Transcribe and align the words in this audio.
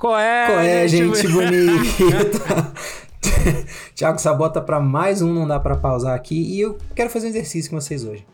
Qual 0.00 0.18
é? 0.18 0.46
Qual 0.46 0.58
é, 0.60 0.88
gente 0.88 1.28
bonita? 1.28 2.72
Tiago 3.94 4.18
Sabota 4.18 4.58
para 4.58 4.80
mais 4.80 5.20
um 5.20 5.30
Não 5.30 5.46
Dá 5.46 5.60
para 5.60 5.76
Pausar 5.76 6.14
aqui 6.14 6.40
e 6.40 6.58
eu 6.58 6.78
quero 6.96 7.10
fazer 7.10 7.26
um 7.26 7.28
exercício 7.28 7.70
com 7.70 7.78
vocês 7.78 8.02
hoje. 8.02 8.26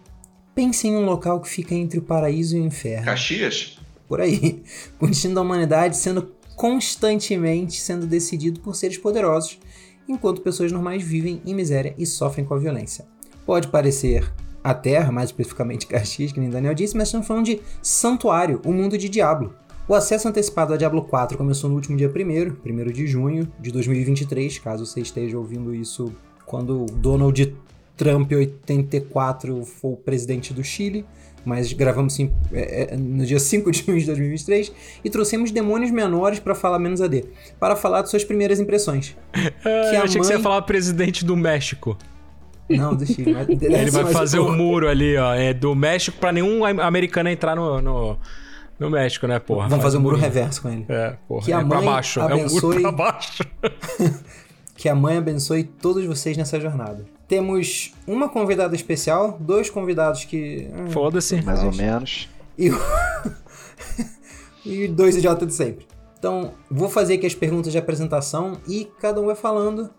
Pensem 0.54 0.92
em 0.92 0.96
um 0.96 1.04
local 1.04 1.40
que 1.40 1.48
fica 1.48 1.74
entre 1.74 1.98
o 1.98 2.02
paraíso 2.02 2.56
e 2.56 2.60
o 2.60 2.64
inferno. 2.64 3.06
Caxias? 3.06 3.80
Por 4.06 4.20
aí. 4.20 4.62
O 5.00 5.08
destino 5.08 5.34
da 5.34 5.40
humanidade 5.40 5.96
sendo 5.96 6.36
constantemente 6.54 7.80
sendo 7.80 8.06
decidido 8.06 8.60
por 8.60 8.76
seres 8.76 8.96
poderosos, 8.96 9.58
enquanto 10.08 10.42
pessoas 10.42 10.70
normais 10.70 11.02
vivem 11.02 11.42
em 11.44 11.52
miséria 11.52 11.96
e 11.98 12.06
sofrem 12.06 12.46
com 12.46 12.54
a 12.54 12.58
violência. 12.58 13.04
Pode 13.44 13.66
parecer 13.66 14.32
a 14.62 14.72
Terra, 14.72 15.10
mais 15.10 15.30
especificamente 15.30 15.88
Caxias, 15.88 16.30
que 16.30 16.38
nem 16.38 16.48
Daniel 16.48 16.74
disse, 16.74 16.96
mas 16.96 17.08
estamos 17.08 17.26
falando 17.26 17.46
de 17.46 17.60
Santuário, 17.82 18.62
o 18.64 18.72
mundo 18.72 18.96
de 18.96 19.08
Diablo. 19.08 19.65
O 19.88 19.94
acesso 19.94 20.26
antecipado 20.26 20.74
a 20.74 20.76
Diablo 20.76 21.02
4 21.02 21.38
começou 21.38 21.70
no 21.70 21.76
último 21.76 21.96
dia 21.96 22.08
1 22.08 22.68
1 22.68 22.92
de 22.92 23.06
junho 23.06 23.48
de 23.60 23.70
2023, 23.70 24.58
caso 24.58 24.84
você 24.84 25.00
esteja 25.00 25.38
ouvindo 25.38 25.72
isso 25.72 26.12
quando 26.44 26.86
Donald 26.86 27.54
Trump 27.96 28.32
84 28.32 29.64
for 29.64 29.92
o 29.92 29.96
presidente 29.96 30.52
do 30.52 30.64
Chile, 30.64 31.06
mas 31.44 31.72
gravamos 31.72 32.14
sim, 32.14 32.32
é, 32.52 32.94
é, 32.94 32.96
no 32.96 33.24
dia 33.24 33.38
5 33.38 33.70
de 33.70 33.84
junho 33.84 34.00
de 34.00 34.06
2023 34.06 34.72
e 35.04 35.08
trouxemos 35.08 35.52
demônios 35.52 35.92
menores 35.92 36.40
para 36.40 36.56
falar 36.56 36.80
menos 36.80 37.00
AD, 37.00 37.24
para 37.60 37.76
falar 37.76 38.02
de 38.02 38.10
suas 38.10 38.24
primeiras 38.24 38.58
impressões. 38.58 39.16
Ah, 39.64 39.90
que 39.90 39.96
eu 39.96 40.02
achei 40.02 40.18
mãe... 40.18 40.20
que 40.20 40.26
você 40.26 40.32
ia 40.32 40.40
falar 40.40 40.62
presidente 40.62 41.24
do 41.24 41.36
México. 41.36 41.96
Não, 42.68 42.94
do 42.94 43.06
Chile. 43.06 43.32
Mas 43.32 43.48
Ele 43.62 43.90
vai 43.90 44.12
fazer 44.12 44.40
o 44.40 44.48
um 44.48 44.56
muro 44.56 44.88
ali, 44.88 45.16
ó. 45.16 45.34
É 45.34 45.54
do 45.54 45.74
México 45.74 46.18
para 46.18 46.32
nenhum 46.32 46.64
americano 46.64 47.28
entrar 47.28 47.54
no, 47.54 47.80
no 47.80 48.18
no 48.78 48.90
México, 48.90 49.26
né, 49.26 49.38
porra? 49.38 49.68
Vamos 49.68 49.82
fazer 49.82 49.98
um 49.98 50.00
muro 50.00 50.16
reverso 50.16 50.62
com 50.62 50.68
ele. 50.68 50.84
É, 50.88 51.16
porra. 51.26 51.44
Que 51.44 51.52
a 51.52 51.60
é 51.60 51.64
mãe 51.64 51.68
pra 51.68 51.80
baixo. 51.80 52.20
Abençoe... 52.20 52.42
É 52.42 52.46
um 52.46 52.62
muro 52.62 52.80
pra 52.82 52.92
baixo. 52.92 53.44
que 54.76 54.88
a 54.88 54.94
mãe 54.94 55.16
abençoe 55.16 55.64
todos 55.64 56.04
vocês 56.04 56.36
nessa 56.36 56.60
jornada. 56.60 57.04
Temos 57.26 57.92
uma 58.06 58.28
convidada 58.28 58.74
especial, 58.74 59.36
dois 59.40 59.70
convidados 59.70 60.24
que. 60.24 60.70
Hum, 60.72 60.90
Foda-se. 60.90 61.42
Mais 61.42 61.62
ou 61.62 61.74
menos. 61.74 62.28
E... 62.58 62.70
e 64.64 64.88
dois 64.88 65.16
idiotas 65.16 65.48
de 65.48 65.54
sempre. 65.54 65.86
Então, 66.18 66.54
vou 66.70 66.88
fazer 66.88 67.14
aqui 67.14 67.26
as 67.26 67.34
perguntas 67.34 67.72
de 67.72 67.78
apresentação 67.78 68.58
e 68.66 68.90
cada 69.00 69.20
um 69.20 69.26
vai 69.26 69.36
falando, 69.36 69.90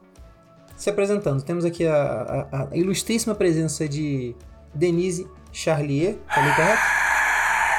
se 0.75 0.89
apresentando. 0.89 1.41
Temos 1.41 1.63
aqui 1.63 1.85
a, 1.85 2.47
a, 2.51 2.63
a 2.71 2.77
ilustríssima 2.77 3.35
presença 3.35 3.87
de 3.87 4.35
Denise 4.73 5.27
Charlier, 5.51 6.17
falei 6.27 6.53
correto? 6.53 7.06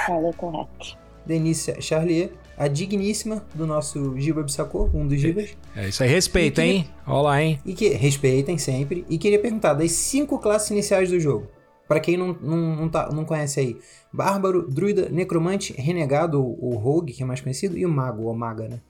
Falou 0.08 0.32
correto. 0.32 0.96
Denise 1.26 1.82
Charlier, 1.82 2.32
a 2.56 2.66
digníssima 2.66 3.44
do 3.54 3.66
nosso 3.66 4.18
Giba 4.18 4.42
Bissacô, 4.42 4.88
um 4.94 5.06
dos 5.06 5.20
Gibas. 5.20 5.54
É 5.76 5.86
isso 5.86 6.02
aí, 6.02 6.08
respeita, 6.08 6.62
queria... 6.62 6.78
hein? 6.78 6.90
Olha 7.06 7.20
lá, 7.20 7.42
hein? 7.42 7.60
E 7.66 7.74
que 7.74 7.90
respeitem 7.90 8.56
sempre. 8.56 9.04
E 9.10 9.18
queria 9.18 9.38
perguntar 9.38 9.74
das 9.74 9.92
cinco 9.92 10.38
classes 10.38 10.70
iniciais 10.70 11.10
do 11.10 11.20
jogo. 11.20 11.48
Para 11.86 12.00
quem 12.00 12.16
não, 12.16 12.32
não, 12.40 12.76
não, 12.76 12.88
tá, 12.88 13.10
não 13.12 13.26
conhece 13.26 13.60
aí, 13.60 13.76
Bárbaro, 14.10 14.66
Druida, 14.66 15.10
Necromante, 15.10 15.74
Renegado, 15.74 16.42
o 16.42 16.74
Rogue, 16.76 17.12
que 17.12 17.22
é 17.22 17.26
mais 17.26 17.42
conhecido, 17.42 17.76
e 17.76 17.84
o 17.84 17.88
Mago, 17.90 18.24
ou 18.24 18.34
Maga, 18.34 18.66
né? 18.66 18.80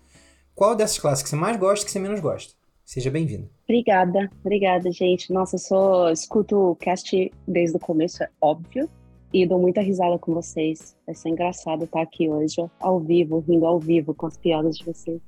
Qual 0.54 0.76
dessas 0.76 1.00
classes 1.00 1.24
que 1.24 1.28
você 1.28 1.36
mais 1.36 1.56
gosta 1.56 1.84
e 1.84 1.86
que 1.86 1.90
você 1.90 1.98
menos 1.98 2.20
gosta? 2.20 2.54
Seja 2.84 3.10
bem-vindo. 3.10 3.48
Obrigada, 3.64 4.30
obrigada, 4.44 4.90
gente. 4.92 5.32
Nossa, 5.32 5.56
eu 5.56 5.60
sou, 5.60 6.10
escuto 6.10 6.56
o 6.56 6.76
cast 6.76 7.32
desde 7.46 7.76
o 7.76 7.80
começo, 7.80 8.22
é 8.22 8.28
óbvio 8.40 8.88
e 9.32 9.46
dou 9.46 9.58
muita 9.58 9.80
risada 9.80 10.18
com 10.18 10.34
vocês. 10.34 10.96
Vai 11.06 11.14
ser 11.14 11.28
engraçado 11.30 11.84
estar 11.84 12.02
aqui 12.02 12.28
hoje, 12.28 12.56
ao 12.80 13.00
vivo, 13.00 13.44
rindo 13.46 13.66
ao 13.66 13.78
vivo 13.78 14.14
com 14.14 14.26
as 14.26 14.36
piadas 14.36 14.76
de 14.76 14.84
vocês. 14.84 15.20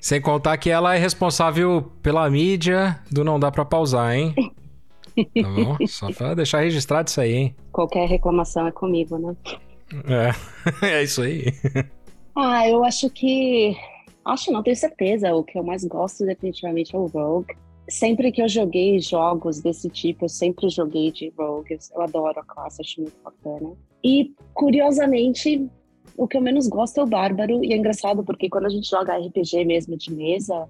Sem 0.00 0.20
contar 0.20 0.56
que 0.58 0.68
ela 0.68 0.94
é 0.94 0.98
responsável 0.98 1.90
pela 2.02 2.28
mídia 2.28 3.00
do 3.10 3.24
Não 3.24 3.40
Dá 3.40 3.50
Pra 3.50 3.64
Pausar, 3.64 4.14
hein? 4.14 4.34
tá 5.16 5.48
bom? 5.48 5.76
Só 5.86 6.12
pra 6.12 6.34
deixar 6.34 6.60
registrado 6.60 7.08
isso 7.08 7.20
aí, 7.20 7.32
hein? 7.32 7.56
Qualquer 7.72 8.06
reclamação 8.08 8.66
é 8.66 8.72
comigo, 8.72 9.16
né? 9.16 9.34
É, 10.82 10.84
é 10.98 11.02
isso 11.02 11.22
aí. 11.22 11.44
ah, 12.36 12.68
eu 12.68 12.84
acho 12.84 13.08
que. 13.10 13.76
Acho 14.24 14.52
não, 14.52 14.62
tenho 14.62 14.76
certeza. 14.76 15.34
O 15.34 15.44
que 15.44 15.58
eu 15.58 15.62
mais 15.62 15.84
gosto 15.84 16.24
definitivamente 16.26 16.94
é 16.94 16.98
o 16.98 17.06
Rogue 17.06 17.54
sempre 17.88 18.32
que 18.32 18.42
eu 18.42 18.48
joguei 18.48 18.98
jogos 18.98 19.60
desse 19.60 19.88
tipo, 19.88 20.24
eu 20.24 20.28
sempre 20.28 20.68
joguei 20.68 21.10
de 21.10 21.32
rogues. 21.36 21.90
Eu 21.94 22.02
adoro 22.02 22.38
a 22.38 22.44
classe, 22.44 22.80
acho 22.80 23.00
muito 23.00 23.16
bacana. 23.22 23.72
E, 24.02 24.34
curiosamente, 24.52 25.68
o 26.16 26.28
que 26.28 26.36
eu 26.36 26.40
menos 26.40 26.68
gosto 26.68 26.98
é 26.98 27.02
o 27.02 27.06
bárbaro. 27.06 27.64
E 27.64 27.72
é 27.72 27.76
engraçado 27.76 28.24
porque 28.24 28.48
quando 28.48 28.66
a 28.66 28.70
gente 28.70 28.88
joga 28.88 29.16
RPG 29.16 29.64
mesmo 29.64 29.96
de 29.96 30.14
mesa, 30.14 30.68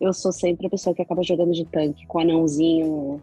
eu 0.00 0.12
sou 0.12 0.32
sempre 0.32 0.66
a 0.66 0.70
pessoa 0.70 0.94
que 0.94 1.02
acaba 1.02 1.22
jogando 1.22 1.52
de 1.52 1.64
tanque, 1.64 2.06
com 2.06 2.20
anãozinho, 2.20 3.20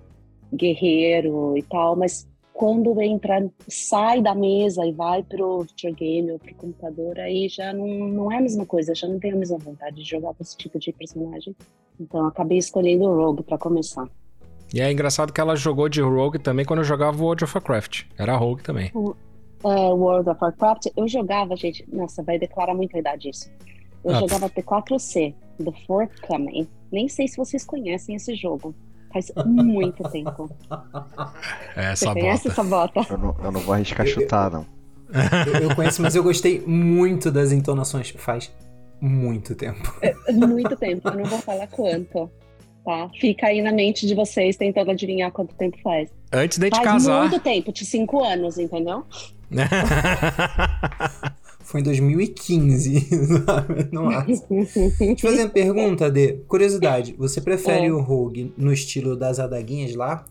guerreiro 0.54 1.58
e 1.58 1.64
tal. 1.64 1.96
Mas 1.96 2.28
quando 2.58 3.00
entra, 3.00 3.48
sai 3.68 4.20
da 4.20 4.34
mesa 4.34 4.84
e 4.84 4.92
vai 4.92 5.22
pro 5.22 5.60
videogame 5.60 6.32
ou 6.32 6.40
pro 6.40 6.56
computador, 6.56 7.20
aí 7.20 7.48
já 7.48 7.72
não, 7.72 7.88
não 7.88 8.32
é 8.32 8.38
a 8.38 8.42
mesma 8.42 8.66
coisa, 8.66 8.96
já 8.96 9.08
não 9.08 9.20
tenho 9.20 9.36
a 9.36 9.38
mesma 9.38 9.60
vontade 9.60 9.98
de 9.98 10.04
jogar 10.04 10.34
com 10.34 10.42
esse 10.42 10.58
tipo 10.58 10.80
de 10.80 10.92
personagem. 10.92 11.56
Então 12.00 12.26
acabei 12.26 12.58
escolhendo 12.58 13.04
o 13.04 13.16
Rogue 13.16 13.44
para 13.44 13.60
começar. 13.60 14.10
E 14.74 14.82
é 14.82 14.92
engraçado 14.92 15.32
que 15.32 15.40
ela 15.40 15.56
jogou 15.56 15.88
de 15.88 16.02
Rogue 16.02 16.40
também 16.40 16.66
quando 16.66 16.80
eu 16.80 16.84
jogava 16.84 17.22
World 17.22 17.44
of 17.44 17.54
Warcraft. 17.56 18.06
Era 18.18 18.36
Rogue 18.36 18.64
também. 18.64 18.90
O, 18.96 19.12
uh, 19.64 19.94
World 19.94 20.28
of 20.28 20.40
Warcraft, 20.42 20.88
eu 20.98 21.08
jogava, 21.08 21.56
gente. 21.56 21.86
Nossa, 21.94 22.24
vai 22.24 22.40
declarar 22.40 22.74
muita 22.74 22.98
idade 22.98 23.30
isso. 23.30 23.52
Eu 24.04 24.16
ah, 24.16 24.20
jogava 24.20 24.50
P4C, 24.50 25.36
The 25.64 25.74
Forthcoming. 25.86 26.68
Nem 26.92 27.08
sei 27.08 27.28
se 27.28 27.38
vocês 27.38 27.64
conhecem 27.64 28.16
esse 28.16 28.34
jogo. 28.34 28.74
Faz 29.12 29.32
muito 29.46 30.04
tempo. 30.10 30.50
É, 31.76 31.96
Você 31.96 32.06
conhece 32.06 32.48
essa 32.50 32.64
bota? 32.64 33.02
Eu 33.10 33.18
não, 33.18 33.36
eu 33.44 33.52
não 33.52 33.60
vou 33.62 33.74
arriscar 33.74 34.06
chutar, 34.06 34.52
não. 34.52 34.66
Eu, 35.54 35.70
eu, 35.70 35.76
conheço, 35.76 36.02
mas 36.02 36.16
eu 36.16 36.24
gostei 36.24 36.62
muito 36.66 37.32
das 37.32 37.52
entonações. 37.52 38.10
Faz 38.18 38.52
muito 39.00 39.56
tempo. 39.56 39.94
É, 40.02 40.14
muito 40.34 40.76
tempo, 40.76 41.08
eu 41.08 41.16
não 41.16 41.26
vou 41.26 41.40
falar 41.40 41.68
quanto. 41.68 42.30
Tá? 42.84 43.10
Fica 43.20 43.48
aí 43.48 43.62
na 43.62 43.72
mente 43.72 44.08
de 44.08 44.16
vocês 44.16 44.56
tentando 44.56 44.92
adivinhar 44.92 45.32
quanto 45.32 45.54
tempo 45.56 45.78
faz. 45.82 46.10
Antes 46.32 46.58
de 46.58 46.70
faz 46.70 46.84
casar. 46.84 47.20
Faz 47.20 47.32
muito 47.32 47.44
tempo, 47.44 47.72
de 47.72 47.86
cinco 47.86 48.24
anos, 48.24 48.58
entendeu? 48.58 49.06
Foi 51.68 51.82
em 51.82 51.84
2015, 51.84 53.10
no 53.92 54.06
máximo. 54.06 54.48
Deixa 54.50 55.04
eu 55.04 55.18
fazer 55.18 55.44
uma 55.44 55.50
pergunta, 55.50 56.10
de 56.10 56.36
curiosidade. 56.48 57.14
Você 57.18 57.42
prefere 57.42 57.88
é. 57.88 57.92
o 57.92 58.00
Rogue 58.00 58.54
no 58.58 58.72
estilo 58.72 59.18
das 59.18 59.38
adaguinhas 59.38 59.94
lá? 59.94 60.24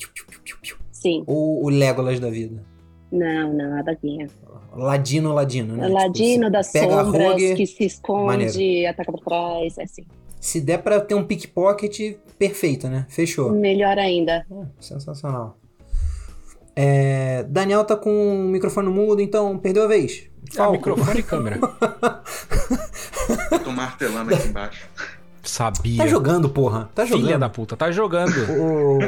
Sim. 0.90 1.22
Ou 1.26 1.62
o 1.62 1.68
Legolas 1.68 2.18
da 2.18 2.30
vida? 2.30 2.64
Não, 3.12 3.52
não, 3.52 3.78
adaguinha. 3.78 4.28
Ladino, 4.74 5.34
ladino, 5.34 5.76
né? 5.76 5.88
Ladino 5.88 6.44
tipo, 6.44 6.50
das 6.52 6.72
sombras 6.72 7.06
rogue, 7.06 7.54
que 7.54 7.66
se 7.66 7.84
esconde, 7.84 8.46
maneiro. 8.46 8.88
ataca 8.88 9.12
por 9.12 9.20
trás, 9.20 9.76
é 9.76 9.82
assim. 9.82 10.06
Se 10.40 10.58
der 10.58 10.78
pra 10.78 11.00
ter 11.00 11.14
um 11.14 11.24
pickpocket, 11.24 12.16
perfeito, 12.38 12.88
né? 12.88 13.04
Fechou. 13.10 13.52
Melhor 13.52 13.98
ainda. 13.98 14.46
É, 14.50 14.64
sensacional. 14.80 15.58
É, 16.74 17.42
Daniel 17.42 17.84
tá 17.84 17.94
com 17.94 18.10
o 18.10 18.48
microfone 18.48 18.88
mudo, 18.88 19.20
então 19.20 19.58
perdeu 19.58 19.82
a 19.84 19.86
vez. 19.86 20.30
Ah, 20.58 20.70
microfone 20.70 21.20
e 21.20 21.22
câmera. 21.22 21.58
Tô 23.64 23.72
martelando 23.72 24.34
aqui 24.34 24.48
embaixo. 24.48 24.86
Sabia. 25.42 25.98
Tá 25.98 26.06
jogando, 26.06 26.48
porra. 26.48 26.90
Tá 26.94 27.04
jogando. 27.04 27.24
Filha 27.24 27.38
da 27.38 27.48
puta, 27.48 27.76
tá 27.76 27.90
jogando. 27.90 28.32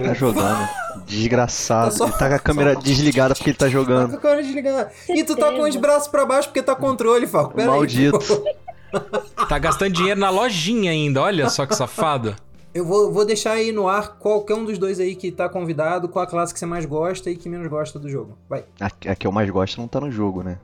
Tá 0.02 0.14
jogando. 0.14 0.68
Desgraçado. 1.04 1.90
Tá 1.90 1.96
só... 1.96 2.04
Ele 2.04 2.12
tá 2.14 2.28
com 2.28 2.34
a 2.34 2.38
câmera 2.38 2.74
só... 2.74 2.80
desligada 2.80 3.34
porque 3.34 3.50
ele 3.50 3.56
tá 3.56 3.68
jogando. 3.68 4.12
Tá 4.12 4.12
com 4.12 4.18
a 4.18 4.20
câmera 4.20 4.42
desligada. 4.42 4.92
E 5.08 5.24
tu 5.24 5.36
tá 5.36 5.52
com 5.52 5.62
os 5.62 5.76
braços 5.76 6.08
pra 6.08 6.24
baixo 6.24 6.48
porque 6.48 6.62
tá 6.62 6.74
controle, 6.74 7.26
Falco. 7.26 7.54
Pera 7.54 7.70
Maldito. 7.70 8.16
Aí, 8.16 9.46
tá 9.48 9.58
gastando 9.58 9.92
dinheiro 9.92 10.18
na 10.18 10.30
lojinha 10.30 10.90
ainda, 10.90 11.20
olha 11.20 11.50
só 11.50 11.66
que 11.66 11.74
safado. 11.74 12.34
Eu 12.72 12.84
vou, 12.84 13.12
vou 13.12 13.24
deixar 13.24 13.52
aí 13.52 13.72
no 13.72 13.88
ar 13.88 14.18
qualquer 14.18 14.54
um 14.54 14.64
dos 14.64 14.78
dois 14.78 15.00
aí 15.00 15.16
que 15.16 15.32
tá 15.32 15.48
convidado, 15.48 16.08
qual 16.08 16.24
a 16.24 16.28
classe 16.28 16.52
que 16.52 16.60
você 16.60 16.66
mais 16.66 16.84
gosta 16.84 17.30
e 17.30 17.36
que 17.36 17.48
menos 17.48 17.66
gosta 17.66 17.98
do 17.98 18.08
jogo. 18.08 18.38
Vai. 18.48 18.64
A, 18.80 18.86
a 18.86 19.16
que 19.16 19.26
eu 19.26 19.32
mais 19.32 19.50
gosto 19.50 19.80
não 19.80 19.88
tá 19.88 20.00
no 20.00 20.10
jogo, 20.10 20.42
né? 20.42 20.58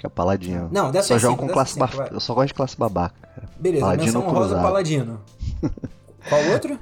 Que 0.00 0.06
é 0.06 0.08
o 0.08 0.10
Paladino. 0.10 0.70
Não, 0.72 0.90
dessa 0.90 1.08
só 1.08 1.18
jogo 1.18 1.36
com 1.36 1.48
classe 1.48 1.74
cinco, 1.74 1.94
ba... 1.94 2.08
Eu 2.10 2.20
só 2.20 2.32
gosto 2.32 2.48
de 2.48 2.54
classe 2.54 2.74
babaca. 2.74 3.14
Cara. 3.20 3.48
Beleza, 3.58 3.84
Paladino 3.84 4.18
menção 4.18 4.32
rosa 4.32 4.54
Paladino. 4.54 5.20
Qual 6.26 6.44
outro? 6.46 6.78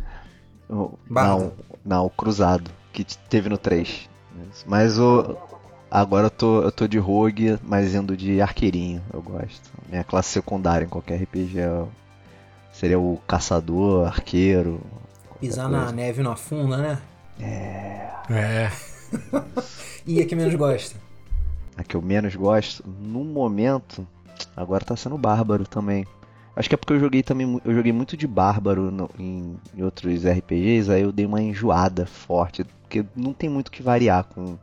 O, 0.70 0.96
não, 1.10 1.52
não, 1.84 2.06
o 2.06 2.10
Cruzado, 2.10 2.70
que 2.92 3.04
teve 3.04 3.48
no 3.48 3.58
3. 3.58 4.08
Mas 4.64 5.00
o. 5.00 5.36
Agora 5.90 6.26
eu 6.26 6.30
tô, 6.30 6.62
eu 6.62 6.70
tô 6.70 6.86
de 6.86 6.98
rogue, 6.98 7.58
mas 7.64 7.92
indo 7.92 8.16
de 8.16 8.40
arqueirinho, 8.40 9.02
eu 9.12 9.20
gosto. 9.20 9.68
Minha 9.88 10.04
classe 10.04 10.28
secundária 10.28 10.84
em 10.84 10.88
qualquer 10.88 11.20
RPG 11.22 11.58
é 11.58 11.84
seria 12.70 13.00
o 13.00 13.18
caçador, 13.26 14.06
arqueiro. 14.06 14.80
Pisar 15.40 15.68
na 15.68 15.90
neve 15.90 16.22
não 16.22 16.30
afunda, 16.30 16.76
né? 16.76 16.98
É. 17.40 18.10
É. 18.30 18.70
e 20.06 20.22
a 20.22 20.26
que 20.26 20.36
menos 20.36 20.54
gosta? 20.54 21.07
A 21.78 21.84
que 21.84 21.94
eu 21.94 22.02
menos 22.02 22.34
gosto, 22.34 22.84
no 22.86 23.24
momento, 23.24 24.06
agora 24.56 24.84
tá 24.84 24.96
sendo 24.96 25.16
bárbaro 25.16 25.64
também. 25.66 26.04
Acho 26.56 26.68
que 26.68 26.74
é 26.74 26.78
porque 26.78 26.92
eu 26.92 26.98
joguei 27.00 27.22
também, 27.22 27.60
eu 27.64 27.72
joguei 27.74 27.92
muito 27.92 28.16
de 28.16 28.26
bárbaro 28.26 28.90
no- 28.90 29.08
em, 29.18 29.56
em 29.76 29.82
outros 29.84 30.24
RPGs, 30.26 30.90
aí 30.90 31.02
eu 31.02 31.12
dei 31.12 31.24
uma 31.24 31.40
enjoada 31.40 32.04
forte, 32.04 32.64
porque 32.82 33.04
não 33.14 33.32
tem 33.32 33.48
muito 33.48 33.70
que 33.70 33.80
variar 33.80 34.24
com, 34.24 34.58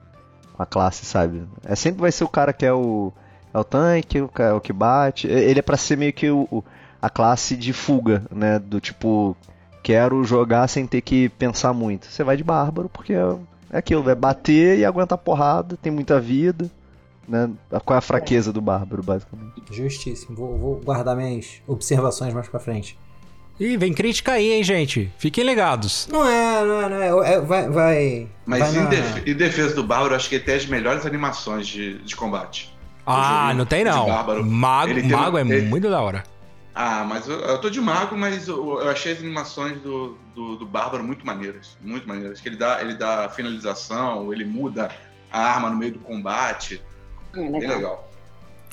com 0.53 0.62
a 0.62 0.65
classe, 0.65 1.06
sabe? 1.06 1.44
É 1.63 1.73
sempre 1.73 2.01
vai 2.01 2.12
ser 2.12 2.25
o 2.25 2.27
cara 2.27 2.51
que 2.51 2.65
é 2.65 2.73
o, 2.73 3.13
é 3.53 3.57
o 3.57 3.63
tanque, 3.63 4.19
o, 4.21 4.27
ca- 4.27 4.53
o 4.56 4.59
que 4.59 4.73
bate. 4.73 5.25
Ele 5.27 5.59
é 5.59 5.63
pra 5.63 5.77
ser 5.77 5.97
meio 5.97 6.11
que 6.11 6.29
o- 6.29 6.61
a 7.01 7.09
classe 7.09 7.56
de 7.56 7.71
fuga, 7.71 8.23
né? 8.29 8.59
Do 8.59 8.81
tipo, 8.81 9.38
quero 9.81 10.21
jogar 10.25 10.68
sem 10.68 10.85
ter 10.85 11.00
que 11.00 11.29
pensar 11.29 11.71
muito. 11.71 12.07
Você 12.07 12.25
vai 12.25 12.35
de 12.35 12.44
bárbaro 12.44 12.89
porque 12.89 13.13
é, 13.13 13.38
é 13.69 13.77
aquilo, 13.77 14.09
é 14.09 14.15
bater 14.15 14.79
e 14.79 14.83
aguentar 14.83 15.18
porrada, 15.18 15.77
tem 15.81 15.94
muita 15.94 16.19
vida. 16.19 16.69
Né? 17.27 17.50
Qual 17.83 17.95
é 17.95 17.98
a 17.98 18.01
fraqueza 18.01 18.54
do 18.54 18.62
bárbaro, 18.62 19.01
basicamente? 19.04 19.54
Justíssimo. 19.72 20.36
Vou, 20.36 20.57
vou 20.57 20.75
guardar 20.83 21.16
minhas 21.16 21.62
observações 21.68 22.33
mais 22.33 22.48
pra 22.48 22.60
frente. 22.60 22.98
Ih, 23.60 23.77
vem 23.77 23.94
crítica 23.94 24.33
aí, 24.33 24.51
hein, 24.51 24.63
gente? 24.63 25.12
Fiquem 25.18 25.44
ligados. 25.45 26.07
Não 26.12 26.27
é, 26.27 26.66
não 26.66 26.81
é, 26.81 26.89
não 26.89 27.24
é. 27.24 27.33
é 27.36 27.39
vai, 27.42 27.69
vai. 27.69 28.27
Mas 28.45 28.60
vai 28.60 28.72
em, 28.72 28.83
na- 28.83 28.89
def- 28.89 29.27
em 29.27 29.33
defesa 29.33 29.74
do 29.75 29.83
Bárbaro, 29.83 30.13
acho 30.13 30.27
que 30.27 30.36
ele 30.36 30.44
tem 30.44 30.56
as 30.56 30.66
melhores 30.66 31.06
animações 31.06 31.66
de, 31.66 31.98
de 32.00 32.16
combate. 32.16 32.75
Ah, 33.06 33.54
não 33.56 33.66
tem 33.66 33.83
de 33.86 33.89
não. 33.92 34.07
bárbaro. 34.07 34.45
Mago, 34.45 34.92
Ele 34.92 35.01
tem- 35.01 35.12
mago 35.12 35.38
é 35.38 35.42
ele- 35.42 35.62
muito 35.69 35.89
da 35.89 36.01
hora. 36.01 36.24
Ah, 36.78 37.06
mas 37.07 37.30
eu, 37.30 37.39
eu 37.39 37.57
tô 37.62 37.69
de 37.69 37.80
mago, 37.80 38.18
mas 38.18 38.50
eu, 38.50 38.81
eu 38.81 38.89
achei 38.89 39.13
as 39.13 39.19
animações 39.19 39.80
do, 39.80 40.18
do, 40.36 40.57
do 40.57 40.66
Bárbaro 40.66 41.04
muito 41.06 41.25
maneiras. 41.25 41.78
Muito 41.81 42.06
maneiras. 42.06 42.42
Que 42.42 42.50
ele 42.50 42.57
dá, 42.57 42.81
ele 42.81 42.95
dá 42.95 43.30
finalização, 43.30 44.33
ele 44.33 44.44
muda 44.44 44.92
a 45.31 45.39
arma 45.39 45.69
no 45.69 45.78
meio 45.78 45.94
do 45.94 46.00
combate. 46.00 46.81
É, 47.35 47.39
Bem 47.41 47.51
legal. 47.51 47.75
legal. 47.75 48.09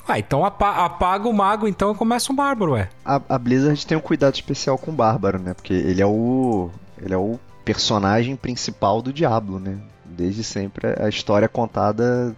Ah, 0.07 0.19
então 0.19 0.43
apa- 0.43 0.83
apaga 0.83 1.29
o 1.29 1.33
mago 1.33 1.67
então 1.67 1.91
e 1.91 1.95
começa 1.95 2.31
um 2.31 2.35
bárbaro, 2.35 2.73
ué. 2.73 2.89
A, 3.05 3.21
a 3.29 3.37
Blizzard 3.37 3.85
tem 3.87 3.97
um 3.97 4.01
cuidado 4.01 4.33
especial 4.33 4.77
com 4.77 4.91
o 4.91 4.93
Bárbaro, 4.93 5.39
né? 5.39 5.53
Porque 5.53 5.73
ele 5.73 6.01
é 6.01 6.05
o. 6.05 6.69
Ele 7.01 7.13
é 7.13 7.17
o 7.17 7.39
personagem 7.63 8.35
principal 8.35 9.01
do 9.01 9.13
Diablo, 9.13 9.59
né? 9.59 9.77
Desde 10.05 10.43
sempre 10.43 10.87
a 11.01 11.07
história 11.07 11.47
contada 11.47 12.35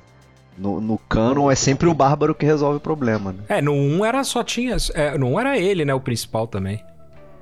no, 0.57 0.79
no 0.79 0.97
canon 1.09 1.49
é 1.49 1.55
sempre 1.55 1.89
o 1.89 1.93
Bárbaro 1.93 2.35
que 2.35 2.45
resolve 2.45 2.77
o 2.77 2.79
problema, 2.79 3.31
né? 3.33 3.39
É, 3.49 3.61
no 3.61 3.73
1 3.73 4.05
era 4.05 4.23
só 4.23 4.43
tinha. 4.43 4.77
É, 4.93 5.17
no 5.17 5.29
1 5.33 5.39
era 5.39 5.57
ele, 5.57 5.83
né? 5.85 5.93
O 5.93 5.99
principal 5.99 6.45
também. 6.47 6.83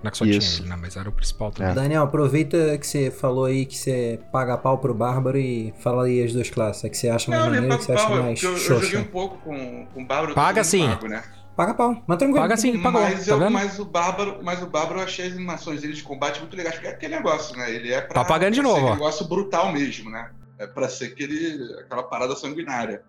Não 0.03 0.09
é 0.09 0.11
que 0.11 0.17
só 0.17 0.25
Isso. 0.25 0.57
tinha 0.57 0.59
ele, 0.65 0.69
né? 0.69 0.75
Mas 0.81 0.97
era 0.97 1.07
o 1.07 1.11
principal 1.13 1.49
também. 1.51 1.71
É. 1.71 1.75
Daniel, 1.75 2.03
aproveita 2.03 2.77
que 2.77 2.85
você 2.85 3.09
falou 3.09 3.45
aí 3.45 3.65
que 3.65 3.77
você 3.77 4.19
paga 4.31 4.57
pau 4.57 4.77
pro 4.77 4.93
Bárbaro 4.93 5.37
e 5.37 5.73
fala 5.79 6.05
aí 6.05 6.21
as 6.21 6.33
duas 6.33 6.49
classes. 6.49 6.83
A 6.83 6.89
que 6.89 6.97
você 6.97 7.07
acha 7.09 7.31
mais 7.31 7.41
Não, 7.41 7.49
maneiro, 7.51 7.77
que 7.77 7.85
você 7.85 7.93
acha 7.93 8.07
pau, 8.07 8.17
mais 8.17 8.41
porque 8.41 8.45
eu, 8.45 8.75
eu 8.75 8.81
joguei 8.81 8.99
um 8.99 9.05
pouco 9.05 9.37
com, 9.37 9.85
com 9.87 10.01
o 10.03 10.05
Bárbaro. 10.05 10.35
Paga 10.35 10.63
sim. 10.63 10.85
Mago, 10.87 11.07
né? 11.07 11.23
Paga 11.55 11.73
pau, 11.75 12.03
mas 12.07 12.17
tranquilo. 12.17 12.41
Paga 12.41 12.57
sim, 12.57 12.81
pagou. 12.81 13.01
Mas, 13.01 13.25
tá 13.25 13.31
eu, 13.31 13.39
vendo? 13.39 13.51
mas 13.51 13.79
o 13.79 13.85
Bárbaro, 13.85 14.39
mas 14.43 14.61
o 14.61 14.67
Bárbaro 14.67 14.99
eu 14.99 15.03
achei 15.03 15.27
as 15.27 15.33
animações 15.33 15.81
dele 15.81 15.93
de 15.93 16.03
combate 16.03 16.39
muito 16.39 16.57
legais, 16.57 16.75
porque 16.75 16.87
é 16.87 16.91
aquele 16.91 17.15
negócio, 17.15 17.55
né? 17.55 17.71
Ele 17.71 17.93
é 17.93 18.01
pra, 18.01 18.15
Tá 18.15 18.25
pagando 18.25 18.55
de 18.55 18.59
pra 18.61 18.69
novo, 18.69 18.81
ser 18.81 18.85
ó. 18.85 18.91
um 18.91 18.95
negócio 18.95 19.27
brutal 19.27 19.71
mesmo, 19.71 20.09
né? 20.09 20.31
É 20.57 20.67
pra 20.67 20.89
ser 20.89 21.05
aquele, 21.05 21.63
aquela 21.79 22.03
parada 22.03 22.35
sanguinária. 22.35 23.03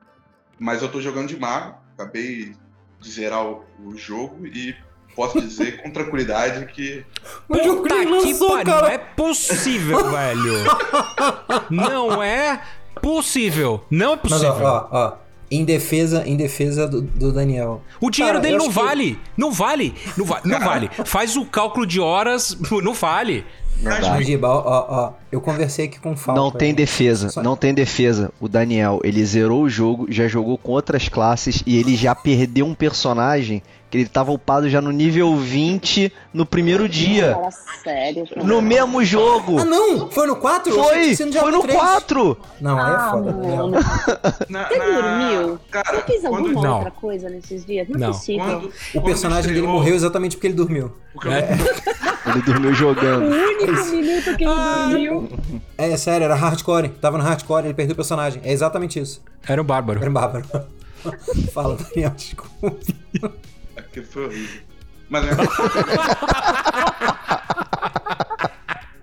Mas 0.59 0.83
eu 0.83 0.89
tô 0.91 1.01
jogando 1.01 1.29
de 1.29 1.39
mago, 1.41 1.75
acabei 1.95 2.55
de 3.01 3.11
zerar 3.11 3.45
o, 3.45 3.65
o 3.83 3.97
jogo 3.97 4.47
e 4.47 4.77
posso 5.15 5.41
dizer 5.41 5.83
com 5.83 5.91
tranquilidade 5.91 6.67
que 6.67 7.05
Mas 7.49 7.67
o 7.67 7.77
Puta 7.77 7.89
Chris 7.95 8.05
que 8.07 8.11
lançou, 8.11 8.49
pariu, 8.51 8.65
cara. 8.65 8.81
não 8.83 8.89
é 8.89 8.99
possível, 8.99 10.11
velho. 10.11 10.53
Não 11.71 12.23
é 12.23 12.61
possível. 13.01 13.85
Não 13.91 14.13
é 14.15 14.19
Mas 14.23 14.33
possível. 14.33 14.65
ó, 14.67 14.89
ó, 14.91 15.07
ó. 15.11 15.13
Em 15.51 15.65
defesa, 15.65 16.25
em 16.27 16.37
defesa 16.37 16.89
do, 16.89 17.03
do 17.03 17.31
Daniel. 17.31 17.83
O 18.01 18.11
dinheiro 18.11 18.39
Cara, 18.39 18.43
dele 18.43 18.57
não 18.59 18.67
acho 18.67 18.75
que- 18.79 18.85
vale. 18.85 19.19
Não 19.37 19.53
vale. 19.53 19.95
Não, 20.17 20.25
va 20.25 20.41
não 20.45 20.59
vale. 20.59 20.91
Faz 21.05 21.37
o 21.37 21.45
cálculo 21.45 21.87
de 21.87 22.01
horas, 22.01 22.57
não 22.83 22.95
vale. 22.95 23.45
Mas-. 23.81 24.09
Mas, 24.09 24.27
Giba, 24.27 24.49
ó, 24.49 24.63
ó, 24.65 24.87
ó, 24.89 25.13
eu 25.31 25.41
conversei 25.41 25.85
aqui 25.87 26.01
com 26.01 26.13
o 26.13 26.17
Falco. 26.17 26.41
Não 26.41 26.51
tem 26.51 26.69
aí. 26.71 26.75
defesa, 26.75 27.29
Só- 27.29 27.43
não 27.43 27.57
tem 27.57 27.75
defesa. 27.75 28.33
O 28.41 28.49
Daniel, 28.49 29.01
ele 29.05 29.25
zerou 29.25 29.63
o 29.63 29.69
jogo, 29.69 30.07
já 30.09 30.27
jogou 30.27 30.57
com 30.57 30.73
outras 30.73 31.09
classes 31.09 31.63
e 31.67 31.79
ele 31.79 31.95
já 31.95 32.15
perdeu 32.15 32.67
um 32.67 32.75
personagem 32.75 33.63
que 33.95 33.99
ele 33.99 34.09
tava 34.09 34.33
upado 34.33 34.69
já 34.69 34.81
no 34.81 34.91
nível 34.91 35.37
20 35.37 36.13
no 36.33 36.45
primeiro 36.45 36.89
dia. 36.89 37.33
Fala 37.33 37.51
sério. 37.53 38.27
cara. 38.29 38.45
No 38.45 38.61
mesmo 38.61 39.05
jogo. 39.05 39.57
Ah, 39.61 39.65
não! 39.65 40.11
Foi 40.11 40.27
no 40.27 40.35
4? 40.35 40.73
Foi! 40.75 41.15
Foi 41.15 41.53
no 41.53 41.63
4! 41.63 42.37
Não, 42.61 42.77
aí 42.77 42.91
é 42.93 42.97
Ah, 42.97 43.11
foda, 43.13 43.33
mano. 43.33 43.71
na, 44.49 44.67
Você 44.69 44.79
dormiu? 44.81 45.61
Cara, 45.71 45.95
Você 45.95 46.03
fez 46.03 46.21
quando, 46.23 46.35
alguma 46.49 46.63
Não. 46.63 46.75
outra 46.79 46.91
coisa 46.91 47.29
nesses 47.29 47.65
dias? 47.65 47.89
Não, 47.89 48.01
Não. 48.01 48.09
é 48.09 48.11
possível. 48.11 48.45
quando, 48.45 48.73
O 48.95 49.01
personagem 49.03 49.55
dele 49.55 49.65
morreu 49.69 49.95
exatamente 49.95 50.35
porque 50.37 50.49
ele 50.49 50.55
dormiu. 50.55 50.91
É. 51.27 51.55
Ele 52.27 52.41
dormiu 52.41 52.71
O 52.71 52.75
jogando. 52.75 53.27
único 53.27 53.67
minuto 53.91 54.37
que 54.39 54.45
ele 54.45 54.51
Ah. 54.51 54.89
dormiu. 54.91 55.29
É, 55.77 55.95
sério, 55.99 56.25
era 56.25 56.35
hardcore. 56.35 56.89
Tava 56.89 57.19
no 57.19 57.23
hardcore, 57.23 57.67
ele 57.67 57.75
perdeu 57.75 57.93
o 57.93 57.97
personagem. 57.97 58.41
É 58.43 58.51
exatamente 58.51 58.99
isso. 58.99 59.23
Era 59.47 59.61
um 59.61 59.65
bárbaro. 59.65 60.01
Era 60.01 60.09
um 60.09 60.13
bárbaro. 60.13 60.47
Fala, 61.53 61.77
Daniel, 61.77 62.13
desculpa. 62.17 62.75
Aquilo 63.95 64.07
foi 64.07 64.25
horrível. 64.27 64.61
Mas 65.09 65.25
é... 65.25 65.31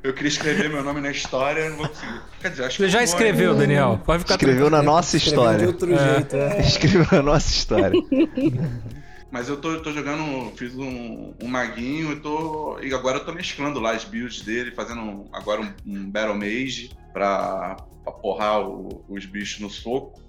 Eu 0.03 0.13
queria 0.13 0.27
escrever 0.29 0.67
meu 0.67 0.83
nome 0.83 0.99
na 0.99 1.11
história, 1.11 1.69
não 1.69 1.77
vou 1.77 1.87
conseguir. 1.87 2.21
Quer 2.41 2.49
dizer, 2.49 2.63
acho 2.65 2.75
que 2.77 2.83
Você 2.83 2.89
já 2.89 2.97
foi. 2.97 3.05
escreveu, 3.05 3.55
Daniel. 3.55 4.01
Pode 4.03 4.23
ficar 4.23 4.33
Escreveu 4.33 4.69
na 4.69 4.81
nossa 4.81 5.15
Escreveu 5.15 5.43
de 5.43 5.47
história. 5.63 5.67
outro 5.67 5.95
jeito, 5.95 6.35
é. 6.35 6.59
Escreveu 6.67 7.07
na 7.11 7.21
nossa 7.21 7.47
história. 7.49 8.01
Mas 9.31 9.47
eu 9.47 9.55
tô, 9.57 9.79
tô 9.79 9.93
jogando, 9.93 10.51
fiz 10.57 10.75
um, 10.75 11.33
um 11.41 11.47
maguinho 11.47 12.11
e 12.13 12.15
tô. 12.17 12.77
E 12.81 12.93
agora 12.93 13.19
eu 13.19 13.23
tô 13.25 13.31
mesclando 13.31 13.79
lá 13.79 13.91
as 13.91 14.03
builds 14.03 14.41
dele, 14.41 14.71
fazendo 14.71 14.99
um- 15.01 15.29
agora 15.31 15.61
um, 15.61 15.71
um 15.85 16.09
Battle 16.09 16.35
Mage 16.35 16.91
pra, 17.13 17.77
pra 18.03 18.11
porrar 18.11 18.59
o- 18.67 19.05
os 19.07 19.25
bichos 19.25 19.61
no 19.61 19.69
soco. 19.69 20.19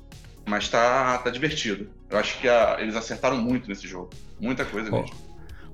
Mas 0.47 0.69
tá, 0.69 1.19
tá 1.19 1.31
divertido. 1.31 1.89
Eu 2.11 2.19
acho 2.19 2.39
que 2.41 2.49
a- 2.49 2.77
eles 2.81 2.97
acertaram 2.97 3.37
muito 3.39 3.69
nesse 3.69 3.87
jogo. 3.87 4.11
Muita 4.41 4.65
coisa 4.65 4.91
mesmo. 4.91 5.15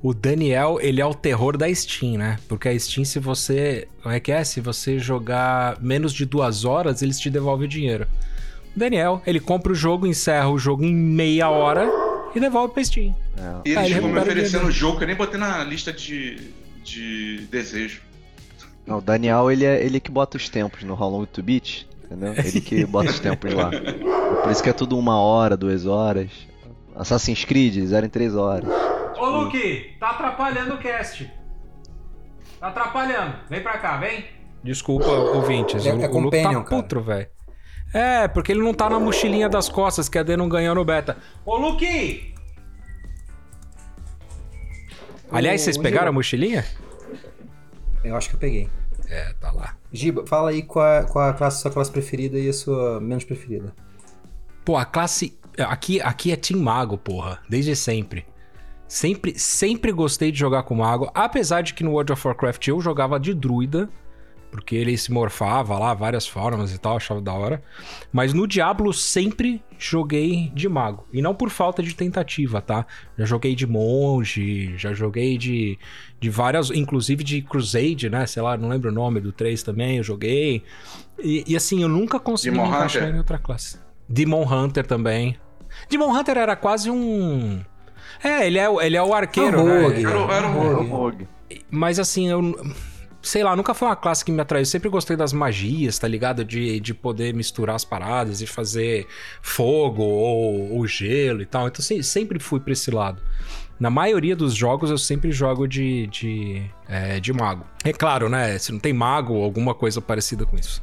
O 0.00 0.14
Daniel, 0.14 0.78
ele 0.80 1.00
é 1.00 1.06
o 1.06 1.12
terror 1.14 1.56
da 1.56 1.72
Steam, 1.74 2.18
né? 2.18 2.38
Porque 2.48 2.68
a 2.68 2.78
Steam, 2.78 3.04
se 3.04 3.18
você. 3.18 3.88
Como 4.02 4.14
é 4.14 4.20
que 4.20 4.30
é? 4.30 4.44
Se 4.44 4.60
você 4.60 4.98
jogar 4.98 5.80
menos 5.80 6.12
de 6.12 6.24
duas 6.24 6.64
horas, 6.64 7.02
eles 7.02 7.18
te 7.18 7.28
devolvem 7.28 7.66
o 7.66 7.68
dinheiro. 7.68 8.06
O 8.76 8.78
Daniel, 8.78 9.20
ele 9.26 9.40
compra 9.40 9.72
o 9.72 9.74
jogo, 9.74 10.06
encerra 10.06 10.48
o 10.50 10.58
jogo 10.58 10.84
em 10.84 10.94
meia 10.94 11.48
hora 11.48 11.90
e 12.34 12.38
devolve 12.38 12.72
pra 12.74 12.84
Steam. 12.84 13.12
E 13.36 13.40
Ah, 13.40 13.60
eles 13.64 13.76
ele 13.86 13.94
ficam 13.94 14.08
me 14.10 14.18
oferecendo 14.20 14.66
o 14.66 14.70
jogo 14.70 14.98
que 14.98 15.04
eu 15.04 15.08
nem 15.08 15.16
botei 15.16 15.40
na 15.40 15.64
lista 15.64 15.92
de, 15.92 16.52
de 16.84 17.38
desejo. 17.50 18.00
Não, 18.86 18.98
o 18.98 19.00
Daniel, 19.00 19.50
ele 19.50 19.64
é 19.64 19.84
ele 19.84 19.98
que 19.98 20.10
bota 20.12 20.36
os 20.36 20.48
tempos 20.48 20.84
no 20.84 20.94
How 20.94 21.10
Long 21.10 21.24
to 21.26 21.42
Beat, 21.42 21.86
entendeu? 22.10 22.32
Ele 22.36 22.60
que 22.60 22.84
bota 22.86 23.10
os 23.10 23.20
tempos 23.20 23.52
lá. 23.52 23.70
Por 24.42 24.50
isso 24.50 24.62
que 24.62 24.70
é 24.70 24.72
tudo 24.72 24.98
uma 24.98 25.20
hora, 25.20 25.56
duas 25.56 25.86
horas. 25.86 26.30
Assassin's 26.96 27.44
Creed, 27.44 27.84
zero 27.86 28.06
em 28.06 28.08
três 28.08 28.34
horas. 28.34 28.68
Ô, 29.16 29.26
Luke, 29.26 29.96
tá 30.00 30.10
atrapalhando 30.10 30.74
o 30.74 30.78
cast. 30.78 31.30
Tá 32.58 32.68
atrapalhando. 32.68 33.36
Vem 33.48 33.60
pra 33.62 33.78
cá, 33.78 33.96
vem. 33.98 34.24
Desculpa, 34.64 35.06
ouvintes. 35.08 35.86
É- 35.86 35.94
o, 35.94 36.02
é 36.02 36.08
o 36.08 36.18
Luke 36.18 36.42
tá 36.42 36.60
putro, 36.62 37.00
velho. 37.02 37.28
É, 37.94 38.28
porque 38.28 38.52
ele 38.52 38.60
não 38.62 38.74
tá 38.74 38.90
na 38.90 38.98
mochilinha 39.00 39.48
das 39.48 39.68
costas, 39.68 40.08
que 40.08 40.18
a 40.18 40.22
D 40.22 40.36
não 40.36 40.48
ganhou 40.48 40.74
no 40.74 40.84
beta. 40.84 41.16
Ô, 41.44 41.56
Luke! 41.56 42.34
Aliás, 45.30 45.60
vocês 45.60 45.76
pegaram 45.76 46.08
a 46.08 46.12
mochilinha? 46.12 46.64
Eu 48.02 48.16
acho 48.16 48.28
que 48.30 48.34
eu 48.34 48.40
peguei. 48.40 48.68
É, 49.08 49.32
tá 49.40 49.50
lá. 49.52 49.76
Giba, 49.92 50.26
fala 50.26 50.50
aí 50.50 50.62
qual 50.62 50.86
é, 50.86 51.02
qual 51.04 51.26
é 51.26 51.30
a 51.30 51.32
classe, 51.32 51.62
sua 51.62 51.70
classe 51.70 51.90
preferida 51.90 52.38
e 52.38 52.48
a 52.48 52.52
sua 52.52 53.00
menos 53.00 53.24
preferida. 53.24 53.74
Pô, 54.64 54.76
a 54.76 54.84
classe. 54.84 55.38
Aqui, 55.58 56.00
aqui 56.00 56.30
é 56.30 56.36
Team 56.36 56.60
Mago, 56.60 56.98
porra. 56.98 57.40
Desde 57.48 57.74
sempre. 57.74 58.26
Sempre, 58.86 59.38
sempre 59.38 59.92
gostei 59.92 60.30
de 60.30 60.38
jogar 60.38 60.62
com 60.62 60.74
Mago. 60.74 61.10
Apesar 61.14 61.62
de 61.62 61.74
que 61.74 61.82
no 61.82 61.92
World 61.92 62.12
of 62.12 62.26
Warcraft 62.26 62.68
eu 62.68 62.80
jogava 62.80 63.18
de 63.18 63.34
druida. 63.34 63.88
Porque 64.50 64.74
ele 64.74 64.96
se 64.96 65.12
morfava 65.12 65.78
lá, 65.78 65.92
várias 65.92 66.26
formas 66.26 66.72
e 66.74 66.78
tal, 66.78 66.96
achava 66.96 67.20
da 67.20 67.32
hora. 67.34 67.62
Mas 68.10 68.32
no 68.32 68.46
Diablo 68.46 68.92
sempre 68.94 69.62
joguei 69.78 70.50
de 70.54 70.68
mago. 70.68 71.06
E 71.12 71.20
não 71.20 71.34
por 71.34 71.50
falta 71.50 71.82
de 71.82 71.94
tentativa, 71.94 72.60
tá? 72.62 72.86
Já 73.18 73.26
joguei 73.26 73.54
de 73.54 73.66
monge, 73.66 74.74
já 74.78 74.92
joguei 74.94 75.36
de, 75.36 75.78
de 76.18 76.30
várias, 76.30 76.70
inclusive 76.70 77.22
de 77.22 77.42
Crusade, 77.42 78.08
né? 78.08 78.26
Sei 78.26 78.42
lá, 78.42 78.56
não 78.56 78.68
lembro 78.68 78.90
o 78.90 78.94
nome 78.94 79.20
do 79.20 79.32
3 79.32 79.62
também, 79.62 79.98
eu 79.98 80.02
joguei. 80.02 80.62
E, 81.22 81.44
e 81.46 81.54
assim, 81.56 81.82
eu 81.82 81.88
nunca 81.88 82.18
consegui 82.18 82.56
Demon 82.56 82.68
me 82.70 82.74
encaixar 82.76 83.02
Hunter? 83.02 83.14
em 83.14 83.18
outra 83.18 83.38
classe. 83.38 83.78
Demon 84.08 84.44
Hunter 84.50 84.86
também. 84.86 85.36
Demon 85.90 86.10
Hunter 86.16 86.38
era 86.38 86.56
quase 86.56 86.90
um. 86.90 87.60
É, 88.24 88.46
ele 88.46 88.58
é, 88.58 88.68
o- 88.68 88.80
ele 88.80 88.96
é 88.96 89.02
o 89.02 89.12
arqueiro, 89.12 89.62
né? 89.62 89.82
rogue. 89.82 90.04
Era, 90.06 90.18
o- 90.26 90.32
era 90.32 90.48
um- 90.48 90.52
Rogue. 90.54 90.88
Rogue. 90.90 91.28
Mas 91.70 91.98
assim, 91.98 92.28
eu. 92.28 92.40
Sei 93.28 93.42
lá, 93.44 93.54
nunca 93.54 93.74
foi 93.74 93.88
uma 93.88 93.96
classe 93.96 94.24
que 94.24 94.32
me 94.32 94.40
atraiu. 94.40 94.62
Eu 94.62 94.66
sempre 94.66 94.88
gostei 94.88 95.16
das 95.16 95.32
magias, 95.32 95.98
tá 95.98 96.08
ligado? 96.08 96.44
De, 96.44 96.80
de 96.80 96.94
poder 96.94 97.34
misturar 97.34 97.76
as 97.76 97.84
paradas 97.84 98.40
e 98.40 98.46
fazer 98.46 99.06
fogo 99.42 100.02
ou, 100.02 100.72
ou 100.78 100.86
gelo 100.86 101.42
e 101.42 101.46
tal. 101.46 101.68
Então 101.68 101.82
se- 101.82 102.02
sempre 102.02 102.38
fui 102.38 102.60
pra 102.60 102.72
esse 102.72 102.90
lado. 102.90 103.20
Na 103.78 103.90
maioria 103.90 104.34
dos 104.34 104.54
jogos 104.54 104.90
eu 104.90 104.98
sempre 104.98 105.30
jogo 105.30 105.68
de, 105.68 106.06
de, 106.08 106.62
é, 106.88 107.20
de 107.20 107.32
mago. 107.32 107.64
É 107.84 107.92
claro, 107.92 108.28
né? 108.28 108.58
Se 108.58 108.72
não 108.72 108.78
tem 108.80 108.92
mago 108.92 109.34
ou 109.34 109.44
alguma 109.44 109.74
coisa 109.74 110.00
parecida 110.00 110.44
com 110.44 110.56
isso. 110.56 110.82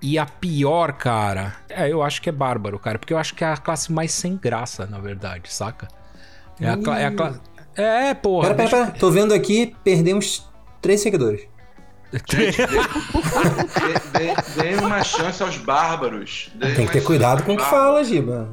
E 0.00 0.18
a 0.18 0.26
pior, 0.26 0.94
cara, 0.94 1.54
é, 1.68 1.88
eu 1.92 2.02
acho 2.02 2.20
que 2.20 2.28
é 2.28 2.32
bárbaro, 2.32 2.76
cara. 2.80 2.98
Porque 2.98 3.12
eu 3.14 3.18
acho 3.18 3.34
que 3.36 3.44
é 3.44 3.46
a 3.52 3.56
classe 3.56 3.92
mais 3.92 4.10
sem 4.12 4.36
graça, 4.36 4.84
na 4.86 4.98
verdade, 4.98 5.52
saca? 5.52 5.86
É 6.60 6.68
a, 6.68 6.76
cla- 6.76 6.98
é 7.00 7.06
a 7.06 7.12
classe. 7.12 7.40
É, 7.76 8.12
porra. 8.14 8.54
Pera, 8.54 8.68
pera, 8.68 8.86
pera. 8.86 8.98
Tô 8.98 9.10
vendo 9.10 9.32
aqui, 9.32 9.76
perdemos 9.84 10.44
três 10.80 11.00
seguidores. 11.00 11.42
Dê- 12.12 12.50
dê- 14.18 14.34
Dê 14.62 14.76
uma 14.84 15.02
chance 15.02 15.42
aos 15.42 15.56
bárbaros. 15.56 16.50
Dê 16.54 16.74
Tem 16.74 16.86
que 16.86 16.92
ter 16.92 17.02
cuidado 17.02 17.42
com 17.42 17.54
o 17.54 17.56
que 17.56 17.64
fala, 17.64 18.04
Giba. 18.04 18.48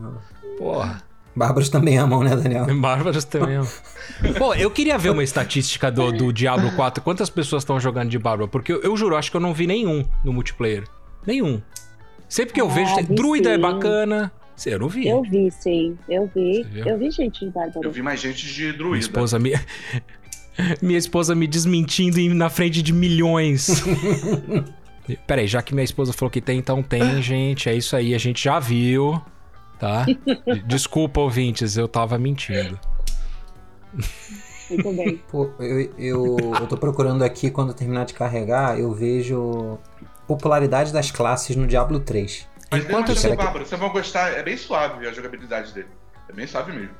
Porra. 0.58 1.04
Bárbaros 1.36 1.70
também 1.70 1.98
amam, 1.98 2.24
né, 2.24 2.36
Daniel? 2.36 2.66
Bárbaros 2.80 3.24
também. 3.26 3.60
Pô, 4.38 4.54
eu 4.56 4.70
queria 4.72 4.98
ver 4.98 5.10
uma 5.12 5.24
estatística 5.24 5.92
do, 5.92 6.12
do 6.12 6.34
Diablo 6.34 6.72
4. 6.76 7.02
Quantas 7.04 7.30
pessoas 7.30 7.64
estão 7.64 7.80
jogando 7.80 8.10
de 8.10 8.18
Bárbaro? 8.20 8.50
Porque 8.50 8.74
eu, 8.74 8.82
eu 8.82 8.98
juro, 8.98 9.16
acho 9.16 9.30
que 9.32 9.38
eu 9.38 9.42
não 9.42 9.54
vi 9.54 9.68
nenhum 9.68 10.04
no 10.24 10.34
multiplayer. 10.34 10.84
Nenhum. 11.26 11.62
Sempre 12.28 12.54
que 12.54 12.62
eu 12.62 12.68
Ah, 12.70 12.74
vejo. 12.74 12.96
vi 12.98 13.04
Druida 13.16 13.52
é 13.52 13.56
sim. 13.56 13.62
bacana. 13.62 14.32
Sei, 14.56 14.74
Eu 14.74 14.80
não 14.80 14.90
vi. 14.90 15.08
Eu 15.08 15.22
vi, 15.22 15.50
sim. 15.52 15.98
Eu 16.10 16.30
vi. 16.36 16.66
Eu 16.86 16.98
vi 16.98 17.10
gente 17.12 17.40
de 17.40 17.46
Eu 17.46 17.52
Bárbaro. 17.52 17.92
vi 17.92 18.02
mais 18.02 18.20
gente 18.20 18.46
de 18.46 18.62
Minha 18.64 18.74
druida. 18.74 18.98
esposa 19.00 19.40
me. 19.40 19.54
minha 20.82 20.98
esposa 20.98 21.34
me 21.36 21.48
desmentindo 21.48 22.20
na 22.36 22.50
frente 22.50 22.82
de 22.82 22.94
milhões. 22.94 23.84
Peraí, 25.26 25.48
já 25.48 25.62
que 25.62 25.74
minha 25.74 25.84
esposa 25.84 26.14
falou 26.14 26.30
que 26.30 26.40
tem, 26.42 26.60
então 26.60 26.84
tem, 26.84 27.22
gente. 27.22 27.68
É 27.70 27.74
isso 27.74 27.96
aí, 27.96 28.14
a 28.14 28.18
gente 28.18 28.44
já 28.44 28.60
viu. 28.60 29.20
Tá? 29.80 30.06
Desculpa, 30.68 31.20
ouvintes, 31.22 31.78
eu 31.78 31.88
tava 31.88 32.18
mentindo. 32.18 32.80
Muito 34.70 34.94
bem. 34.94 35.18
Pô, 35.32 35.50
eu, 35.60 35.80
eu, 35.98 36.38
eu 36.60 36.68
tô 36.68 36.78
procurando 36.78 37.24
aqui, 37.24 37.50
quando 37.50 37.74
terminar 37.74 38.06
de 38.06 38.14
carregar, 38.14 38.80
eu 38.80 38.94
vejo 38.94 39.80
popularidade 40.28 40.94
das 40.94 41.10
classes 41.10 41.56
no 41.56 41.66
Diablo 41.66 42.00
3. 42.00 42.48
Mas 42.72 42.84
Enquanto 42.84 43.10
ao 43.10 43.16
que- 43.16 43.36
bárbaro. 43.36 43.66
Vocês 43.66 43.80
vão 43.82 43.90
gostar. 43.90 44.30
É 44.34 44.44
bem 44.44 44.56
suave 44.56 45.08
a 45.08 45.12
jogabilidade 45.12 45.74
dele. 45.74 45.88
É 46.30 46.34
bem 46.34 46.46
suave 46.46 46.72
mesmo. 46.72 46.94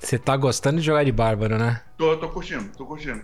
Você 0.00 0.18
tá 0.18 0.36
gostando 0.36 0.78
de 0.78 0.86
jogar 0.86 1.04
de 1.04 1.12
Bárbaro, 1.12 1.58
né? 1.58 1.82
Tô, 1.96 2.16
tô 2.16 2.28
curtindo, 2.28 2.70
tô 2.76 2.86
curtindo. 2.86 3.22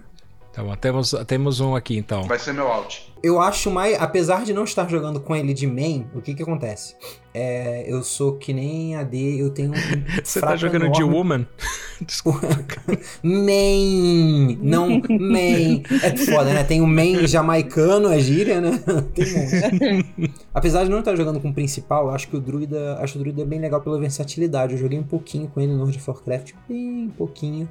Tá 0.53 0.63
bom, 0.63 0.75
temos, 0.77 1.15
temos 1.27 1.61
um 1.61 1.75
aqui 1.75 1.97
então. 1.97 2.25
Vai 2.25 2.39
ser 2.39 2.53
meu 2.53 2.69
out. 2.71 3.11
Eu 3.23 3.41
acho 3.41 3.71
mais. 3.71 3.99
Apesar 4.01 4.45
de 4.45 4.53
não 4.53 4.65
estar 4.65 4.87
jogando 4.91 5.19
com 5.21 5.35
ele 5.35 5.55
de 5.55 5.67
main, 5.67 6.07
o 6.15 6.21
que 6.21 6.35
que 6.35 6.43
acontece? 6.43 6.95
É, 7.33 7.85
eu 7.91 8.03
sou 8.03 8.37
que 8.37 8.53
nem 8.53 8.95
AD, 8.97 9.39
eu 9.41 9.49
tenho 9.51 9.71
um. 9.71 9.75
Você 10.23 10.41
tá 10.41 10.55
jogando 10.57 10.91
de 10.91 11.01
enorme- 11.01 11.17
Woman? 11.17 11.47
Desculpa. 12.05 12.41
Main! 13.23 14.59
Não 14.61 15.01
main! 15.09 15.83
É 16.03 16.17
foda, 16.17 16.53
né? 16.53 16.65
Tem 16.65 16.81
o 16.81 16.87
main 16.87 17.27
jamaicano, 17.27 18.09
a 18.09 18.19
gíria, 18.19 18.61
né? 18.61 18.73
Tem 19.15 19.25
um 19.25 19.97
monte. 19.97 20.35
Apesar 20.53 20.85
de 20.85 20.91
não 20.91 20.99
estar 20.99 21.15
jogando 21.17 21.41
com 21.41 21.49
o 21.51 21.55
principal, 21.55 22.07
eu 22.07 22.11
acho 22.11 22.29
que 22.29 22.37
o 22.37 22.41
druida. 22.41 22.99
Acho 22.99 23.17
o 23.17 23.21
druida 23.21 23.45
bem 23.47 23.61
legal 23.61 23.81
pela 23.81 23.99
versatilidade. 23.99 24.73
Eu 24.75 24.79
joguei 24.79 24.99
um 24.99 25.03
pouquinho 25.05 25.49
com 25.49 25.61
ele 25.61 25.73
no 25.73 25.79
World 25.79 25.97
of 25.97 26.11
Warcraft, 26.11 26.53
bem 26.69 27.11
pouquinho. 27.17 27.69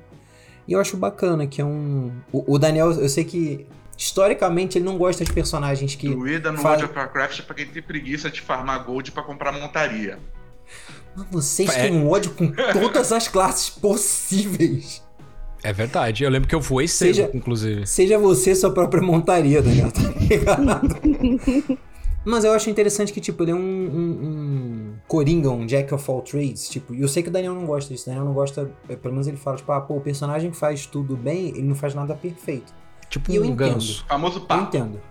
E 0.68 0.74
eu 0.74 0.80
acho 0.80 0.96
bacana 0.98 1.46
que 1.48 1.62
é 1.62 1.66
um. 1.66 2.12
O, 2.32 2.54
o 2.56 2.60
Daniel, 2.60 2.92
eu 2.92 3.10
sei 3.10 3.24
que. 3.24 3.66
Historicamente, 3.98 4.78
ele 4.80 4.86
não 4.86 4.98
gosta 4.98 5.24
de 5.24 5.32
personagens 5.32 5.94
que. 5.96 6.10
Druida 6.10 6.52
no 6.52 6.58
faz- 6.58 6.80
World 6.82 6.86
of 6.86 6.98
Warcraft 7.00 7.40
é 7.40 7.44
pra 7.44 7.56
quem 7.56 7.68
tem 7.68 7.84
preguiça 7.84 8.30
de 8.32 8.42
farmar 8.42 8.84
gold 8.84 9.12
pra 9.12 9.22
comprar 9.22 9.52
montaria. 9.52 10.18
Mano, 11.16 11.28
Vocês 11.32 11.70
É. 11.70 11.84
têm 11.84 11.94
um 11.94 12.10
ódio 12.10 12.32
com 12.32 12.52
todas 12.74 13.12
as 13.12 13.28
classes 13.28 13.70
possíveis. 13.70 15.04
É 15.64 15.72
verdade. 15.72 16.24
Eu 16.24 16.30
lembro 16.32 16.48
que 16.50 16.56
eu 16.56 16.62
voei 16.62 16.88
cedo, 16.88 17.08
Seja- 17.16 17.30
inclusive. 17.34 17.86
Seja 17.86 18.18
você 18.18 18.56
sua 18.56 18.74
própria 18.74 19.04
montaria, 19.04 19.62
Daniel, 19.62 19.92
tá 19.92 20.02
ligado? 20.02 20.98
Mas 22.26 22.44
eu 22.44 22.54
acho 22.54 22.70
interessante 22.70 23.12
que, 23.14 23.20
tipo, 23.22 23.44
ele 23.44 23.52
é 23.52 23.56
um, 23.56 23.60
um, 23.60 24.26
um 24.28 24.91
Coringa, 25.12 25.50
um 25.50 25.66
Jack 25.66 25.94
of 25.94 26.10
all 26.10 26.22
trades, 26.22 26.70
tipo, 26.70 26.96
e 26.96 27.02
eu 27.02 27.08
sei 27.10 27.22
que 27.22 27.28
o 27.28 27.32
Daniel 27.34 27.54
não 27.54 27.66
gosta 27.66 27.94
disso, 27.94 28.04
o 28.04 28.08
Daniel 28.08 28.24
não 28.26 28.34
gosta, 28.34 28.72
é, 28.88 28.96
pelo 28.96 29.14
menos 29.14 29.28
ele 29.28 29.36
fala, 29.36 29.58
tipo, 29.58 29.70
ah, 29.74 29.82
pô, 29.82 29.98
o 29.98 30.00
personagem 30.00 30.54
faz 30.54 30.86
tudo 30.86 31.18
bem, 31.18 31.50
ele 31.50 31.64
não 31.64 31.76
faz 31.76 31.94
nada 31.94 32.16
perfeito. 32.16 32.74
Tipo 33.10 33.30
E 33.30 33.36
eu 33.36 33.42
um 33.42 33.46
entendo. 33.48 33.58
ganso. 33.74 34.06
Famoso 34.08 34.40
Eu 34.40 34.46
papo. 34.46 34.64
entendo. 34.64 35.02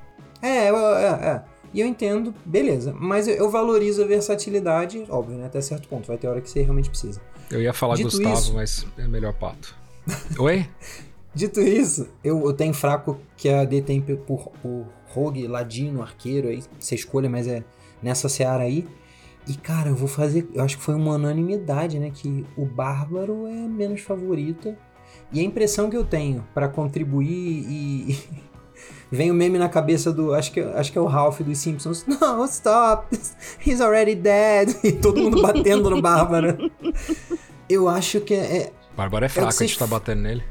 É, 0.40 0.71
eu- 0.71 0.76
é, 0.97 1.04
é. 1.07 1.42
E 1.75 1.80
eu 1.80 1.87
entendo, 1.87 2.35
beleza, 2.47 2.95
mas 2.99 3.28
eu, 3.28 3.35
eu 3.35 3.50
valorizo 3.50 4.02
a 4.02 4.07
versatilidade, 4.07 5.04
óbvio, 5.11 5.37
né, 5.37 5.45
até 5.47 5.61
certo 5.61 5.87
ponto, 5.87 6.07
vai 6.09 6.16
ter 6.16 6.28
hora 6.28 6.40
que 6.40 6.49
você 6.49 6.62
realmente 6.62 6.88
precisa. 6.88 7.21
Eu 7.50 7.61
ia 7.61 7.75
falar 7.75 7.97
Dito 7.97 8.09
Gustavo, 8.09 8.35
isso- 8.35 8.54
mas 8.54 8.87
é 8.97 9.07
melhor 9.07 9.35
pato. 9.35 9.76
Oi? 10.38 10.66
Dito 11.35 11.61
isso, 11.61 12.09
eu, 12.25 12.42
eu 12.47 12.52
tenho 12.54 12.73
fraco 12.73 13.19
que 13.37 13.50
a 13.50 13.61
AD 13.61 13.83
tem 13.83 14.00
por, 14.00 14.50
por 14.62 14.87
rogue, 15.09 15.47
ladino, 15.47 16.00
arqueiro, 16.02 16.49
aí 16.49 16.64
você 16.78 16.95
escolha, 16.95 17.28
mas 17.28 17.47
é 17.47 17.62
nessa 18.02 18.28
seara 18.30 18.62
aí. 18.64 18.88
E 19.50 19.57
cara, 19.57 19.88
eu 19.88 19.97
vou 19.97 20.07
fazer, 20.07 20.49
eu 20.54 20.62
acho 20.62 20.76
que 20.78 20.83
foi 20.83 20.95
uma 20.95 21.14
unanimidade, 21.14 21.99
né, 21.99 22.11
que 22.14 22.47
o 22.57 22.64
bárbaro 22.64 23.47
é 23.47 23.66
menos 23.66 24.00
favorita. 24.00 24.76
E 25.33 25.40
a 25.40 25.42
impressão 25.42 25.90
que 25.90 25.97
eu 25.97 26.04
tenho 26.04 26.47
pra 26.54 26.69
contribuir 26.69 27.28
e 27.69 28.19
vem 29.11 29.30
o 29.30 29.35
meme 29.35 29.59
na 29.59 29.69
cabeça 29.69 30.12
do, 30.12 30.33
acho 30.35 30.52
que 30.52 30.61
acho 30.61 30.92
que 30.92 30.99
é 30.99 31.00
o 31.00 31.07
Ralph 31.07 31.40
dos 31.40 31.59
Simpsons. 31.59 32.04
No, 32.07 32.45
stop. 32.45 33.09
He's 33.66 33.80
already 33.80 34.14
dead. 34.14 34.69
E 34.85 34.92
todo 34.92 35.21
mundo 35.21 35.42
batendo 35.42 35.90
no 35.90 36.00
bárbaro. 36.00 36.71
Eu 37.69 37.88
acho 37.88 38.21
que 38.21 38.35
é, 38.35 38.73
Bárbara 38.97 39.26
é 39.26 39.28
fraca, 39.28 39.50
vocês- 39.50 39.71
a 39.71 39.73
gente 39.73 39.78
tá 39.78 39.87
batendo 39.87 40.23
nele. 40.23 40.42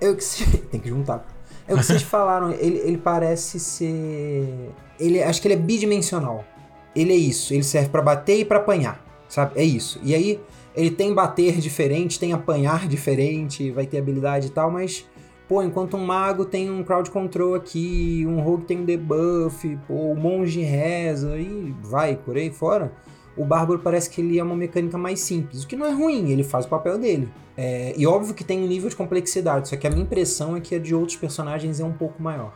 é 0.00 0.08
o 0.08 0.16
que 0.16 0.56
tem 0.70 0.80
que 0.80 0.88
juntar. 0.88 1.24
É 1.68 1.74
o 1.74 1.76
que 1.78 1.84
vocês 1.84 2.02
falaram, 2.02 2.50
ele, 2.50 2.78
ele 2.78 2.98
parece 2.98 3.60
ser. 3.60 4.70
Ele, 4.98 5.22
acho 5.22 5.40
que 5.40 5.46
ele 5.46 5.54
é 5.54 5.56
bidimensional. 5.56 6.44
Ele 6.94 7.12
é 7.12 7.16
isso, 7.16 7.54
ele 7.54 7.62
serve 7.62 7.88
pra 7.88 8.02
bater 8.02 8.40
e 8.40 8.44
pra 8.44 8.58
apanhar, 8.58 9.04
sabe? 9.28 9.52
É 9.60 9.64
isso. 9.64 10.00
E 10.02 10.14
aí, 10.14 10.40
ele 10.74 10.90
tem 10.90 11.14
bater 11.14 11.58
diferente, 11.58 12.18
tem 12.18 12.32
apanhar 12.32 12.86
diferente, 12.88 13.70
vai 13.70 13.86
ter 13.86 13.98
habilidade 13.98 14.48
e 14.48 14.50
tal, 14.50 14.70
mas, 14.70 15.06
pô, 15.48 15.62
enquanto 15.62 15.96
um 15.96 16.04
mago 16.04 16.44
tem 16.44 16.70
um 16.70 16.82
crowd 16.82 17.10
control 17.10 17.54
aqui, 17.54 18.24
um 18.26 18.40
rogue 18.40 18.64
tem 18.64 18.78
um 18.78 18.84
debuff, 18.84 19.78
pô, 19.86 19.94
o 19.94 20.16
monge 20.16 20.60
reza 20.60 21.36
e 21.36 21.74
vai 21.82 22.16
por 22.16 22.36
aí 22.36 22.50
fora. 22.50 22.92
O 23.36 23.44
bárbaro 23.44 23.78
parece 23.78 24.10
que 24.10 24.20
ele 24.20 24.38
é 24.38 24.42
uma 24.42 24.56
mecânica 24.56 24.98
mais 24.98 25.20
simples, 25.20 25.62
o 25.62 25.66
que 25.66 25.76
não 25.76 25.86
é 25.86 25.92
ruim, 25.92 26.30
ele 26.30 26.42
faz 26.42 26.66
o 26.66 26.68
papel 26.68 26.98
dele. 26.98 27.28
É, 27.56 27.94
e 27.96 28.06
óbvio 28.06 28.34
que 28.34 28.44
tem 28.44 28.62
um 28.62 28.66
nível 28.66 28.88
de 28.88 28.96
complexidade, 28.96 29.68
só 29.68 29.76
que 29.76 29.86
a 29.86 29.90
minha 29.90 30.02
impressão 30.02 30.56
é 30.56 30.60
que 30.60 30.74
a 30.74 30.78
de 30.78 30.94
outros 30.94 31.16
personagens 31.16 31.80
é 31.80 31.84
um 31.84 31.92
pouco 31.92 32.22
maior. 32.22 32.52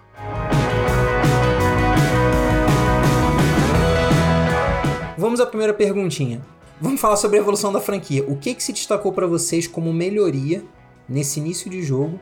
Vamos 5.24 5.40
à 5.40 5.46
primeira 5.46 5.72
perguntinha. 5.72 6.42
Vamos 6.78 7.00
falar 7.00 7.16
sobre 7.16 7.38
a 7.38 7.40
evolução 7.40 7.72
da 7.72 7.80
franquia. 7.80 8.22
O 8.28 8.36
que, 8.36 8.54
que 8.54 8.62
se 8.62 8.74
destacou 8.74 9.10
para 9.10 9.26
vocês 9.26 9.66
como 9.66 9.90
melhoria 9.90 10.62
nesse 11.08 11.40
início 11.40 11.70
de 11.70 11.82
jogo 11.82 12.20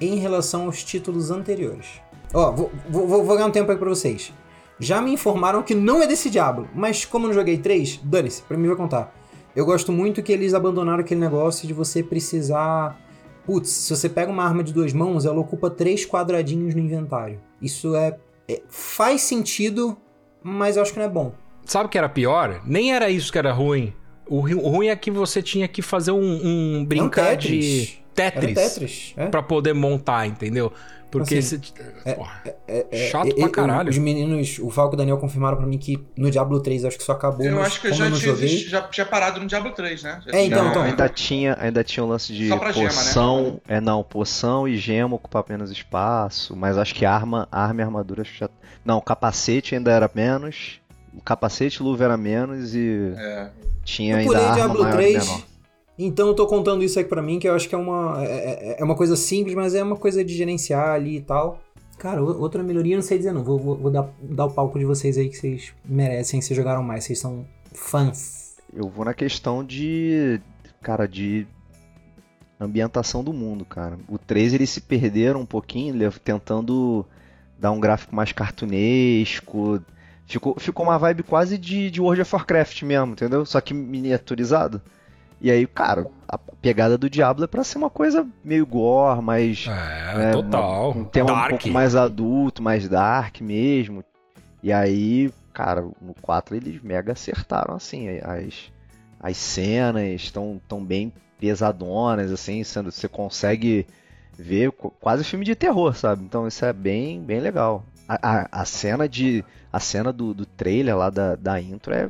em 0.00 0.16
relação 0.16 0.64
aos 0.64 0.82
títulos 0.82 1.30
anteriores? 1.30 2.00
Ó, 2.32 2.50
vou, 2.50 2.72
vou, 2.88 3.06
vou- 3.06 3.36
ganhar 3.36 3.48
um 3.48 3.50
tempo 3.50 3.70
aí 3.70 3.76
pra 3.76 3.90
vocês. 3.90 4.32
Já 4.80 5.02
me 5.02 5.12
informaram 5.12 5.62
que 5.62 5.74
não 5.74 6.02
é 6.02 6.06
desse 6.06 6.30
Diablo, 6.30 6.66
mas 6.74 7.04
como 7.04 7.26
eu 7.26 7.28
não 7.28 7.34
joguei 7.34 7.58
3, 7.58 8.00
dane-se, 8.02 8.40
pra 8.40 8.56
mim 8.56 8.66
vai 8.68 8.76
contar. 8.76 9.14
Eu 9.54 9.66
gosto 9.66 9.92
muito 9.92 10.22
que 10.22 10.32
eles 10.32 10.54
abandonaram 10.54 11.00
aquele 11.00 11.20
negócio 11.20 11.68
de 11.68 11.74
você 11.74 12.02
precisar. 12.02 12.98
Putz, 13.44 13.68
se 13.68 13.94
você 13.94 14.08
pega 14.08 14.32
uma 14.32 14.42
arma 14.44 14.64
de 14.64 14.72
duas 14.72 14.94
mãos, 14.94 15.26
ela 15.26 15.38
ocupa 15.38 15.68
três 15.68 16.06
quadradinhos 16.06 16.74
no 16.74 16.80
inventário. 16.80 17.42
Isso 17.60 17.94
é. 17.94 18.16
é- 18.48 18.62
faz 18.70 19.20
sentido, 19.20 19.98
mas 20.42 20.76
eu 20.78 20.82
acho 20.82 20.94
que 20.94 20.98
não 20.98 21.04
é 21.04 21.10
bom. 21.10 21.34
Sabe 21.68 21.86
o 21.86 21.88
que 21.88 21.98
era 21.98 22.08
pior? 22.08 22.60
Nem 22.64 22.92
era 22.94 23.08
isso 23.10 23.30
que 23.30 23.38
era 23.38 23.52
ruim. 23.52 23.92
O, 24.26 24.40
ru- 24.40 24.58
o 24.64 24.68
ruim 24.68 24.88
é 24.88 24.96
que 24.96 25.10
você 25.10 25.40
tinha 25.42 25.68
que 25.68 25.80
fazer 25.82 26.10
um, 26.12 26.78
um 26.78 26.84
brincar 26.84 27.36
de 27.36 27.98
Tetris, 28.14 28.54
Tetris. 28.54 29.14
É. 29.16 29.26
pra 29.28 29.42
poder 29.42 29.72
montar, 29.74 30.26
entendeu? 30.26 30.72
Porque 31.10 31.36
Assim, 31.38 31.58
você... 31.58 32.14
Porra, 32.14 32.42
É, 32.66 33.08
chato 33.10 33.28
é, 33.28 33.34
pra 33.34 33.44
é, 33.46 33.48
caralho. 33.48 33.88
Os 33.88 33.96
meninos, 33.96 34.58
o 34.58 34.68
Falco 34.68 34.92
e 34.92 34.96
o 34.96 34.98
Daniel 34.98 35.16
confirmaram 35.16 35.56
pra 35.56 35.66
mim 35.66 35.78
que 35.78 35.98
no 36.14 36.30
Diablo 36.30 36.60
3 36.60 36.84
acho 36.84 36.96
que 36.98 37.02
isso 37.02 37.12
acabou, 37.12 37.46
Eu 37.46 37.56
mas 37.56 37.68
acho 37.68 37.80
que 37.80 37.88
como 37.88 38.14
já 38.14 38.34
tinha, 38.34 38.58
já 38.68 38.82
tinha 38.82 39.06
parado 39.06 39.40
no 39.40 39.46
Diablo 39.46 39.70
3, 39.72 40.02
né? 40.02 40.20
Já 40.26 40.32
É, 40.38 40.44
então, 40.44 40.68
então. 40.68 40.82
ainda 40.82 41.08
tinha, 41.08 41.56
ainda 41.58 41.82
tinha 41.82 42.04
um 42.04 42.08
lance 42.08 42.30
de 42.34 42.48
Só 42.48 42.58
pra 42.58 42.72
gema, 42.72 42.88
né? 42.88 42.94
poção, 42.94 43.60
é 43.66 43.80
não, 43.80 44.02
poção 44.04 44.68
e 44.68 44.76
gema 44.76 45.16
ocupar 45.16 45.44
menos 45.48 45.70
espaço, 45.70 46.54
mas 46.54 46.76
acho 46.76 46.94
que 46.94 47.06
arma, 47.06 47.48
arma 47.50 47.80
e 47.80 47.84
armadura 47.84 48.20
acho 48.20 48.32
que 48.32 48.38
já, 48.40 48.50
não, 48.84 49.00
capacete 49.00 49.74
ainda 49.74 49.90
era 49.90 50.10
menos, 50.14 50.77
o 51.14 51.20
capacete 51.22 51.82
luva 51.82 52.04
era 52.04 52.16
menos 52.16 52.74
e 52.74 53.12
É. 53.16 53.50
tinha 53.84 54.14
Eu 54.14 54.18
ainda 54.18 54.30
pulei 54.32 54.44
arma 54.44 54.54
Diablo 54.56 54.82
maior 54.82 54.92
e 54.94 54.96
3, 54.96 55.26
menor. 55.26 55.42
então 55.98 56.28
eu 56.28 56.34
tô 56.34 56.46
contando 56.46 56.82
isso 56.84 56.98
aqui 56.98 57.08
pra 57.08 57.22
mim, 57.22 57.38
que 57.38 57.48
eu 57.48 57.54
acho 57.54 57.68
que 57.68 57.74
é 57.74 57.78
uma, 57.78 58.22
é, 58.24 58.74
é- 58.74 58.80
é 58.80 58.84
uma 58.84 58.94
coisa 58.94 59.16
simples, 59.16 59.54
mas 59.54 59.74
é 59.74 59.82
uma 59.82 59.96
coisa 59.96 60.24
de 60.24 60.34
gerenciar 60.34 60.90
ali 60.90 61.16
e 61.16 61.20
tal. 61.20 61.60
Cara, 61.98 62.22
outra 62.22 62.62
melhoria, 62.62 62.94
eu 62.94 62.98
não 62.98 63.02
sei 63.02 63.18
dizer 63.18 63.32
não. 63.32 63.42
Vou, 63.42 63.58
vou- 63.58 63.76
vou 63.76 63.90
dar, 63.90 64.08
dar 64.22 64.44
o 64.44 64.50
palco 64.52 64.78
de 64.78 64.84
vocês 64.84 65.18
aí 65.18 65.28
que 65.28 65.36
vocês 65.36 65.72
merecem, 65.84 66.40
vocês 66.40 66.56
jogaram 66.56 66.82
mais, 66.82 67.02
vocês 67.04 67.18
são 67.18 67.44
fãs. 67.74 68.56
Eu 68.72 68.88
vou 68.88 69.04
na 69.04 69.14
questão 69.14 69.64
de. 69.64 70.40
Cara, 70.80 71.08
de. 71.08 71.44
Ambientação 72.60 73.22
do 73.22 73.32
mundo, 73.32 73.64
cara. 73.64 73.96
O 74.08 74.18
3 74.18 74.52
eles 74.52 74.68
se 74.70 74.80
perderam 74.80 75.40
um 75.40 75.46
pouquinho, 75.46 75.94
tentando 76.24 77.06
dar 77.58 77.70
um 77.70 77.78
gráfico 77.78 78.14
mais 78.14 78.32
cartunesco. 78.32 79.80
Ficou, 80.28 80.54
ficou 80.60 80.84
uma 80.86 80.98
vibe 80.98 81.22
quase 81.22 81.56
de, 81.58 81.90
de 81.90 82.00
World 82.00 82.20
of 82.22 82.34
Warcraft 82.34 82.82
mesmo, 82.82 83.12
entendeu? 83.12 83.44
Só 83.46 83.60
que 83.60 83.72
miniaturizado. 83.74 84.80
E 85.40 85.50
aí, 85.50 85.66
cara, 85.66 86.06
a 86.28 86.36
pegada 86.36 86.98
do 86.98 87.08
Diablo 87.08 87.44
é 87.44 87.46
pra 87.46 87.64
ser 87.64 87.78
uma 87.78 87.88
coisa 87.88 88.26
meio 88.44 88.66
gore, 88.66 89.22
mais. 89.22 89.66
É, 89.68 90.28
É, 90.28 90.30
total. 90.32 90.90
Um 90.96 91.04
tema 91.04 91.30
Dark. 91.32 91.46
um 91.46 91.48
pouco 91.50 91.68
mais 91.70 91.94
adulto, 91.96 92.62
mais 92.62 92.88
dark 92.88 93.40
mesmo. 93.40 94.04
E 94.62 94.72
aí, 94.72 95.32
cara, 95.54 95.80
no 95.80 96.14
4 96.20 96.56
eles 96.56 96.82
mega 96.82 97.12
acertaram, 97.12 97.74
assim, 97.74 98.08
as, 98.18 98.70
as 99.20 99.36
cenas 99.36 100.04
estão 100.20 100.60
tão 100.68 100.84
bem 100.84 101.12
pesadonas, 101.40 102.30
assim, 102.32 102.62
sendo, 102.64 102.90
você 102.90 103.08
consegue 103.08 103.86
ver 104.36 104.72
qu- 104.72 104.90
quase 105.00 105.24
filme 105.24 105.44
de 105.44 105.54
terror, 105.54 105.94
sabe? 105.96 106.22
Então 106.24 106.46
isso 106.48 106.64
é 106.64 106.72
bem, 106.72 107.22
bem 107.22 107.40
legal. 107.40 107.84
A, 108.08 108.14
a, 108.22 108.62
a 108.62 108.64
cena 108.64 109.08
de 109.08 109.44
a 109.72 109.78
cena 109.78 110.12
do, 110.12 110.32
do 110.32 110.46
trailer 110.46 110.96
lá 110.96 111.10
da, 111.10 111.36
da 111.36 111.60
intro 111.60 111.92
é, 111.92 112.08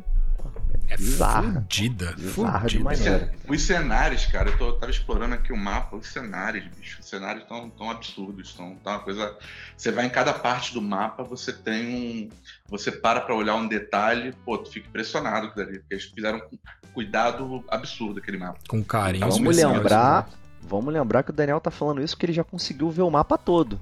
É 0.88 0.96
bizarra. 0.96 1.54
fudida. 1.54 2.14
Bizarra 2.16 2.60
Fudida. 2.60 3.32
Os 3.48 3.62
cenários, 3.62 4.26
cara, 4.26 4.50
eu 4.50 4.56
tô, 4.56 4.72
tava 4.74 4.92
explorando 4.92 5.34
aqui 5.34 5.52
o 5.52 5.56
mapa, 5.56 5.96
os 5.96 6.06
cenários, 6.06 6.64
bicho. 6.76 7.00
Os 7.00 7.06
cenários 7.06 7.42
estão 7.42 7.68
tão 7.68 7.90
absurdos, 7.90 8.50
estão 8.50 8.76
tá 8.76 8.92
uma 8.92 9.00
coisa. 9.00 9.36
Você 9.76 9.90
vai 9.90 10.06
em 10.06 10.10
cada 10.10 10.32
parte 10.32 10.72
do 10.72 10.80
mapa, 10.80 11.24
você 11.24 11.52
tem 11.52 11.86
um. 11.88 12.28
Você 12.68 12.92
para 12.92 13.20
pra 13.20 13.34
olhar 13.34 13.56
um 13.56 13.66
detalhe, 13.66 14.32
pô, 14.44 14.56
tu 14.56 14.70
fica 14.70 14.88
impressionado 14.88 15.50
com 15.50 15.56
dali, 15.56 15.80
porque 15.80 15.94
eles 15.94 16.04
fizeram 16.04 16.38
com 16.40 16.56
cuidado 16.94 17.64
absurdo 17.68 18.20
aquele 18.20 18.38
mapa. 18.38 18.58
Com 18.68 18.82
carinho. 18.84 19.20
Vamos 19.28 19.36
especial, 19.40 19.72
lembrar, 19.72 20.28
vamos 20.62 20.92
lembrar 20.92 21.22
que 21.22 21.30
o 21.30 21.32
Daniel 21.32 21.60
tá 21.60 21.70
falando 21.70 22.02
isso 22.02 22.14
porque 22.14 22.26
ele 22.26 22.32
já 22.32 22.44
conseguiu 22.44 22.90
ver 22.90 23.02
o 23.02 23.10
mapa 23.10 23.38
todo. 23.38 23.80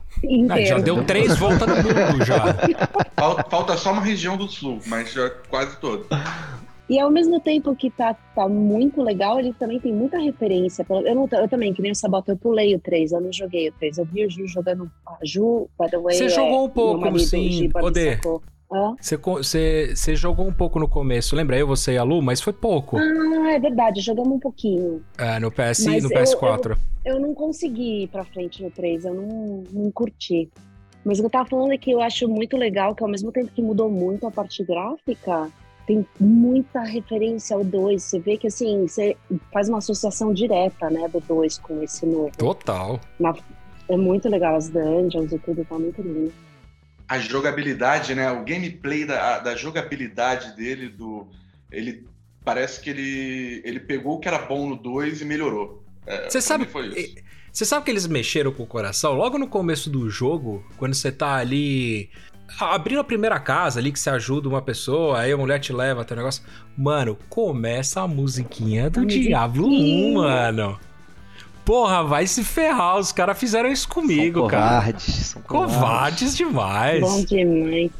Ah, 0.48 0.60
já 0.60 0.78
deu 0.78 1.04
três 1.04 1.36
voltas 1.38 1.68
no 1.68 1.76
mundo 1.76 2.24
já. 2.24 2.36
Falta, 3.16 3.44
falta 3.48 3.76
só 3.78 3.92
uma 3.92 4.02
região 4.02 4.36
do 4.36 4.46
sul, 4.46 4.78
mas 4.86 5.10
já 5.10 5.30
quase 5.48 5.78
todo. 5.78 6.06
E 6.88 7.00
ao 7.00 7.10
mesmo 7.10 7.40
tempo 7.40 7.74
que 7.74 7.90
tá, 7.90 8.14
tá 8.34 8.46
muito 8.46 9.02
legal, 9.02 9.40
ele 9.40 9.52
também 9.54 9.80
tem 9.80 9.92
muita 9.92 10.18
referência. 10.18 10.86
Eu, 10.88 11.14
não, 11.14 11.28
eu 11.32 11.48
também, 11.48 11.72
que 11.72 11.82
nem 11.82 11.92
o 11.92 11.94
Sabota, 11.94 12.32
eu 12.32 12.36
pulei 12.36 12.74
o 12.74 12.78
3, 12.78 13.12
eu 13.12 13.20
não 13.20 13.32
joguei 13.32 13.70
o 13.70 13.72
3. 13.72 13.98
Eu 13.98 14.04
vi 14.04 14.26
o 14.26 14.30
Ju 14.30 14.46
jogando. 14.46 14.90
A 15.06 15.16
Ju, 15.24 15.68
by 15.80 15.90
the 15.90 15.98
way. 15.98 16.14
Você 16.14 16.26
é, 16.26 16.28
jogou 16.28 16.58
um 16.58 16.64
meu 16.64 16.68
pouco, 16.68 17.00
marido, 17.00 17.16
o 17.16 17.20
sim, 17.20 17.50
Giba 17.50 17.80
Você, 19.00 19.16
co- 19.16 19.36
você, 19.42 19.92
você 19.94 20.16
jogou 20.16 20.46
um 20.46 20.52
pouco 20.52 20.78
no 20.78 20.88
começo, 20.88 21.36
lembra? 21.36 21.56
Eu, 21.58 21.66
você 21.66 21.92
e 21.92 21.98
a 21.98 22.02
Lu, 22.02 22.20
mas 22.20 22.40
foi 22.40 22.52
pouco. 22.52 22.96
Ah, 22.98 23.52
é 23.52 23.58
verdade, 23.60 24.00
jogamos 24.00 24.32
um 24.32 24.40
pouquinho. 24.40 25.02
É, 25.18 25.38
no 25.38 25.50
PS 25.50 25.84
e 25.84 25.90
Mas 25.90 26.02
no 26.04 26.10
eu- 26.12 26.16
PS4. 26.18 26.76
Eu 27.04 27.20
não 27.20 27.32
consegui 27.34 28.02
ir 28.02 28.08
pra 28.08 28.24
frente 28.24 28.62
no 28.62 28.70
3, 28.70 29.04
eu 29.04 29.14
não, 29.14 29.62
não 29.72 29.90
curti. 29.92 30.50
Mas 31.04 31.18
o 31.18 31.22
que 31.22 31.26
eu 31.26 31.30
tava 31.30 31.48
falando 31.48 31.72
é 31.72 31.78
que 31.78 31.92
eu 31.92 32.00
acho 32.00 32.26
muito 32.28 32.56
legal 32.56 32.92
que 32.96 33.04
ao 33.04 33.08
mesmo 33.08 33.30
tempo 33.30 33.48
que 33.54 33.62
mudou 33.62 33.88
muito 33.88 34.26
a 34.26 34.30
parte 34.32 34.64
gráfica, 34.64 35.48
tem 35.86 36.04
muita 36.18 36.80
referência 36.80 37.54
ao 37.54 37.62
2. 37.62 38.02
Você 38.02 38.18
vê 38.18 38.36
que 38.36 38.48
assim, 38.48 38.88
você 38.88 39.16
faz 39.52 39.68
uma 39.68 39.78
associação 39.78 40.32
direta, 40.34 40.90
né, 40.90 41.06
do 41.06 41.20
2 41.20 41.58
com 41.58 41.80
esse 41.80 42.04
novo. 42.04 42.32
Total. 42.36 42.98
É 43.88 43.96
muito 43.96 44.28
legal, 44.28 44.56
as 44.56 44.68
dungeons 44.68 45.30
e 45.30 45.38
tudo, 45.38 45.64
tá 45.64 45.78
muito 45.78 46.02
lindo. 46.02 46.32
A 47.08 47.18
jogabilidade, 47.18 48.14
né? 48.14 48.30
O 48.32 48.44
gameplay 48.44 49.04
da, 49.04 49.38
da 49.38 49.54
jogabilidade 49.56 50.56
dele, 50.56 50.88
do. 50.88 51.26
Ele 51.70 52.04
parece 52.44 52.80
que 52.80 52.90
ele, 52.90 53.62
ele 53.64 53.80
pegou 53.80 54.16
o 54.16 54.18
que 54.20 54.28
era 54.28 54.38
bom 54.38 54.68
no 54.68 54.76
2 54.76 55.20
e 55.20 55.24
melhorou. 55.24 55.82
É, 56.06 56.24
Você 56.28 56.38
pra 56.38 56.40
sabe- 56.40 56.64
mim 56.64 56.70
Foi 56.70 56.86
isso. 56.88 57.14
Você 57.52 57.64
sabe 57.64 57.84
que 57.86 57.90
eles 57.90 58.06
mexeram 58.06 58.52
com 58.52 58.64
o 58.64 58.66
coração? 58.66 59.14
Logo 59.14 59.38
no 59.38 59.48
começo 59.48 59.88
do 59.88 60.10
jogo, 60.10 60.62
quando 60.76 60.94
você 60.94 61.10
tá 61.10 61.36
ali 61.36 62.10
abrindo 62.60 63.00
a 63.00 63.04
primeira 63.04 63.40
casa 63.40 63.80
ali 63.80 63.90
que 63.90 63.98
você 63.98 64.10
ajuda 64.10 64.46
uma 64.48 64.60
pessoa, 64.60 65.20
aí 65.20 65.32
a 65.32 65.36
mulher 65.38 65.58
te 65.58 65.72
leva 65.72 66.02
até 66.02 66.12
o 66.12 66.16
negócio. 66.18 66.44
Mano, 66.76 67.16
começa 67.30 68.02
a 68.02 68.06
musiquinha 68.08 68.90
do 68.90 69.06
Diablo 69.06 69.66
1, 69.66 69.70
musiquinha. 69.70 70.14
mano. 70.18 70.80
Porra, 71.66 72.04
vai 72.04 72.26
se 72.28 72.42
ferrar. 72.44 72.96
Os 72.96 73.10
caras 73.12 73.36
fizeram 73.38 73.68
isso 73.70 73.88
comigo, 73.88 74.40
são 74.40 74.48
cara. 74.48 74.76
covardes, 74.76 75.14
são 75.26 75.42
covardes. 75.42 75.74
Covardes 75.76 76.36
demais. 76.36 77.00
Bom 77.00 77.24
demais. 77.24 77.90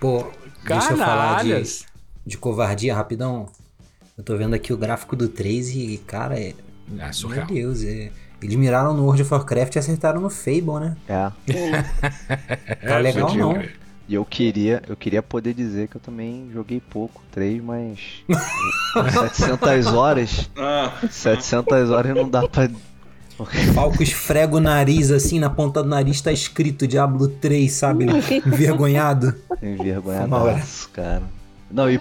Pô, 0.00 0.26
deixa 0.66 0.92
eu 0.92 0.96
falar 0.98 1.44
de, 1.44 1.84
de 2.26 2.36
covardia 2.36 2.94
rapidão. 2.94 3.46
Eu 4.18 4.24
tô 4.24 4.36
vendo 4.36 4.54
aqui 4.54 4.72
o 4.72 4.76
gráfico 4.76 5.14
do 5.16 5.28
3 5.28 5.70
e, 5.70 5.98
cara, 6.06 6.38
é. 6.38 6.54
É 6.98 7.12
surreal. 7.12 7.46
Meu 7.46 7.54
Deus, 7.54 7.84
é. 7.84 8.10
Eles 8.42 8.56
miraram 8.56 8.92
no 8.92 9.04
World 9.04 9.22
of 9.22 9.32
Warcraft 9.32 9.76
e 9.76 9.78
acertaram 9.78 10.20
no 10.20 10.28
Fable, 10.28 10.80
né? 10.80 10.96
É. 11.08 11.32
É. 12.82 12.88
Tá 12.88 12.98
legal 12.98 13.28
fudido. 13.28 13.46
não. 13.48 13.62
E 14.06 14.14
eu 14.14 14.24
queria, 14.24 14.82
eu 14.86 14.94
queria 14.96 15.22
poder 15.22 15.54
dizer 15.54 15.88
que 15.88 15.96
eu 15.96 16.00
também 16.00 16.50
joguei 16.52 16.78
pouco, 16.78 17.22
3, 17.32 17.62
mas 17.64 18.22
700 19.14 19.86
horas, 19.86 20.50
Ah, 20.58 20.92
700 21.10 21.88
horas 21.90 22.14
não 22.14 22.28
dá 22.28 22.46
pra 22.46 22.68
Falco 23.74 24.02
esfrega 24.02 24.56
o 24.56 24.60
nariz 24.60 25.10
assim, 25.10 25.38
na 25.38 25.50
ponta 25.50 25.82
do 25.82 25.88
nariz 25.88 26.20
tá 26.20 26.30
escrito 26.30 26.86
Diablo 26.86 27.28
3, 27.28 27.70
sabe? 27.72 28.06
Envergonhado. 28.46 29.34
envergonhadaço, 29.62 30.88
cara. 30.90 31.22
Não, 31.70 31.90
e 31.90 32.00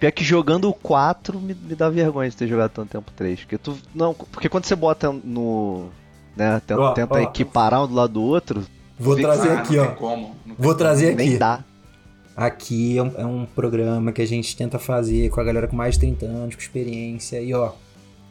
pior 0.00 0.10
que 0.12 0.24
jogando 0.24 0.68
o 0.68 0.74
4 0.74 1.38
me, 1.38 1.54
me 1.54 1.74
dá 1.74 1.88
vergonha 1.88 2.28
de 2.28 2.36
ter 2.36 2.48
jogado 2.48 2.72
tanto 2.72 2.90
tempo 2.90 3.12
3, 3.14 3.40
porque 3.40 3.58
tu 3.58 3.78
não, 3.94 4.12
porque 4.14 4.48
quando 4.48 4.64
você 4.64 4.74
bota 4.74 5.12
no, 5.12 5.88
né, 6.36 6.60
tenta, 6.66 6.80
Ó, 6.80 6.92
tenta 6.92 7.14
ó. 7.14 7.18
equiparar 7.18 7.84
um 7.84 7.86
do 7.86 7.94
lado 7.94 8.14
do 8.14 8.22
outro, 8.22 8.64
Vou 8.98 9.16
trazer 9.16 9.50
ah, 9.50 9.58
aqui, 9.60 9.78
ó. 9.78 9.86
como. 9.88 10.36
Vou 10.58 10.74
trazer 10.74 11.16
nem 11.16 11.30
aqui. 11.30 11.38
dá. 11.38 11.64
Aqui 12.36 12.98
é 12.98 13.02
um, 13.02 13.12
é 13.16 13.26
um 13.26 13.46
programa 13.46 14.12
que 14.12 14.22
a 14.22 14.26
gente 14.26 14.56
tenta 14.56 14.78
fazer 14.78 15.30
com 15.30 15.40
a 15.40 15.44
galera 15.44 15.68
com 15.68 15.76
mais 15.76 15.94
de 15.94 16.00
30 16.00 16.26
anos, 16.26 16.54
com 16.54 16.60
experiência. 16.60 17.40
E 17.40 17.52
ó, 17.54 17.72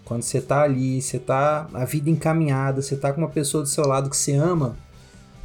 quando 0.06 0.22
você 0.24 0.42
tá 0.42 0.62
ali, 0.64 1.02
você 1.02 1.18
tá 1.20 1.68
a 1.74 1.86
vida 1.86 2.10
encaminhada, 2.10 2.82
você 2.82 2.96
tá 2.96 3.12
com 3.14 3.22
uma 3.22 3.30
pessoa 3.30 3.64
do 3.64 3.70
seu 3.70 3.88
lado 3.88 4.10
que 4.10 4.18
você 4.18 4.34
ama, 4.34 4.76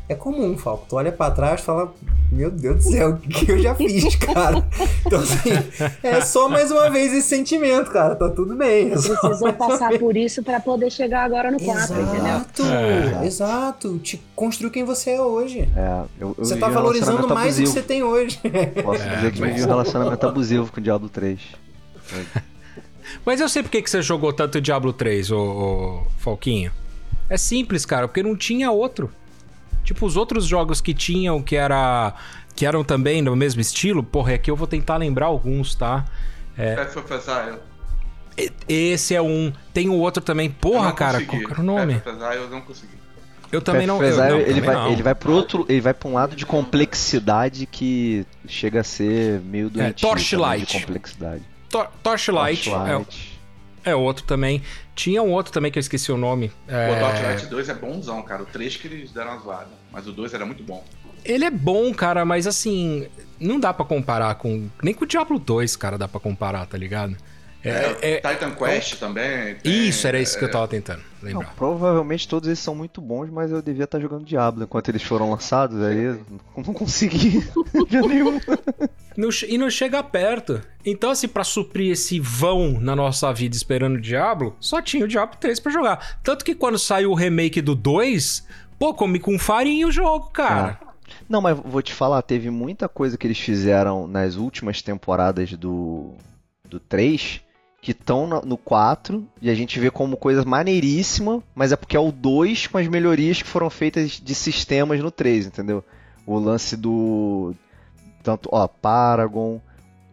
é 0.08 0.14
comum, 0.14 0.56
Falco. 0.56 0.86
Tu 0.88 0.96
olha 0.96 1.12
pra 1.12 1.30
trás 1.30 1.60
e 1.60 1.64
fala, 1.64 1.92
meu 2.32 2.50
Deus 2.50 2.76
do 2.76 2.90
céu, 2.90 3.10
o 3.10 3.16
que 3.18 3.52
eu 3.52 3.58
já 3.58 3.74
fiz, 3.74 4.16
cara? 4.16 4.66
Então 5.06 5.20
assim, 5.20 5.50
é 6.02 6.20
só 6.22 6.48
mais 6.48 6.70
uma 6.70 6.88
vez 6.88 7.12
esse 7.12 7.28
sentimento, 7.28 7.90
cara. 7.90 8.16
Tá 8.16 8.30
tudo 8.30 8.56
bem. 8.56 8.86
É 8.86 8.90
Precisou 8.92 9.34
uma 9.42 9.52
passar 9.52 9.98
por 9.98 10.16
isso 10.16 10.42
pra 10.42 10.60
poder 10.60 10.90
chegar 10.90 11.24
agora 11.24 11.50
no 11.50 11.60
4, 11.60 11.94
entendeu? 12.00 12.24
Exato, 12.24 12.62
É. 12.64 13.26
exato. 13.26 13.98
Te 13.98 14.20
construiu 14.34 14.70
quem 14.70 14.82
você 14.82 15.10
é 15.10 15.20
hoje. 15.20 15.68
É, 15.76 16.02
eu, 16.18 16.34
eu 16.38 16.44
Você 16.44 16.56
tá 16.56 16.68
valorizando 16.70 17.28
mais 17.28 17.56
do 17.56 17.62
que 17.64 17.68
você 17.68 17.82
tem 17.82 18.02
hoje. 18.02 18.40
Posso 18.82 19.02
É, 19.02 19.16
dizer 19.16 19.32
que 19.32 19.40
mas- 19.40 19.50
vivi 19.52 19.64
um 19.64 19.68
relacionamento 19.68 20.26
abusivo 20.26 20.72
com 20.72 20.80
o 20.80 20.82
Diablo 20.82 21.10
3. 21.10 21.38
Mas 23.24 23.40
eu 23.40 23.48
sei 23.48 23.62
por 23.62 23.70
que 23.70 23.82
que 23.82 23.90
você 23.90 24.02
jogou 24.02 24.32
tanto 24.32 24.60
Diablo 24.60 24.92
3, 24.92 25.30
ô, 25.30 25.38
ô 25.38 26.06
Falquinho. 26.18 26.72
É 27.28 27.36
simples, 27.36 27.84
cara, 27.84 28.08
porque 28.08 28.22
não 28.22 28.36
tinha 28.36 28.70
outro. 28.70 29.12
Tipo, 29.84 30.06
os 30.06 30.16
outros 30.16 30.46
jogos 30.46 30.80
que 30.80 30.92
tinham, 30.92 31.42
que 31.42 31.56
era 31.56 32.14
que 32.54 32.66
eram 32.66 32.82
também 32.82 33.22
no 33.22 33.36
mesmo 33.36 33.60
estilo, 33.60 34.02
porra, 34.02 34.34
aqui 34.34 34.50
eu 34.50 34.56
vou 34.56 34.66
tentar 34.66 34.96
lembrar 34.96 35.26
alguns, 35.26 35.74
tá? 35.74 36.04
Path 36.56 36.96
of 36.96 37.14
Exile. 37.14 37.58
Esse 38.68 39.14
é 39.14 39.22
um. 39.22 39.52
Tem 39.72 39.88
o 39.88 39.94
outro 39.94 40.22
também. 40.22 40.50
Porra, 40.50 40.92
cara, 40.92 41.20
consegui. 41.24 41.44
qual 41.44 41.52
era 41.52 41.60
o 41.60 41.64
nome? 41.64 41.94
Path 42.00 42.14
of 42.14 42.24
Exile 42.24 42.42
eu 42.42 42.50
não 42.50 42.60
consegui. 42.60 42.98
Eu 43.50 43.62
também 43.62 43.86
não. 43.86 44.02
Eu, 44.02 44.16
não, 44.16 44.38
ele, 44.38 44.44
também 44.46 44.60
vai, 44.60 44.74
não. 44.74 44.90
ele 44.90 45.02
vai 45.02 45.14
pro 45.14 45.32
outro. 45.32 45.64
Ele 45.68 45.80
vai 45.80 45.94
pra 45.94 46.08
um 46.08 46.14
lado 46.14 46.36
de 46.36 46.44
complexidade 46.44 47.64
que 47.66 48.26
chega 48.46 48.80
a 48.80 48.84
ser 48.84 49.40
meio 49.40 49.70
doentio. 49.70 50.08
também 50.08 50.16
Torchlight. 50.16 50.78
De 50.78 50.84
complexidade. 50.84 51.42
Tor- 51.70 51.90
Torchlight, 52.02 52.70
Torchlight. 52.70 53.38
É, 53.84 53.90
é 53.90 53.94
outro 53.94 54.24
também. 54.24 54.62
Tinha 54.94 55.22
um 55.22 55.30
outro 55.30 55.52
também 55.52 55.70
que 55.70 55.78
eu 55.78 55.80
esqueci 55.80 56.10
o 56.10 56.16
nome. 56.16 56.50
É, 56.66 56.90
O 56.92 56.98
Torchlight 56.98 57.46
2 57.46 57.68
é 57.68 57.74
bonzão, 57.74 58.22
cara. 58.22 58.42
O 58.42 58.46
3 58.46 58.76
que 58.76 58.86
eles 58.88 59.12
deram 59.12 59.32
uma 59.32 59.40
zoada. 59.40 59.68
Mas 59.92 60.06
o 60.06 60.12
2 60.12 60.34
era 60.34 60.44
muito 60.46 60.62
bom. 60.62 60.84
Ele 61.24 61.44
é 61.44 61.50
bom, 61.50 61.92
cara, 61.92 62.24
mas 62.24 62.46
assim, 62.46 63.06
não 63.40 63.58
dá 63.60 63.72
pra 63.74 63.84
comparar 63.84 64.34
com. 64.36 64.68
Nem 64.82 64.94
com 64.94 65.04
o 65.04 65.06
Diablo 65.06 65.38
2, 65.38 65.76
cara, 65.76 65.98
dá 65.98 66.06
pra 66.08 66.20
comparar, 66.20 66.64
tá 66.66 66.78
ligado? 66.78 67.16
É, 67.64 67.70
É, 67.70 67.98
é- 68.02 68.20
Titan 68.34 68.54
Quest 68.54 68.98
também. 69.00 69.56
tem- 69.56 69.88
isso, 69.88 70.06
era 70.06 70.20
isso 70.20 70.38
que 70.38 70.44
eu 70.44 70.50
tava 70.50 70.68
tentando 70.68 71.02
Não, 71.20 71.28
lembrar. 71.40 71.54
provavelmente 71.56 72.28
todos 72.28 72.46
eles 72.48 72.60
são 72.60 72.74
muito 72.74 73.00
bons, 73.00 73.28
mas 73.30 73.50
eu 73.50 73.60
devia 73.60 73.82
estar 73.84 73.98
jogando 73.98 74.24
Diablo 74.24 74.62
enquanto 74.62 74.88
eles 74.90 75.02
foram 75.02 75.30
lançados. 75.30 75.82
Aí 75.82 76.02
eu 76.04 76.20
não 76.56 76.72
consegui 76.72 77.40
ver 77.90 78.02
nenhum. 78.02 78.38
Não 79.16 79.30
e 79.48 79.58
não 79.58 79.68
chega 79.68 80.00
perto. 80.00 80.62
Então, 80.86 81.10
assim, 81.10 81.26
pra 81.26 81.42
suprir 81.42 81.90
esse 81.90 82.20
vão 82.20 82.78
na 82.80 82.94
nossa 82.94 83.32
vida 83.32 83.56
esperando 83.56 83.96
o 83.96 84.00
Diablo, 84.00 84.54
só 84.60 84.80
tinha 84.80 85.04
o 85.04 85.08
Diablo 85.08 85.36
3 85.40 85.58
pra 85.58 85.72
jogar. 85.72 86.20
Tanto 86.22 86.44
que 86.44 86.54
quando 86.54 86.78
saiu 86.78 87.10
o 87.10 87.14
remake 87.14 87.60
do 87.60 87.74
2, 87.74 88.46
pô, 88.78 88.94
comi 88.94 89.18
com 89.18 89.36
farinha 89.36 89.88
o 89.88 89.90
jogo, 89.90 90.30
cara. 90.30 90.78
Não, 91.28 91.40
mas 91.40 91.58
vou 91.58 91.82
te 91.82 91.92
falar, 91.92 92.22
teve 92.22 92.48
muita 92.48 92.88
coisa 92.88 93.18
que 93.18 93.26
eles 93.26 93.40
fizeram 93.40 94.06
nas 94.06 94.36
últimas 94.36 94.82
temporadas 94.82 95.50
do, 95.54 96.14
do 96.68 96.78
3 96.78 97.40
que 97.80 97.92
estão 97.92 98.26
no 98.26 98.56
4 98.56 99.26
e 99.40 99.48
a 99.48 99.54
gente 99.54 99.78
vê 99.78 99.90
como 99.90 100.16
coisa 100.16 100.44
maneiríssima, 100.44 101.42
mas 101.54 101.72
é 101.72 101.76
porque 101.76 101.96
é 101.96 102.00
o 102.00 102.10
2 102.10 102.66
com 102.66 102.78
as 102.78 102.88
melhorias 102.88 103.40
que 103.40 103.48
foram 103.48 103.70
feitas 103.70 104.20
de 104.22 104.34
sistemas 104.34 105.00
no 105.00 105.10
3, 105.10 105.46
entendeu? 105.46 105.84
O 106.26 106.38
lance 106.38 106.76
do. 106.76 107.54
Tanto, 108.22 108.48
ó, 108.52 108.66
Paragon, 108.66 109.60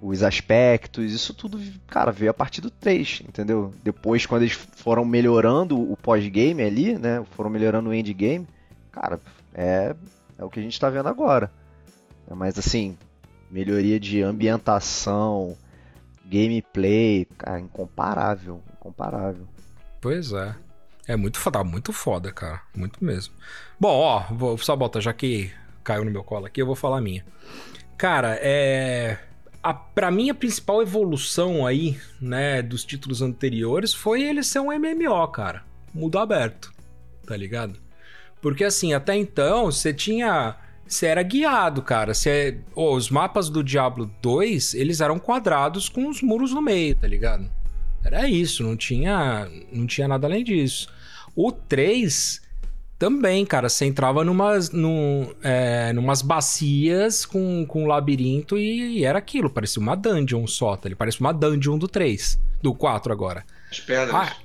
os 0.02 0.22
aspectos, 0.22 1.12
isso 1.12 1.34
tudo, 1.34 1.60
cara, 1.88 2.12
veio 2.12 2.32
a 2.32 2.34
partir 2.34 2.62
do 2.62 2.70
3, 2.70 3.24
entendeu? 3.28 3.74
Depois, 3.84 4.26
quando 4.26 4.44
eles 4.44 4.54
foram 4.54 5.04
melhorando 5.04 5.80
o 5.80 5.98
pós-game 5.98 6.62
ali, 6.62 6.98
né? 6.98 7.26
Foram 7.32 7.50
melhorando 7.50 7.90
o 7.90 7.94
endgame, 7.94 8.48
cara, 8.92 9.20
é, 9.54 9.96
é 10.38 10.44
o 10.44 10.50
que 10.50 10.60
a 10.60 10.64
gente 10.64 10.80
tá 10.80 10.90
vendo 10.90 11.10
agora. 11.10 11.52
Mas 12.30 12.58
assim, 12.58 12.98
melhoria 13.50 14.00
de 14.00 14.22
ambientação, 14.22 15.58
gameplay, 16.26 17.26
cara, 17.38 17.60
incomparável, 17.60 18.62
incomparável. 18.78 19.48
Pois 20.02 20.32
é. 20.34 20.56
É 21.08 21.16
muito 21.16 21.38
foda, 21.38 21.64
muito 21.64 21.94
foda, 21.94 22.32
cara. 22.32 22.62
Muito 22.76 23.04
mesmo. 23.04 23.34
Bom, 23.80 24.00
ó, 24.00 24.24
vou 24.32 24.58
só 24.58 24.76
botar, 24.76 25.00
já 25.00 25.14
que 25.14 25.52
caiu 25.84 26.04
no 26.04 26.12
meu 26.12 26.24
colo 26.24 26.48
aqui, 26.48 26.62
eu 26.62 26.66
vou 26.66 26.76
falar 26.76 26.98
a 26.98 27.02
minha. 27.02 27.24
Cara, 27.98 28.38
é. 28.42 29.20
A, 29.62 29.74
pra 29.74 30.12
mim, 30.12 30.30
a 30.30 30.36
principal 30.36 30.82
evolução 30.82 31.66
aí, 31.66 32.00
né, 32.22 32.62
dos 32.62 32.84
títulos 32.84 33.22
anteriores 33.22 33.94
foi 33.94 34.22
ele 34.22 34.44
ser 34.44 34.60
um 34.60 34.72
MMO, 34.72 35.28
cara. 35.30 35.64
Mundo 35.94 36.20
aberto, 36.20 36.72
tá 37.26 37.36
ligado? 37.36 37.80
Porque 38.42 38.64
assim, 38.64 38.94
até 38.94 39.16
então, 39.16 39.66
você 39.66 39.92
tinha 39.92 40.56
você 40.88 41.08
era 41.08 41.24
guiado, 41.24 41.82
cara. 41.82 42.14
Você, 42.14 42.60
oh, 42.76 42.96
os 42.96 43.10
mapas 43.10 43.50
do 43.50 43.64
Diablo 43.64 44.12
2, 44.22 44.76
eles 44.76 45.02
eram 45.02 45.20
quadrados 45.20 45.90
com 45.90 46.08
os 46.08 46.22
muros 46.22 46.54
no 46.54 46.62
meio, 46.62 46.96
tá 46.96 47.08
ligado? 47.08 47.50
Era 48.04 48.30
isso, 48.30 48.64
não 48.64 48.78
tinha, 48.78 49.50
não 49.72 49.88
tinha 49.88 50.08
nada 50.08 50.28
além 50.28 50.44
disso. 50.44 50.88
O 51.36 51.52
3 51.52 52.42
também, 52.98 53.46
cara, 53.46 53.68
você 53.68 53.86
entrava 53.86 54.24
numas, 54.24 54.70
num, 54.70 55.34
é, 55.44 55.92
numas 55.92 56.22
bacias 56.22 57.26
com, 57.26 57.66
com 57.66 57.84
um 57.84 57.88
labirinto 57.88 58.58
e, 58.58 59.00
e, 59.00 59.06
era 59.06 59.20
aquilo, 59.20 59.50
parecia 59.50 59.82
uma 59.82 59.96
dungeon 59.96 60.48
só, 60.48 60.78
tá? 60.78 60.88
Ele 60.88 60.96
parece 60.96 61.20
uma 61.20 61.34
dungeon 61.34 61.78
do 61.78 61.88
3, 61.88 62.40
do 62.62 62.74
4 62.74 63.12
agora. 63.12 63.44
As 63.70 63.80
pedras. 63.80 64.16
Ah, 64.16 64.36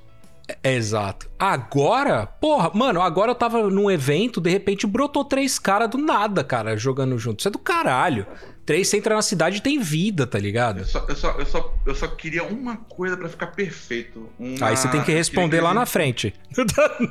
é, 0.63 0.75
exato. 0.75 1.31
Agora, 1.39 2.27
porra, 2.27 2.71
mano, 2.75 3.01
agora 3.01 3.31
eu 3.31 3.35
tava 3.35 3.69
num 3.71 3.91
evento, 3.91 4.41
de 4.41 4.51
repente 4.51 4.87
brotou 4.87 5.25
três 5.25 5.59
caras 5.59 5.89
do 5.89 5.99
nada, 5.99 6.43
cara, 6.43 6.77
jogando 6.77 7.19
junto. 7.19 7.41
Isso 7.41 7.49
é 7.49 7.51
do 7.51 7.59
caralho. 7.59 8.27
Três, 8.65 8.89
você 8.89 8.99
entra 8.99 9.15
na 9.15 9.23
cidade 9.23 9.57
e 9.57 9.61
tem 9.61 9.81
vida, 9.81 10.27
tá 10.27 10.39
ligado? 10.39 10.81
Eu 10.81 10.85
só, 10.85 11.05
eu 11.09 11.17
só, 11.17 11.31
eu 11.39 11.47
só, 11.47 11.75
eu 11.87 11.95
só 11.95 12.07
queria 12.07 12.45
uma 12.45 12.77
coisa 12.77 13.17
para 13.17 13.29
ficar 13.29 13.49
perfeito. 13.49 14.29
Uma... 14.39 14.69
Aí 14.69 14.77
você 14.77 14.89
tem 14.89 15.03
que 15.03 15.13
responder 15.13 15.59
que 15.59 15.63
lá 15.63 15.75
na 15.75 15.87
frente. 15.87 16.35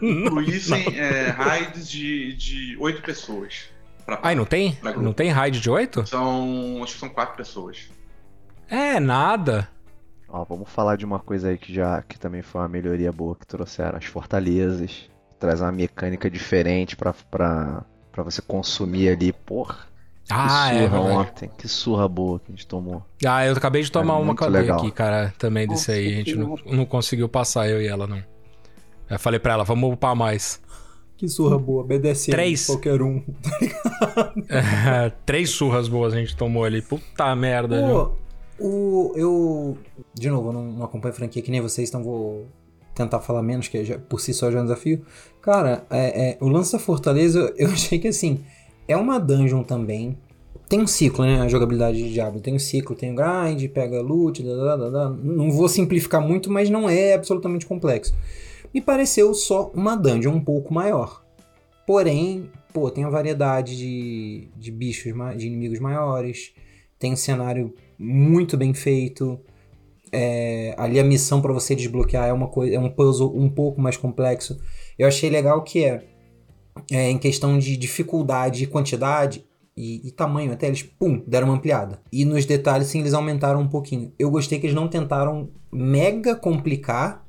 Incluíssem 0.02 0.86
é, 0.98 1.30
raids 1.30 1.90
de, 1.90 2.34
de 2.34 2.78
oito 2.80 3.02
pessoas. 3.02 3.70
Pra, 4.06 4.20
Aí 4.24 4.36
não 4.36 4.46
tem? 4.46 4.78
Não 4.98 5.14
tem 5.14 5.30
raid 5.30 5.60
de 5.60 5.70
oito? 5.70 6.08
São. 6.08 6.82
Acho 6.84 6.94
que 6.94 7.00
são 7.00 7.10
quatro 7.10 7.36
pessoas. 7.36 7.90
É, 8.70 9.00
nada. 9.00 9.68
Ó, 10.32 10.44
vamos 10.44 10.70
falar 10.70 10.96
de 10.96 11.06
uma 11.06 11.20
coisa 11.20 11.50
aí 11.50 11.58
que 11.58 11.74
já 11.74 12.02
que 12.02 12.20
também 12.20 12.42
foi 12.42 12.62
uma 12.62 12.68
melhoria 12.68 13.12
boa 13.12 13.36
que 13.36 13.48
trouxeram 13.48 13.98
as 13.98 14.06
fortalezas, 14.06 15.10
traz 15.40 15.62
uma 15.62 15.72
mecânica 15.72 16.30
diferente 16.30 16.96
para 16.96 17.14
para 17.14 17.84
para 18.12 18.24
você 18.24 18.42
consumir 18.42 19.10
ali, 19.10 19.32
porra. 19.32 19.90
Ah, 20.32 20.70
que 20.70 20.76
é, 20.76 20.88
surra 20.88 20.98
é, 20.98 21.18
ontem, 21.18 21.52
que 21.58 21.68
surra 21.68 22.08
boa 22.08 22.40
que 22.40 22.46
a 22.50 22.52
gente 22.52 22.68
tomou. 22.68 23.04
Ah, 23.26 23.46
eu 23.46 23.54
acabei 23.54 23.82
de 23.82 23.92
tomar 23.92 24.14
é 24.14 24.18
uma 24.18 24.36
cadeia 24.36 24.76
aqui, 24.76 24.92
cara, 24.92 25.34
também 25.40 25.68
desse 25.68 25.92
aí. 25.92 26.08
A 26.08 26.16
gente 26.18 26.36
não, 26.36 26.56
não 26.66 26.86
conseguiu 26.86 27.28
passar, 27.28 27.68
eu 27.68 27.82
e 27.82 27.88
ela, 27.88 28.06
não. 28.06 28.22
Eu 29.10 29.18
falei 29.18 29.40
pra 29.40 29.54
ela, 29.54 29.64
vamos 29.64 29.92
upar 29.92 30.16
mais. 30.16 30.62
Que 31.18 31.28
surra 31.28 31.58
boa, 31.58 31.84
BDSM, 31.84 32.32
três. 32.32 32.68
qualquer 32.68 33.02
um. 33.02 33.24
é, 34.48 35.10
três 35.26 35.50
surras 35.50 35.88
boas 35.88 36.14
a 36.14 36.18
gente 36.18 36.36
tomou 36.38 36.64
ali. 36.64 36.82
Puta 36.82 37.36
merda, 37.36 37.82
Pô, 37.82 38.12
o, 38.60 39.14
eu, 39.16 39.78
de 40.14 40.30
novo, 40.30 40.52
não, 40.52 40.64
não 40.64 40.86
acompanho 40.86 41.14
franquia 41.14 41.42
que 41.42 41.52
nem 41.52 41.62
vocês, 41.62 41.90
então 41.90 42.04
vou 42.04 42.48
tentar 42.94 43.20
falar 43.22 43.42
menos, 43.42 43.68
que 43.68 43.84
já, 43.86 43.98
por 43.98 44.20
si 44.20 44.34
só 44.34 44.52
já 44.52 44.60
é 44.60 44.62
um 44.62 44.66
desafio. 44.66 45.06
Cara, 45.42 45.86
é, 45.90 46.32
é, 46.32 46.38
o 46.42 46.48
lance 46.50 46.74
da 46.74 46.80
Fortaleza, 46.80 47.54
eu 47.58 47.70
achei 47.72 47.98
que 47.98 48.08
assim, 48.08 48.44
é 48.88 48.98
uma 48.98 49.20
dungeon 49.20 49.64
também. 49.64 50.18
Tem 50.68 50.80
um 50.80 50.88
ciclo, 50.88 51.26
né? 51.26 51.42
A 51.42 51.48
jogabilidade 51.48 51.98
de 51.98 52.14
Diablo. 52.14 52.40
Tem 52.40 52.54
um 52.54 52.60
ciclo, 52.60 52.96
tem 52.96 53.12
um 53.12 53.16
grind, 53.16 53.68
pega 53.70 54.02
loot, 54.02 54.44
não 54.44 55.50
vou 55.50 55.68
simplificar 55.68 56.22
muito, 56.22 56.52
mas 56.52 56.70
não 56.70 56.88
é 56.88 57.14
absolutamente 57.14 57.66
complexo. 57.66 58.14
Me 58.72 58.80
pareceu 58.80 59.34
só 59.34 59.72
uma 59.74 59.96
dungeon 59.96 60.34
um 60.34 60.44
pouco 60.44 60.72
maior. 60.72 61.24
Porém, 61.88 62.52
pô, 62.72 62.92
tem 62.92 63.04
a 63.04 63.10
variedade 63.10 63.76
de, 63.76 64.48
de 64.56 64.72
bichos, 64.72 65.12
de 65.36 65.48
inimigos 65.48 65.80
maiores, 65.80 66.54
tem 67.00 67.14
um 67.14 67.16
cenário 67.16 67.74
muito 68.00 68.56
bem 68.56 68.74
feito. 68.74 69.40
É, 70.12 70.74
ali 70.78 71.00
a 71.00 71.04
missão 71.04 71.42
para 71.42 71.54
você 71.54 71.76
desbloquear 71.76 72.28
é 72.28 72.34
uma 72.34 72.48
coisa, 72.48 72.76
é 72.76 72.80
um 72.80 72.90
puzzle 72.90 73.36
um 73.36 73.50
pouco 73.50 73.82
mais 73.82 73.98
complexo. 73.98 74.60
Eu 74.98 75.08
achei 75.08 75.30
legal 75.30 75.62
que 75.64 75.84
é, 75.84 76.04
é 76.90 77.10
em 77.10 77.18
questão 77.18 77.60
de 77.60 77.76
dificuldade 77.76 78.64
e 78.64 78.68
quantidade 78.68 79.46
e, 79.78 80.08
e, 80.08 80.12
tamanho 80.12 80.52
até 80.52 80.68
eles 80.68 80.84
pum 80.84 81.24
deram 81.28 81.48
uma 81.48 81.56
ampliada. 81.56 82.02
E 82.12 82.26
nos 82.26 82.46
detalhes 82.46 82.88
sim 82.88 83.00
eles 83.00 83.14
aumentaram 83.14 83.62
um 83.62 83.68
pouquinho. 83.68 84.12
Eu 84.18 84.32
gostei 84.32 84.60
que 84.60 84.66
eles 84.66 84.76
não 84.76 84.88
tentaram 84.88 85.50
mega 85.72 86.36
complicar 86.36 87.26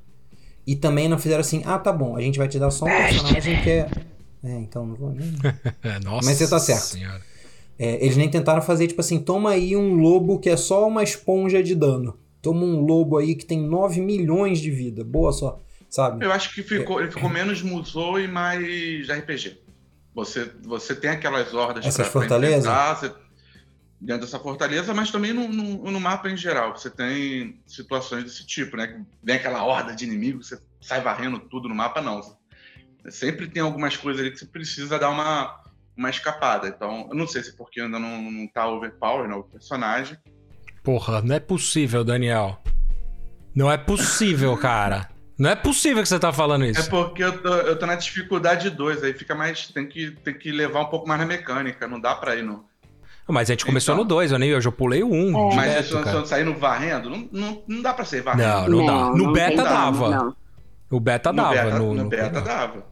e 0.66 0.74
também 0.74 1.08
não 1.08 1.18
fizeram 1.18 1.40
assim, 1.40 1.62
ah 1.64 1.78
tá 1.78 1.92
bom, 1.92 2.16
a 2.16 2.20
gente 2.20 2.38
vai 2.38 2.48
te 2.48 2.58
dar 2.58 2.70
só 2.70 2.86
um 2.86 2.88
personagem 2.88 3.62
que 3.62 3.70
é, 3.70 3.90
é 4.42 4.58
então 4.58 4.86
não 4.86 4.94
vou 4.94 5.12
nem. 5.12 5.30
Nossa 6.02 6.26
Mas 6.28 6.38
você 6.38 6.48
tá 6.48 6.58
certo. 6.58 6.80
Senhora. 6.80 7.20
É, 7.82 8.04
eles 8.04 8.14
nem 8.14 8.28
tentaram 8.28 8.60
fazer, 8.60 8.88
tipo 8.88 9.00
assim, 9.00 9.18
toma 9.18 9.52
aí 9.52 9.74
um 9.74 9.94
lobo 9.94 10.38
que 10.38 10.50
é 10.50 10.56
só 10.56 10.86
uma 10.86 11.02
esponja 11.02 11.62
de 11.62 11.74
dano. 11.74 12.20
Toma 12.42 12.62
um 12.62 12.78
lobo 12.80 13.16
aí 13.16 13.34
que 13.34 13.46
tem 13.46 13.58
9 13.58 14.02
milhões 14.02 14.58
de 14.58 14.70
vida. 14.70 15.02
Boa 15.02 15.32
só, 15.32 15.62
sabe? 15.88 16.22
Eu 16.22 16.30
acho 16.30 16.54
que 16.54 16.62
ficou, 16.62 17.00
é, 17.00 17.04
ele 17.04 17.10
ficou 17.10 17.30
menos 17.30 17.62
musou 17.62 18.20
e 18.20 18.28
mais 18.28 19.08
RPG. 19.08 19.62
Você, 20.14 20.50
você 20.62 20.94
tem 20.94 21.08
aquelas 21.08 21.54
hordas 21.54 21.86
Essas 21.86 22.08
fortalezas? 22.08 22.70
Você, 22.98 23.14
dentro 23.98 24.26
dessa 24.26 24.38
fortaleza, 24.38 24.92
mas 24.92 25.10
também 25.10 25.32
no, 25.32 25.48
no, 25.48 25.90
no, 25.90 26.00
mapa 26.00 26.28
em 26.28 26.36
geral. 26.36 26.76
Você 26.76 26.90
tem 26.90 27.62
situações 27.66 28.24
desse 28.24 28.46
tipo, 28.46 28.76
né? 28.76 29.02
Vem 29.22 29.36
aquela 29.36 29.64
horda 29.64 29.94
de 29.94 30.04
inimigos, 30.04 30.48
você 30.48 30.60
sai 30.82 31.00
varrendo 31.00 31.38
tudo 31.38 31.66
no 31.66 31.74
mapa, 31.74 32.02
não. 32.02 32.20
Sempre 33.08 33.48
tem 33.48 33.62
algumas 33.62 33.96
coisas 33.96 34.20
ali 34.20 34.30
que 34.30 34.38
você 34.38 34.44
precisa 34.44 34.98
dar 34.98 35.08
uma 35.08 35.59
uma 36.00 36.08
escapada. 36.10 36.66
Então, 36.66 37.06
eu 37.10 37.14
não 37.14 37.28
sei 37.28 37.42
se 37.42 37.50
é 37.50 37.52
porque 37.56 37.80
ainda 37.80 37.98
não, 37.98 38.22
não 38.22 38.48
tá 38.48 38.66
overpower 38.66 39.28
no 39.28 39.38
né, 39.38 39.44
personagem. 39.52 40.16
Porra, 40.82 41.20
não 41.20 41.34
é 41.36 41.40
possível, 41.40 42.02
Daniel. 42.02 42.58
Não 43.54 43.70
é 43.70 43.76
possível, 43.76 44.56
cara. 44.58 45.10
Não 45.38 45.50
é 45.50 45.54
possível 45.54 46.02
que 46.02 46.08
você 46.08 46.18
tá 46.18 46.32
falando 46.32 46.64
isso. 46.64 46.80
É 46.80 46.84
porque 46.84 47.22
eu 47.22 47.40
tô, 47.40 47.54
eu 47.54 47.78
tô 47.78 47.86
na 47.86 47.94
dificuldade 47.94 48.70
2, 48.70 49.04
aí 49.04 49.12
fica 49.12 49.34
mais. 49.34 49.68
Tem 49.68 49.86
que, 49.86 50.10
tem 50.10 50.34
que 50.34 50.50
levar 50.50 50.80
um 50.80 50.86
pouco 50.86 51.06
mais 51.06 51.20
na 51.20 51.26
mecânica, 51.26 51.86
não 51.86 52.00
dá 52.00 52.14
pra 52.14 52.34
ir 52.34 52.42
no. 52.42 52.64
Mas 53.28 53.48
a 53.48 53.52
gente 53.52 53.64
começou 53.64 53.94
então, 53.94 54.04
no 54.04 54.08
2, 54.08 54.32
eu 54.32 54.38
nem 54.38 54.50
eu 54.50 54.60
já 54.60 54.72
pulei 54.72 55.02
o 55.02 55.08
1. 55.08 55.14
Um, 55.14 55.52
é. 55.52 55.54
Mas 55.54 55.86
se 55.86 55.92
eu 55.92 56.26
saindo 56.26 56.52
varrendo, 56.54 57.08
não, 57.08 57.28
não, 57.30 57.62
não 57.68 57.82
dá 57.82 57.94
pra 57.94 58.04
ser 58.04 58.22
varrendo. 58.22 58.48
Não, 58.48 58.68
não, 58.68 58.78
não 58.78 58.86
dá. 58.86 59.10
No 59.10 59.24
não 59.24 59.32
beta 59.32 59.62
dava. 59.62 60.10
Não. 60.10 60.36
No 60.90 61.00
beta 61.00 61.32
dava. 61.32 61.54
No 61.54 61.70
beta, 61.70 61.78
no, 61.78 61.94
no 61.94 62.08
beta 62.08 62.40
dava. 62.40 62.86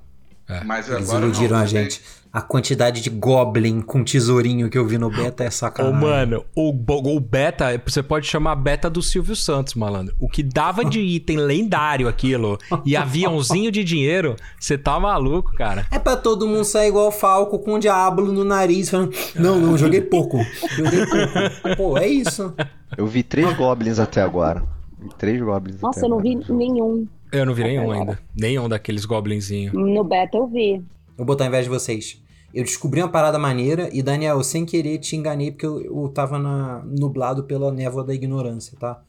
É. 0.48 0.64
Mas 0.64 0.88
Eles 0.88 1.10
iludiram 1.10 1.56
não, 1.56 1.62
a 1.62 1.66
gente. 1.66 2.00
A 2.32 2.42
quantidade 2.42 3.00
de 3.00 3.08
Goblin 3.08 3.80
com 3.80 4.04
tesourinho 4.04 4.68
que 4.68 4.76
eu 4.76 4.86
vi 4.86 4.98
no 4.98 5.10
beta 5.10 5.44
é 5.44 5.50
sacanagem. 5.50 5.98
Ô, 5.98 6.00
mano, 6.00 6.44
o, 6.54 6.70
o 6.70 7.20
beta, 7.20 7.66
você 7.86 8.02
pode 8.02 8.26
chamar 8.26 8.54
beta 8.56 8.90
do 8.90 9.00
Silvio 9.00 9.34
Santos, 9.34 9.74
malandro. 9.74 10.14
O 10.20 10.28
que 10.28 10.42
dava 10.42 10.84
de 10.84 11.00
item 11.00 11.38
lendário 11.38 12.06
aquilo 12.06 12.58
e 12.84 12.96
aviãozinho 12.96 13.72
de 13.72 13.82
dinheiro, 13.82 14.36
você 14.60 14.76
tá 14.76 15.00
maluco, 15.00 15.54
cara. 15.54 15.86
É 15.90 15.98
pra 15.98 16.16
todo 16.16 16.46
mundo 16.46 16.64
sair 16.64 16.88
igual 16.88 17.08
o 17.08 17.12
Falco 17.12 17.58
com 17.58 17.74
o 17.74 17.78
diabo 17.78 18.22
no 18.22 18.44
nariz, 18.44 18.90
falando: 18.90 19.14
Não, 19.34 19.58
não, 19.58 19.78
joguei 19.78 20.02
pouco. 20.02 20.38
Joguei 20.76 21.06
pouco. 21.06 21.76
Pô, 21.76 21.98
é 21.98 22.06
isso. 22.06 22.54
Eu 22.96 23.06
vi 23.06 23.22
três 23.22 23.56
Goblins 23.56 23.98
até 23.98 24.20
agora. 24.20 24.62
Vi 24.98 25.08
três 25.16 25.40
Goblins 25.40 25.80
Nossa, 25.80 26.04
eu 26.04 26.10
não 26.10 26.18
vi 26.18 26.36
nenhum. 26.48 27.06
Eu 27.32 27.46
não 27.46 27.54
vi 27.54 27.62
nenhum 27.62 27.90
ainda. 27.90 28.18
Nenhum 28.36 28.68
daqueles 28.68 29.04
goblinzinhos. 29.04 29.72
No 29.72 30.04
beta 30.04 30.36
eu 30.36 30.46
vi. 30.46 30.82
Vou 31.18 31.26
botar 31.26 31.44
ao 31.44 31.48
invés 31.48 31.64
de 31.64 31.70
vocês. 31.70 32.22
Eu 32.54 32.64
descobri 32.64 33.02
uma 33.02 33.10
parada 33.10 33.38
maneira 33.38 33.90
e, 33.92 34.02
Daniel, 34.02 34.42
sem 34.42 34.64
querer 34.64 34.96
te 34.96 35.14
enganei 35.14 35.50
porque 35.50 35.66
eu, 35.66 35.82
eu 35.82 36.08
tava 36.08 36.38
na, 36.38 36.82
nublado 36.86 37.44
pela 37.44 37.70
névoa 37.70 38.02
da 38.02 38.14
ignorância, 38.14 38.74
tá? 38.80 39.02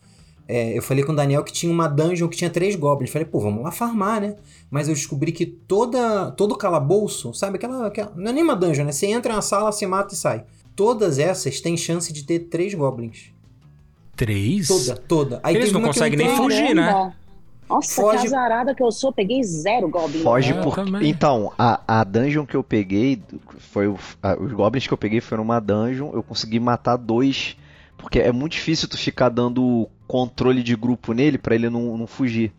é, 0.49 0.75
eu 0.75 0.81
falei 0.81 1.03
com 1.03 1.11
o 1.11 1.15
Daniel 1.15 1.43
que 1.43 1.53
tinha 1.53 1.71
uma 1.71 1.87
dungeon 1.87 2.27
que 2.27 2.35
tinha 2.35 2.49
três 2.49 2.75
goblins. 2.75 3.11
Falei, 3.11 3.27
pô, 3.27 3.39
vamos 3.39 3.63
lá 3.63 3.71
farmar, 3.71 4.19
né? 4.19 4.35
Mas 4.71 4.87
eu 4.87 4.95
descobri 4.95 5.31
que 5.31 5.45
toda, 5.45 6.31
todo 6.31 6.57
calabouço, 6.57 7.31
sabe? 7.35 7.57
Aquela, 7.57 7.85
aquela. 7.85 8.11
Não 8.15 8.31
é 8.31 8.33
nem 8.33 8.43
uma 8.43 8.55
dungeon, 8.55 8.83
né? 8.83 8.91
Você 8.91 9.05
entra 9.05 9.35
na 9.35 9.43
sala, 9.43 9.71
se 9.71 9.85
mata 9.85 10.15
e 10.15 10.17
sai. 10.17 10.43
Todas 10.75 11.19
essas 11.19 11.61
têm 11.61 11.77
chance 11.77 12.11
de 12.11 12.23
ter 12.23 12.39
três 12.39 12.73
goblins. 12.73 13.31
Três? 14.15 14.67
Toda, 14.67 14.95
toda. 14.95 15.39
Aí 15.43 15.55
Eles 15.55 15.71
não 15.71 15.83
conseguem 15.83 16.17
nem 16.17 16.35
fugir, 16.35 16.73
né? 16.73 17.13
Nossa, 17.69 18.01
Foge- 18.01 18.19
que 18.21 18.27
azarada 18.27 18.73
que 18.73 18.81
eu 18.81 18.91
sou. 18.91 19.11
Peguei 19.13 19.43
zero 19.43 19.87
Goblin. 19.89 20.21
Foge 20.23 20.51
eu 20.51 20.61
por. 20.61 20.75
também. 20.75 21.07
Então, 21.09 21.51
a, 21.57 21.79
a 21.87 22.03
dungeon 22.03 22.45
que 22.45 22.55
eu 22.55 22.63
peguei, 22.63 23.21
foi 23.59 23.87
o- 23.87 23.97
a- 24.23 24.35
os 24.39 24.51
goblins 24.51 24.87
que 24.87 24.93
eu 24.93 24.97
peguei 24.97 25.21
foram 25.21 25.43
uma 25.43 25.59
dungeon, 25.59 26.11
eu 26.13 26.23
consegui 26.23 26.59
matar 26.59 26.97
dois. 26.97 27.55
Porque 27.97 28.19
é 28.19 28.31
muito 28.31 28.53
difícil 28.53 28.87
tu 28.87 28.97
ficar 28.97 29.27
dando 29.29 29.87
controle 30.07 30.63
de 30.63 30.75
grupo 30.75 31.11
nele 31.13 31.37
pra 31.37 31.53
ele 31.53 31.69
não, 31.69 31.97
não 31.97 32.07
fugir. 32.07 32.51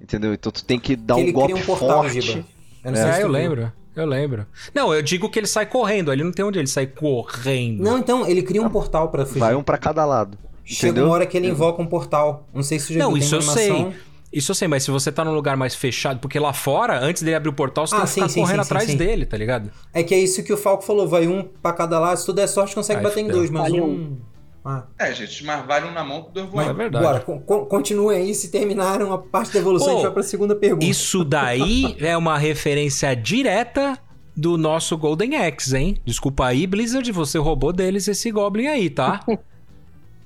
Entendeu? 0.00 0.32
Então 0.32 0.52
tu 0.52 0.64
tem 0.64 0.78
que 0.78 0.94
dar 0.96 1.16
que 1.16 1.22
um 1.30 1.32
golpe 1.32 1.54
um 1.54 1.60
portal, 1.62 2.02
forte. 2.04 2.20
Giba. 2.20 2.44
Eu 2.84 2.90
não 2.92 2.96
sei 2.96 3.04
se 3.04 3.10
É, 3.10 3.12
tu 3.14 3.20
eu 3.20 3.22
viu. 3.22 3.28
lembro. 3.32 3.72
Eu 3.96 4.06
lembro. 4.06 4.46
Não, 4.74 4.92
eu 4.94 5.02
digo 5.02 5.28
que 5.30 5.38
ele 5.38 5.46
sai 5.46 5.66
correndo. 5.66 6.12
Ele 6.12 6.24
não 6.24 6.32
tem 6.32 6.44
onde 6.44 6.58
ele 6.58 6.66
sai 6.68 6.86
correndo. 6.86 7.82
Não, 7.82 7.98
então, 7.98 8.26
ele 8.26 8.42
cria 8.42 8.60
um 8.62 8.68
portal 8.68 9.08
pra 9.08 9.24
fugir. 9.26 9.38
Vai 9.40 9.54
um 9.54 9.62
pra 9.62 9.78
cada 9.78 10.04
lado. 10.04 10.36
Chega 10.64 10.88
entendeu? 10.92 11.06
uma 11.06 11.14
hora 11.14 11.26
que 11.26 11.36
ele 11.36 11.48
invoca 11.48 11.80
um 11.82 11.86
portal. 11.86 12.48
Não 12.54 12.62
sei 12.62 12.78
se 12.78 12.92
já 12.94 13.00
Não, 13.00 13.16
isso 13.16 13.34
eu 13.34 13.42
sei. 13.42 13.92
Isso 14.34 14.50
eu 14.50 14.54
sei, 14.54 14.66
mas 14.66 14.82
se 14.82 14.90
você 14.90 15.12
tá 15.12 15.24
num 15.24 15.32
lugar 15.32 15.56
mais 15.56 15.74
fechado, 15.74 16.18
porque 16.18 16.38
lá 16.40 16.52
fora, 16.52 16.98
antes 16.98 17.22
dele 17.22 17.36
abrir 17.36 17.50
o 17.50 17.52
portal, 17.52 17.86
você 17.86 17.94
Ah, 17.94 17.98
tem 17.98 18.06
que 18.06 18.10
sim, 18.12 18.20
ficar 18.20 18.28
sim, 18.30 18.40
correndo 18.40 18.56
sim, 18.58 18.62
sim, 18.64 18.74
atrás 18.74 18.90
sim. 18.90 18.96
dele, 18.96 19.26
tá 19.26 19.36
ligado? 19.36 19.70
É 19.92 20.02
que 20.02 20.14
é 20.14 20.18
isso 20.18 20.42
que 20.42 20.52
o 20.52 20.56
Falco 20.56 20.82
falou, 20.84 21.06
vai 21.08 21.26
um 21.28 21.44
pra 21.62 21.72
cada 21.72 22.00
lado, 22.00 22.16
se 22.18 22.26
tu 22.26 22.32
der 22.32 22.48
sorte 22.48 22.74
consegue 22.74 22.98
Aí 22.98 23.04
bater 23.04 23.20
em 23.20 23.28
dois, 23.28 23.48
mas 23.50 23.62
Vale 23.62 23.80
um... 23.80 24.18
Ah, 24.66 24.84
É, 24.98 25.12
gente, 25.14 25.44
mas 25.44 25.64
vale 25.66 25.86
um 25.86 25.92
na 25.92 26.02
mão 26.02 26.24
que 26.24 26.32
dois 26.32 26.50
Não, 26.50 26.60
é 26.60 26.64
voando. 26.64 26.78
verdade. 26.78 27.04
bora, 27.04 27.20
con- 27.20 28.08
aí, 28.08 28.34
se 28.34 28.50
terminaram 28.50 29.12
a 29.12 29.18
parte 29.18 29.52
da 29.52 29.58
evolução, 29.60 29.88
a 29.88 29.90
Pô, 29.90 29.96
gente 29.98 30.04
vai 30.06 30.12
pra 30.14 30.22
segunda 30.22 30.56
pergunta. 30.56 30.86
Isso 30.86 31.22
daí 31.22 31.94
é 32.00 32.16
uma 32.16 32.38
referência 32.38 33.14
direta 33.14 33.98
do 34.34 34.56
nosso 34.56 34.96
Golden 34.96 35.36
Axe, 35.36 35.76
hein? 35.76 35.96
Desculpa 36.04 36.46
aí, 36.46 36.66
Blizzard, 36.66 37.12
você 37.12 37.38
roubou 37.38 37.72
deles 37.72 38.08
esse 38.08 38.30
Goblin 38.32 38.66
aí, 38.66 38.88
tá? 38.90 39.20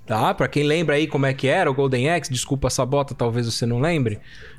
tá? 0.09 0.35
Pra 0.35 0.49
quem 0.49 0.65
lembra 0.65 0.97
aí 0.97 1.07
como 1.07 1.27
é 1.27 1.33
que 1.35 1.47
era 1.47 1.71
o 1.71 1.75
Golden 1.75 2.11
Axe, 2.11 2.33
desculpa 2.33 2.67
essa 2.67 2.85
bota, 2.85 3.15
talvez 3.15 3.47
você 3.47 3.65
não 3.67 3.79
lembre. 3.79 4.19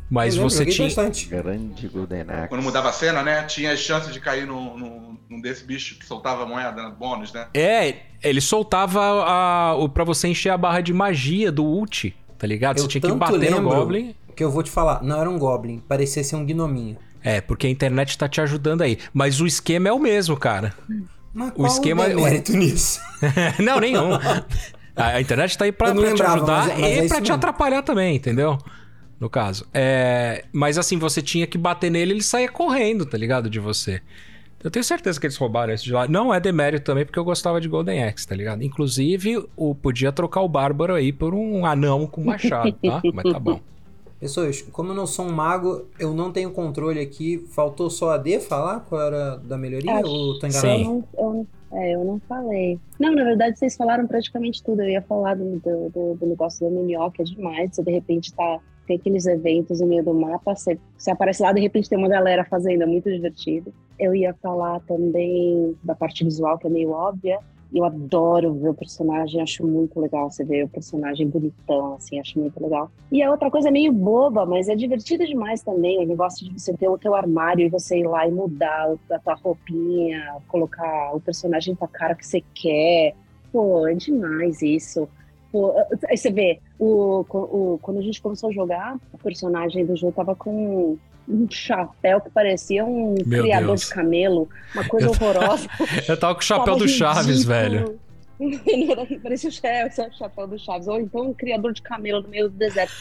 Mas 0.10 0.36
Eu 0.36 0.44
lembro, 0.44 0.56
você 0.56 0.66
tinha. 0.66 0.88
bastante. 0.88 1.28
Grande 1.28 1.88
Golden 1.88 2.22
Axe. 2.22 2.48
Quando 2.50 2.64
mudava 2.64 2.90
a 2.90 2.92
cena, 2.94 3.22
né? 3.22 3.44
Tinha 3.44 3.72
as 3.74 3.80
chances 3.80 4.12
de 4.14 4.20
cair 4.20 4.48
num, 4.48 4.76
num, 4.78 5.18
num 5.30 5.42
desse 5.42 5.64
bicho 5.64 6.00
que 6.00 6.06
soltava 6.06 6.46
moeda, 6.46 6.82
né, 6.84 6.94
bônus, 6.98 7.32
né? 7.34 7.48
É, 7.54 7.96
ele 8.24 8.42
soltava 8.42 9.02
a, 9.02 9.76
o, 9.76 9.88
pra 9.90 10.04
você 10.04 10.28
encher 10.28 10.50
a 10.50 10.58
barra 10.58 10.82
de 10.82 10.94
magia 10.94 11.52
do 11.52 11.64
ult, 11.64 12.16
tá 12.40 12.48
ligado? 12.48 12.78
Eu 12.78 12.84
você 12.84 12.90
tinha 12.90 13.02
que 13.02 13.12
bater 13.12 13.52
no 13.52 13.62
Goblin. 13.62 14.16
Que 14.36 14.44
eu 14.44 14.50
vou 14.50 14.64
te 14.64 14.72
falar, 14.72 15.04
não 15.04 15.20
era 15.20 15.30
um 15.30 15.38
Goblin, 15.38 15.80
parecia 15.88 16.24
ser 16.24 16.36
um 16.38 16.46
gnominho. 16.46 16.98
É, 17.22 17.42
porque 17.42 17.68
a 17.68 17.70
internet 17.70 18.18
tá 18.18 18.28
te 18.30 18.40
ajudando 18.42 18.82
aí. 18.82 18.98
Mas 19.14 19.42
o 19.42 19.46
esquema 19.46 19.90
é 19.90 19.92
o 19.92 20.00
mesmo, 20.00 20.38
cara. 20.38 20.74
Mas 21.34 21.50
O 21.50 21.52
qual 21.52 21.68
esquema- 21.68 22.06
o 22.08 22.22
mérito 22.24 22.54
nisso? 22.54 23.00
não, 23.60 23.80
nenhum. 23.80 24.12
A 25.00 25.08
a 25.18 25.22
internet 25.22 25.58
tá 25.58 25.66
aí 25.66 25.72
pra, 25.72 25.90
Eu 25.90 25.96
pra 25.96 26.04
te 26.04 26.10
lembrava, 26.10 26.36
ajudar 26.36 26.58
mas 26.68 26.70
é- 26.70 26.76
mas 26.82 26.84
é 26.84 26.96
e 26.96 27.00
isso 27.00 27.08
pra 27.10 27.18
te 27.18 27.22
mesmo. 27.22 27.36
atrapalhar 27.36 27.82
também, 27.84 28.16
entendeu? 28.16 28.58
No 29.20 29.30
caso. 29.30 29.66
É, 29.74 30.46
mas 30.54 30.78
assim, 30.78 30.98
você 30.98 31.22
tinha 31.22 31.46
que 31.48 31.58
bater 31.58 31.90
nele 31.92 32.14
ele 32.14 32.24
saía 32.24 32.50
correndo, 32.50 33.06
tá 33.06 33.18
ligado? 33.18 33.50
De 33.50 33.60
você. 33.60 34.02
Eu 34.64 34.70
tenho 34.70 34.84
certeza 34.84 35.18
que 35.20 35.26
eles 35.26 35.38
roubaram 35.38 35.74
isso 35.74 35.86
de 35.86 35.94
lá. 35.94 36.08
Não 36.08 36.34
é 36.34 36.40
demérito 36.40 36.84
também, 36.86 37.06
porque 37.06 37.18
eu 37.20 37.24
gostava 37.24 37.62
de 37.62 37.68
Golden 37.70 38.04
Axe, 38.04 38.28
tá 38.28 38.36
ligado? 38.36 38.62
Inclusive, 38.62 39.46
o, 39.56 39.74
podia 39.74 40.12
trocar 40.12 40.42
o 40.42 40.50
Bárbaro 40.50 40.96
aí 40.96 41.14
por 41.14 41.34
um 41.34 41.66
anão 41.66 42.06
com 42.08 42.24
machado, 42.24 42.74
tá? 42.74 43.02
Mas 43.14 43.32
tá 43.32 43.40
bom. 43.40 43.60
Pessoas, 44.20 44.62
como 44.74 44.90
eu 44.92 44.96
não 44.96 45.08
sou 45.08 45.26
um 45.26 45.32
mago, 45.32 45.86
eu 45.98 46.14
não 46.14 46.30
tenho 46.30 46.52
controle 46.52 47.00
aqui. 47.00 47.46
Faltou 47.56 47.90
só 47.90 48.12
a 48.12 48.18
D 48.18 48.42
falar 48.42 48.82
qual 48.82 49.02
era 49.02 49.38
da 49.38 49.58
melhoria? 49.58 49.94
Acho- 49.96 50.08
Ou 50.10 50.38
tô 50.40 50.50
Sim. 50.50 50.58
enganado? 50.60 50.80
Eu 50.82 50.84
não, 50.84 51.08
eu, 51.18 51.48
é, 51.72 51.96
eu 51.96 52.04
não 52.04 52.20
falei. 52.20 52.80
Não, 53.00 53.14
na 53.14 53.24
verdade, 53.24 53.58
vocês 53.60 53.76
falaram 53.76 54.08
praticamente 54.08 54.64
tudo. 54.64 54.82
Eu 54.82 54.90
ia 54.90 55.02
falar 55.02 55.36
do, 55.36 55.60
do, 55.60 56.16
do- 56.16 56.26
negócio 56.28 56.68
do 56.68 56.74
MMO, 56.76 57.12
que 57.12 57.22
é 57.22 57.26
demais. 57.26 57.76
Você, 57.76 57.84
de 57.84 57.92
repente, 57.92 58.34
tá, 58.34 58.60
tem 58.88 58.98
aqueles 58.98 59.26
eventos 59.28 59.80
no 59.80 59.88
meio 59.88 60.04
do 60.04 60.14
mapa, 60.14 60.56
você, 60.56 60.80
você 60.98 61.12
aparece 61.12 61.44
lá, 61.44 61.52
de 61.54 61.62
repente 61.62 61.88
tem 61.90 61.98
uma 61.98 62.08
galera 62.10 62.44
fazendo, 62.44 62.82
é 62.84 62.86
muito 62.86 63.10
divertido. 63.12 63.72
Eu 64.00 64.16
ia 64.16 64.34
falar 64.36 64.80
também 64.82 65.76
da 65.84 65.94
parte 65.94 66.24
visual, 66.24 66.58
que 66.58 66.66
é 66.68 66.70
meio 66.70 66.90
óbvia. 66.92 67.40
Eu 67.74 67.84
adoro 67.84 68.54
ver 68.54 68.70
o 68.70 68.74
personagem, 68.74 69.42
acho 69.42 69.66
muito 69.66 70.00
legal 70.00 70.30
você 70.30 70.44
ver 70.44 70.64
o 70.64 70.70
personagem 70.70 71.28
bonitão, 71.28 71.94
assim, 71.94 72.20
acho 72.20 72.40
muito 72.40 72.62
legal. 72.62 72.90
E 73.12 73.22
a 73.22 73.30
outra 73.30 73.52
coisa 73.52 73.68
é 73.68 73.72
meio 73.72 73.94
boba, 73.94 74.46
mas 74.46 74.68
é 74.68 74.76
divertido 74.76 75.26
demais 75.26 75.62
também, 75.62 76.04
o 76.04 76.08
negócio 76.08 76.48
de 76.48 76.60
você 76.60 76.74
ter 76.74 76.90
o 76.90 76.98
teu 76.98 77.14
armário 77.14 77.66
e 77.66 77.70
você 77.70 78.00
ir 78.00 78.08
lá 78.08 78.28
e 78.28 78.32
mudar 78.32 78.96
a 79.12 79.20
tua 79.20 79.36
roupinha, 79.36 80.38
colocar 80.48 81.16
o 81.16 81.20
personagem 81.20 81.76
com 81.76 81.86
a 81.86 81.88
cara 81.88 82.16
que 82.16 82.26
você 82.26 82.44
quer. 82.54 83.14
Pô, 83.52 83.88
é 83.88 83.94
demais 83.94 84.62
isso. 84.62 85.08
Pô, 85.52 85.74
aí 86.08 86.18
você 86.18 86.32
vê, 86.32 86.60
o, 86.78 87.26
o, 87.30 87.80
quando 87.82 87.98
a 87.98 88.04
gente 88.04 88.22
começou 88.22 88.50
a 88.50 88.54
jogar, 88.54 88.98
o 89.12 89.18
personagem 89.18 89.86
do 89.86 89.96
jogo 89.96 90.14
tava 90.14 90.36
com 90.36 90.98
um 91.30 91.48
chapéu 91.50 92.20
que 92.22 92.30
parecia 92.32 92.84
um 92.84 93.16
Meu 93.26 93.44
criador 93.44 93.68
Deus. 93.68 93.82
de 93.82 93.90
camelo, 93.90 94.50
uma 94.74 94.84
coisa 94.88 95.08
Eu- 95.08 95.12
horrorosa. 95.12 95.68
Eu 96.08 96.18
tava 96.18 96.34
com 96.34 96.42
o 96.42 96.44
chapéu 96.44 96.76
do 96.76 96.88
Chaves, 96.88 97.44
velho. 97.44 98.00
Parecia 99.22 99.50
o 99.50 99.54
chapéu 100.18 100.48
do 100.48 100.58
Chaves. 100.58 100.88
Ou 100.88 101.00
então 101.00 101.28
um 101.30 101.34
criador 101.34 101.74
de 101.74 101.82
camelo 101.82 102.22
no 102.22 102.30
meio 102.30 102.50
do 102.50 102.56
deserto. 102.58 102.94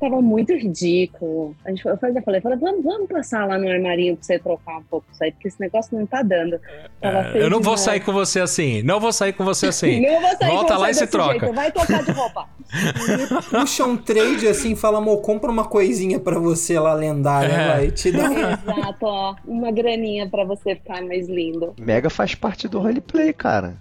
Tava 0.00 0.20
muito 0.20 0.52
ridículo. 0.52 1.56
A 1.64 1.70
gente, 1.70 1.86
eu 1.86 1.96
falei, 1.96 2.18
eu 2.18 2.22
falei, 2.22 2.40
falei, 2.40 2.58
vamos, 2.58 2.84
vamos 2.84 3.08
passar 3.08 3.46
lá 3.46 3.56
no 3.56 3.68
armarinho 3.68 4.16
pra 4.16 4.24
você 4.24 4.38
trocar 4.38 4.78
um 4.78 4.82
pouco 4.82 5.06
isso 5.12 5.22
aí, 5.24 5.32
porque 5.32 5.48
esse 5.48 5.58
negócio 5.60 5.96
não 5.96 6.04
tá 6.04 6.20
dando. 6.22 6.60
Tava 7.00 7.18
É, 7.28 7.42
eu 7.42 7.48
não 7.48 7.60
vou 7.60 7.78
sair 7.78 8.00
com 8.00 8.12
você 8.12 8.40
assim. 8.40 8.82
Não 8.82 9.00
vou 9.00 9.12
sair 9.12 9.32
com 9.32 9.44
você 9.44 9.68
assim. 9.68 10.00
Não 10.04 10.20
vou 10.20 10.36
sair 10.36 10.50
Volta 10.50 10.74
com 10.74 10.80
lá 10.80 10.86
você 10.86 10.90
e 10.90 10.94
se 10.94 11.06
troca. 11.06 11.38
jeito, 11.40 11.54
Vai 11.54 11.72
trocar 11.72 12.04
de 12.04 12.10
roupa. 12.10 12.48
Puxa 13.50 13.84
um 13.84 13.96
trade 13.96 14.48
assim 14.48 14.72
e 14.72 14.76
fala, 14.76 14.98
amor, 14.98 15.18
compra 15.22 15.50
uma 15.50 15.64
coisinha 15.64 16.18
pra 16.18 16.38
você 16.38 16.78
lá 16.78 16.92
lendária, 16.92 17.52
É. 17.52 17.68
vai, 17.68 17.90
te 17.90 18.10
dá. 18.12 18.24
Exato, 18.52 19.06
ó. 19.06 19.34
Uma 19.46 19.70
graninha 19.70 20.28
pra 20.28 20.44
você 20.44 20.74
ficar 20.74 21.02
mais 21.02 21.28
lindo. 21.28 21.72
Mega 21.78 22.10
faz 22.10 22.34
parte 22.34 22.68
do 22.68 22.78
roleplay, 22.80 23.32
cara. 23.32 23.76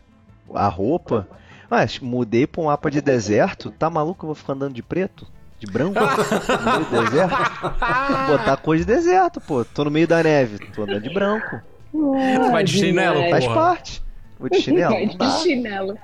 A 0.54 0.67
roupa. 0.67 1.28
Mas 1.69 1.99
mudei 1.99 2.45
pra 2.45 2.62
um 2.62 2.65
mapa 2.65 2.89
de 2.91 3.02
deserto. 3.02 3.71
Tá 3.71 3.89
maluco? 3.89 4.23
Eu 4.26 4.28
vou 4.28 4.36
ficar 4.36 4.54
andando 4.54 4.73
de 4.73 4.84
preto? 4.84 5.26
De 5.65 5.71
branco? 5.71 5.97
no 5.99 6.71
meio 6.71 6.86
do 6.86 7.06
deserto? 7.06 7.62
Botar 8.28 8.58
cor 8.58 8.76
de 8.78 8.84
deserto, 8.84 9.39
pô. 9.39 9.63
Tô 9.63 9.86
no 9.86 9.91
meio 9.91 10.06
da 10.08 10.21
neve. 10.21 10.60
Tô 10.73 10.84
andando 10.84 11.02
de 11.02 11.13
branco. 11.13 11.62
vai 12.52 12.63
de 12.65 12.73
chinelo, 12.73 13.23
demais. 13.23 13.45
Faz 13.45 13.47
parte. 13.56 14.04
Vou 14.38 14.49
de 14.49 14.60
chinelo? 14.62 14.89
Vai 14.93 15.08
de 15.08 15.32
chinelo. 15.41 15.97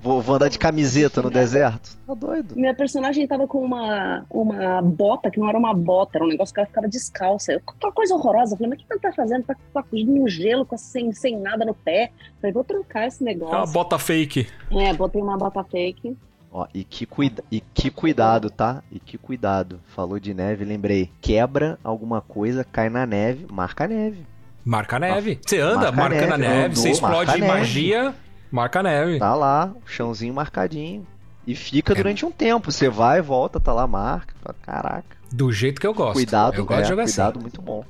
Vou, 0.00 0.20
vou 0.20 0.34
andar 0.34 0.48
de 0.48 0.58
camiseta 0.58 1.22
no 1.22 1.30
deserto? 1.30 1.96
Tá 2.06 2.14
doido. 2.14 2.56
Minha 2.56 2.74
personagem 2.74 3.24
tava 3.28 3.46
com 3.46 3.62
uma, 3.62 4.24
uma 4.30 4.82
bota, 4.82 5.30
que 5.30 5.38
não 5.38 5.48
era 5.48 5.56
uma 5.56 5.72
bota, 5.72 6.18
era 6.18 6.24
um 6.24 6.28
negócio 6.28 6.52
que 6.52 6.58
ela 6.58 6.66
ficava 6.66 6.88
descalça. 6.88 7.52
Eu, 7.52 7.60
aquela 7.64 7.92
coisa 7.92 8.14
horrorosa. 8.14 8.54
Eu 8.54 8.58
falei, 8.58 8.70
mas 8.70 8.80
o 8.80 8.86
que 8.86 8.92
ela 8.92 9.00
tá 9.00 9.12
fazendo? 9.12 9.44
Tá, 9.44 9.54
tá 9.74 9.84
no 9.92 10.28
gelo, 10.28 10.66
com- 10.66 10.76
sem, 10.76 11.12
sem 11.12 11.38
nada 11.38 11.64
no 11.64 11.72
pé. 11.74 12.06
Eu 12.06 12.34
falei, 12.40 12.52
vou 12.52 12.64
trocar 12.64 13.06
esse 13.06 13.22
É 13.22 13.24
uma 13.26 13.32
negócio. 13.32 13.72
bota 13.74 13.96
fake. 13.98 14.48
É, 14.72 14.92
botei 14.92 15.22
uma 15.22 15.36
bota 15.36 15.62
fake. 15.62 16.16
Ó, 16.54 16.66
e 16.74 16.84
que, 16.84 17.06
cuida 17.06 17.42
e 17.50 17.60
que 17.60 17.90
cuidado, 17.90 18.50
tá? 18.50 18.82
E 18.92 19.00
que 19.00 19.16
cuidado. 19.16 19.80
Falou 19.94 20.20
de 20.20 20.34
neve, 20.34 20.64
lembrei. 20.66 21.10
Quebra 21.20 21.78
alguma 21.82 22.20
coisa, 22.20 22.62
cai 22.62 22.90
na 22.90 23.06
neve, 23.06 23.46
marca 23.50 23.84
a 23.84 23.88
neve. 23.88 24.26
Marca 24.64 24.96
a 24.96 24.98
neve. 24.98 25.40
Você 25.44 25.58
anda 25.58 25.90
Marca 25.90 26.26
neve, 26.26 26.36
neve, 26.36 26.64
andou, 26.66 26.76
você 26.76 26.90
explode 26.90 27.14
marca 27.26 27.32
a 27.32 27.38
neve. 27.38 27.52
magia, 27.58 28.14
marca 28.50 28.80
a 28.80 28.82
neve. 28.82 29.18
Tá 29.18 29.34
lá, 29.34 29.72
o 29.74 29.88
chãozinho 29.88 30.34
marcadinho. 30.34 31.06
E 31.46 31.56
fica 31.56 31.94
durante 31.94 32.24
um 32.24 32.30
tempo. 32.30 32.70
Você 32.70 32.88
vai 32.88 33.18
e 33.18 33.22
volta, 33.22 33.58
tá 33.58 33.72
lá, 33.72 33.86
marca. 33.86 34.34
Caraca. 34.62 35.16
Do 35.32 35.50
jeito 35.50 35.80
que 35.80 35.86
eu 35.86 35.94
gosto. 35.94 36.12
Cuidado, 36.14 36.54
eu 36.56 36.66
gosto 36.66 36.80
é, 36.80 36.82
de 36.82 36.88
jogar 36.88 37.04
cuidado 37.04 37.30
assim. 37.36 37.40
muito 37.40 37.62
bom. 37.62 37.84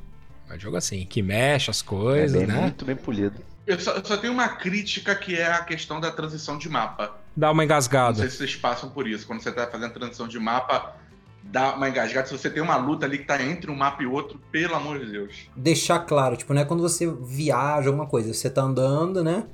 Eu 0.48 0.58
jogo 0.58 0.76
assim, 0.76 1.04
que 1.04 1.20
mexe 1.20 1.70
as 1.70 1.82
É 1.82 1.84
coisas, 1.84 2.38
bem- 2.38 2.46
né? 2.46 2.60
Muito 2.62 2.84
bem 2.84 2.94
polido. 2.96 3.34
Eu 3.66 3.78
só, 3.78 3.92
eu 3.92 4.04
só 4.04 4.16
tenho 4.16 4.32
uma 4.32 4.48
crítica 4.48 5.14
que 5.14 5.36
é 5.36 5.46
a 5.52 5.62
questão 5.62 6.00
da 6.00 6.10
transição 6.10 6.58
de 6.58 6.68
mapa. 6.68 7.16
Dá 7.36 7.48
uma 7.50 7.58
Não 7.58 7.64
engasgada. 7.64 8.16
sei 8.18 8.28
se 8.28 8.36
vocês 8.38 8.56
passam 8.56 8.90
por 8.90 9.06
isso. 9.06 9.26
Quando 9.26 9.40
você 9.40 9.52
tá 9.52 9.66
fazendo 9.66 9.92
transição 9.92 10.26
de 10.26 10.38
mapa, 10.38 10.96
dá 11.42 11.74
uma 11.74 11.88
engasgada. 11.88 12.26
Se 12.26 12.36
você 12.36 12.50
tem 12.50 12.62
uma 12.62 12.76
luta 12.76 13.06
ali 13.06 13.18
que 13.18 13.24
tá 13.24 13.40
entre 13.42 13.70
um 13.70 13.76
mapa 13.76 14.02
e 14.02 14.06
outro, 14.06 14.40
pelo 14.50 14.74
amor 14.74 14.98
de 14.98 15.10
Deus. 15.12 15.48
Deixar 15.56 16.00
claro, 16.00 16.36
tipo, 16.36 16.52
não 16.52 16.62
é 16.62 16.64
quando 16.64 16.80
você 16.80 17.10
viaja 17.22 17.88
alguma 17.88 18.06
coisa, 18.06 18.34
você 18.34 18.50
tá 18.50 18.62
andando, 18.62 19.22
né? 19.22 19.44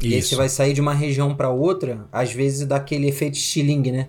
E 0.00 0.12
aí 0.12 0.18
Isso. 0.18 0.30
você 0.30 0.36
vai 0.36 0.48
sair 0.48 0.72
de 0.74 0.80
uma 0.80 0.92
região 0.92 1.34
pra 1.34 1.48
outra, 1.48 2.06
às 2.12 2.32
vezes 2.32 2.66
dá 2.66 2.76
aquele 2.76 3.08
efeito 3.08 3.36
shilling, 3.36 3.90
né? 3.92 4.08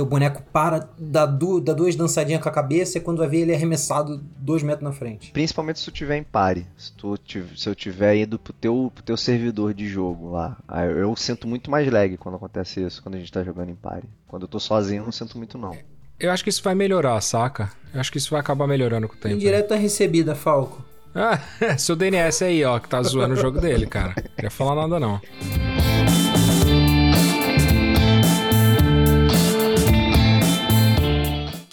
Teu 0.00 0.06
boneco 0.06 0.42
para, 0.50 0.88
dá, 0.98 1.26
du, 1.26 1.60
dá 1.60 1.74
duas 1.74 1.94
dançadinhas 1.94 2.42
com 2.42 2.48
a 2.48 2.52
cabeça 2.52 2.96
e 2.96 3.02
quando 3.02 3.18
vai 3.18 3.28
ver 3.28 3.40
ele 3.40 3.52
é 3.52 3.54
arremessado 3.54 4.16
dois 4.38 4.62
metros 4.62 4.82
na 4.82 4.92
frente. 4.92 5.30
Principalmente 5.30 5.78
se 5.78 5.84
tu 5.84 5.90
tiver 5.90 6.16
em 6.16 6.22
pare. 6.22 6.66
Se, 6.74 6.90
tu, 6.94 7.18
se 7.54 7.68
eu 7.68 7.74
tiver 7.74 8.16
indo 8.16 8.38
pro 8.38 8.54
teu, 8.54 8.90
pro 8.94 9.04
teu 9.04 9.14
servidor 9.14 9.74
de 9.74 9.86
jogo 9.86 10.30
lá. 10.30 10.56
Eu, 10.70 11.00
eu 11.00 11.16
sinto 11.16 11.46
muito 11.46 11.70
mais 11.70 11.86
lag 11.92 12.16
quando 12.16 12.36
acontece 12.36 12.82
isso, 12.82 13.02
quando 13.02 13.16
a 13.16 13.18
gente 13.18 13.30
tá 13.30 13.44
jogando 13.44 13.68
em 13.68 13.74
pare. 13.74 14.04
Quando 14.26 14.44
eu 14.44 14.48
tô 14.48 14.58
sozinho, 14.58 15.02
eu 15.02 15.04
não 15.04 15.12
sinto 15.12 15.36
muito 15.36 15.58
não. 15.58 15.76
Eu 16.18 16.30
acho 16.30 16.42
que 16.42 16.48
isso 16.48 16.62
vai 16.62 16.74
melhorar, 16.74 17.20
saca? 17.20 17.70
Eu 17.92 18.00
acho 18.00 18.10
que 18.10 18.16
isso 18.16 18.30
vai 18.30 18.40
acabar 18.40 18.66
melhorando 18.66 19.06
com 19.06 19.16
o 19.16 19.18
tempo. 19.18 19.34
Indireta 19.34 19.76
recebida, 19.76 20.34
Falco. 20.34 20.82
Ah, 21.14 21.38
seu 21.76 21.94
DNS 21.94 22.42
aí, 22.42 22.64
ó, 22.64 22.78
que 22.78 22.88
tá 22.88 23.02
zoando 23.02 23.34
o 23.34 23.36
jogo 23.36 23.60
dele, 23.60 23.86
cara. 23.86 24.14
Não 24.16 24.34
queria 24.34 24.50
falar 24.50 24.76
nada, 24.76 24.98
não. 24.98 25.20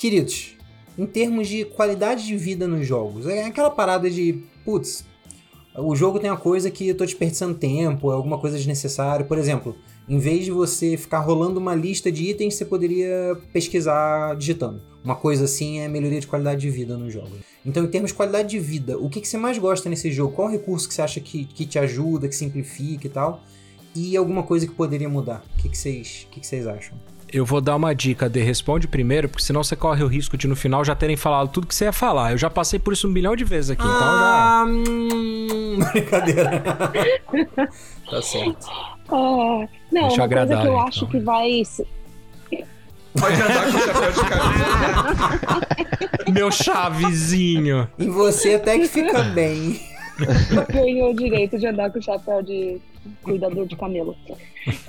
Queridos, 0.08 0.56
em 0.98 1.06
termos 1.06 1.50
de 1.50 1.66
qualidade 1.66 2.26
de 2.26 2.38
vida 2.38 2.66
nos 2.66 2.88
jogos, 2.88 3.28
é 3.28 3.44
aquela 3.44 3.70
parada 3.70 4.10
de, 4.10 4.42
putz, 4.64 5.04
o 5.76 5.94
jogo 5.98 6.18
tem 6.18 6.30
uma 6.32 6.40
coisa 6.40 6.72
que 6.72 6.88
eu 6.88 6.96
tô 6.96 7.04
desperdiçando 7.04 7.56
tempo, 7.56 8.10
é 8.10 8.16
alguma 8.16 8.38
coisa 8.38 8.56
desnecessária. 8.56 9.26
Por 9.26 9.38
exemplo, 9.38 9.76
em 10.08 10.18
vez 10.18 10.46
de 10.46 10.52
você 10.52 10.96
ficar 10.96 11.20
rolando 11.20 11.60
uma 11.60 11.76
lista 11.76 12.10
de 12.10 12.24
itens, 12.24 12.56
você 12.56 12.64
poderia 12.64 13.38
pesquisar 13.52 14.34
digitando. 14.38 14.82
Uma 15.04 15.18
coisa 15.18 15.44
assim 15.44 15.80
é 15.80 15.90
melhoria 15.90 16.22
de 16.22 16.28
qualidade 16.28 16.62
de 16.62 16.70
vida 16.70 16.98
no 16.98 17.12
jogo. 17.12 17.32
Então, 17.66 17.84
em 17.84 17.88
termos 17.88 18.12
de 18.12 18.16
qualidade 18.16 18.48
de 18.48 18.60
vida, 18.60 18.98
o 18.98 19.10
que, 19.10 19.20
que 19.20 19.28
você 19.28 19.38
mais 19.38 19.58
gosta 19.58 19.90
nesse 19.90 20.10
jogo? 20.10 20.34
Qual 20.34 20.48
recurso 20.48 20.88
que 20.88 20.94
você 20.94 21.02
acha 21.02 21.20
que, 21.20 21.44
que 21.44 21.66
te 21.66 21.78
ajuda, 21.78 22.30
que 22.30 22.36
simplifica 22.36 23.08
e 23.08 23.10
tal? 23.10 23.44
E 23.94 24.16
alguma 24.16 24.44
coisa 24.44 24.66
que 24.66 24.74
poderia 24.74 25.10
mudar? 25.10 25.44
O 25.54 25.62
que, 25.62 25.68
que, 25.68 25.78
vocês, 25.78 26.26
que, 26.32 26.40
que 26.40 26.48
vocês 26.48 26.66
acham? 26.66 26.98
Eu 27.32 27.46
vou 27.46 27.60
dar 27.60 27.76
uma 27.76 27.94
dica 27.94 28.30
de 28.30 28.42
responde 28.42 28.88
primeiro, 28.88 29.28
porque 29.28 29.44
senão 29.44 29.64
você 29.64 29.76
corre 29.76 30.04
o 30.04 30.08
risco 30.08 30.38
de 30.38 30.48
no 30.48 30.56
final 30.56 30.86
já 30.86 30.96
terem 30.96 31.18
falado 31.18 31.50
tudo 31.50 31.68
que 31.68 31.76
você 31.76 31.86
ia 31.86 31.94
falar. 31.94 32.32
Eu 32.32 32.38
já 32.38 32.50
passei 32.50 32.80
por 32.80 32.94
isso 32.94 33.08
um 33.08 33.12
milhão 33.12 33.36
de 33.36 33.44
vezes 33.44 33.72
aqui, 33.72 33.84
ah, 33.86 33.88
então 33.96 34.18
já. 34.18 34.66
Hum, 34.66 35.80
brincadeira. 35.92 36.64
tá 38.10 38.22
certo. 38.22 38.68
Ah, 39.10 39.68
não, 39.92 40.08
Deixa 40.08 40.22
uma 40.22 40.30
coisa 40.30 40.48
que 40.48 40.54
eu 40.54 40.60
então. 40.60 40.80
acho 40.88 41.08
que 41.08 41.20
vai. 41.20 41.64
Pode 43.20 43.42
andar 43.42 43.72
com 43.72 43.78
o 43.78 43.82
chapéu 43.82 44.12
de 44.12 44.20
cabelo. 44.30 45.62
Meu 46.34 46.52
chavezinho. 46.52 47.90
E 47.98 48.06
você 48.08 48.56
até 48.56 48.78
que 48.78 48.88
fica 48.88 49.24
bem. 49.24 49.82
Ganhou 50.72 51.12
o 51.12 51.16
direito 51.16 51.58
de 51.58 51.68
andar 51.68 51.92
com 51.92 52.00
o 52.00 52.02
chapéu 52.02 52.42
de 52.42 52.80
cuidador 53.24 53.66
de 53.66 53.76
camelo. 53.76 54.16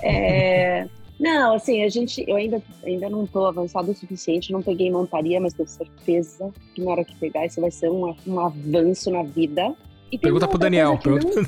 É, 0.02 0.86
não, 1.18 1.54
assim, 1.54 1.82
a 1.82 1.88
gente, 1.88 2.24
eu 2.28 2.36
ainda, 2.36 2.62
ainda 2.84 3.10
não 3.10 3.24
estou 3.24 3.46
avançado 3.46 3.90
o 3.90 3.94
suficiente, 3.94 4.52
não 4.52 4.62
peguei 4.62 4.90
montaria, 4.90 5.40
mas 5.40 5.52
tenho 5.52 5.68
certeza 5.68 6.52
que 6.74 6.82
na 6.82 6.92
hora 6.92 7.04
que 7.04 7.14
pegar 7.16 7.44
isso 7.46 7.60
vai 7.60 7.70
ser 7.70 7.90
um, 7.90 8.14
um 8.26 8.40
avanço 8.40 9.10
na 9.10 9.22
vida. 9.24 9.74
Pergunta 10.20 10.46
pro 10.46 10.58
Daniel. 10.58 10.96
Pergunta... 10.98 11.42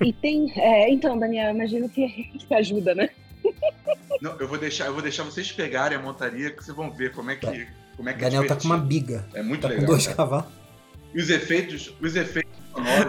Não... 0.00 0.06
E 0.06 0.12
tem, 0.12 0.52
é, 0.56 0.90
então, 0.90 1.18
Daniel, 1.18 1.54
imagino 1.54 1.88
que, 1.88 2.08
que 2.38 2.54
ajuda, 2.54 2.94
né? 2.94 3.10
Não, 4.20 4.32
eu 4.38 4.48
vou 4.48 4.58
deixar, 4.58 4.86
eu 4.86 4.92
vou 4.92 5.02
deixar 5.02 5.22
vocês 5.22 5.50
pegarem 5.52 5.96
a 5.96 6.00
montaria 6.00 6.50
que 6.50 6.62
vocês 6.62 6.76
vão 6.76 6.90
ver 6.90 7.12
como 7.12 7.30
é 7.30 7.36
que, 7.36 7.46
tá. 7.46 7.52
como 7.96 8.08
é 8.08 8.12
que 8.12 8.20
Daniel 8.20 8.42
é 8.42 8.46
tá 8.46 8.56
com 8.56 8.64
uma 8.64 8.78
biga. 8.78 9.26
É 9.34 9.42
muito 9.42 9.62
tá 9.62 9.68
legal. 9.68 9.84
Com 9.84 9.92
dois 9.92 10.06
cavalos. 10.06 10.46
E 11.14 11.20
os 11.20 11.30
efeitos, 11.30 11.94
os 12.00 12.16
efeitos 12.16 12.50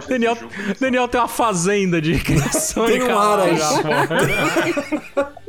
Daniel, 0.08 0.36
Daniel 0.78 1.08
tem 1.08 1.20
uma 1.20 1.28
fazenda 1.28 2.00
de 2.00 2.18
criação 2.20 2.86
tem 2.86 2.98
de 2.98 3.04
um 3.04 3.18
aras. 3.18 3.60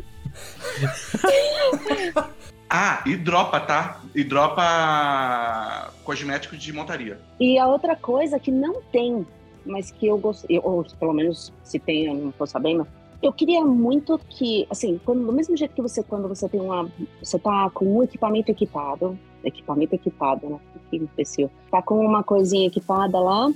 ah, 2.69 3.03
e 3.05 3.15
dropa, 3.15 3.59
tá? 3.59 4.01
E 4.13 4.23
dropa 4.23 5.91
cosméticos 6.03 6.61
de 6.61 6.73
montaria. 6.73 7.19
E 7.39 7.57
a 7.57 7.67
outra 7.67 7.95
coisa 7.95 8.39
que 8.39 8.51
não 8.51 8.81
tem, 8.91 9.25
mas 9.65 9.91
que 9.91 10.07
eu 10.07 10.17
gostei, 10.17 10.59
ou 10.63 10.85
pelo 10.99 11.13
menos 11.13 11.51
se 11.63 11.79
tem, 11.79 12.05
eu 12.05 12.13
não 12.13 12.31
tô 12.31 12.45
sabendo, 12.45 12.87
eu 13.21 13.33
queria 13.33 13.63
muito 13.63 14.19
que, 14.29 14.67
assim, 14.69 14.99
quando, 15.03 15.25
do 15.25 15.33
mesmo 15.33 15.57
jeito 15.57 15.73
que 15.73 15.81
você, 15.81 16.03
quando 16.03 16.27
você 16.27 16.47
tem 16.47 16.61
uma, 16.61 16.89
você 17.21 17.39
tá 17.39 17.69
com 17.73 17.97
um 17.97 18.03
equipamento 18.03 18.51
equipado, 18.51 19.17
equipamento 19.43 19.95
equipado, 19.95 20.47
né? 20.47 20.59
Que 20.89 20.97
imbecil. 20.97 21.49
Tá 21.71 21.81
com 21.81 22.05
uma 22.05 22.23
coisinha 22.23 22.67
equipada 22.67 23.19
lá, 23.19 23.51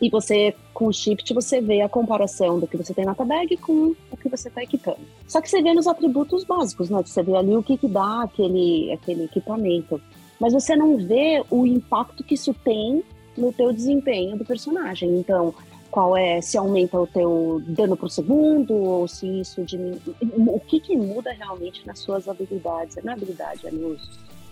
e 0.00 0.08
você, 0.08 0.54
com 0.72 0.86
o 0.86 0.92
Shift, 0.92 1.34
você 1.34 1.60
vê 1.60 1.82
a 1.82 1.88
comparação 1.88 2.58
do 2.58 2.66
que 2.66 2.76
você 2.76 2.94
tem 2.94 3.04
na 3.04 3.12
bag 3.12 3.56
com 3.58 3.94
o 4.10 4.16
que 4.16 4.28
você 4.28 4.48
está 4.48 4.62
equipando. 4.62 5.00
Só 5.28 5.40
que 5.40 5.50
você 5.50 5.60
vê 5.60 5.74
nos 5.74 5.86
atributos 5.86 6.42
básicos, 6.44 6.88
né? 6.88 7.02
Você 7.04 7.22
vê 7.22 7.36
ali 7.36 7.54
o 7.54 7.62
que, 7.62 7.76
que 7.76 7.86
dá 7.86 8.22
aquele, 8.22 8.90
aquele 8.92 9.24
equipamento. 9.24 10.00
Mas 10.40 10.54
você 10.54 10.74
não 10.74 10.96
vê 10.96 11.44
o 11.50 11.66
impacto 11.66 12.24
que 12.24 12.34
isso 12.34 12.54
tem 12.64 13.04
no 13.36 13.52
teu 13.52 13.72
desempenho 13.72 14.38
do 14.38 14.44
personagem. 14.44 15.18
Então, 15.18 15.54
qual 15.90 16.16
é, 16.16 16.40
se 16.40 16.56
aumenta 16.56 16.98
o 16.98 17.06
teu 17.06 17.62
dano 17.66 17.94
por 17.94 18.10
segundo, 18.10 18.72
ou 18.72 19.06
se 19.06 19.26
isso 19.40 19.62
diminui. 19.62 20.00
O 20.22 20.60
que, 20.60 20.80
que 20.80 20.96
muda 20.96 21.30
realmente 21.32 21.86
nas 21.86 21.98
suas 21.98 22.26
habilidades? 22.26 22.96
É 22.96 23.10
habilidade, 23.10 23.66
é 23.66 23.70
nos... 23.70 24.08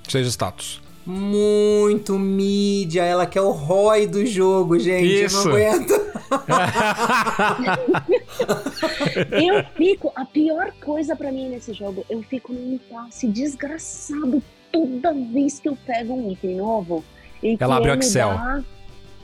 Seus 0.07 0.27
status 0.27 0.88
muito 1.09 2.19
mídia. 2.19 3.03
Ela 3.03 3.27
quer 3.27 3.41
o 3.41 3.51
ROI 3.51 4.07
do 4.07 4.27
jogo, 4.27 4.79
gente. 4.79 5.25
Isso. 5.25 5.39
Eu 5.39 5.45
não 5.45 5.53
aguento. 5.53 5.93
eu 9.33 9.65
fico. 9.75 10.13
A 10.15 10.27
pior 10.27 10.71
coisa 10.85 11.17
para 11.17 11.33
mim 11.33 11.49
nesse 11.49 11.73
jogo, 11.73 12.05
eu 12.11 12.23
fico 12.23 12.53
num 12.53 12.75
impasse 12.75 13.27
desgraçado 13.27 14.43
toda 14.71 15.15
vez 15.15 15.59
que 15.59 15.69
eu 15.69 15.79
pego 15.87 16.13
um 16.13 16.31
item 16.31 16.57
novo. 16.57 17.03
E 17.43 17.57
Ela 17.59 17.77
abre 17.77 17.91
o 17.91 17.95
Excel. 17.95 18.29
Dá... 18.29 18.63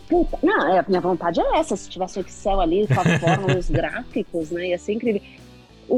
Puta, 0.09 0.39
não, 0.43 0.75
é, 0.75 0.79
a 0.79 0.85
minha 0.89 1.01
vontade 1.01 1.41
é 1.41 1.59
essa. 1.59 1.77
Se 1.77 1.91
tivesse 1.91 2.19
o 2.19 2.23
Excel 2.23 2.61
ali 2.61 2.87
com 2.87 3.01
a 3.01 3.19
forma, 3.19 3.59
os 3.59 3.69
gráficos, 3.73 4.51
né? 4.51 4.69
Ia 4.69 4.79
ser 4.79 4.95
incrível. 4.95 5.21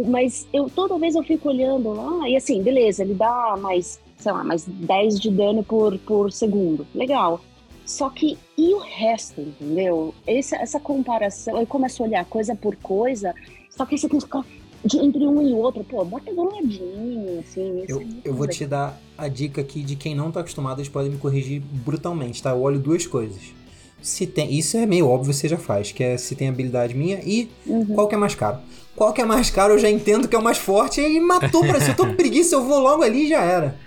Mas 0.09 0.49
eu 0.53 0.69
toda 0.69 0.99
vez 0.99 1.15
eu 1.15 1.23
fico 1.23 1.49
olhando 1.49 1.93
lá, 1.93 2.29
e 2.29 2.35
assim, 2.35 2.61
beleza, 2.61 3.05
ele 3.05 3.15
dá 3.15 3.57
mais 3.57 4.01
sei 4.27 4.33
lá, 4.33 4.43
mais 4.43 4.65
10 4.65 5.21
de 5.21 5.31
dano 5.31 5.63
por, 5.63 5.97
por 5.99 6.33
segundo. 6.33 6.85
Legal. 6.93 7.41
Só 7.85 8.11
que 8.11 8.37
e 8.59 8.75
o 8.75 8.79
resto, 8.79 9.41
entendeu? 9.41 10.13
Essa, 10.27 10.57
essa 10.57 10.81
comparação, 10.81 11.57
eu 11.61 11.67
começo 11.67 12.03
a 12.03 12.07
olhar 12.07 12.25
coisa 12.25 12.57
por 12.57 12.75
coisa, 12.75 13.33
só 13.71 13.87
que 13.87 13.97
você 13.97 14.09
tem 14.09 14.19
que 14.19 14.25
ficar 14.25 14.45
de, 14.85 14.99
entre 14.99 15.25
um 15.25 15.41
e 15.41 15.53
outro, 15.53 15.85
pô, 15.85 16.05
bota 16.05 16.35
do 16.35 16.43
ladinho, 16.43 17.39
assim. 17.39 17.85
Eu, 17.87 18.01
é 18.01 18.07
eu 18.25 18.35
vou 18.35 18.49
te 18.49 18.67
dar 18.67 19.01
a 19.17 19.29
dica 19.29 19.61
aqui 19.61 19.85
de 19.85 19.95
quem 19.95 20.17
não 20.17 20.33
tá 20.33 20.41
acostumado, 20.41 20.81
eles 20.81 20.89
podem 20.89 21.13
me 21.13 21.19
corrigir 21.19 21.61
brutalmente, 21.61 22.43
tá? 22.43 22.51
Eu 22.51 22.61
olho 22.63 22.81
duas 22.81 23.07
coisas. 23.07 23.55
Se 24.03 24.27
tem, 24.27 24.53
isso 24.53 24.77
é 24.77 24.87
meio 24.87 25.09
óbvio, 25.09 25.33
você 25.33 25.47
já 25.47 25.57
faz, 25.57 25.93
que 25.93 26.03
é 26.03 26.17
se 26.17 26.35
tem 26.35 26.49
habilidade 26.49 26.95
minha 26.95 27.21
e 27.25 27.49
uhum. 27.65 27.87
qual 27.95 28.09
que 28.09 28.17
é 28.17 28.19
mais 28.19 28.35
caro. 28.35 28.59
Qual 28.97 29.13
que 29.13 29.21
é 29.21 29.25
mais 29.25 29.51
caro, 29.51 29.75
eu 29.75 29.79
já 29.79 29.91
entendo 29.91 30.27
que 30.27 30.35
é 30.35 30.39
o 30.39 30.43
mais 30.43 30.59
forte 30.59 31.01
e 31.01 31.21
matou 31.21 31.65
pra 31.65 31.79
se 31.81 31.91
eu 31.91 31.97
tô 31.97 32.05
com 32.07 32.17
preguiça, 32.17 32.57
eu 32.57 32.65
vou 32.65 32.81
logo 32.81 33.05
ali 33.05 33.27
e 33.27 33.29
já 33.29 33.43
era. 33.43 33.86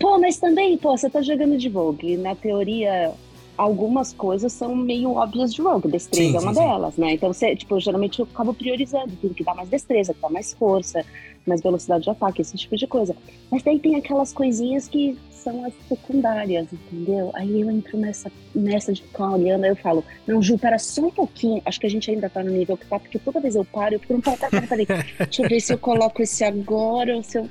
Pô, 0.00 0.18
mas 0.18 0.38
também, 0.38 0.78
pô, 0.78 0.96
você 0.96 1.10
tá 1.10 1.20
jogando 1.20 1.58
de 1.58 1.68
Vogue. 1.68 2.16
Na 2.16 2.34
teoria, 2.34 3.12
algumas 3.56 4.14
coisas 4.14 4.50
são 4.50 4.74
meio 4.74 5.12
óbvias 5.12 5.52
de 5.52 5.60
Rogue. 5.60 5.88
Destreza 5.88 6.30
sim, 6.30 6.36
é 6.36 6.40
uma 6.40 6.54
sim, 6.54 6.60
delas, 6.60 6.94
sim. 6.94 7.00
né? 7.02 7.12
Então, 7.12 7.30
você, 7.30 7.54
tipo, 7.54 7.78
geralmente 7.78 8.18
eu 8.18 8.26
acabo 8.32 8.54
priorizando. 8.54 9.14
Tem 9.20 9.34
que 9.34 9.44
dar 9.44 9.54
mais 9.54 9.68
destreza, 9.68 10.14
que 10.14 10.20
dá 10.20 10.30
mais 10.30 10.54
força, 10.54 11.04
mais 11.46 11.60
velocidade 11.60 12.04
de 12.04 12.10
ataque, 12.10 12.40
esse 12.40 12.56
tipo 12.56 12.78
de 12.78 12.86
coisa. 12.86 13.14
Mas 13.50 13.62
daí 13.62 13.78
tem 13.78 13.94
aquelas 13.94 14.32
coisinhas 14.32 14.88
que 14.88 15.18
são 15.30 15.66
as 15.66 15.74
secundárias, 15.86 16.66
entendeu? 16.72 17.30
Aí 17.34 17.60
eu 17.60 17.70
entro 17.70 17.98
nessa, 17.98 18.32
nessa 18.54 18.94
de 18.94 19.02
ficar 19.02 19.32
olhando, 19.32 19.64
aí 19.64 19.70
eu 19.70 19.76
falo, 19.76 20.02
não, 20.26 20.42
Ju, 20.42 20.56
pera 20.56 20.78
só 20.78 21.02
um 21.02 21.10
pouquinho. 21.10 21.60
Acho 21.66 21.78
que 21.78 21.86
a 21.86 21.90
gente 21.90 22.10
ainda 22.10 22.30
tá 22.30 22.42
no 22.42 22.50
nível 22.50 22.76
que 22.76 22.86
tá, 22.86 22.98
porque 22.98 23.18
toda 23.18 23.38
vez 23.38 23.54
eu 23.54 23.66
paro, 23.66 23.96
eu 23.96 24.00
fico, 24.00 24.14
não, 24.14 24.20
pera, 24.22 24.36
pera, 24.38 24.66
pera, 24.66 24.86
pera. 24.86 25.06
Deixa 25.18 25.42
eu 25.42 25.48
ver 25.48 25.60
se 25.60 25.74
eu 25.74 25.78
coloco 25.78 26.22
esse 26.22 26.42
agora 26.42 27.14
ou 27.14 27.22
se 27.22 27.36
eu... 27.36 27.46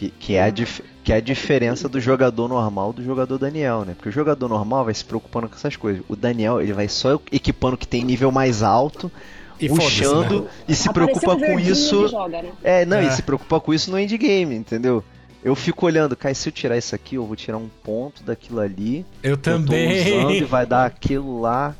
Que, 0.00 0.08
que, 0.18 0.34
é 0.34 0.44
a 0.44 0.48
dif 0.48 0.82
que 1.04 1.12
é 1.12 1.16
a 1.16 1.20
diferença 1.20 1.86
do 1.86 2.00
jogador 2.00 2.48
normal 2.48 2.90
do 2.90 3.04
jogador 3.04 3.36
Daniel, 3.36 3.84
né? 3.84 3.92
Porque 3.94 4.08
o 4.08 4.12
jogador 4.12 4.48
normal 4.48 4.86
vai 4.86 4.94
se 4.94 5.04
preocupando 5.04 5.46
com 5.46 5.54
essas 5.54 5.76
coisas. 5.76 6.02
O 6.08 6.16
Daniel, 6.16 6.58
ele 6.58 6.72
vai 6.72 6.88
só 6.88 7.20
equipando 7.30 7.76
que 7.76 7.86
tem 7.86 8.02
nível 8.02 8.32
mais 8.32 8.62
alto, 8.62 9.12
e 9.60 9.68
puxando 9.68 10.44
né? 10.44 10.48
e 10.66 10.74
se 10.74 10.90
preocupa 10.90 11.36
com 11.36 11.60
isso. 11.60 12.08
Joga, 12.08 12.40
né? 12.40 12.50
É, 12.64 12.86
não, 12.86 12.96
é. 12.96 13.08
e 13.08 13.10
se 13.10 13.20
preocupa 13.20 13.60
com 13.60 13.74
isso 13.74 13.90
no 13.90 13.98
endgame, 13.98 14.54
entendeu? 14.54 15.04
Eu 15.44 15.54
fico 15.54 15.84
olhando, 15.84 16.16
cara, 16.16 16.34
se 16.34 16.48
eu 16.48 16.52
tirar 16.52 16.78
isso 16.78 16.94
aqui, 16.94 17.16
eu 17.16 17.26
vou 17.26 17.36
tirar 17.36 17.58
um 17.58 17.68
ponto 17.84 18.24
daquilo 18.24 18.60
ali. 18.60 19.04
Eu 19.22 19.36
também. 19.36 19.98
Eu 19.98 20.04
tô 20.04 20.18
usando 20.18 20.30
e 20.32 20.44
vai 20.44 20.64
dar 20.64 20.86
aquilo 20.86 21.42
lá. 21.42 21.74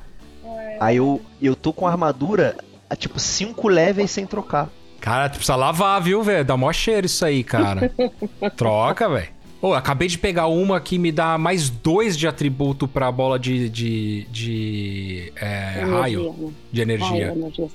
É. 0.44 0.76
Aí 0.78 0.98
eu, 0.98 1.22
eu 1.40 1.56
tô 1.56 1.72
com 1.72 1.86
a 1.86 1.90
armadura, 1.90 2.54
a, 2.90 2.94
tipo, 2.94 3.18
5 3.18 3.66
levels 3.66 4.10
sem 4.10 4.26
trocar. 4.26 4.68
Cara, 5.00 5.28
tu 5.28 5.36
precisa 5.36 5.56
lavar, 5.56 6.00
viu, 6.02 6.22
velho? 6.22 6.44
Dá 6.44 6.56
mó 6.56 6.72
cheiro 6.72 7.06
isso 7.06 7.24
aí, 7.24 7.42
cara. 7.42 7.90
Troca, 8.56 9.08
velho. 9.08 9.28
Ô, 9.62 9.74
acabei 9.74 10.08
de 10.08 10.18
pegar 10.18 10.46
uma 10.46 10.80
que 10.80 10.98
me 10.98 11.12
dá 11.12 11.36
mais 11.36 11.68
dois 11.68 12.16
de 12.16 12.26
atributo 12.26 12.88
pra 12.88 13.10
bola 13.10 13.38
de. 13.38 13.68
de. 13.68 14.26
de. 14.30 15.32
É, 15.36 15.84
raio. 15.84 16.32
Né? 16.32 16.52
De 16.72 16.80
energia. 16.80 17.08
Raio, 17.28 17.32
energia 17.32 17.68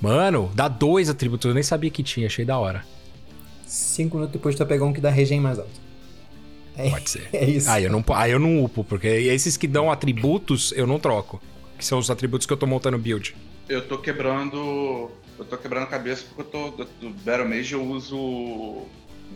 Mano, 0.00 0.50
dá 0.54 0.68
dois 0.68 1.08
atributos. 1.08 1.48
Eu 1.48 1.54
nem 1.54 1.62
sabia 1.62 1.90
que 1.90 2.02
tinha, 2.02 2.26
achei 2.26 2.44
da 2.44 2.58
hora. 2.58 2.84
Cinco 3.66 4.16
minutos 4.16 4.34
depois 4.34 4.54
tu 4.54 4.58
vai 4.58 4.66
pegar 4.68 4.84
um 4.84 4.92
que 4.92 5.00
dá 5.00 5.10
regen 5.10 5.40
mais 5.40 5.58
alto. 5.58 5.86
É, 6.76 6.90
Pode 6.90 7.08
ser. 7.08 7.28
é 7.32 7.44
isso. 7.48 7.70
Aí 7.70 7.84
eu 7.84 7.90
não, 7.90 8.04
aí 8.10 8.32
eu 8.32 8.38
não 8.38 8.62
upo, 8.62 8.84
porque 8.84 9.06
esses 9.06 9.56
que 9.56 9.66
dão 9.66 9.90
atributos 9.90 10.72
eu 10.76 10.86
não 10.86 10.98
troco. 10.98 11.40
Que 11.78 11.84
são 11.84 11.98
os 11.98 12.10
atributos 12.10 12.46
que 12.46 12.52
eu 12.52 12.56
tô 12.56 12.66
montando 12.66 12.98
build. 12.98 13.34
Eu 13.68 13.86
tô 13.86 13.98
quebrando. 13.98 15.10
Eu 15.38 15.44
tô 15.44 15.56
quebrando 15.56 15.84
a 15.84 15.86
cabeça 15.86 16.24
porque 16.34 16.56
eu 16.56 16.70
tô. 16.70 16.84
Do 17.00 17.10
Battle 17.24 17.48
Mage 17.48 17.72
eu 17.74 17.82
uso 17.84 18.82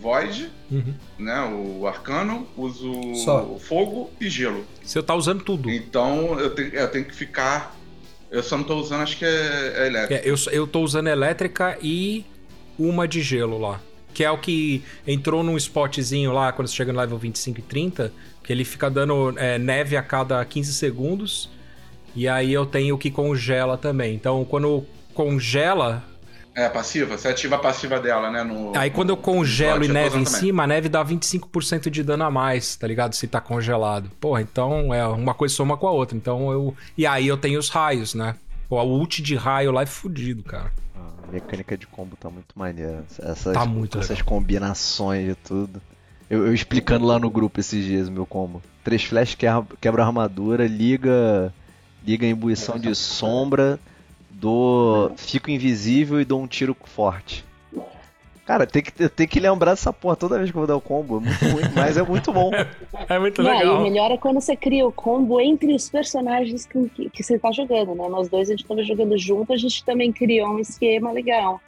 Void, 0.00 0.50
Uhum. 0.70 0.94
né? 1.18 1.42
O 1.52 1.86
Arcano, 1.86 2.46
uso 2.56 2.92
Só. 3.16 3.56
fogo 3.58 4.10
e 4.20 4.28
gelo. 4.30 4.64
Você 4.82 5.02
tá 5.02 5.14
usando 5.14 5.42
tudo. 5.44 5.70
Então 5.70 6.38
eu 6.38 6.50
tenho, 6.54 6.68
eu 6.74 6.88
tenho 6.88 7.04
que 7.04 7.14
ficar. 7.14 7.76
Eu 8.30 8.42
só 8.42 8.56
não 8.56 8.64
tô 8.64 8.76
usando, 8.76 9.02
acho 9.02 9.18
que 9.18 9.24
é, 9.24 9.72
é 9.76 9.86
elétrico. 9.88 10.14
É, 10.14 10.30
eu, 10.30 10.36
eu 10.52 10.66
tô 10.66 10.80
usando 10.82 11.08
elétrica 11.08 11.76
e 11.82 12.24
uma 12.78 13.06
de 13.08 13.20
gelo 13.20 13.58
lá. 13.58 13.80
Que 14.14 14.24
é 14.24 14.30
o 14.30 14.38
que 14.38 14.82
entrou 15.06 15.42
num 15.42 15.56
spotzinho 15.56 16.32
lá 16.32 16.52
quando 16.52 16.68
você 16.68 16.74
chega 16.76 16.92
no 16.92 16.98
level 17.00 17.18
25 17.18 17.58
e 17.58 17.62
30. 17.62 18.12
Que 18.42 18.52
ele 18.52 18.64
fica 18.64 18.88
dando 18.88 19.34
é, 19.36 19.58
neve 19.58 19.96
a 19.96 20.02
cada 20.02 20.42
15 20.44 20.72
segundos. 20.72 21.50
E 22.14 22.26
aí 22.28 22.52
eu 22.52 22.64
tenho 22.64 22.94
o 22.94 22.98
que 22.98 23.10
congela 23.10 23.76
também. 23.76 24.14
Então 24.14 24.44
quando 24.44 24.84
congela. 25.24 26.02
É, 26.54 26.68
passiva. 26.68 27.16
Você 27.16 27.28
ativa 27.28 27.56
a 27.56 27.58
passiva 27.58 28.00
dela, 28.00 28.30
né? 28.30 28.42
No, 28.42 28.76
Aí 28.76 28.90
quando 28.90 29.10
eu 29.10 29.16
congelo 29.16 29.84
e 29.84 29.86
tô 29.86 29.92
neve 29.92 30.18
em 30.18 30.24
também. 30.24 30.40
cima, 30.40 30.64
a 30.64 30.66
neve 30.66 30.88
dá 30.88 31.04
25% 31.04 31.88
de 31.90 32.02
dano 32.02 32.24
a 32.24 32.30
mais, 32.30 32.74
tá 32.76 32.86
ligado? 32.86 33.14
Se 33.14 33.26
tá 33.28 33.40
congelado. 33.40 34.10
Porra, 34.20 34.42
então 34.42 34.92
é 34.92 35.06
uma 35.06 35.32
coisa 35.32 35.54
soma 35.54 35.76
com 35.76 35.86
a 35.86 35.92
outra. 35.92 36.16
Então 36.16 36.50
eu. 36.50 36.74
E 36.98 37.06
aí 37.06 37.26
eu 37.28 37.36
tenho 37.36 37.58
os 37.58 37.68
raios, 37.68 38.14
né? 38.14 38.34
Pô, 38.68 38.80
o 38.82 38.98
ult 38.98 39.22
de 39.22 39.36
raio 39.36 39.70
lá 39.70 39.82
é 39.82 39.86
fudido, 39.86 40.42
cara. 40.42 40.72
A 41.28 41.32
mecânica 41.32 41.76
de 41.78 41.86
combo 41.86 42.16
tá 42.16 42.28
muito 42.28 42.58
maneira. 42.58 43.04
Essas, 43.22 43.54
Tá 43.54 43.64
muito 43.64 43.98
essas 43.98 44.10
legal. 44.18 44.24
combinações 44.26 45.26
de 45.28 45.34
tudo. 45.36 45.80
Eu, 46.28 46.46
eu 46.46 46.54
explicando 46.54 47.06
lá 47.06 47.18
no 47.18 47.30
grupo 47.30 47.60
esses 47.60 47.84
dias 47.84 48.08
o 48.08 48.12
meu 48.12 48.26
combo. 48.26 48.60
Três 48.82 49.04
flash 49.04 49.34
quebra, 49.36 49.64
quebra 49.80 50.02
a 50.02 50.06
armadura, 50.06 50.66
liga. 50.66 51.52
Liga 52.04 52.26
a 52.26 52.30
imbuição 52.30 52.78
de 52.78 52.94
sombra, 52.94 53.78
dou. 54.40 55.12
Fico 55.16 55.50
invisível 55.50 56.20
e 56.20 56.24
dou 56.24 56.40
um 56.40 56.46
tiro 56.46 56.76
forte. 56.84 57.44
Cara, 58.46 58.66
tem 58.66 58.82
que, 58.82 59.08
tem 59.08 59.28
que 59.28 59.38
lembrar 59.38 59.72
dessa 59.72 59.92
porra 59.92 60.16
toda 60.16 60.36
vez 60.36 60.50
que 60.50 60.56
eu 60.56 60.60
vou 60.60 60.66
dar 60.66 60.74
o 60.74 60.80
combo. 60.80 61.18
É 61.18 61.20
muito 61.20 61.44
ruim, 61.44 61.72
mas 61.72 61.96
é 61.96 62.02
muito 62.02 62.32
bom. 62.32 62.50
É 63.08 63.18
muito 63.18 63.42
Não, 63.42 63.50
e 63.50 63.54
o 63.54 63.58
legal. 63.58 63.82
melhor 63.82 64.10
é 64.10 64.16
quando 64.16 64.40
você 64.40 64.56
cria 64.56 64.86
o 64.86 64.92
combo 64.92 65.40
entre 65.40 65.72
os 65.74 65.88
personagens 65.88 66.66
que, 66.66 66.88
que, 66.90 67.10
que 67.10 67.22
você 67.22 67.38
tá 67.38 67.50
jogando, 67.52 67.94
né? 67.94 68.08
Nós 68.08 68.28
dois, 68.28 68.48
a 68.48 68.52
gente 68.52 68.64
tava 68.66 68.82
jogando 68.82 69.16
junto, 69.16 69.52
a 69.52 69.56
gente 69.56 69.84
também 69.84 70.12
criou 70.12 70.48
um 70.48 70.58
esquema 70.58 71.10
legal. 71.12 71.60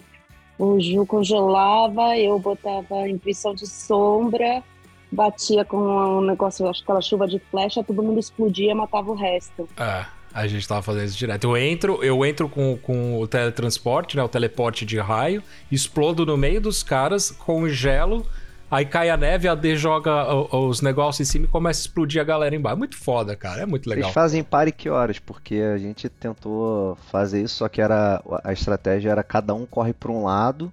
O 0.59 0.81
Ju 0.81 1.07
congelava, 1.07 2.17
eu 2.19 2.39
botava 2.39 3.09
intuição 3.09 3.55
de 3.55 3.67
sombra, 3.67 4.63
batia 5.11 5.65
com 5.65 5.79
um 5.79 6.21
negócio, 6.21 6.69
acho 6.69 6.81
que 6.81 6.85
aquela 6.85 7.01
chuva 7.01 7.27
de 7.27 7.39
flecha, 7.39 7.83
todo 7.83 8.03
mundo 8.03 8.19
explodia, 8.21 8.75
matava 8.75 9.11
o 9.11 9.15
resto. 9.15 9.69
É, 9.77 10.05
a 10.35 10.47
gente 10.47 10.67
tava 10.67 10.83
fazendo 10.83 11.05
isso 11.05 11.19
direto. 11.19 11.45
Eu 11.45 11.57
entro, 11.57 12.03
eu 12.03 12.25
entro 12.25 12.49
com, 12.49 12.77
com 12.79 13.21
o 13.21 13.27
teletransporte, 13.27 14.17
né? 14.17 14.23
O 14.23 14.29
teleporte 14.29 14.85
de 14.85 14.99
raio, 14.99 15.43
explodo 15.71 16.25
no 16.25 16.37
meio 16.37 16.61
dos 16.61 16.83
caras, 16.83 17.31
congelo, 17.31 18.27
aí 18.71 18.85
cai 18.87 19.11
a 19.11 19.17
neve, 19.17 19.47
a 19.47 19.55
D 19.55 19.77
joga 19.77 20.33
os 20.57 20.81
negócios 20.81 21.29
em 21.29 21.31
cima 21.31 21.45
e 21.45 21.49
começa 21.49 21.81
a 21.81 21.83
explodir 21.83 22.21
a 22.21 22.25
galera 22.25 22.55
embaixo. 22.55 22.79
Muito 22.79 22.97
foda, 22.97 23.37
cara. 23.37 23.63
É 23.63 23.67
muito 23.67 23.89
legal. 23.89 24.05
Vocês 24.05 24.15
fazem 24.15 24.43
pare 24.43 24.73
que 24.73 24.89
horas? 24.89 25.19
Porque 25.19 25.57
a 25.57 25.79
gente 25.79 26.09
tentou 26.09 26.97
fazer 27.11 27.43
isso, 27.43 27.57
só 27.57 27.69
que 27.69 27.81
era 27.81 28.23
a 28.43 28.53
estratégia 28.53 29.11
era 29.11 29.23
cada 29.23 29.55
um 29.55 29.67
corre 29.67 29.93
para 29.93 30.11
um 30.11 30.25
lado 30.25 30.73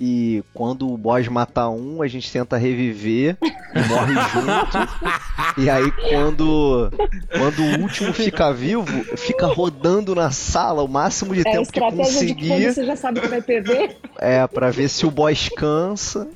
e 0.00 0.42
quando 0.52 0.92
o 0.92 0.96
boss 0.96 1.26
matar 1.28 1.70
um, 1.70 2.02
a 2.02 2.08
gente 2.08 2.30
tenta 2.30 2.56
reviver 2.56 3.36
e 3.42 3.88
morre 3.88 4.14
junto. 4.32 5.60
E 5.60 5.70
aí 5.70 5.90
quando 6.10 6.90
quando 7.30 7.62
o 7.62 7.80
último 7.82 8.12
fica 8.12 8.52
vivo, 8.52 8.86
fica 9.16 9.46
rodando 9.46 10.14
na 10.14 10.30
sala 10.30 10.82
o 10.82 10.88
máximo 10.88 11.34
de 11.34 11.40
É 11.40 11.50
a 11.50 11.52
tempo 11.52 11.72
que 11.72 11.78
estratégia 11.78 12.26
de 12.26 12.34
conseguir, 12.34 12.72
você 12.72 12.84
já 12.84 12.96
sabe 12.96 13.20
que 13.20 13.28
vai 13.28 13.40
perder. 13.40 13.96
é 14.18 14.46
para 14.46 14.70
ver 14.70 14.88
se 14.88 15.06
o 15.06 15.10
boss 15.10 15.48
cansa. 15.56 16.28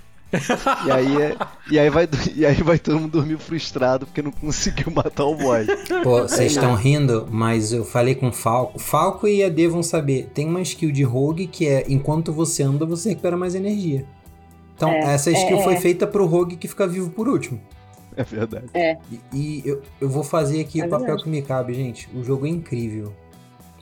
E 0.86 0.90
aí, 0.92 1.22
é- 1.22 1.36
e, 1.70 1.78
aí 1.78 1.90
vai, 1.90 2.08
e 2.34 2.46
aí 2.46 2.54
vai 2.62 2.78
todo 2.78 3.00
mundo 3.00 3.12
dormir 3.12 3.38
frustrado 3.38 4.06
porque 4.06 4.22
não 4.22 4.30
conseguiu 4.30 4.90
matar 4.92 5.24
o 5.24 5.34
boss. 5.34 5.66
Pô, 6.02 6.22
vocês 6.22 6.52
estão 6.52 6.74
rindo, 6.74 7.26
mas 7.30 7.72
eu 7.72 7.84
falei 7.84 8.14
com 8.14 8.28
o 8.28 8.32
Falco. 8.32 8.78
Falco 8.78 9.26
e 9.26 9.42
a 9.42 9.48
D 9.48 9.66
vão 9.68 9.82
saber. 9.82 10.30
Tem 10.32 10.46
uma 10.46 10.60
skill 10.62 10.92
de 10.92 11.02
rogue 11.02 11.46
que 11.46 11.66
é 11.66 11.84
enquanto 11.88 12.32
você 12.32 12.62
anda, 12.62 12.86
você 12.86 13.10
recupera 13.10 13.36
mais 13.36 13.54
energia. 13.54 14.04
Então, 14.76 14.88
É, 14.88 15.14
essa 15.14 15.30
skill 15.30 15.58
é, 15.58 15.62
foi 15.62 15.74
é. 15.74 15.80
feita 15.80 16.06
pro 16.06 16.24
rogue 16.26 16.56
que 16.56 16.66
fica 16.68 16.86
vivo 16.86 17.10
por 17.10 17.28
último. 17.28 17.60
É 18.16 18.24
verdade. 18.24 18.64
E, 19.10 19.20
e 19.36 19.62
eu, 19.64 19.82
eu 20.00 20.08
vou 20.08 20.22
fazer 20.24 20.60
aqui 20.60 20.80
É 20.80 20.86
o 20.86 20.88
papel 20.88 21.06
verdade. 21.06 21.24
que 21.24 21.28
me 21.30 21.42
cabe, 21.42 21.74
gente. 21.74 22.08
O 22.14 22.22
jogo 22.24 22.46
é 22.46 22.48
incrível. 22.50 23.12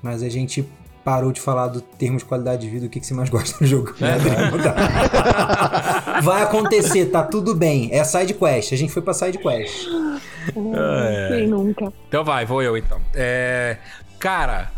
Mas 0.03 0.22
a 0.22 0.28
gente 0.28 0.68
parou 1.09 1.33
de 1.33 1.41
falar 1.41 1.69
do 1.69 1.81
termo 1.81 2.19
de 2.19 2.25
qualidade 2.27 2.61
de 2.61 2.69
vida, 2.69 2.85
o 2.85 2.89
que, 2.91 3.01
que 3.01 3.07
você 3.07 3.15
mais 3.15 3.31
gosta 3.31 3.59
do 3.59 3.67
jogo. 3.67 3.95
É, 3.99 4.19
Vai 6.21 6.43
acontecer, 6.43 7.07
tá 7.07 7.23
tudo 7.23 7.55
bem. 7.55 7.89
É 7.91 8.05
side 8.05 8.35
quest. 8.35 8.75
A 8.75 8.77
gente 8.77 8.93
foi 8.93 9.01
pra 9.01 9.15
side 9.15 9.39
quest. 9.39 9.87
É. 10.55 11.29
Quem 11.29 11.47
nunca? 11.47 11.91
Então 12.07 12.23
vai, 12.23 12.45
vou 12.45 12.63
eu 12.63 12.77
então. 12.77 13.01
É, 13.15 13.79
cara, 14.19 14.71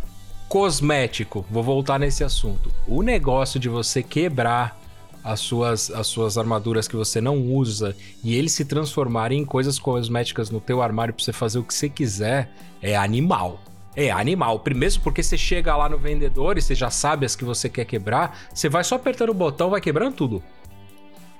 cosmético, 0.49 1.45
vou 1.51 1.65
voltar 1.65 1.99
nesse 1.99 2.23
assunto. 2.23 2.71
O 2.87 3.03
negócio 3.03 3.59
de 3.59 3.69
você 3.69 4.01
quebrar 4.01 4.79
as 5.25 5.41
suas, 5.41 5.91
as 5.91 6.07
suas 6.07 6.39
armaduras 6.39 6.87
que 6.87 6.95
você 6.95 7.21
não 7.21 7.43
usa 7.43 7.97
e 8.23 8.37
eles 8.37 8.53
se 8.53 8.65
transformarem 8.65 9.41
em 9.41 9.45
coisas 9.45 9.81
cosméticas 9.81 10.49
no 10.49 10.61
teu 10.61 10.81
armário 10.81 11.13
pra 11.13 11.25
você 11.25 11.33
fazer 11.33 11.59
o 11.59 11.65
que 11.65 11.75
você 11.75 11.89
quiser 11.89 12.53
é 12.81 12.97
animal. 12.97 13.59
É 13.97 14.11
animal. 14.11 14.61
Primeiro 14.61 15.01
porque 15.01 15.23
você 15.23 15.37
chega 15.37 15.77
lá 15.77 15.89
no 15.89 15.99
vendedor 15.99 16.57
e 16.57 16.63
você 16.63 16.75
já 16.75 16.91
sabe 16.91 17.27
as 17.27 17.35
que 17.35 17.45
você 17.45 17.69
quer 17.69 17.85
quebrar, 17.85 18.39
você 18.55 18.69
vai 18.69 18.85
só 18.85 18.95
apertando 18.97 19.31
o 19.31 19.35
botão, 19.35 19.71
vai 19.71 19.81
quebrando 19.81 20.15
tudo. 20.15 20.43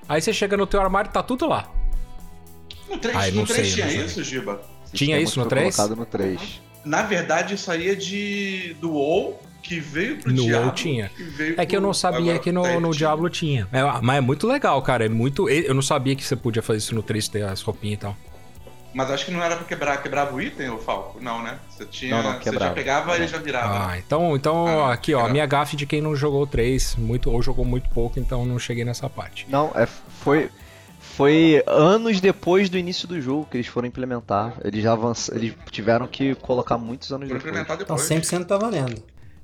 Aí 0.07 0.21
você 0.21 0.33
chega 0.33 0.57
no 0.57 0.67
teu 0.67 0.81
armário 0.81 1.09
e 1.09 1.13
tá 1.13 1.23
tudo 1.23 1.47
lá. 1.47 1.69
No 2.89 2.97
3, 2.97 3.15
Ai, 3.15 3.31
no 3.31 3.37
não 3.37 3.45
3 3.45 3.65
sei, 3.67 3.73
tinha 3.75 3.85
não 3.85 3.93
sei. 3.93 4.05
isso, 4.05 4.23
Giba? 4.23 4.61
Tinha 4.93 5.19
isso 5.19 5.33
que 5.33 5.37
no 5.39 5.45
foi 5.45 5.49
3? 5.49 5.75
colocado 5.75 5.95
no 5.97 6.05
3. 6.05 6.61
Na 6.83 7.03
verdade, 7.03 7.53
isso 7.55 7.71
aí 7.71 7.89
é 7.89 7.95
de 7.95 8.75
do 8.81 8.91
WoW 8.91 9.39
que 9.63 9.79
veio 9.79 10.17
pro 10.17 10.31
No 10.33 10.41
WoW 10.41 10.49
Diablo. 10.49 10.71
tinha. 10.71 11.09
que 11.15 11.23
veio 11.23 11.55
É 11.57 11.65
que 11.65 11.75
eu 11.77 11.79
não 11.79 11.93
sabia 11.93 12.19
agora 12.31 12.39
que 12.39 12.51
no, 12.51 12.63
daí 12.63 12.73
no 12.75 12.81
tinha. 12.89 12.91
Diablo 12.97 13.29
tinha. 13.29 13.69
É, 13.71 13.81
mas 14.01 14.17
é 14.17 14.21
muito 14.21 14.45
legal, 14.47 14.81
cara. 14.81 15.05
É 15.05 15.09
muito. 15.09 15.47
Eu 15.47 15.73
não 15.73 15.81
sabia 15.83 16.15
que 16.15 16.23
você 16.25 16.35
podia 16.35 16.61
fazer 16.61 16.79
isso 16.79 16.93
no 16.93 17.01
3, 17.01 17.27
ter 17.29 17.43
as 17.43 17.61
roupinhas 17.61 17.93
e 17.99 18.01
tal. 18.01 18.17
Mas 18.93 19.09
acho 19.09 19.25
que 19.25 19.31
não 19.31 19.41
era 19.41 19.55
pra 19.55 19.65
quebrar. 19.65 20.01
Quebrava 20.01 20.35
o 20.35 20.41
item, 20.41 20.69
o 20.69 20.77
Falco? 20.77 21.19
Não, 21.21 21.41
né? 21.41 21.59
Você 21.69 21.85
tinha. 21.85 22.21
Não, 22.21 22.33
não, 22.33 22.39
você 22.41 22.51
já 22.51 22.71
pegava 22.71 23.13
e 23.13 23.19
ele 23.19 23.27
já 23.27 23.37
virava. 23.37 23.91
Ah, 23.91 23.97
então, 23.97 24.35
então 24.35 24.85
Ah, 24.85 24.93
aqui, 24.93 25.13
ó, 25.13 25.19
a 25.19 25.21
legal. 25.21 25.31
minha 25.33 25.45
gafe 25.45 25.75
de 25.75 25.85
quem 25.85 26.01
não 26.01 26.15
jogou 26.15 26.43
o 26.43 26.47
3, 26.47 26.95
muito, 26.97 27.31
ou 27.31 27.41
jogou 27.41 27.63
muito 27.63 27.89
pouco, 27.89 28.19
então 28.19 28.45
não 28.45 28.59
cheguei 28.59 28.83
nessa 28.83 29.09
parte. 29.09 29.45
Não, 29.49 29.71
é, 29.75 29.85
foi, 29.85 30.49
foi 30.99 31.63
anos 31.65 32.19
depois 32.19 32.69
do 32.69 32.77
início 32.77 33.07
do 33.07 33.19
jogo 33.21 33.47
que 33.49 33.57
eles 33.57 33.67
foram 33.67 33.87
implementar. 33.87 34.55
Eles 34.63 34.83
já 34.83 34.91
avançaram, 34.93 35.39
eles 35.39 35.55
tiveram 35.71 36.07
que 36.07 36.35
colocar 36.35 36.77
muitos 36.77 37.11
anos 37.11 37.29
Foi 37.29 37.37
depois. 37.39 37.57
Então 37.61 37.77
depois. 37.77 38.01
100% 38.01 38.45
tá 38.45 38.57
valendo. 38.57 39.01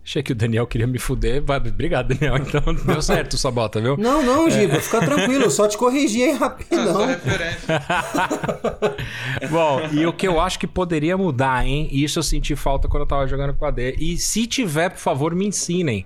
Achei 0.07 0.23
que 0.23 0.31
o 0.31 0.35
Daniel 0.35 0.65
queria 0.65 0.87
me 0.87 0.97
fuder. 0.97 1.43
Vai, 1.43 1.57
Obrigado, 1.57 2.15
Daniel. 2.15 2.37
Então 2.47 2.73
deu 2.73 3.01
certo, 3.01 3.37
Sabota, 3.37 3.81
viu? 3.81 3.97
Não, 3.97 4.23
não, 4.23 4.49
Giba, 4.49 4.79
fica 4.79 5.01
tranquilo, 5.01 5.43
eu 5.43 5.51
só 5.51 5.67
te 5.67 5.77
corrigi 5.77 6.23
aí 6.23 6.31
rapidão. 6.31 7.07
Bom, 9.51 9.81
e 9.91 10.05
o 10.05 10.13
que 10.13 10.25
eu 10.25 10.39
acho 10.39 10.57
que 10.57 10.65
poderia 10.65 11.17
mudar, 11.17 11.67
hein? 11.67 11.89
E 11.91 12.05
isso 12.05 12.19
eu 12.19 12.23
senti 12.23 12.55
falta 12.55 12.87
quando 12.87 13.01
eu 13.01 13.07
tava 13.07 13.27
jogando 13.27 13.53
com 13.53 13.65
a 13.65 13.71
D. 13.71 13.97
E 13.99 14.17
se 14.17 14.47
tiver, 14.47 14.91
por 14.91 14.99
favor, 14.99 15.35
me 15.35 15.45
ensinem, 15.45 16.05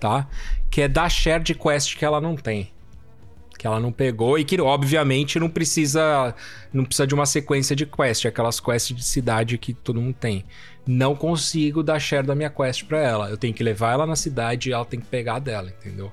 tá? 0.00 0.26
Que 0.70 0.80
é 0.80 0.88
dar 0.88 1.10
share 1.10 1.44
de 1.44 1.54
quest 1.54 1.98
que 1.98 2.06
ela 2.06 2.22
não 2.22 2.34
tem. 2.36 2.72
Que 3.58 3.66
ela 3.66 3.78
não 3.78 3.92
pegou 3.92 4.38
e 4.38 4.44
que, 4.44 4.58
obviamente, 4.62 5.38
não 5.38 5.50
precisa 5.50 6.34
não 6.72 6.86
precisa 6.86 7.06
de 7.06 7.14
uma 7.14 7.26
sequência 7.26 7.76
de 7.76 7.84
quest, 7.84 8.24
aquelas 8.24 8.58
quests 8.58 8.96
de 8.96 9.04
cidade 9.04 9.58
que 9.58 9.74
todo 9.74 10.00
mundo 10.00 10.16
tem. 10.18 10.42
Não 10.86 11.14
consigo 11.14 11.82
dar 11.82 12.00
share 12.00 12.26
da 12.26 12.34
minha 12.34 12.50
quest 12.50 12.84
pra 12.84 12.98
ela. 12.98 13.30
Eu 13.30 13.36
tenho 13.36 13.54
que 13.54 13.62
levar 13.62 13.92
ela 13.92 14.06
na 14.06 14.16
cidade 14.16 14.68
e 14.68 14.72
ela 14.72 14.84
tem 14.84 15.00
que 15.00 15.06
pegar 15.06 15.38
dela, 15.38 15.68
entendeu? 15.70 16.12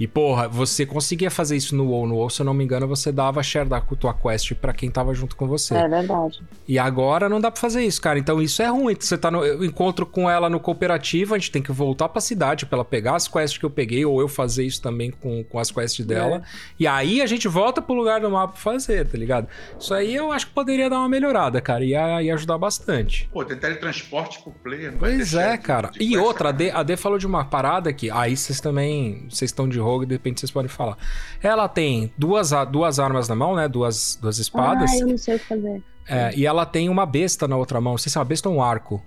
E 0.00 0.06
porra, 0.06 0.48
você 0.48 0.86
conseguia 0.86 1.30
fazer 1.30 1.58
isso 1.58 1.76
no 1.76 1.84
WoW. 1.88 2.06
No 2.06 2.14
WoW, 2.16 2.30
se 2.30 2.40
eu 2.40 2.46
não 2.46 2.54
me 2.54 2.64
engano, 2.64 2.88
você 2.88 3.12
dava 3.12 3.42
share 3.42 3.68
da 3.68 3.82
tua 3.82 4.14
quest 4.14 4.54
pra 4.54 4.72
quem 4.72 4.90
tava 4.90 5.12
junto 5.12 5.36
com 5.36 5.46
você. 5.46 5.74
É 5.74 5.86
verdade. 5.86 6.40
E 6.66 6.78
agora 6.78 7.28
não 7.28 7.38
dá 7.38 7.50
pra 7.50 7.60
fazer 7.60 7.84
isso, 7.84 8.00
cara. 8.00 8.18
Então 8.18 8.40
isso 8.40 8.62
é 8.62 8.66
ruim. 8.66 8.96
Você 8.98 9.18
tá 9.18 9.30
no 9.30 9.44
eu 9.44 9.62
encontro 9.62 10.06
com 10.06 10.30
ela 10.30 10.48
no 10.48 10.58
cooperativo, 10.58 11.34
a 11.34 11.38
gente 11.38 11.50
tem 11.50 11.60
que 11.60 11.70
voltar 11.70 12.08
pra 12.08 12.20
cidade 12.22 12.64
pra 12.64 12.76
ela 12.76 12.84
pegar 12.84 13.16
as 13.16 13.28
quests 13.28 13.58
que 13.58 13.64
eu 13.64 13.68
peguei, 13.68 14.02
ou 14.06 14.22
eu 14.22 14.28
fazer 14.28 14.64
isso 14.64 14.80
também 14.80 15.10
com, 15.10 15.44
com 15.44 15.58
as 15.58 15.70
quests 15.70 16.06
dela. 16.06 16.42
E 16.78 16.86
aí 16.86 17.20
a 17.20 17.26
gente 17.26 17.46
volta 17.46 17.82
pro 17.82 17.94
lugar 17.94 18.22
do 18.22 18.30
mapa 18.30 18.56
fazer, 18.56 19.06
tá 19.06 19.18
ligado? 19.18 19.48
Isso 19.78 19.92
aí 19.92 20.14
eu 20.14 20.32
acho 20.32 20.46
que 20.46 20.54
poderia 20.54 20.88
dar 20.88 21.00
uma 21.00 21.08
melhorada, 21.10 21.60
cara. 21.60 21.84
Ia, 21.84 22.22
ia 22.22 22.32
ajudar 22.32 22.56
bastante. 22.56 23.28
Pô, 23.30 23.44
tem 23.44 23.58
teletransporte 23.58 24.42
pro 24.42 24.50
player. 24.52 24.92
não 24.92 24.98
Pois 24.98 25.34
é, 25.34 25.58
cara. 25.58 25.90
de 25.90 26.02
E 26.02 26.16
outra, 26.16 26.48
a. 26.48 26.52
D, 26.52 26.70
a 26.70 26.82
D 26.82 26.96
falou 26.96 27.18
de 27.18 27.26
uma 27.26 27.44
parada 27.44 27.92
que 27.92 28.10
aí 28.10 28.34
vocês 28.34 28.60
também, 28.60 29.26
vocês 29.28 29.50
estão 29.50 29.68
de 29.68 29.78
rogue 29.90 30.06
de 30.06 30.14
repente 30.14 30.40
vocês 30.40 30.50
podem 30.50 30.68
falar. 30.68 30.96
Ela 31.42 31.68
tem 31.68 32.12
duas, 32.16 32.50
duas 32.70 32.98
armas 32.98 33.28
na 33.28 33.34
mão, 33.34 33.54
né? 33.54 33.68
Duas, 33.68 34.18
duas 34.20 34.38
espadas. 34.38 34.90
Ah, 34.90 34.98
eu 34.98 35.06
não 35.06 35.18
sei 35.18 35.36
o 35.36 35.38
que 35.38 35.46
fazer. 35.46 35.82
É, 36.08 36.34
e 36.34 36.46
ela 36.46 36.66
tem 36.66 36.88
uma 36.88 37.06
besta 37.06 37.46
na 37.46 37.56
outra 37.56 37.80
mão. 37.80 37.92
Não 37.92 37.98
sei 37.98 38.10
se 38.10 38.18
é 38.18 38.20
uma 38.20 38.24
besta 38.24 38.48
ou 38.48 38.56
um 38.56 38.62
arco. 38.62 39.02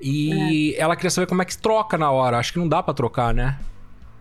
E 0.00 0.74
ela 0.78 0.94
queria 0.94 1.10
saber 1.10 1.26
como 1.26 1.42
é 1.42 1.44
que 1.44 1.56
troca 1.58 1.98
na 1.98 2.10
hora. 2.10 2.38
Acho 2.38 2.52
que 2.52 2.58
não 2.58 2.68
dá 2.68 2.82
pra 2.82 2.94
trocar, 2.94 3.34
né? 3.34 3.58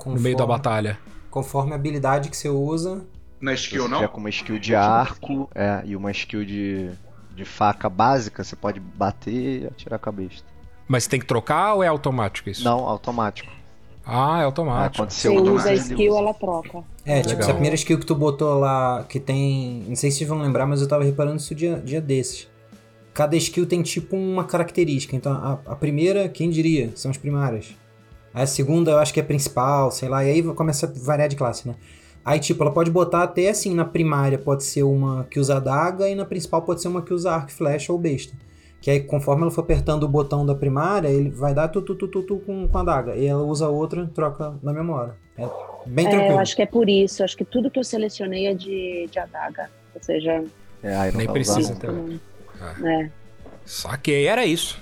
No 0.05 0.19
meio 0.19 0.35
da 0.35 0.45
batalha. 0.45 0.97
Conforme 1.29 1.73
a 1.73 1.75
habilidade 1.75 2.29
que 2.29 2.37
você 2.37 2.49
usa. 2.49 3.05
Na 3.39 3.53
skill, 3.53 3.83
Se 3.83 3.89
não? 3.89 3.97
tiver 3.99 4.09
com 4.09 4.19
uma 4.19 4.29
skill 4.29 4.57
de 4.57 4.73
arco 4.73 5.47
é, 5.53 5.83
e 5.85 5.95
uma 5.95 6.09
skill 6.09 6.43
de, 6.43 6.89
de 7.35 7.45
faca 7.45 7.87
básica, 7.87 8.43
você 8.43 8.55
pode 8.55 8.79
bater 8.79 9.61
e 9.61 9.67
atirar 9.67 9.99
com 9.99 10.09
a 10.09 10.11
besta. 10.11 10.47
Mas 10.87 11.05
tem 11.05 11.19
que 11.19 11.25
trocar 11.25 11.75
ou 11.75 11.83
é 11.83 11.87
automático 11.87 12.49
isso? 12.49 12.63
Não, 12.63 12.79
automático. 12.79 13.51
Ah, 14.09 14.39
é 14.39 14.41
Ah, 14.41 14.45
automático. 14.45 15.03
quando 15.03 15.11
Você 15.11 15.27
você 15.27 15.37
usa 15.37 15.69
a 15.69 15.73
skill, 15.73 16.17
ela 16.17 16.33
troca. 16.33 16.83
É, 17.05 17.17
tipo, 17.17 17.29
Legal. 17.29 17.43
essa 17.43 17.53
primeira 17.53 17.75
skill 17.75 17.99
que 17.99 18.05
tu 18.05 18.15
botou 18.15 18.57
lá, 18.57 19.03
que 19.03 19.19
tem. 19.19 19.83
Não 19.87 19.95
sei 19.95 20.09
se 20.09 20.19
vocês 20.19 20.29
vão 20.29 20.39
lembrar, 20.41 20.65
mas 20.65 20.81
eu 20.81 20.87
tava 20.87 21.03
reparando 21.03 21.37
isso 21.37 21.53
dia, 21.53 21.75
dia 21.83 21.99
desses. 21.99 22.47
Cada 23.13 23.35
skill 23.35 23.65
tem 23.65 23.81
tipo 23.81 24.15
uma 24.15 24.43
característica. 24.45 25.15
Então 25.15 25.33
a, 25.33 25.59
a 25.65 25.75
primeira, 25.75 26.29
quem 26.29 26.49
diria? 26.49 26.91
São 26.95 27.11
as 27.11 27.17
primárias. 27.17 27.75
Aí 28.33 28.43
a 28.43 28.47
segunda 28.47 28.91
eu 28.91 28.97
acho 28.99 29.13
que 29.13 29.19
é 29.19 29.23
principal, 29.23 29.91
sei 29.91 30.07
lá, 30.07 30.23
e 30.23 30.29
aí 30.29 30.43
começa 30.53 30.85
a 30.85 30.89
variar 31.05 31.27
de 31.27 31.35
classe, 31.35 31.67
né? 31.67 31.75
Aí, 32.23 32.39
tipo, 32.39 32.61
ela 32.61 32.71
pode 32.73 32.91
botar 32.91 33.23
até 33.23 33.47
assim, 33.49 33.73
na 33.73 33.85
primária 33.85 34.37
pode 34.37 34.63
ser 34.65 34.83
uma 34.83 35.23
que 35.31 35.39
usa 35.39 35.55
adaga 35.57 36.09
e 36.09 36.13
na 36.13 36.25
principal 36.25 36.61
pode 36.61 36.81
ser 36.81 36.89
uma 36.89 37.01
que 37.01 37.13
usa 37.13 37.31
arco, 37.31 37.49
flecha 37.51 37.93
ou 37.93 37.97
besta. 37.97 38.35
Que 38.79 38.91
aí, 38.91 38.99
conforme 39.01 39.41
ela 39.41 39.51
for 39.51 39.61
apertando 39.61 40.03
o 40.03 40.07
botão 40.07 40.45
da 40.45 40.53
primária, 40.55 41.07
ele 41.07 41.29
vai 41.29 41.53
dar 41.53 41.67
tu, 41.67 41.81
tu, 41.81 41.95
tu, 41.95 42.07
tu, 42.07 42.21
tu 42.23 42.37
com, 42.39 42.67
com 42.67 42.77
a 42.77 42.81
adaga. 42.81 43.15
E 43.15 43.25
ela 43.25 43.41
usa 43.43 43.67
outra, 43.67 44.05
troca 44.13 44.53
na 44.61 44.71
hora. 44.93 45.17
É 45.37 45.47
bem 45.85 46.05
É, 46.05 46.09
tranquilo. 46.09 46.33
eu 46.35 46.39
acho 46.39 46.55
que 46.55 46.61
é 46.61 46.65
por 46.65 46.87
isso. 46.87 47.23
Acho 47.23 47.35
que 47.35 47.43
tudo 47.45 47.69
que 47.71 47.79
eu 47.79 47.83
selecionei 47.83 48.45
é 48.47 48.53
de, 48.53 49.07
de 49.11 49.19
adaga. 49.19 49.69
Ou 49.95 50.01
seja, 50.01 50.43
É, 50.83 50.95
aí 50.95 51.11
não 51.11 51.17
Nem 51.17 51.27
dá 51.27 51.33
precisa, 51.33 51.59
usar, 51.59 51.73
então. 51.73 51.91
não. 51.93 52.19
não- 52.79 52.87
é. 52.87 53.11
Saquei, 53.65 54.27
era 54.27 54.45
isso. 54.45 54.79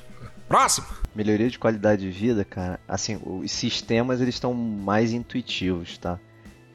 Próximo! 0.48 0.86
Melhoria 1.16 1.50
de 1.50 1.58
qualidade 1.58 2.02
de 2.02 2.10
vida, 2.12 2.44
cara. 2.46 2.80
Assim, 2.88 3.20
os 3.26 3.50
sistemas 3.52 4.20
eles 4.22 4.36
estão 4.36 4.54
mais 4.54 5.14
intuitivos, 5.14 5.98
tá? 5.98 6.20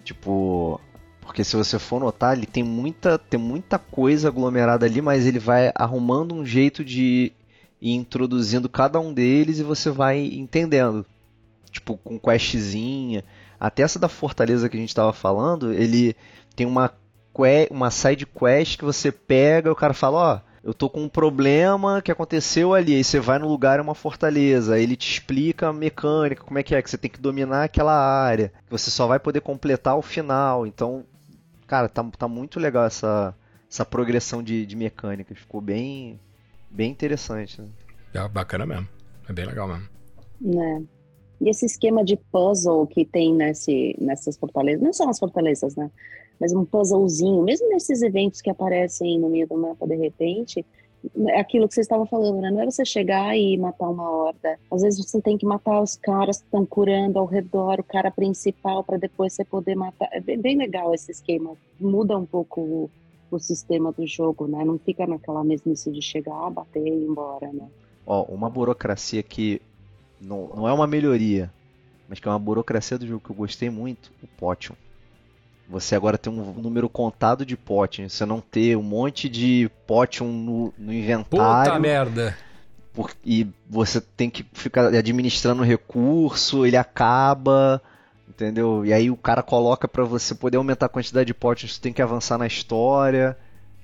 Tipo, 0.02 0.80
porque 1.20 1.44
se 1.44 1.56
você 1.56 1.78
for 1.78 2.00
notar, 2.00 2.36
ele 2.36 2.46
tem 2.46 2.62
muita, 2.62 3.18
tem 3.18 3.38
muita 3.38 3.78
coisa 3.78 4.28
aglomerada 4.28 4.86
ali, 4.86 5.00
mas 5.00 5.26
ele 5.26 5.38
vai 5.38 5.70
arrumando 5.74 6.34
um 6.34 6.44
jeito 6.44 6.84
de 6.84 7.32
ir 7.80 7.94
introduzindo 7.94 8.68
cada 8.68 8.98
um 8.98 9.12
deles 9.12 9.58
e 9.58 9.62
você 9.62 9.90
vai 9.90 10.20
entendendo. 10.20 11.04
Tipo, 11.70 11.96
com 11.96 12.18
questzinha. 12.18 13.24
Até 13.58 13.82
essa 13.82 13.98
da 13.98 14.08
fortaleza 14.08 14.68
que 14.68 14.76
a 14.76 14.80
gente 14.80 14.94
tava 14.94 15.12
falando, 15.12 15.72
ele 15.72 16.16
tem 16.56 16.66
uma, 16.66 16.92
uma 17.70 17.90
side 17.90 18.26
quest 18.26 18.76
que 18.76 18.84
você 18.84 19.12
pega 19.12 19.68
e 19.68 19.72
o 19.72 19.76
cara 19.76 19.94
fala, 19.94 20.18
ó, 20.18 20.49
eu 20.62 20.74
tô 20.74 20.90
com 20.90 21.02
um 21.02 21.08
problema 21.08 22.02
que 22.02 22.12
aconteceu 22.12 22.74
ali. 22.74 22.94
Aí 22.94 23.02
você 23.04 23.18
vai 23.18 23.38
no 23.38 23.48
lugar, 23.48 23.78
é 23.78 23.82
uma 23.82 23.94
fortaleza. 23.94 24.74
Aí 24.74 24.82
ele 24.82 24.96
te 24.96 25.10
explica 25.10 25.68
a 25.68 25.72
mecânica, 25.72 26.44
como 26.44 26.58
é 26.58 26.62
que 26.62 26.74
é, 26.74 26.82
que 26.82 26.90
você 26.90 26.98
tem 26.98 27.10
que 27.10 27.20
dominar 27.20 27.64
aquela 27.64 27.94
área. 27.94 28.52
Que 28.66 28.70
você 28.70 28.90
só 28.90 29.06
vai 29.06 29.18
poder 29.18 29.40
completar 29.40 29.94
ao 29.94 30.02
final. 30.02 30.66
Então, 30.66 31.04
cara, 31.66 31.88
tá, 31.88 32.04
tá 32.18 32.28
muito 32.28 32.60
legal 32.60 32.84
essa, 32.84 33.34
essa 33.70 33.84
progressão 33.86 34.42
de, 34.42 34.66
de 34.66 34.76
mecânicas. 34.76 35.38
Ficou 35.38 35.60
bem, 35.62 36.20
bem 36.70 36.90
interessante. 36.90 37.60
Né? 37.62 37.68
É 38.12 38.28
bacana 38.28 38.66
mesmo. 38.66 38.88
É 39.28 39.32
bem 39.32 39.46
legal 39.46 39.66
mesmo. 39.66 39.88
né? 40.40 40.82
E 41.40 41.48
esse 41.48 41.64
esquema 41.64 42.04
de 42.04 42.18
puzzle 42.30 42.86
que 42.86 43.02
tem 43.02 43.34
nesse, 43.34 43.96
nessas 43.98 44.36
fortalezas, 44.36 44.82
não 44.82 44.92
são 44.92 45.08
as 45.08 45.18
fortalezas, 45.18 45.74
né? 45.74 45.90
Mas 46.40 46.52
um 46.52 46.64
puzzlezinho, 46.64 47.42
mesmo 47.42 47.68
nesses 47.68 48.00
eventos 48.00 48.40
que 48.40 48.48
aparecem 48.48 49.18
no 49.18 49.28
meio 49.28 49.46
do 49.46 49.58
mapa 49.58 49.86
de 49.86 49.94
repente, 49.94 50.64
é 51.28 51.40
aquilo 51.40 51.66
que 51.66 51.74
vocês 51.74 51.84
estavam 51.84 52.06
falando, 52.06 52.40
né? 52.40 52.50
Não 52.50 52.60
é 52.60 52.66
você 52.66 52.84
chegar 52.84 53.36
e 53.36 53.56
matar 53.56 53.88
uma 53.88 54.10
horda. 54.10 54.58
Às 54.70 54.82
vezes 54.82 55.04
você 55.04 55.20
tem 55.20 55.36
que 55.36 55.46
matar 55.46 55.80
os 55.80 55.96
caras 55.96 56.38
que 56.38 56.44
estão 56.44 56.64
curando 56.66 57.18
ao 57.18 57.26
redor, 57.26 57.80
o 57.80 57.84
cara 57.84 58.10
principal, 58.10 58.84
para 58.84 58.98
depois 58.98 59.32
você 59.32 59.44
poder 59.44 59.74
matar. 59.74 60.08
É 60.12 60.20
bem, 60.20 60.56
legal 60.56 60.94
esse 60.94 61.10
esquema. 61.10 61.54
Muda 61.78 62.16
um 62.16 62.26
pouco 62.26 62.60
o, 62.60 62.90
o 63.30 63.38
sistema 63.38 63.92
do 63.92 64.06
jogo, 64.06 64.46
né? 64.46 64.64
Não 64.64 64.78
fica 64.78 65.06
naquela 65.06 65.42
mesmice 65.42 65.90
de 65.90 66.02
chegar, 66.02 66.50
bater 66.50 66.86
e 66.86 66.90
ir 66.90 67.06
embora, 67.06 67.50
né? 67.52 67.66
Ó, 68.06 68.24
uma 68.24 68.50
burocracia 68.50 69.22
que 69.22 69.60
não, 70.20 70.48
não 70.48 70.68
é 70.68 70.72
uma 70.72 70.86
melhoria, 70.86 71.50
mas 72.08 72.20
que 72.20 72.28
é 72.28 72.30
uma 72.30 72.38
burocracia 72.38 72.98
do 72.98 73.06
jogo 73.06 73.24
que 73.24 73.30
eu 73.30 73.36
gostei 73.36 73.70
muito, 73.70 74.12
o 74.22 74.26
Potion. 74.26 74.74
Você 75.70 75.94
agora 75.94 76.18
tem 76.18 76.32
um 76.32 76.52
número 76.60 76.88
contado 76.88 77.46
de 77.46 77.56
Potion, 77.56 78.08
você 78.08 78.26
não 78.26 78.40
ter 78.40 78.76
um 78.76 78.82
monte 78.82 79.28
de 79.28 79.70
Potion 79.86 80.26
no, 80.26 80.64
no 80.64 80.72
Puta 80.76 80.92
inventário. 80.94 81.80
merda! 81.80 82.36
por- 82.92 83.12
e 83.24 83.46
você 83.68 84.00
tem 84.00 84.28
que 84.28 84.44
ficar 84.52 84.86
administrando 84.88 85.62
o 85.62 85.64
recurso, 85.64 86.66
ele 86.66 86.76
acaba, 86.76 87.80
entendeu? 88.28 88.84
E 88.84 88.92
aí 88.92 89.10
o 89.10 89.16
cara 89.16 89.42
coloca 89.44 89.86
pra 89.86 90.02
você 90.02 90.34
poder 90.34 90.56
aumentar 90.56 90.86
a 90.86 90.88
quantidade 90.88 91.26
de 91.28 91.34
potes, 91.34 91.74
você 91.74 91.80
tem 91.80 91.92
que 91.92 92.02
avançar 92.02 92.36
na 92.36 92.48
história. 92.48 93.36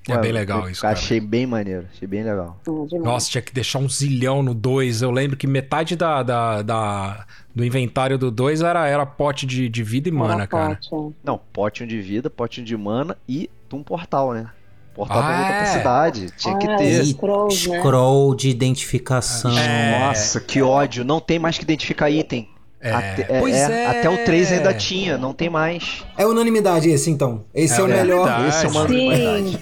É 0.09 0.15
Ué, 0.15 0.21
bem 0.21 0.31
legal 0.31 0.63
eu 0.63 0.69
isso, 0.69 0.81
cara. 0.81 0.93
Achei 0.93 1.19
bem 1.19 1.45
maneiro, 1.45 1.85
achei 1.93 2.07
bem 2.07 2.23
legal. 2.23 2.59
Demais. 2.65 3.03
Nossa, 3.03 3.29
tinha 3.29 3.41
que 3.41 3.53
deixar 3.53 3.79
um 3.79 3.89
zilhão 3.89 4.41
no 4.41 4.53
2. 4.53 5.01
Eu 5.01 5.11
lembro 5.11 5.35
que 5.35 5.45
metade 5.47 5.95
da, 5.95 6.23
da, 6.23 6.61
da- 6.61 7.25
do 7.53 7.63
inventário 7.65 8.17
do 8.17 8.29
2 8.31 8.61
era, 8.61 8.87
era 8.87 9.05
pote 9.05 9.45
de, 9.45 9.67
de 9.67 9.83
vida 9.83 10.07
e 10.09 10.11
mana, 10.11 10.33
Era 10.35 10.47
cara. 10.47 10.79
forte, 10.89 10.89
é. 10.93 11.13
Não, 11.23 11.37
potion 11.51 11.85
de 11.87 11.99
vida, 12.01 12.29
potion 12.29 12.63
de 12.63 12.77
mana 12.77 13.17
e 13.27 13.49
um 13.73 13.83
portal, 13.83 14.33
né? 14.33 14.49
Portal 14.95 15.19
Ah, 15.19 15.45
pra 15.47 15.61
é? 15.61 15.65
cidade. 15.65 16.31
Tinha 16.37 16.57
que 16.57 16.67
Ah, 16.67 16.75
ter. 16.77 17.01
os 17.01 17.09
scrolls, 17.09 17.69
né? 17.69 17.77
Scroll 17.79 18.33
de 18.35 18.49
identificação. 18.49 19.57
É. 19.57 19.99
Nossa, 19.99 20.39
que 20.39 20.61
ódio. 20.61 21.03
Não 21.03 21.19
tem 21.19 21.37
mais 21.37 21.57
que 21.57 21.63
identificar 21.63 22.09
item. 22.09 22.49
É, 22.79 22.91
Até, 22.91 23.23
pois 23.23 23.55
é, 23.55 23.83
é. 23.83 23.87
até 23.87 24.09
o 24.09 24.23
3 24.23 24.51
ainda 24.51 24.73
tinha, 24.73 25.17
não 25.17 25.33
tem 25.33 25.49
mais. 25.49 26.05
É 26.15 26.25
unanimidade 26.27 26.89
esse, 26.89 27.09
então. 27.09 27.43
Esse 27.53 27.73
é, 27.75 27.79
É 27.79 27.83
o 27.83 27.87
melhor. 27.87 28.45
Esse 28.47 28.65
é 28.65 28.69
uma 28.69 28.87
Sim. 28.87 29.07
unanimidade. 29.07 29.59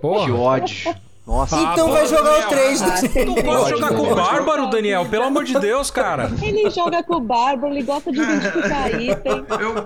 Que 0.00 0.32
ódio. 0.32 0.94
Nossa. 1.26 1.56
Ah, 1.56 1.72
Então 1.72 1.92
vai 1.92 2.06
jogar 2.08 2.22
o 2.22 2.24
Daniel. 2.24 2.48
3 2.48 2.82
Ah, 2.82 2.86
do 2.86 3.08
Tu 3.08 3.34
pode 3.34 3.48
Ótimo, 3.48 3.76
jogar 3.78 3.88
com 3.94 4.02
o. 4.02 4.14
Bárbaro, 4.16 4.70
Daniel? 4.70 5.06
Pelo 5.08 5.24
amor 5.24 5.44
de 5.44 5.56
Deus, 5.60 5.88
cara. 5.88 6.28
Ele 6.42 6.68
joga 6.70 7.04
com 7.04 7.14
o 7.16 7.20
Bárbaro, 7.20 7.72
ele 7.72 7.84
gosta 7.84 8.10
de 8.10 8.20
identificar 8.20 8.88
item. 9.00 9.44
Eu 9.60 9.78
É, 9.78 9.82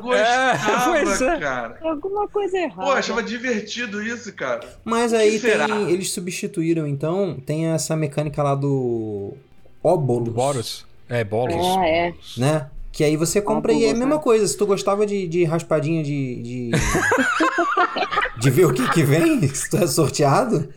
gostava, 0.57 0.91
pois 1.05 1.21
é. 1.21 1.37
cara. 1.39 1.71
Tem 1.75 1.91
alguma 1.91 2.29
coisa 2.29 2.57
errada. 2.57 2.83
Pô, 2.83 2.93
achava 2.93 3.23
divertido 3.23 4.03
isso, 4.03 4.33
cara. 4.33 4.61
Mas 4.83 5.13
aí 5.13 5.39
tem, 5.39 5.91
eles 5.91 6.11
substituíram, 6.13 6.87
então, 6.87 7.37
tem 7.45 7.67
essa 7.67 7.95
mecânica 7.95 8.43
lá 8.43 8.55
do 8.55 9.35
óbolos, 9.83 10.33
Boros. 10.33 10.87
É, 11.09 11.23
bolos. 11.25 11.55
Ah, 11.79 11.87
é. 11.87 12.15
né? 12.37 12.71
Que 12.93 13.03
aí 13.03 13.17
você 13.17 13.43
compra 13.43 13.73
e 13.73 13.85
é 13.85 13.91
a 13.91 13.95
mesma 13.95 14.17
né? 14.17 14.23
coisa. 14.23 14.47
Se 14.47 14.57
tu 14.57 14.67
gostava 14.67 15.05
de, 15.05 15.27
de 15.27 15.45
raspadinha 15.45 16.03
de... 16.03 16.43
De, 16.43 16.71
de 18.39 18.51
ver 18.51 18.67
o 18.67 18.73
que 18.73 18.89
que 18.91 19.03
vem, 19.03 19.47
se 19.49 19.69
tu 19.69 19.77
é 19.77 19.87
sorteado, 19.87 20.73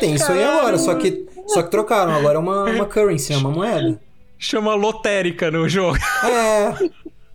tem 0.00 0.14
isso 0.14 0.30
aí 0.30 0.44
agora. 0.44 0.76
Só 0.78 0.94
que, 0.94 1.26
só 1.46 1.62
que 1.62 1.70
trocaram. 1.70 2.12
Agora 2.12 2.36
é 2.36 2.38
uma, 2.38 2.64
uma 2.64 2.86
currency, 2.86 3.32
é 3.32 3.36
uma 3.36 3.50
moeda. 3.50 4.00
Chama 4.38 4.74
lotérica 4.74 5.50
no 5.50 5.68
jogo. 5.68 5.96
É, 6.24 6.90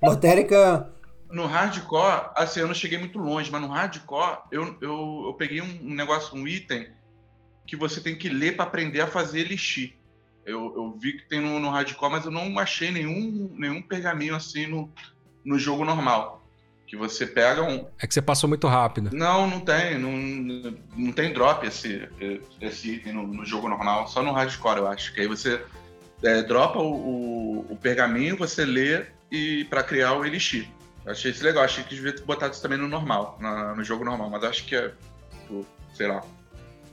lotérica... 0.08 0.88
No 1.32 1.46
hardcore, 1.46 2.30
assim, 2.36 2.60
eu 2.60 2.68
não 2.68 2.74
cheguei 2.74 2.98
muito 3.00 3.18
longe, 3.18 3.50
mas 3.50 3.62
no 3.62 3.70
hardcore, 3.70 4.40
eu, 4.52 4.76
eu, 4.82 5.24
eu 5.28 5.36
peguei 5.38 5.62
um, 5.62 5.80
um 5.82 5.94
negócio, 5.96 6.38
um 6.38 6.46
item, 6.46 6.88
que 7.66 7.78
você 7.78 8.02
tem 8.02 8.18
que 8.18 8.28
ler 8.28 8.58
pra 8.58 8.66
aprender 8.66 9.00
a 9.00 9.08
fazer 9.08 9.40
elixir. 9.40 9.94
Eu, 10.46 10.74
eu 10.76 10.98
vi 11.00 11.14
que 11.14 11.28
tem 11.28 11.40
no, 11.40 11.60
no 11.60 11.70
hardcore, 11.70 12.12
mas 12.12 12.26
eu 12.26 12.32
não 12.32 12.58
achei 12.58 12.92
nenhum, 12.92 13.54
nenhum 13.58 13.82
pergaminho 13.82 14.36
assim 14.36 14.68
no, 14.68 14.90
no 15.46 15.58
jogo 15.60 15.86
normal. 15.86 16.42
Que 16.88 16.98
você 16.98 17.26
pega 17.26 17.64
um. 17.64 17.88
É 18.00 18.06
que 18.08 18.14
você 18.14 18.22
passou 18.22 18.50
muito 18.50 18.68
rápido. 18.68 19.12
Não, 19.14 19.48
não 19.48 19.62
tem. 19.62 19.98
Não, 19.98 20.76
não 20.98 21.12
tem 21.14 21.32
drop 21.32 21.66
esse, 21.66 22.08
esse 22.60 22.96
item 22.96 23.14
no, 23.14 23.28
no 23.28 23.46
jogo 23.46 23.70
normal, 23.70 24.08
só 24.08 24.22
no 24.22 24.32
hardcore, 24.34 24.80
eu 24.80 24.88
acho. 24.88 25.14
Que 25.14 25.22
aí 25.22 25.28
você 25.28 25.64
é, 26.22 26.42
dropa 26.42 26.80
o, 26.80 26.92
o, 26.94 27.68
o 27.70 27.78
pergaminho, 27.78 28.36
você 28.36 28.66
lê 28.66 29.06
e 29.32 29.64
para 29.70 29.84
criar 29.84 30.14
o 30.14 30.26
elixir. 30.26 30.68
Eu 31.06 31.14
achei 31.14 31.32
isso 31.32 31.44
legal, 31.44 31.64
achei 31.64 31.84
que 31.84 31.96
devia 31.96 32.14
ter 32.14 32.24
botado 32.24 32.52
isso 32.54 32.62
também 32.62 32.78
no 32.78 32.88
normal, 32.88 33.38
na- 33.40 33.74
no 33.74 33.84
jogo 33.84 34.04
normal, 34.04 34.30
mas 34.30 34.44
acho 34.44 34.66
que 34.66 34.76
é, 34.76 34.92
tipo, 35.32 35.66
sei 35.94 36.08
lá, 36.08 36.22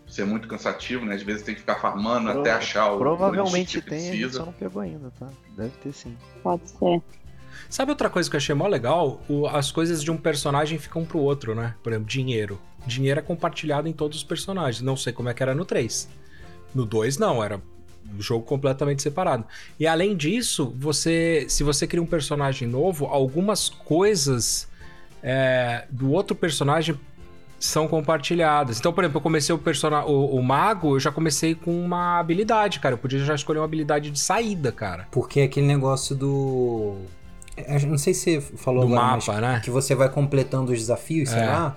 ser 0.09 0.24
muito 0.24 0.48
cansativo, 0.48 1.04
né? 1.04 1.14
Às 1.14 1.22
vezes 1.22 1.42
tem 1.42 1.54
que 1.54 1.61
ficar 1.61 1.76
farmando 1.76 2.30
Pro- 2.30 2.40
até 2.40 2.52
achar 2.52 2.92
o 2.92 2.98
Provavelmente 2.98 3.80
que 3.80 3.88
tem, 3.88 4.06
a 4.06 4.09
precisa. 4.11 4.38
só 4.38 4.46
não 4.46 4.52
pegou 4.52 4.82
ainda, 4.82 5.11
tá? 5.18 5.28
Deve 5.56 5.70
ter 5.82 5.92
sim. 5.92 6.16
Pode 6.42 6.68
ser. 6.70 7.02
Sabe 7.68 7.90
outra 7.90 8.09
coisa 8.09 8.28
que 8.30 8.36
eu 8.36 8.38
achei 8.38 8.54
mó 8.54 8.66
legal? 8.66 9.20
O- 9.28 9.46
as 9.46 9.70
coisas 9.70 10.02
de 10.02 10.11
um 10.11 10.16
personagem 10.16 10.78
ficam 10.78 11.04
pro 11.04 11.18
outro, 11.18 11.54
né? 11.54 11.74
Por 11.82 11.92
exemplo, 11.92 12.09
dinheiro. 12.09 12.59
Dinheiro 12.86 13.20
é 13.20 13.22
compartilhado 13.22 13.88
em 13.88 13.92
todos 13.92 14.18
os 14.18 14.24
personagens. 14.24 14.80
Não 14.80 14.96
sei 14.96 15.12
como 15.12 15.28
é 15.28 15.34
que 15.34 15.42
era 15.42 15.54
no 15.54 15.64
3. 15.64 16.09
No 16.74 16.86
2, 16.86 17.18
não. 17.18 17.42
Era 17.44 17.61
jogo 18.18 18.44
completamente 18.46 19.02
separado. 19.02 19.44
E 19.78 19.86
além 19.86 20.16
disso, 20.16 20.72
você, 20.78 21.44
se 21.48 21.62
você 21.62 21.86
cria 21.86 22.02
um 22.02 22.06
personagem 22.06 22.66
novo, 22.66 23.04
algumas 23.06 23.68
coisas 23.68 24.66
é, 25.22 25.84
do 25.90 26.12
outro 26.12 26.34
personagem 26.34 26.98
são 27.59 27.88
compartilhadas. 27.88 28.78
Então, 28.78 28.92
por 28.92 29.02
exemplo, 29.04 29.18
eu 29.18 29.22
comecei 29.22 29.54
o, 29.54 29.59
persona 29.59 30.04
o, 30.04 30.36
o, 30.36 30.42
mago, 30.42 30.94
eu 30.96 31.00
já 31.00 31.11
comecei 31.11 31.54
com 31.54 31.72
uma 31.72 32.18
habilidade, 32.18 32.78
cara. 32.80 32.94
Eu 32.94 32.98
podia 32.98 33.18
já 33.18 33.34
escolher 33.34 33.59
uma 33.59 33.64
habilidade 33.64 34.11
de 34.11 34.18
saída, 34.20 34.70
cara. 34.70 35.06
Porque 35.11 35.40
aquele 35.40 35.66
negócio 35.66 36.14
do. 36.14 36.96
Eu 37.56 37.80
não 37.88 37.98
sei 37.98 38.14
se 38.14 38.40
você 38.40 38.56
falou 38.56 38.86
do 38.86 38.94
agora, 38.94 39.16
mapa, 39.16 39.40
né? 39.40 39.61
que 39.64 39.70
você 39.70 39.94
vai 39.94 40.09
completando 40.09 40.70
os 40.72 40.78
desafios, 40.78 41.30
sei 41.30 41.40
É. 41.40 41.46
lá. 41.46 41.76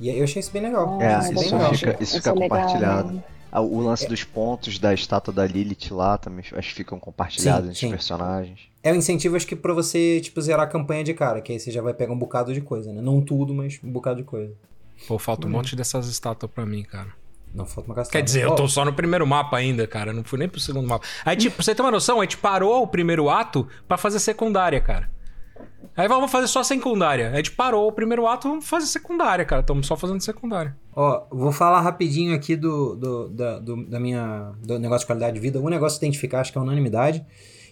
E 0.00 0.10
aí 0.10 0.18
eu 0.18 0.24
achei 0.24 0.40
isso 0.40 0.50
bem 0.50 0.62
legal. 0.62 1.00
É, 1.00 1.20
bem 1.20 1.32
isso 1.34 1.54
legal. 1.54 1.74
fica, 1.74 1.90
isso 1.92 2.02
Isso 2.02 2.16
fica 2.16 2.30
é 2.30 2.32
legal, 2.32 2.48
compartilhado. 2.58 3.12
né? 3.12 3.22
Ah, 3.52 3.60
O 3.60 3.80
lance 3.80 4.08
dos 4.08 4.24
pontos 4.24 4.78
da 4.80 4.92
estátua 4.92 5.32
da 5.32 5.46
Lilith 5.46 5.90
lá 5.92 6.16
também 6.18 6.42
acho 6.52 6.68
que 6.70 6.74
ficam 6.74 6.98
compartilhados 6.98 7.64
Sim, 7.66 7.68
entre 7.70 7.78
sim. 7.80 7.86
os 7.86 7.92
personagens. 7.92 8.60
É 8.82 8.92
um 8.92 8.96
incentivo, 8.96 9.36
acho 9.36 9.46
que, 9.46 9.54
pra 9.54 9.72
você, 9.72 10.20
tipo, 10.20 10.40
zerar 10.40 10.62
a 10.66 10.66
campanha 10.66 11.04
de 11.04 11.14
cara, 11.14 11.40
que 11.40 11.52
aí 11.52 11.60
você 11.60 11.70
já 11.70 11.80
vai 11.80 11.94
pegar 11.94 12.12
um 12.12 12.18
bocado 12.18 12.52
de 12.52 12.60
coisa, 12.60 12.92
né? 12.92 13.00
Não 13.00 13.20
tudo, 13.20 13.54
mas 13.54 13.78
um 13.84 13.92
bocado 13.92 14.16
de 14.16 14.24
coisa. 14.24 14.54
Pô, 15.08 15.18
falta 15.18 15.46
um 15.46 15.50
monte 15.50 15.74
dessas 15.76 16.06
estátuas 16.08 16.50
pra 16.52 16.64
mim, 16.66 16.82
cara. 16.82 17.08
Não 17.54 17.66
falta 17.66 17.88
uma 17.90 17.94
castada. 17.94 18.18
Quer 18.18 18.22
dizer, 18.24 18.44
eu 18.44 18.54
tô 18.54 18.66
só 18.66 18.84
no 18.84 18.92
primeiro 18.94 19.26
mapa 19.26 19.56
ainda, 19.58 19.86
cara. 19.86 20.10
Eu 20.10 20.14
Não 20.14 20.24
fui 20.24 20.38
nem 20.38 20.48
pro 20.48 20.58
segundo 20.60 20.88
mapa. 20.88 21.04
Aí, 21.24 21.36
tipo, 21.36 21.56
pra 21.56 21.64
você 21.64 21.74
ter 21.74 21.82
uma 21.82 21.90
noção, 21.90 22.20
a 22.20 22.24
gente 22.24 22.38
parou 22.38 22.82
o 22.82 22.86
primeiro 22.86 23.28
ato 23.28 23.68
pra 23.86 23.96
fazer 23.98 24.18
secundária, 24.20 24.80
cara. 24.80 25.10
Aí 25.94 26.08
vamos 26.08 26.30
fazer 26.30 26.46
só 26.46 26.62
secundária. 26.62 27.30
A 27.30 27.36
gente 27.36 27.50
parou 27.52 27.86
o 27.86 27.92
primeiro 27.92 28.26
ato, 28.26 28.48
vamos 28.48 28.66
fazer 28.66 28.86
secundária, 28.86 29.44
cara. 29.44 29.60
Estamos 29.60 29.86
só 29.86 29.96
fazendo 29.96 30.20
secundária. 30.22 30.74
Ó, 30.96 31.26
vou 31.30 31.52
falar 31.52 31.80
rapidinho 31.82 32.34
aqui 32.34 32.56
do, 32.56 32.94
do, 32.96 33.28
da, 33.28 33.58
do- 33.58 33.84
da 33.84 34.00
minha, 34.00 34.52
do 34.64 34.78
negócio 34.78 35.00
de 35.00 35.06
qualidade 35.06 35.34
de 35.34 35.40
vida. 35.40 35.60
Um 35.60 35.68
negócio 35.68 35.98
que 36.00 36.06
identificar, 36.06 36.40
acho 36.40 36.52
que 36.52 36.56
é 36.56 36.60
unanimidade. 36.60 37.22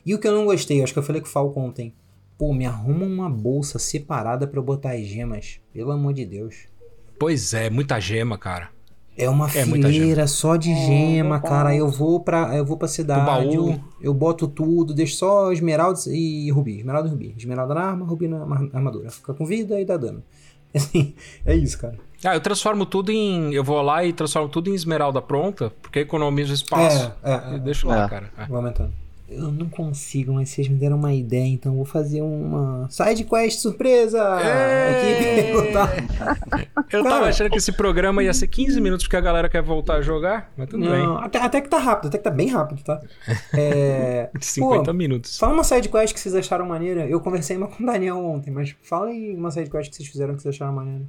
E 0.04 0.14
o 0.14 0.18
que 0.18 0.28
eu 0.28 0.34
não 0.34 0.44
gostei, 0.44 0.82
acho 0.82 0.92
que 0.92 0.98
eu 0.98 1.02
falei 1.02 1.22
com 1.22 1.28
o 1.28 1.30
Falco 1.30 1.58
ontem. 1.58 1.94
Pô, 2.36 2.52
me 2.52 2.66
arruma 2.66 3.06
uma 3.06 3.30
bolsa 3.30 3.78
separada 3.78 4.46
pra 4.46 4.58
eu 4.58 4.62
botar 4.64 4.92
as 4.92 5.06
gemas. 5.06 5.58
Pelo 5.72 5.90
amor 5.92 6.12
de 6.12 6.26
Deus. 6.26 6.68
Pois 7.20 7.54
é, 7.54 7.68
muita 7.70 8.00
gema, 8.00 8.36
cara. 8.38 8.68
É 9.16 9.28
uma 9.28 9.44
É 9.46 9.64
fileira 9.66 10.26
só 10.26 10.56
de 10.56 10.74
gema, 10.74 11.32
verdade. 11.38 11.42
cara. 11.54 11.76
Eu 11.76 11.88
vou 11.90 12.20
pra, 12.20 12.56
eu 12.56 12.64
vou 12.64 12.78
pra 12.78 12.88
cidade, 12.88 13.26
baú. 13.26 13.70
eu, 13.72 13.80
eu 14.00 14.14
boto 14.14 14.48
tudo, 14.48 14.94
deixo 14.94 15.16
só 15.16 15.52
esmeralda 15.52 15.98
e 16.08 16.50
rubi. 16.50 16.78
Esmeralda 16.78 17.08
e 17.08 17.10
rubi. 17.12 17.34
Esmeralda 17.36 17.74
na 17.74 17.80
arma, 17.82 18.06
rubi 18.06 18.26
na 18.26 18.38
ar- 18.42 18.70
armadura. 18.72 19.10
Fica 19.10 19.34
com 19.34 19.44
vida 19.44 19.78
e 19.78 19.84
dá 19.84 19.98
dano. 19.98 20.22
Assim, 20.74 21.14
é 21.44 21.54
isso, 21.54 21.78
cara. 21.78 21.98
Ah, 22.24 22.34
eu 22.34 22.40
transformo 22.40 22.86
tudo 22.86 23.10
em. 23.12 23.52
Eu 23.52 23.62
vou 23.64 23.82
lá 23.82 24.04
e 24.04 24.12
transformo 24.12 24.48
tudo 24.48 24.70
em 24.70 24.74
esmeralda 24.74 25.20
pronta, 25.20 25.70
porque 25.82 25.98
economizo 26.00 26.54
espaço. 26.54 27.12
É, 27.22 27.30
é, 27.32 27.52
E 27.52 27.54
é. 27.56 27.58
deixo 27.58 27.86
lá, 27.88 28.04
É. 28.04 28.08
cara. 28.08 28.30
É. 28.38 28.46
Vou 28.46 28.56
aumentando. 28.56 28.92
Eu 29.30 29.52
não 29.52 29.68
consigo, 29.68 30.32
mas 30.32 30.48
vocês 30.48 30.66
me 30.66 30.76
deram 30.76 30.96
uma 30.96 31.14
ideia, 31.14 31.46
então 31.46 31.76
vou 31.76 31.84
fazer 31.84 32.20
uma 32.20 32.88
side 32.90 33.22
quest 33.22 33.60
surpresa! 33.60 34.18
Ê! 34.42 35.52
Aqui, 35.52 35.72
tá? 35.72 36.76
Eu 36.92 37.04
tava 37.04 37.26
achando 37.26 37.48
que 37.50 37.58
esse 37.58 37.70
programa 37.70 38.24
ia 38.24 38.34
ser 38.34 38.48
15 38.48 38.80
minutos 38.80 39.06
porque 39.06 39.16
a 39.16 39.20
galera 39.20 39.48
quer 39.48 39.62
voltar 39.62 39.94
a 39.96 40.02
jogar, 40.02 40.52
mas 40.56 40.68
tudo 40.68 40.84
Não, 40.84 41.18
até, 41.18 41.38
até 41.38 41.60
que 41.60 41.68
tá 41.68 41.78
rápido, 41.78 42.08
até 42.08 42.18
que 42.18 42.24
tá 42.24 42.30
bem 42.30 42.48
rápido, 42.48 42.82
tá? 42.82 43.00
É, 43.54 44.30
bem. 44.32 44.42
50 44.42 44.84
pô, 44.84 44.92
minutos. 44.92 45.38
Fala 45.38 45.52
uma 45.52 45.64
side 45.64 45.88
quest 45.88 46.12
que 46.12 46.18
vocês 46.18 46.34
acharam 46.34 46.66
maneira. 46.66 47.06
Eu 47.06 47.20
conversei 47.20 47.56
uma 47.56 47.68
com 47.68 47.82
o 47.82 47.86
Daniel 47.86 48.18
ontem, 48.18 48.50
mas 48.50 48.74
fala 48.82 49.06
aí 49.06 49.34
uma 49.36 49.52
side 49.52 49.70
quest 49.70 49.90
que 49.90 49.96
vocês 49.96 50.08
fizeram 50.08 50.34
que 50.34 50.42
vocês 50.42 50.56
acharam 50.56 50.72
maneira. 50.72 51.04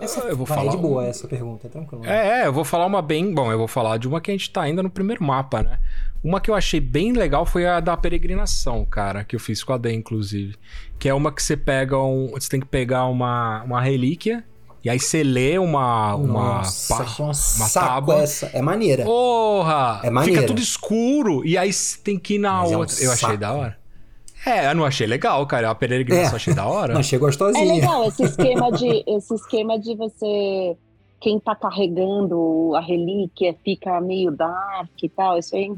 Essa, 0.00 0.20
eu 0.20 0.36
vou 0.36 0.46
falar 0.46 0.66
é 0.66 0.68
de 0.70 0.76
boa 0.76 1.02
um- 1.02 1.06
essa 1.06 1.26
pergunta, 1.28 1.66
é 1.66 1.70
tranquilo. 1.70 2.04
É, 2.06 2.42
é, 2.42 2.46
eu 2.46 2.52
vou 2.52 2.64
falar 2.64 2.86
uma 2.86 3.02
bem. 3.02 3.32
Bom, 3.34 3.50
eu 3.50 3.58
vou 3.58 3.68
falar 3.68 3.96
de 3.98 4.06
uma 4.08 4.20
que 4.20 4.30
a 4.30 4.34
gente 4.34 4.50
tá 4.50 4.62
ainda 4.62 4.82
no 4.82 4.90
primeiro 4.90 5.22
mapa, 5.24 5.62
né? 5.62 5.78
Uma 6.22 6.40
que 6.40 6.50
eu 6.50 6.54
achei 6.54 6.80
bem 6.80 7.12
legal 7.12 7.44
foi 7.44 7.66
a 7.66 7.80
da 7.80 7.96
peregrinação, 7.96 8.84
cara, 8.86 9.24
que 9.24 9.36
eu 9.36 9.40
fiz 9.40 9.62
com 9.62 9.72
a 9.74 9.78
D, 9.78 9.92
inclusive. 9.92 10.54
Que 10.98 11.08
é 11.08 11.14
uma 11.14 11.30
que 11.30 11.42
você 11.42 11.56
pega 11.56 11.98
um. 11.98 12.28
Você 12.32 12.48
tem 12.48 12.60
que 12.60 12.66
pegar 12.66 13.04
uma, 13.06 13.62
uma 13.64 13.80
relíquia. 13.80 14.42
E 14.82 14.88
aí 14.90 14.98
você 15.00 15.22
lê 15.22 15.58
uma. 15.58 16.14
uma, 16.14 16.56
Nossa, 16.58 16.94
pá- 17.04 17.06
um 17.20 17.24
uma 17.26 17.34
saco 17.34 17.86
tábua. 17.88 18.22
essa. 18.22 18.46
É 18.54 18.60
maneira. 18.62 19.04
Porra! 19.04 20.00
É 20.02 20.10
maneira. 20.10 20.40
Fica 20.42 20.46
tudo 20.46 20.62
escuro. 20.62 21.44
E 21.44 21.56
aí 21.58 21.72
você 21.72 21.98
tem 22.02 22.18
que 22.18 22.34
ir 22.34 22.38
na 22.38 22.60
Mas 22.60 22.72
é 22.72 22.76
um 22.76 22.80
outra. 22.80 22.96
eu 23.02 23.12
achei 23.12 23.36
da 23.36 23.52
hora. 23.52 23.78
É, 24.46 24.70
eu 24.70 24.74
não 24.74 24.84
achei 24.84 25.06
legal, 25.06 25.46
cara. 25.46 25.70
A 25.70 25.74
peregrinação 25.74 26.32
É. 26.32 26.36
achei 26.36 26.54
da 26.54 26.66
hora. 26.66 27.02
Chegou 27.02 27.28
É 27.28 27.30
gostosinha. 27.30 27.74
legal 27.74 28.04
esse 28.06 28.22
esquema 28.24 28.70
de 28.72 29.04
esse 29.06 29.34
esquema 29.34 29.78
de 29.78 29.94
você 29.96 30.76
quem 31.20 31.40
tá 31.40 31.54
carregando 31.54 32.72
a 32.74 32.80
relíquia 32.80 33.54
fica 33.64 34.00
meio 34.00 34.30
dark 34.30 34.90
e 35.02 35.08
tal. 35.08 35.38
Isso 35.38 35.56
aí 35.56 35.72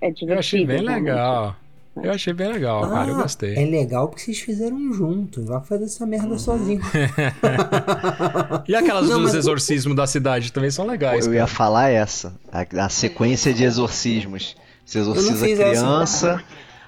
é 0.00 0.10
divertido. 0.10 0.32
eu 0.32 0.38
achei 0.38 0.64
bem 0.66 0.76
realmente. 0.82 1.04
legal. 1.04 1.56
Eu 2.02 2.12
achei 2.12 2.32
bem 2.34 2.52
legal, 2.52 2.82
cara. 2.82 3.08
Eu 3.08 3.14
Ah, 3.18 3.22
gostei. 3.22 3.54
É 3.56 3.64
legal 3.64 4.06
porque 4.08 4.20
vocês 4.22 4.38
fizeram 4.38 4.92
junto. 4.92 5.42
Vai 5.46 5.62
fazer 5.64 5.84
essa 5.84 6.04
merda 6.06 6.38
sozinho. 6.38 6.80
E 8.68 8.74
aquelas 8.74 9.08
Não, 9.08 9.16
dos 9.20 9.32
mas- 9.32 9.34
exorcismos 9.34 9.96
da 9.96 10.06
cidade 10.06 10.52
também 10.52 10.70
são 10.70 10.86
legais. 10.86 11.26
Eu 11.26 11.32
ia 11.34 11.40
cara. 11.40 11.50
falar 11.52 11.88
essa, 11.90 12.34
a, 12.52 12.84
a 12.84 12.88
sequência 12.88 13.52
de 13.54 13.64
exorcismos. 13.64 14.56
Você 14.84 14.98
exorciza 14.98 15.44
a 15.44 15.48
fiz 15.48 15.58
essa. 15.60 16.44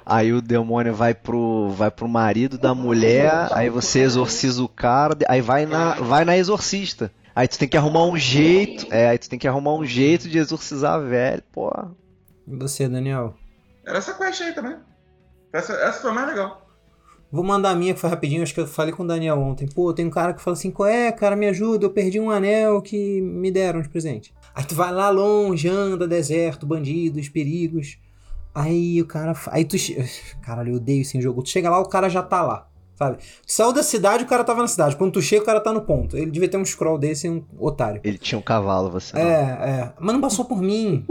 Aí 0.08 0.32
o 0.32 0.40
demônio 0.40 0.94
vai 0.94 1.12
pro, 1.12 1.68
vai 1.68 1.90
pro 1.90 2.08
marido 2.08 2.56
da 2.56 2.74
mulher, 2.74 3.48
aí 3.52 3.68
você 3.68 4.00
exorciza 4.00 4.62
o 4.62 4.68
cara, 4.68 5.14
aí 5.28 5.42
vai 5.42 5.66
na, 5.66 5.94
vai 5.94 6.24
na 6.24 6.36
exorcista. 6.36 7.12
Aí 7.36 7.46
tu 7.46 7.58
tem 7.58 7.68
que 7.68 7.76
arrumar 7.76 8.04
um 8.06 8.16
jeito, 8.16 8.86
é, 8.90 9.10
aí 9.10 9.18
tu 9.18 9.28
tem 9.28 9.38
que 9.38 9.46
arrumar 9.46 9.74
um 9.74 9.84
jeito 9.84 10.26
de 10.28 10.38
exorcizar 10.38 10.94
a 10.94 10.98
velha, 10.98 11.44
pô. 11.52 11.70
E 12.46 12.56
você, 12.56 12.88
Daniel? 12.88 13.34
Era 13.86 13.98
essa 13.98 14.14
quest 14.14 14.40
aí 14.40 14.54
também. 14.54 14.76
Essa, 15.52 15.74
essa 15.74 16.00
foi 16.00 16.10
a 16.10 16.14
mais 16.14 16.28
legal. 16.28 16.66
Vou 17.30 17.44
mandar 17.44 17.70
a 17.70 17.74
minha 17.74 17.92
que 17.92 18.00
foi 18.00 18.08
rapidinho, 18.08 18.42
acho 18.42 18.54
que 18.54 18.60
eu 18.60 18.66
falei 18.66 18.92
com 18.92 19.02
o 19.02 19.06
Daniel 19.06 19.38
ontem. 19.38 19.68
Pô, 19.68 19.92
tem 19.92 20.06
um 20.06 20.10
cara 20.10 20.32
que 20.32 20.40
fala 20.40 20.56
assim: 20.56 20.70
qual 20.70 20.88
é, 20.88 21.12
cara, 21.12 21.36
me 21.36 21.46
ajuda, 21.46 21.84
eu 21.84 21.90
perdi 21.90 22.18
um 22.18 22.30
anel 22.30 22.80
que 22.80 23.20
me 23.20 23.50
deram 23.50 23.82
de 23.82 23.90
presente. 23.90 24.34
Aí 24.54 24.64
tu 24.64 24.74
vai 24.74 24.90
lá 24.90 25.10
longe, 25.10 25.68
anda, 25.68 26.08
deserto, 26.08 26.66
bandidos, 26.66 27.28
perigos. 27.28 27.98
Aí 28.60 29.00
o 29.00 29.06
cara. 29.06 29.32
Aí 29.48 29.64
tu. 29.64 29.76
Caralho, 30.42 30.72
eu 30.72 30.76
odeio 30.76 31.02
esse 31.02 31.20
jogo. 31.20 31.42
Tu 31.42 31.50
chega 31.50 31.70
lá, 31.70 31.78
o 31.78 31.88
cara 31.88 32.08
já 32.08 32.22
tá 32.22 32.42
lá. 32.42 32.66
Sabe? 32.94 33.18
Tu 33.18 33.52
saiu 33.52 33.72
da 33.72 33.82
cidade, 33.84 34.24
o 34.24 34.26
cara 34.26 34.42
tava 34.42 34.60
na 34.60 34.66
cidade. 34.66 34.96
Quando 34.96 35.12
tu 35.12 35.22
chega, 35.22 35.42
o 35.42 35.46
cara 35.46 35.60
tá 35.60 35.72
no 35.72 35.82
ponto. 35.82 36.16
Ele 36.16 36.30
devia 36.32 36.48
ter 36.48 36.56
um 36.56 36.64
scroll 36.64 36.98
desse 36.98 37.28
e 37.28 37.30
um 37.30 37.44
otário. 37.56 38.00
Ele 38.02 38.18
tinha 38.18 38.36
um 38.38 38.42
cavalo, 38.42 38.90
você 38.90 39.14
não. 39.14 39.22
É, 39.22 39.34
é. 39.34 39.92
Mas 40.00 40.12
não 40.14 40.20
passou 40.20 40.44
por 40.44 40.60
mim. 40.60 41.06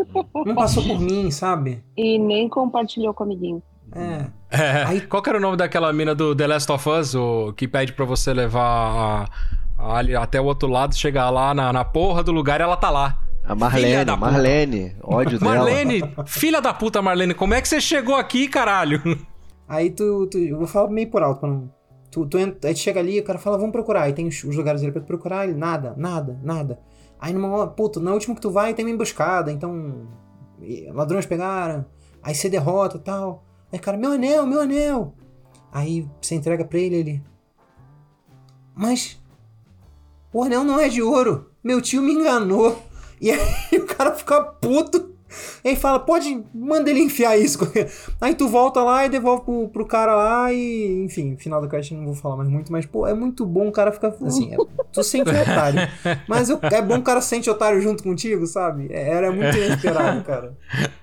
Não 0.46 0.54
passou 0.54 0.84
por 0.84 1.00
mim, 1.00 1.32
sabe? 1.32 1.82
E 1.96 2.20
nem 2.20 2.50
compartilhou 2.50 3.14
com 3.14 3.24
o 3.24 3.28
amiguinho. 3.28 3.64
É. 3.96 4.26
É, 4.52 4.84
Aí- 4.84 5.02
Qual 5.02 5.24
que 5.24 5.30
era 5.30 5.38
o 5.38 5.42
nome 5.42 5.56
daquela 5.56 5.94
mina 5.94 6.14
do 6.14 6.36
The 6.36 6.46
Last 6.48 6.70
of 6.70 6.90
Us, 6.90 7.16
o, 7.16 7.54
que 7.54 7.68
pede 7.70 7.94
pra 7.94 8.04
você 8.04 8.34
levar 8.34 8.62
a- 8.62 9.30
a- 9.78 9.98
ali 9.98 10.14
até 10.14 10.42
o 10.42 10.44
outro 10.46 10.68
lado, 10.68 10.94
chegar 10.94 11.30
lá 11.30 11.54
na, 11.54 11.72
na 11.72 11.86
porra 11.86 12.22
do 12.22 12.34
lugar 12.34 12.60
e 12.60 12.64
ela 12.64 12.76
tá 12.76 12.90
lá. 12.90 13.18
A 13.48 13.56
Filha 13.56 14.06
Marlene, 14.06 14.06
puta. 14.06 14.18
Marlene, 14.18 14.96
ódio 15.02 15.40
dela. 15.40 15.56
Marlene, 15.56 16.02
filha 16.26 16.62
da 16.62 16.74
puta 16.74 17.02
Marlene, 17.02 17.34
como 17.34 17.54
é 17.54 17.62
que 17.62 17.68
você 17.68 17.80
chegou 17.80 18.16
aqui, 18.16 18.48
caralho? 18.48 19.02
Aí 19.68 19.90
tu, 19.92 20.28
tu- 20.28 20.38
Eu 20.38 20.58
vou 20.58 20.68
falar 20.68 20.90
meio 20.90 21.10
por 21.10 21.24
alto 21.24 21.40
pra 21.40 21.50
não. 21.50 21.72
Tu, 22.12 22.26
tu, 22.26 22.38
entra, 22.38 22.70
aí 22.70 22.74
tu 22.74 22.80
chega 22.80 23.00
ali, 23.00 23.20
o 23.20 23.24
cara 23.24 23.38
fala, 23.40 23.58
vamos 23.58 23.72
procurar. 23.72 24.04
Aí 24.04 24.14
tem 24.14 24.28
os, 24.28 24.44
os 24.44 24.56
lugares 24.56 24.82
ali 24.82 24.92
pra 24.92 25.02
tu 25.02 25.08
procurar, 25.08 25.46
ele, 25.48 25.58
nada, 25.58 25.94
nada, 25.98 26.40
nada. 26.44 26.80
Aí 27.20 27.34
numa 27.34 27.50
hora, 27.50 27.70
puta, 27.70 28.00
na 28.00 28.14
última 28.14 28.36
que 28.36 28.42
tu 28.42 28.52
vai 28.52 28.74
tem 28.74 28.86
uma 28.86 28.92
emboscada, 28.92 29.52
então. 29.52 30.08
e- 30.62 30.90
Ladrões 30.92 31.26
pegaram. 31.26 31.86
Aí 32.24 32.34
você 32.36 32.50
derrota 32.50 32.98
e 32.98 33.00
tal. 33.02 33.44
Aí, 33.72 33.80
cara, 33.80 33.98
meu 33.98 34.12
anel, 34.12 34.46
meu 34.46 34.62
anel. 34.62 35.14
Aí 35.72 36.08
você 36.22 36.36
entrega 36.36 36.64
pra 36.66 36.80
ele, 36.80 36.96
ele. 36.96 37.24
Mas. 38.76 39.20
O 40.34 40.44
anel 40.44 40.64
não 40.64 40.80
é 40.80 40.88
de 40.90 41.02
ouro. 41.02 41.52
Meu 41.64 41.82
tio 41.82 42.02
me 42.02 42.14
enganou. 42.14 42.82
E 43.22 43.32
aí 43.32 43.40
o 43.80 43.86
cara 43.86 44.14
fica 44.14 44.42
puto. 44.44 45.16
E 45.62 45.68
aí 45.70 45.76
fala, 45.76 46.00
pode, 46.00 46.42
manda 46.56 46.90
ele 46.90 47.02
enfiar 47.02 47.38
isso. 47.38 47.60
Aí 48.22 48.34
tu 48.34 48.48
volta 48.48 48.82
lá 48.82 49.06
e 49.06 49.10
devolve 49.10 49.44
pro, 49.44 49.68
pro 49.68 49.86
cara 49.86 50.16
lá 50.16 50.54
e, 50.54 51.04
enfim, 51.04 51.36
final 51.36 51.62
da 51.62 51.68
caixa 51.68 51.94
não 51.94 52.06
vou 52.06 52.16
falar 52.16 52.38
mais 52.38 52.48
muito, 52.48 52.72
mas, 52.72 52.86
pô, 52.86 53.06
é 53.06 53.14
muito 53.14 53.46
bom 53.46 53.68
o 53.68 53.72
cara 53.72 53.92
ficar, 53.92 54.08
assim, 54.26 54.54
é, 54.54 54.58
tu 54.94 55.04
sente 55.04 55.30
otário. 55.30 55.82
Mas 56.30 56.50
o- 56.50 56.60
é 56.64 56.82
bom 56.82 57.00
o 57.00 57.04
cara 57.04 57.20
sente 57.20 57.50
otário 57.50 57.82
junto 57.82 58.04
contigo, 58.04 58.48
sabe? 58.48 58.88
É, 58.90 59.10
Era 59.10 59.30
muito 59.30 59.56
inesperado, 59.58 60.24
cara. 60.24 60.58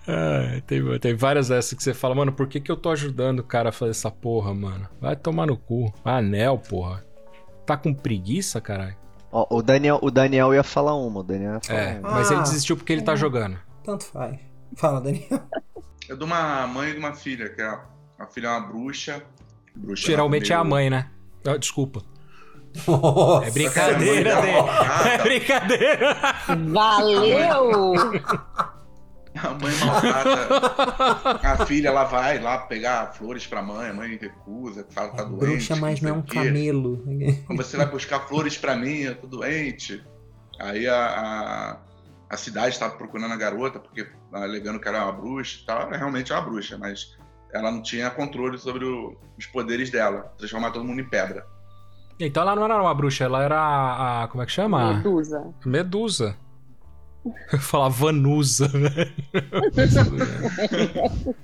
Ah, 0.09 0.59
tem, 0.67 0.99
tem 1.01 1.15
várias 1.15 1.49
dessas 1.49 1.75
que 1.75 1.83
você 1.83 1.93
fala, 1.93 2.15
mano, 2.15 2.33
por 2.33 2.49
que, 2.49 2.61
que 2.61 2.73
eu 2.73 2.77
tô 2.79 2.89
ajudando 2.91 3.41
o 3.41 3.45
cara 3.45 3.69
a 3.69 3.73
fazer 3.73 3.91
essa 3.91 4.11
porra, 4.11 4.55
mano? 4.55 4.89
Vai 5.03 5.15
tomar 5.17 5.47
no 5.47 5.57
cu. 5.59 5.93
Anel, 6.03 6.59
porra. 6.59 7.05
Tá 7.67 7.77
com 7.77 7.93
preguiça, 7.93 8.59
caralho? 8.59 8.97
Ó, 9.37 9.47
o 9.51 9.63
Daniel, 9.63 9.99
o 10.01 10.11
Daniel 10.13 10.55
ia 10.55 10.63
falar 10.63 10.95
uma, 10.95 11.19
o 11.21 11.23
Daniel 11.25 11.55
ia 11.55 11.61
falar 11.61 11.81
É, 11.81 11.99
uma. 11.99 12.11
mas 12.13 12.31
ele 12.31 12.39
Ah. 12.41 12.43
desistiu 12.45 12.77
porque 12.77 12.93
ele 12.93 13.03
tá 13.03 13.17
jogando. 13.17 13.59
Tanto 13.83 14.05
faz. 14.05 14.39
Fala, 14.77 15.01
Daniel. 15.01 15.27
É 16.09 16.15
de 16.15 16.23
uma 16.23 16.67
mãe 16.67 16.91
e 16.91 16.93
de 16.93 16.99
uma 16.99 17.15
filha, 17.15 17.49
que 17.49 17.63
a, 17.63 17.81
a 18.19 18.27
filha 18.27 18.47
é 18.49 18.51
uma 18.51 18.61
bruxa. 18.61 19.23
bruxa 19.75 20.07
Geralmente 20.07 20.53
é 20.53 20.55
a 20.55 20.63
mãe, 20.63 20.91
né? 20.91 21.09
Ah, 21.47 21.57
desculpa. 21.57 22.03
Nossa. 22.87 23.47
É 23.47 23.51
brincadeira, 23.51 24.31
é 24.31 25.15
É 25.15 25.19
brincadeira. 25.23 26.17
Valeu! 26.73 27.93
A 29.43 29.51
mãe 29.51 29.73
maltrata 29.85 31.41
a 31.43 31.67
filha, 31.67 31.89
ela 31.89 32.05
vai 32.05 32.39
lá 32.41 32.59
pegar 32.59 33.13
flores 33.15 33.47
pra 33.47 33.63
mãe, 33.63 33.91
a 33.91 33.95
mãe 33.95 34.17
recusa, 34.17 34.87
fala 34.91 35.11
que 35.11 35.17
tá 35.17 35.25
doente. 35.25 35.41
Bruxa, 35.41 35.77
mas 35.77 36.01
não 36.01 36.11
é 36.11 36.13
um 36.13 36.23
camelo. 36.23 37.05
Como 37.47 37.63
você 37.63 37.77
vai 37.77 37.87
buscar 37.87 38.21
flores 38.21 38.57
pra 38.57 38.77
mim, 38.77 39.01
eu 39.01 39.17
tô 39.17 39.27
doente. 39.27 40.03
Aí 40.61 40.87
a, 40.87 40.97
a, 40.97 41.77
a 42.31 42.37
cidade 42.37 42.69
estava 42.71 42.95
procurando 42.97 43.33
a 43.33 43.37
garota, 43.37 43.79
porque 43.81 44.07
alegando 44.33 44.79
que 44.79 44.89
era 44.89 45.03
uma 45.05 45.13
bruxa 45.13 45.59
e 45.63 45.67
tal. 45.67 45.83
Ela 45.83 45.97
realmente 45.97 46.33
é 46.33 46.37
uma 46.37 46.43
bruxa, 46.49 46.79
mas 46.79 47.17
ela 47.53 47.71
não 47.71 47.83
tinha 47.83 48.11
controle 48.11 48.57
sobre 48.59 48.85
o, 48.85 49.17
os 49.39 49.47
poderes 49.47 49.91
dela, 49.91 50.33
transformar 50.39 50.71
todo 50.71 50.85
mundo 50.85 51.01
em 51.01 51.09
pedra. 51.09 51.45
Então 52.21 52.43
ela 52.45 52.55
não 52.55 52.65
era 52.65 52.81
uma 52.81 52.95
bruxa, 52.95 53.25
ela 53.25 53.43
era 53.43 53.59
a. 53.59 54.23
a- 54.23 54.29
como 54.29 54.43
é 54.43 54.47
que 54.47 54.53
chama? 54.53 54.95
Medusa. 54.95 55.53
Medusa. 55.67 56.37
Falar 57.59 57.89
Vanusa, 57.89 58.69
velho. 58.69 59.13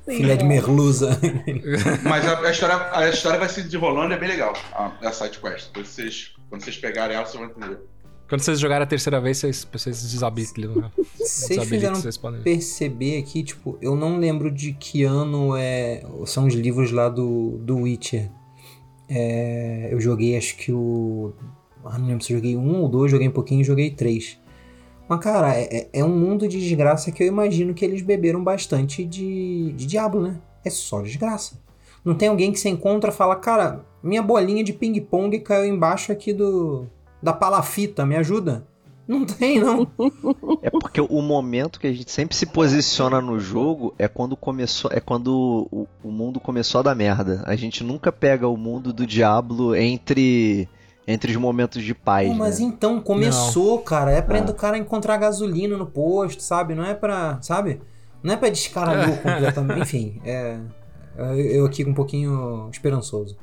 Filha 0.06 0.36
de 0.36 0.44
merluza. 0.44 1.18
Mas 2.02 2.26
a, 2.26 2.38
a 2.40 2.50
história, 2.50 2.90
a 2.92 3.08
história 3.08 3.38
vai 3.38 3.48
se 3.48 3.62
desenrolando 3.62 4.12
e 4.12 4.16
é 4.16 4.18
bem 4.18 4.28
legal, 4.28 4.52
a, 4.72 4.92
a 5.02 5.12
side 5.12 5.38
quest. 5.38 5.70
Quando 5.72 5.86
vocês, 5.86 6.34
quando 6.48 6.62
vocês 6.62 6.76
pegarem 6.76 7.16
ela, 7.16 7.24
vocês 7.24 7.40
vão 7.42 7.50
entender. 7.50 7.78
Quando 8.28 8.42
vocês 8.42 8.60
jogarem 8.60 8.84
a 8.84 8.86
terceira 8.86 9.20
vez, 9.20 9.38
vocês, 9.38 9.66
vocês 9.72 10.02
desabilitam. 10.10 10.74
né? 10.76 10.90
Vocês 11.18 11.64
fizeram 11.64 11.96
vocês 11.96 12.16
podem. 12.16 12.42
perceber 12.42 13.18
aqui, 13.18 13.42
tipo, 13.42 13.76
eu 13.82 13.96
não 13.96 14.18
lembro 14.18 14.52
de 14.52 14.72
que 14.72 15.02
ano 15.02 15.56
é, 15.56 16.04
são 16.26 16.46
os 16.46 16.54
livros 16.54 16.92
lá 16.92 17.08
do, 17.08 17.58
do 17.62 17.78
Witcher. 17.78 18.30
É, 19.08 19.88
eu 19.90 20.00
joguei, 20.00 20.36
acho 20.36 20.56
que 20.56 20.70
o. 20.70 21.32
Ah, 21.84 21.98
não 21.98 22.06
lembro 22.06 22.22
se 22.24 22.32
eu 22.32 22.36
joguei 22.36 22.56
um 22.56 22.82
ou 22.82 22.88
dois, 22.88 23.10
joguei 23.10 23.26
um 23.26 23.32
pouquinho 23.32 23.62
e 23.62 23.64
joguei 23.64 23.90
três. 23.90 24.38
Mas, 25.10 25.18
cara, 25.18 25.52
é, 25.56 25.64
é- 25.76 25.88
é 25.92 26.04
um 26.04 26.16
mundo 26.16 26.46
de 26.46 26.60
desgraça 26.60 27.10
que 27.10 27.20
eu 27.20 27.26
imagino 27.26 27.74
que 27.74 27.84
eles 27.84 28.00
beberam 28.00 28.44
bastante 28.44 29.04
de, 29.04 29.72
de 29.72 29.84
Diablo, 29.84 30.22
né? 30.22 30.36
É 30.64 30.70
só 30.70 31.02
desgraça. 31.02 31.60
Não 32.04 32.14
tem 32.14 32.28
alguém 32.28 32.52
que 32.52 32.60
você 32.60 32.68
encontra 32.68 33.10
e 33.10 33.12
fala, 33.12 33.34
cara, 33.34 33.84
minha 34.04 34.22
bolinha 34.22 34.62
de 34.62 34.72
ping-pong 34.72 35.36
caiu 35.40 35.64
embaixo 35.64 36.12
aqui 36.12 36.32
do 36.32 36.86
da 37.20 37.32
palafita, 37.32 38.06
me 38.06 38.14
ajuda? 38.14 38.64
Não 39.08 39.26
tem, 39.26 39.58
não. 39.58 39.84
É 40.62 40.70
porque 40.70 41.00
o 41.00 41.20
momento 41.20 41.80
que 41.80 41.88
a 41.88 41.92
gente 41.92 42.12
sempre 42.12 42.36
se 42.36 42.46
posiciona 42.46 43.20
no 43.20 43.40
jogo 43.40 43.92
é 43.98 44.06
quando 44.06 44.36
começou, 44.36 44.92
é 44.94 45.00
quando 45.00 45.66
o, 45.72 45.88
o 46.04 46.12
mundo 46.12 46.38
começou 46.38 46.78
a 46.78 46.82
dar 46.82 46.94
merda. 46.94 47.42
A 47.44 47.56
gente 47.56 47.82
nunca 47.82 48.12
pega 48.12 48.46
o 48.46 48.56
mundo 48.56 48.92
do 48.92 49.04
Diablo 49.04 49.74
entre 49.74 50.68
entre 51.06 51.30
os 51.32 51.36
momentos 51.36 51.82
de 51.82 51.94
paz, 51.94 52.28
Pô, 52.28 52.34
mas 52.34 52.60
né? 52.60 52.66
então, 52.66 53.00
começou, 53.00 53.78
cara. 53.80 54.10
É 54.12 54.22
pra 54.22 54.38
Ah. 54.38 54.42
o 54.50 54.54
cara 54.54 54.78
encontrar 54.78 55.16
gasolina 55.16 55.76
no 55.76 55.86
posto, 55.86 56.42
sabe? 56.42 56.74
Não 56.74 56.84
é 56.84 56.94
pra. 56.94 57.38
Sabe? 57.42 57.80
Não 58.22 58.34
é 58.34 58.36
pra 58.36 58.48
descaralhar 58.50 59.16
completamente. 59.22 59.80
Enfim, 59.80 60.20
é. 60.24 60.58
Eu 61.16 61.34
eu 61.40 61.66
aqui 61.66 61.84
um 61.84 61.92
pouquinho 61.94 62.68
esperançoso. 62.72 63.36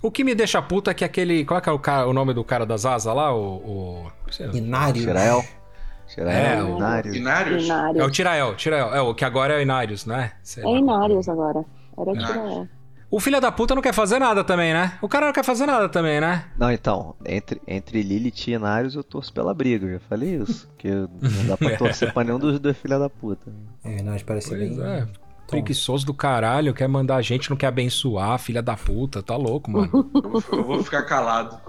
O 0.00 0.10
que 0.10 0.24
me 0.24 0.34
deixa 0.34 0.60
puto 0.62 0.90
é 0.90 0.94
que 0.94 1.04
aquele. 1.04 1.44
Qual 1.44 1.58
é, 1.58 1.60
que 1.60 1.68
é 1.68 1.72
o, 1.72 1.78
cara- 1.78 2.06
o 2.08 2.12
nome 2.12 2.32
do 2.34 2.42
cara 2.44 2.64
das 2.66 2.84
asas 2.86 3.12
lá? 3.14 3.34
O. 3.34 3.40
o... 3.56 4.02
lá. 4.04 4.46
Inário. 4.52 5.02
Xerael. 5.02 5.38
É, 5.38 6.10
Xerael, 6.14 6.66
o- 6.66 6.76
Inário. 6.76 7.12
Binários? 7.12 7.62
É 7.62 7.62
o 7.62 7.66
Inários. 7.66 8.12
Tirael, 8.12 8.54
Tirael. 8.56 8.94
É, 8.94 9.00
o 9.00 9.14
que 9.14 9.24
agora 9.24 9.54
é 9.54 9.58
o 9.58 9.62
Inarius, 9.62 10.04
né? 10.06 10.32
Sei 10.42 10.62
lá. 10.62 10.70
É 10.70 10.74
Inários 10.76 11.28
agora. 11.28 11.64
Era 11.98 12.10
Inários. 12.12 12.32
Tirael. 12.42 12.68
O 13.14 13.20
filho 13.20 13.38
da 13.42 13.52
puta 13.52 13.74
não 13.74 13.82
quer 13.82 13.92
fazer 13.92 14.18
nada 14.18 14.42
também, 14.42 14.72
né? 14.72 14.94
O 15.02 15.06
cara 15.08 15.26
não 15.26 15.34
quer 15.34 15.44
fazer 15.44 15.66
nada 15.66 15.86
também, 15.86 16.18
né? 16.18 16.46
Não, 16.58 16.72
então, 16.72 17.14
entre, 17.26 17.60
entre 17.68 18.00
Lilith 18.02 18.48
e 18.48 18.52
Inários 18.52 18.94
eu 18.94 19.04
torço 19.04 19.30
pela 19.32 19.52
briga, 19.52 19.86
eu 19.86 19.92
já 19.92 20.00
falei 20.08 20.36
isso. 20.36 20.66
Que 20.78 20.88
não 20.90 21.46
dá 21.46 21.56
pra 21.58 21.76
torcer 21.76 22.10
pra 22.12 22.24
nenhum 22.24 22.38
dos 22.38 22.58
dois 22.58 22.74
filha 22.78 22.98
da 22.98 23.10
puta. 23.10 23.52
É, 23.84 23.98
Inário 23.98 24.24
parece 24.24 24.48
Pois 24.48 24.76
bem. 24.76 24.82
é. 24.82 25.06
Preguiçoso 25.46 26.06
do 26.06 26.14
caralho, 26.14 26.72
quer 26.72 26.88
mandar 26.88 27.16
a 27.16 27.22
gente, 27.22 27.50
não 27.50 27.56
quer 27.58 27.66
abençoar, 27.66 28.38
filha 28.38 28.62
da 28.62 28.74
puta, 28.78 29.22
tá 29.22 29.36
louco, 29.36 29.70
mano. 29.70 29.90
Eu 30.50 30.64
vou, 30.64 30.82
ficar 30.82 31.02
calado. 31.02 31.60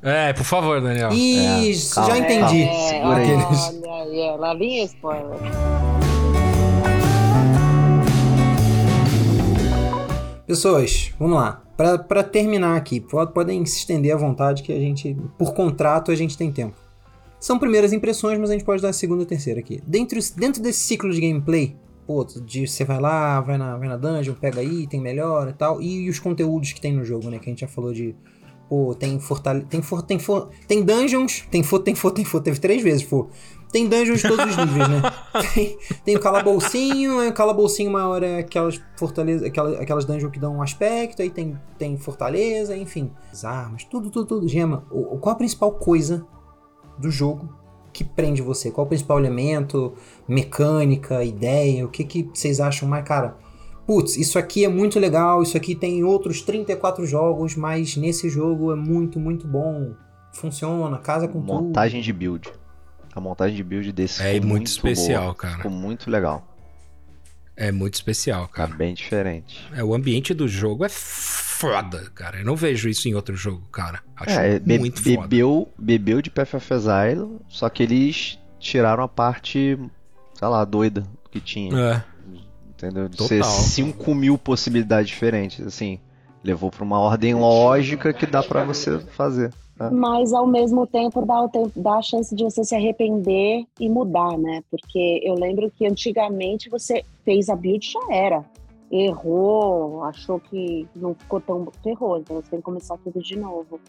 é, 0.00 0.32
por 0.32 0.44
favor, 0.44 0.80
Daniel. 0.80 1.10
Isso, 1.10 1.96
calma, 1.96 2.10
já 2.14 2.18
entendi. 2.20 2.62
É, 2.62 2.88
segura 2.88 3.16
aí. 3.16 3.34
Aqueles- 3.34 3.82
olha 3.84 4.02
aí, 4.04 4.20
ó, 4.30 4.36
lá 4.36 4.54
vem 4.54 4.84
spoiler. 4.84 5.40
Pessoas, 10.46 11.12
vamos 11.18 11.36
lá. 11.36 11.62
Pra 11.76 12.22
terminar 12.22 12.76
aqui, 12.76 13.00
po- 13.00 13.26
podem 13.28 13.64
se 13.66 13.78
estender 13.78 14.14
à 14.14 14.16
vontade 14.16 14.62
que 14.62 14.72
a 14.72 14.78
gente, 14.78 15.16
por 15.38 15.54
contrato, 15.54 16.10
a 16.10 16.14
gente 16.14 16.36
tem 16.36 16.52
tempo. 16.52 16.76
São 17.40 17.58
primeiras 17.58 17.92
impressões, 17.92 18.38
mas 18.38 18.50
a 18.50 18.52
gente 18.52 18.64
pode 18.64 18.80
dar 18.80 18.90
a 18.90 18.92
segunda 18.92 19.22
e 19.22 19.26
terceira 19.26 19.60
aqui. 19.60 19.80
Dentro, 19.86 20.18
dentro 20.36 20.62
desse 20.62 20.80
ciclo 20.80 21.10
de 21.12 21.20
gameplay, 21.20 21.74
pô, 22.06 22.24
de, 22.24 22.66
você 22.66 22.84
vai 22.84 23.00
lá, 23.00 23.40
vai 23.40 23.58
na, 23.58 23.76
vai 23.76 23.88
na 23.88 23.96
dungeon, 23.96 24.34
pega 24.34 24.62
item, 24.62 25.00
melhora 25.00 25.50
e 25.50 25.54
tal, 25.54 25.80
e, 25.82 26.08
os 26.08 26.18
conteúdos 26.18 26.72
que 26.72 26.80
tem 26.80 26.92
no 26.92 27.04
jogo, 27.04 27.28
né? 27.30 27.38
Que 27.38 27.48
a 27.48 27.52
gente 27.52 27.60
já 27.60 27.68
falou 27.68 27.92
de. 27.92 28.14
Pô, 28.68 28.94
tem 28.94 29.18
fortale... 29.20 29.64
tem 29.64 29.82
for... 29.82 30.02
tem 30.02 30.18
for... 30.18 30.48
tem 30.66 30.82
dungeons, 30.82 31.44
tem 31.50 31.62
for, 31.62 31.80
tem 31.80 31.94
for, 31.94 32.10
tem 32.10 32.24
for, 32.24 32.40
teve 32.40 32.58
três 32.58 32.82
vezes, 32.82 33.04
pô. 33.04 33.28
Tem 33.74 33.88
dungeons 33.88 34.22
de 34.22 34.28
todos 34.28 34.44
os 34.44 34.56
níveis, 34.56 34.88
né? 34.88 35.02
Tem, 35.52 35.78
tem 36.04 36.16
o 36.16 36.20
calaboucinho, 36.20 37.18
aí 37.18 37.28
o 37.28 37.34
calaboucinho 37.34 37.90
maior 37.90 38.22
é 38.22 38.38
aquelas 38.38 38.80
fortaleza, 38.96 39.48
aquelas, 39.48 39.80
aquelas 39.80 40.04
dungeons 40.04 40.30
que 40.30 40.38
dão 40.38 40.58
um 40.58 40.62
aspecto, 40.62 41.20
aí 41.20 41.28
tem, 41.28 41.58
tem 41.76 41.98
fortaleza, 41.98 42.76
enfim. 42.76 43.10
As 43.32 43.44
armas, 43.44 43.82
tudo, 43.82 44.10
tudo, 44.10 44.26
tudo. 44.26 44.48
Gema, 44.48 44.84
o, 44.92 45.18
qual 45.18 45.34
a 45.34 45.36
principal 45.36 45.72
coisa 45.72 46.24
do 46.96 47.10
jogo 47.10 47.52
que 47.92 48.04
prende 48.04 48.40
você? 48.42 48.70
Qual 48.70 48.84
o 48.84 48.88
principal 48.88 49.18
elemento, 49.18 49.94
mecânica, 50.28 51.24
ideia? 51.24 51.84
O 51.84 51.88
que, 51.88 52.04
que 52.04 52.30
vocês 52.32 52.60
acham 52.60 52.88
mais, 52.88 53.04
cara? 53.04 53.36
Putz, 53.84 54.16
isso 54.16 54.38
aqui 54.38 54.64
é 54.64 54.68
muito 54.68 55.00
legal, 55.00 55.42
isso 55.42 55.56
aqui 55.56 55.74
tem 55.74 55.98
em 55.98 56.04
outros 56.04 56.42
34 56.42 57.04
jogos, 57.04 57.56
mas 57.56 57.96
nesse 57.96 58.28
jogo 58.28 58.70
é 58.70 58.76
muito, 58.76 59.18
muito 59.18 59.48
bom. 59.48 59.94
Funciona, 60.32 60.96
casa 60.98 61.26
com 61.26 61.40
tudo. 61.40 61.54
Montagem 61.54 62.00
de 62.00 62.12
build. 62.12 62.52
A 63.14 63.20
montagem 63.20 63.54
de 63.56 63.62
build 63.62 63.92
desse 63.92 64.22
É 64.22 64.34
ficou 64.34 64.48
muito 64.48 64.66
especial, 64.66 65.22
boa. 65.24 65.34
cara. 65.34 65.56
Ficou 65.56 65.70
muito 65.70 66.10
legal. 66.10 66.46
É 67.56 67.70
muito 67.70 67.94
especial, 67.94 68.48
Tá 68.48 68.52
cara. 68.52 68.74
bem 68.74 68.94
diferente. 68.94 69.64
É, 69.72 69.84
o 69.84 69.94
ambiente 69.94 70.34
do 70.34 70.48
jogo 70.48 70.84
é 70.84 70.88
foda, 70.88 72.10
cara. 72.12 72.38
Eu 72.40 72.44
não 72.44 72.56
vejo 72.56 72.88
isso 72.88 73.08
em 73.08 73.14
outro 73.14 73.36
jogo, 73.36 73.62
cara. 73.70 74.00
Acho 74.16 74.40
É, 74.40 74.58
be- 74.58 74.78
muito 74.78 75.00
foda. 75.00 75.20
bebeu, 75.22 75.72
bebeu 75.78 76.20
de 76.20 76.30
Path 76.30 76.54
of 76.54 76.74
Exile, 76.74 77.38
só 77.48 77.68
que 77.68 77.84
eles 77.84 78.38
tiraram 78.58 79.04
a 79.04 79.08
parte, 79.08 79.78
sei 80.36 80.48
lá, 80.48 80.64
doida 80.64 81.04
que 81.30 81.40
tinha. 81.40 81.78
É. 81.78 82.04
Entendeu? 82.70 83.08
De 83.08 83.16
Total. 83.16 83.28
ser 83.28 83.44
5 83.44 84.12
mil 84.16 84.36
possibilidades 84.36 85.08
diferentes, 85.08 85.64
assim. 85.64 86.00
Levou 86.42 86.70
pra 86.72 86.82
uma 86.82 86.98
ordem 86.98 87.34
lógica 87.34 88.12
que 88.12 88.26
dá 88.26 88.42
pra 88.42 88.64
você 88.64 88.98
fazer. 88.98 89.54
Mas 89.92 90.32
ao 90.32 90.46
mesmo 90.46 90.86
tempo 90.86 91.24
dá, 91.26 91.42
o 91.42 91.48
tempo 91.48 91.72
dá 91.80 91.96
a 91.96 92.02
chance 92.02 92.34
de 92.34 92.44
você 92.44 92.62
se 92.62 92.74
arrepender 92.74 93.66
e 93.80 93.88
mudar, 93.88 94.38
né? 94.38 94.62
Porque 94.70 95.20
eu 95.22 95.34
lembro 95.34 95.70
que 95.70 95.86
antigamente 95.86 96.70
você 96.70 97.04
fez 97.24 97.48
a 97.48 97.56
build 97.56 97.84
já 97.84 98.00
era. 98.14 98.44
Errou, 98.90 100.04
achou 100.04 100.38
que 100.38 100.86
não 100.94 101.14
ficou 101.14 101.40
tão. 101.40 101.66
Ferrou, 101.82 102.18
então 102.18 102.36
você 102.36 102.50
tem 102.50 102.60
que 102.60 102.64
começar 102.64 102.96
tudo 102.98 103.20
de 103.20 103.36
novo. 103.36 103.80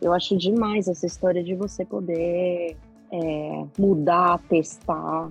Eu 0.00 0.12
acho 0.12 0.36
demais 0.36 0.88
essa 0.88 1.06
história 1.06 1.42
de 1.42 1.54
você 1.54 1.84
poder 1.84 2.76
é, 3.12 3.64
mudar, 3.78 4.40
testar. 4.48 5.30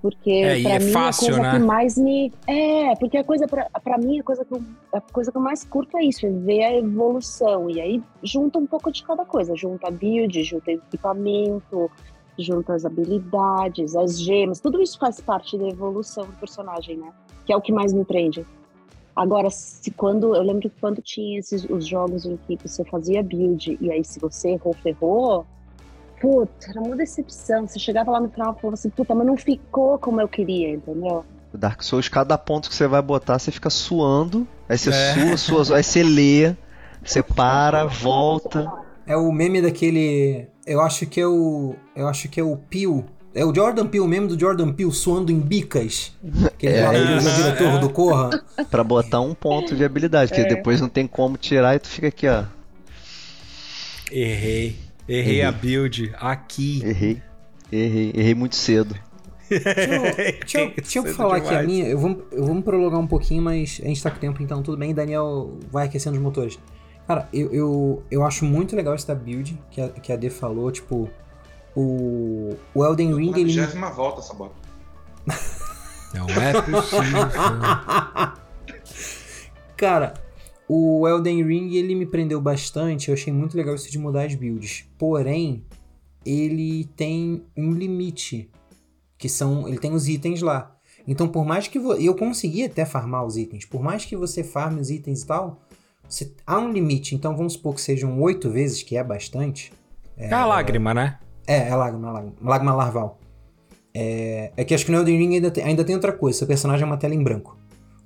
Porque 0.00 0.30
É, 0.30 0.62
pra 0.62 0.70
é 0.74 0.78
mim 0.78 0.92
fácil, 0.92 1.26
a 1.26 1.36
coisa 1.36 1.42
né? 1.42 1.58
que 1.58 1.64
mais 1.64 1.98
me. 1.98 2.32
É, 2.46 2.94
porque 2.96 3.16
a 3.16 3.24
coisa, 3.24 3.48
pra, 3.48 3.68
pra 3.82 3.98
mim, 3.98 4.20
a 4.20 4.22
coisa, 4.22 4.44
que 4.44 4.54
eu, 4.54 4.62
a 4.92 5.00
coisa 5.00 5.32
que 5.32 5.36
eu 5.36 5.42
mais 5.42 5.64
curto 5.64 5.96
é 5.96 6.04
isso, 6.04 6.24
é 6.24 6.30
ver 6.30 6.62
a 6.62 6.76
evolução. 6.76 7.68
E 7.68 7.80
aí 7.80 8.02
junta 8.22 8.58
um 8.58 8.66
pouco 8.66 8.92
de 8.92 9.02
cada 9.02 9.24
coisa. 9.24 9.56
Junta 9.56 9.88
a 9.88 9.90
build, 9.90 10.40
junta 10.44 10.70
equipamento, 10.70 11.90
junta 12.38 12.74
as 12.74 12.84
habilidades, 12.84 13.96
as 13.96 14.20
gemas. 14.20 14.60
Tudo 14.60 14.80
isso 14.80 14.98
faz 14.98 15.20
parte 15.20 15.58
da 15.58 15.66
evolução 15.68 16.24
do 16.24 16.32
personagem, 16.34 16.96
né? 16.96 17.12
Que 17.44 17.52
é 17.52 17.56
o 17.56 17.60
que 17.60 17.72
mais 17.72 17.92
me 17.92 18.04
prende. 18.04 18.46
Agora, 19.16 19.50
se 19.50 19.90
quando. 19.90 20.36
Eu 20.36 20.42
lembro 20.42 20.70
que 20.70 20.80
quando 20.80 21.02
tinha 21.02 21.40
esses, 21.40 21.64
os 21.68 21.84
jogos 21.84 22.24
em 22.24 22.36
que 22.46 22.56
você 22.56 22.84
fazia 22.84 23.20
build, 23.20 23.76
e 23.80 23.90
aí 23.90 24.04
se 24.04 24.20
você 24.20 24.50
errou, 24.50 24.72
ferrou. 24.74 25.44
Puta, 26.20 26.70
era 26.70 26.80
uma 26.80 26.96
decepção. 26.96 27.66
Você 27.66 27.78
chegava 27.78 28.10
lá 28.10 28.20
no 28.20 28.28
final 28.28 28.54
e 28.56 28.60
falava 28.60 28.74
assim, 28.74 28.90
puta, 28.90 29.14
mas 29.14 29.26
não 29.26 29.36
ficou 29.36 29.98
como 29.98 30.20
eu 30.20 30.28
queria, 30.28 30.70
entendeu? 30.70 31.24
O 31.52 31.56
Dark 31.56 31.82
Souls, 31.82 32.08
cada 32.08 32.36
ponto 32.36 32.68
que 32.68 32.74
você 32.74 32.86
vai 32.86 33.00
botar, 33.00 33.38
você 33.38 33.50
fica 33.50 33.70
suando. 33.70 34.46
Aí 34.68 34.76
você 34.76 34.90
É. 34.90 35.14
sua, 35.14 35.36
sua, 35.36 35.64
sua, 35.64 35.76
aí 35.76 35.82
você 35.82 36.02
lê, 36.02 36.54
você 37.04 37.22
para, 37.22 37.84
volta. 37.86 38.70
É 39.06 39.16
o 39.16 39.32
meme 39.32 39.62
daquele. 39.62 40.46
Eu 40.66 40.80
acho 40.82 41.06
que 41.06 41.20
é 41.20 41.26
o. 41.26 41.74
Eu 41.96 42.06
acho 42.08 42.28
que 42.28 42.38
é 42.38 42.44
o 42.44 42.56
Peel. 42.56 43.04
É 43.34 43.44
o 43.44 43.54
Jordan 43.54 43.86
Peele, 43.86 44.06
meme 44.06 44.26
do 44.26 44.38
Jordan 44.38 44.72
Peele 44.72 44.90
suando 44.92 45.30
em 45.30 45.38
bicas. 45.38 46.12
Que 46.58 46.66
ele 46.66 46.76
É 46.76 46.84
fala 46.84 46.98
que 46.98 47.16
isso. 47.16 47.28
o 47.28 47.32
diretor 47.34 47.78
do 47.78 47.88
Corra. 47.90 48.30
Pra 48.70 48.82
botar 48.84 49.20
um 49.20 49.32
ponto 49.34 49.74
de 49.76 49.84
habilidade, 49.84 50.32
porque 50.32 50.48
depois 50.48 50.80
não 50.80 50.88
tem 50.88 51.06
como 51.06 51.36
tirar 51.38 51.76
e 51.76 51.78
tu 51.78 51.88
fica 51.88 52.08
aqui, 52.08 52.26
ó. 52.28 52.44
Errei. 54.10 54.76
Errei 55.08 55.42
a 55.42 55.50
build 55.50 56.12
aqui. 56.18 56.82
Errei. 56.84 57.22
Errei. 57.72 58.12
Errei 58.14 58.34
muito 58.34 58.56
cedo. 58.56 58.94
Deixa 59.48 59.70
eu, 59.94 60.02
deixa 60.14 60.60
eu- 60.60 60.70
deixa 60.76 60.98
eu 60.98 61.02
Cedo 61.04 61.14
falar 61.14 61.36
aqui 61.36 61.46
a 61.48 61.62
demais. 61.62 61.66
minha. 61.66 61.86
Eu 61.86 61.98
vou, 61.98 62.26
eu 62.30 62.44
vou 62.44 62.54
me 62.54 62.62
prolongar 62.62 63.00
um 63.00 63.06
pouquinho, 63.06 63.42
mas 63.42 63.80
a 63.82 63.86
gente 63.86 64.02
tá 64.02 64.10
com 64.10 64.18
tempo, 64.18 64.42
então 64.42 64.62
tudo 64.62 64.76
bem. 64.76 64.92
Daniel 64.94 65.58
vai 65.70 65.86
aquecendo 65.86 66.16
os 66.16 66.22
motores. 66.22 66.58
Cara, 67.06 67.26
eu, 67.32 67.50
eu, 67.52 68.02
eu 68.10 68.22
acho 68.24 68.44
muito 68.44 68.76
legal 68.76 68.94
esse 68.94 69.06
da 69.08 69.14
build 69.14 69.58
que 69.70 69.80
a, 69.80 69.88
que 69.88 70.12
a 70.12 70.16
D 70.16 70.28
falou. 70.28 70.70
Tipo, 70.70 71.08
o, 71.74 72.54
o 72.74 72.84
Elden 72.84 73.14
Ring, 73.14 73.30
Na 73.30 73.38
ele. 73.38 73.46
vigésima 73.46 73.90
volta 73.90 74.20
essa 74.20 74.34
bota. 74.34 74.54
Não 76.14 76.26
é 76.28 76.52
possível. 76.60 77.18
Cara, 79.76 80.14
o 80.68 81.08
Elden 81.08 81.42
Ring 81.42 81.74
ele 81.74 81.94
me 81.94 82.04
prendeu 82.06 82.40
bastante. 82.40 83.08
Eu 83.08 83.14
achei 83.14 83.32
muito 83.32 83.56
legal 83.56 83.74
isso 83.74 83.90
de 83.90 83.98
mudar 83.98 84.24
as 84.24 84.34
builds. 84.34 84.84
Porém, 84.98 85.64
ele 86.24 86.84
tem 86.96 87.42
um 87.56 87.72
limite, 87.72 88.50
que 89.16 89.28
são, 89.28 89.66
ele 89.66 89.78
tem 89.78 89.92
os 89.92 90.08
itens 90.08 90.42
lá. 90.42 90.76
Então, 91.06 91.26
por 91.26 91.44
mais 91.44 91.66
que 91.66 91.78
vo... 91.78 91.94
eu 91.94 92.14
consegui 92.14 92.64
até 92.64 92.84
farmar 92.84 93.24
os 93.24 93.36
itens, 93.38 93.64
por 93.64 93.82
mais 93.82 94.04
que 94.04 94.14
você 94.14 94.44
farme 94.44 94.80
os 94.80 94.90
itens 94.90 95.22
e 95.22 95.26
tal, 95.26 95.62
você- 96.06 96.32
há 96.46 96.58
um 96.58 96.70
limite. 96.70 97.14
Então, 97.14 97.34
vamos 97.34 97.54
supor 97.54 97.74
que 97.74 97.80
sejam 97.80 98.20
oito 98.20 98.50
vezes, 98.50 98.82
que 98.82 98.96
é 98.96 99.02
bastante. 99.02 99.72
É 100.16 100.32
a 100.32 100.44
lágrima, 100.44 100.92
né? 100.92 101.18
É, 101.46 101.68
é 101.68 101.74
lágrima, 101.74 102.08
é 102.08 102.12
lágrima, 102.12 102.36
lágrima 102.42 102.74
larval. 102.74 103.18
É, 103.94 104.52
é 104.56 104.64
que 104.64 104.74
acho 104.74 104.84
que 104.84 104.92
no 104.92 104.98
Elden 104.98 105.16
Ring 105.16 105.34
ainda 105.34 105.50
tem, 105.50 105.64
ainda 105.64 105.82
tem 105.82 105.94
outra 105.94 106.12
coisa. 106.12 106.38
Seu 106.38 106.46
personagem 106.46 106.82
é 106.82 106.86
uma 106.86 106.96
tela 106.98 107.14
em 107.14 107.22
branco. 107.22 107.57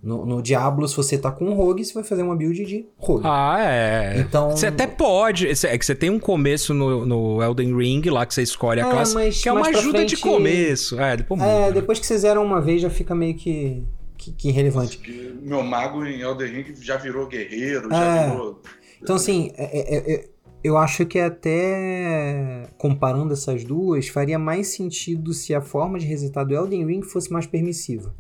No, 0.03 0.26
no 0.26 0.42
Diablo, 0.42 0.88
se 0.88 0.96
você 0.96 1.16
tá 1.16 1.30
com 1.30 1.44
um 1.44 1.55
rogue, 1.55 1.84
você 1.84 1.94
vai 1.94 2.03
fazer 2.03 2.22
uma 2.22 2.34
build 2.34 2.64
de 2.64 2.86
rogue. 2.98 3.22
Ah, 3.24 3.57
é. 3.61 4.18
Então- 4.18 4.50
Você 4.50 4.66
até 4.66 4.84
pode. 4.86 5.46
É 5.48 5.78
que 5.78 5.86
você 5.86 5.94
tem 5.94 6.11
um 6.11 6.18
começo 6.18 6.74
no, 6.74 7.07
no 7.07 7.40
Elden 7.42 7.76
Ring 7.76 8.03
lá 8.11 8.26
que 8.26 8.34
você 8.34 8.42
escolhe 8.42 8.80
a 8.80 8.86
É, 8.88 8.90
classe. 8.90 9.14
mas 9.14 9.40
que 9.40 9.48
é 9.48 9.53
mais 9.53 9.68
uma 9.68 9.78
ajuda 9.78 10.05
de 10.05 10.16
frente- 10.16 10.20
começo. 10.34 10.98
É, 10.98 11.16
depois 11.16 11.40
muda, 11.40 11.53
É, 11.53 11.70
depois 11.72 12.00
que 12.00 12.07
você 12.07 12.18
zera 12.18 12.40
uma 12.40 12.61
vez, 12.61 12.82
já 12.82 12.90
fica 12.90 13.14
meio 13.14 13.34
que, 13.36 13.84
que, 14.18 14.32
que 14.32 14.48
irrelevante. 14.48 15.00
Meu 15.40 15.62
mago 15.62 16.05
em 16.05 16.20
Elden 16.20 16.48
Ring 16.53 16.74
já 16.80 16.96
virou 16.96 17.28
guerreiro, 17.28 17.86
É. 17.92 17.94
já 17.94 18.28
virou. 18.30 18.61
Então, 19.00 19.14
assim, 19.16 19.53
é- 19.57 19.96
é- 19.96 20.14
é- 20.14 20.28
eu 20.64 20.76
acho 20.78 21.07
que 21.07 21.18
até 21.20 22.68
comparando 22.76 23.32
essas 23.32 23.64
duas, 23.64 24.09
faria 24.09 24.38
mais 24.38 24.68
sentido 24.68 25.32
se 25.32 25.55
a 25.55 25.61
forma 25.61 25.98
de 25.98 26.07
resetar 26.07 26.46
do 26.46 26.55
Elden 26.55 26.86
Ring 26.86 27.03
fosse 27.03 27.32
mais 27.32 27.46
permissiva. 27.46 28.14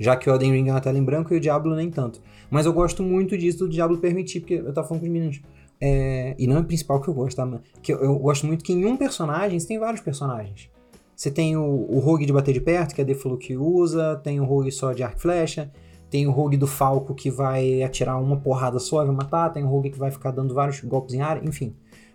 Já 0.00 0.16
que 0.16 0.28
o 0.28 0.32
Elden 0.32 0.52
Ring 0.52 0.68
é 0.68 0.72
uma 0.72 0.80
tela 0.80 0.98
em 0.98 1.04
branco 1.04 1.34
e 1.34 1.36
o 1.36 1.40
Diablo 1.40 1.76
nem 1.76 1.90
tanto. 1.90 2.22
Mas 2.50 2.64
eu 2.64 2.72
gosto 2.72 3.02
muito 3.02 3.36
disso 3.36 3.58
do 3.58 3.68
Diablo 3.68 3.98
permitir, 3.98 4.40
porque 4.40 4.54
eu 4.54 4.72
tava 4.72 4.88
falando 4.88 5.02
com 5.02 5.06
os 5.06 5.12
meninos. 5.12 5.42
É, 5.78 6.34
e 6.38 6.46
não 6.46 6.56
é 6.56 6.60
o 6.60 6.64
principal 6.64 7.00
que 7.00 7.08
eu 7.08 7.14
gosto, 7.14 7.36
tá? 7.36 7.44
Mas 7.44 7.60
Que 7.82 7.92
eu, 7.92 7.98
eu 7.98 8.18
gosto 8.18 8.46
muito 8.46 8.64
que 8.64 8.72
em 8.72 8.86
um 8.86 8.96
personagem 8.96 9.60
você 9.60 9.68
tem 9.68 9.78
vários 9.78 10.00
personagens. 10.00 10.70
Você 11.14 11.30
tem 11.30 11.54
o, 11.54 11.62
o 11.62 11.98
rogue 11.98 12.24
de 12.24 12.32
bater 12.32 12.54
de 12.54 12.62
perto, 12.62 12.94
que 12.94 13.00
a 13.02 13.04
Deflu 13.04 13.36
que 13.36 13.58
usa, 13.58 14.16
tem 14.24 14.40
o 14.40 14.44
rogue 14.44 14.72
só 14.72 14.94
de 14.94 15.02
arco 15.02 15.18
e 15.18 15.20
flecha, 15.20 15.70
tem 16.08 16.26
o 16.26 16.30
rogue 16.30 16.56
do 16.56 16.66
falco 16.66 17.14
que 17.14 17.30
vai 17.30 17.82
atirar 17.82 18.18
uma 18.18 18.38
porrada 18.38 18.78
só 18.78 19.02
e 19.02 19.06
vai 19.06 19.14
matar, 19.14 19.50
tem 19.50 19.62
o 19.62 19.68
rogue 19.68 19.90
que 19.90 19.98
vai 19.98 20.10
ficar 20.10 20.30
dando 20.30 20.54
vários 20.54 20.80
golpes 20.80 21.14
em 21.14 21.20
área, 21.20 21.46
enfim. 21.46 21.74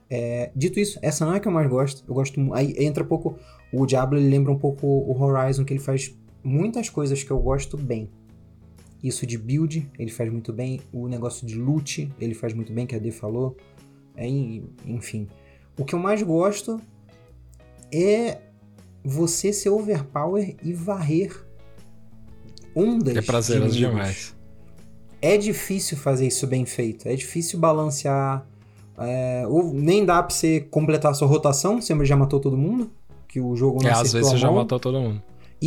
É, 0.10 0.52
dito 0.56 0.80
isso, 0.80 0.98
essa 1.04 1.24
não 1.24 1.36
é 1.36 1.40
que 1.40 1.48
eu 1.48 1.52
mais 1.52 1.70
gosto. 1.70 2.04
Eu 2.08 2.16
gosto. 2.16 2.54
Aí 2.54 2.74
entra 2.80 3.04
um 3.04 3.08
pouco. 3.08 3.38
O 3.72 3.86
Diablo 3.86 4.18
ele 4.18 4.30
lembra 4.30 4.52
um 4.52 4.58
pouco 4.58 4.88
o 4.88 5.22
Horizon, 5.22 5.64
que 5.64 5.74
ele 5.74 5.80
faz 5.80 6.16
muitas 6.46 6.90
coisas 6.90 7.24
que 7.24 7.32
eu 7.32 7.40
gosto 7.40 7.76
bem. 7.76 8.10
Isso 9.04 9.26
de 9.26 9.38
build, 9.38 9.90
ele 10.00 10.12
faz 10.12 10.32
muito 10.32 10.54
bem. 10.54 10.80
O 10.94 11.08
negócio 11.08 11.46
de 11.46 11.56
loot, 11.56 12.12
ele 12.20 12.34
faz 12.34 12.54
muito 12.54 12.72
bem, 12.72 12.86
que 12.86 12.96
a 12.96 13.00
D 13.00 13.12
falou. 13.12 13.58
É, 14.16 14.28
enfim. 14.28 15.28
O 15.78 15.84
que 15.84 15.94
eu 15.94 16.00
mais 16.00 16.22
gosto 16.24 16.80
é 17.92 18.40
você 19.04 19.52
ser 19.52 19.70
overpower 19.70 20.56
e 20.64 20.74
varrer 20.74 21.46
ondas. 22.76 23.16
É 23.16 23.22
prazeroso 23.22 23.78
demais. 23.78 24.36
É 25.22 25.38
difícil 25.38 25.98
fazer 25.98 26.28
isso 26.28 26.48
bem 26.48 26.66
feito. 26.66 27.08
É 27.08 27.16
difícil 27.16 27.60
balancear. 27.60 28.48
é, 28.98 29.46
ou 29.48 29.74
nem 29.74 30.06
dá 30.06 30.22
pra 30.22 30.34
você 30.34 30.62
completar 30.62 31.12
a 31.12 31.14
sua 31.14 31.28
rotação, 31.28 31.82
você 31.82 32.06
já 32.06 32.16
matou 32.16 32.40
todo 32.40 32.58
mundo. 32.58 32.92
Que 33.28 33.40
o 33.40 33.56
jogo 33.56 33.84
não 33.84 33.90
É, 33.90 33.94
às 33.94 34.14
vezes 34.14 34.30
você 34.30 34.38
já 34.38 34.52
matou 34.52 34.80
todo 34.80 35.00
mundo. 35.00 35.22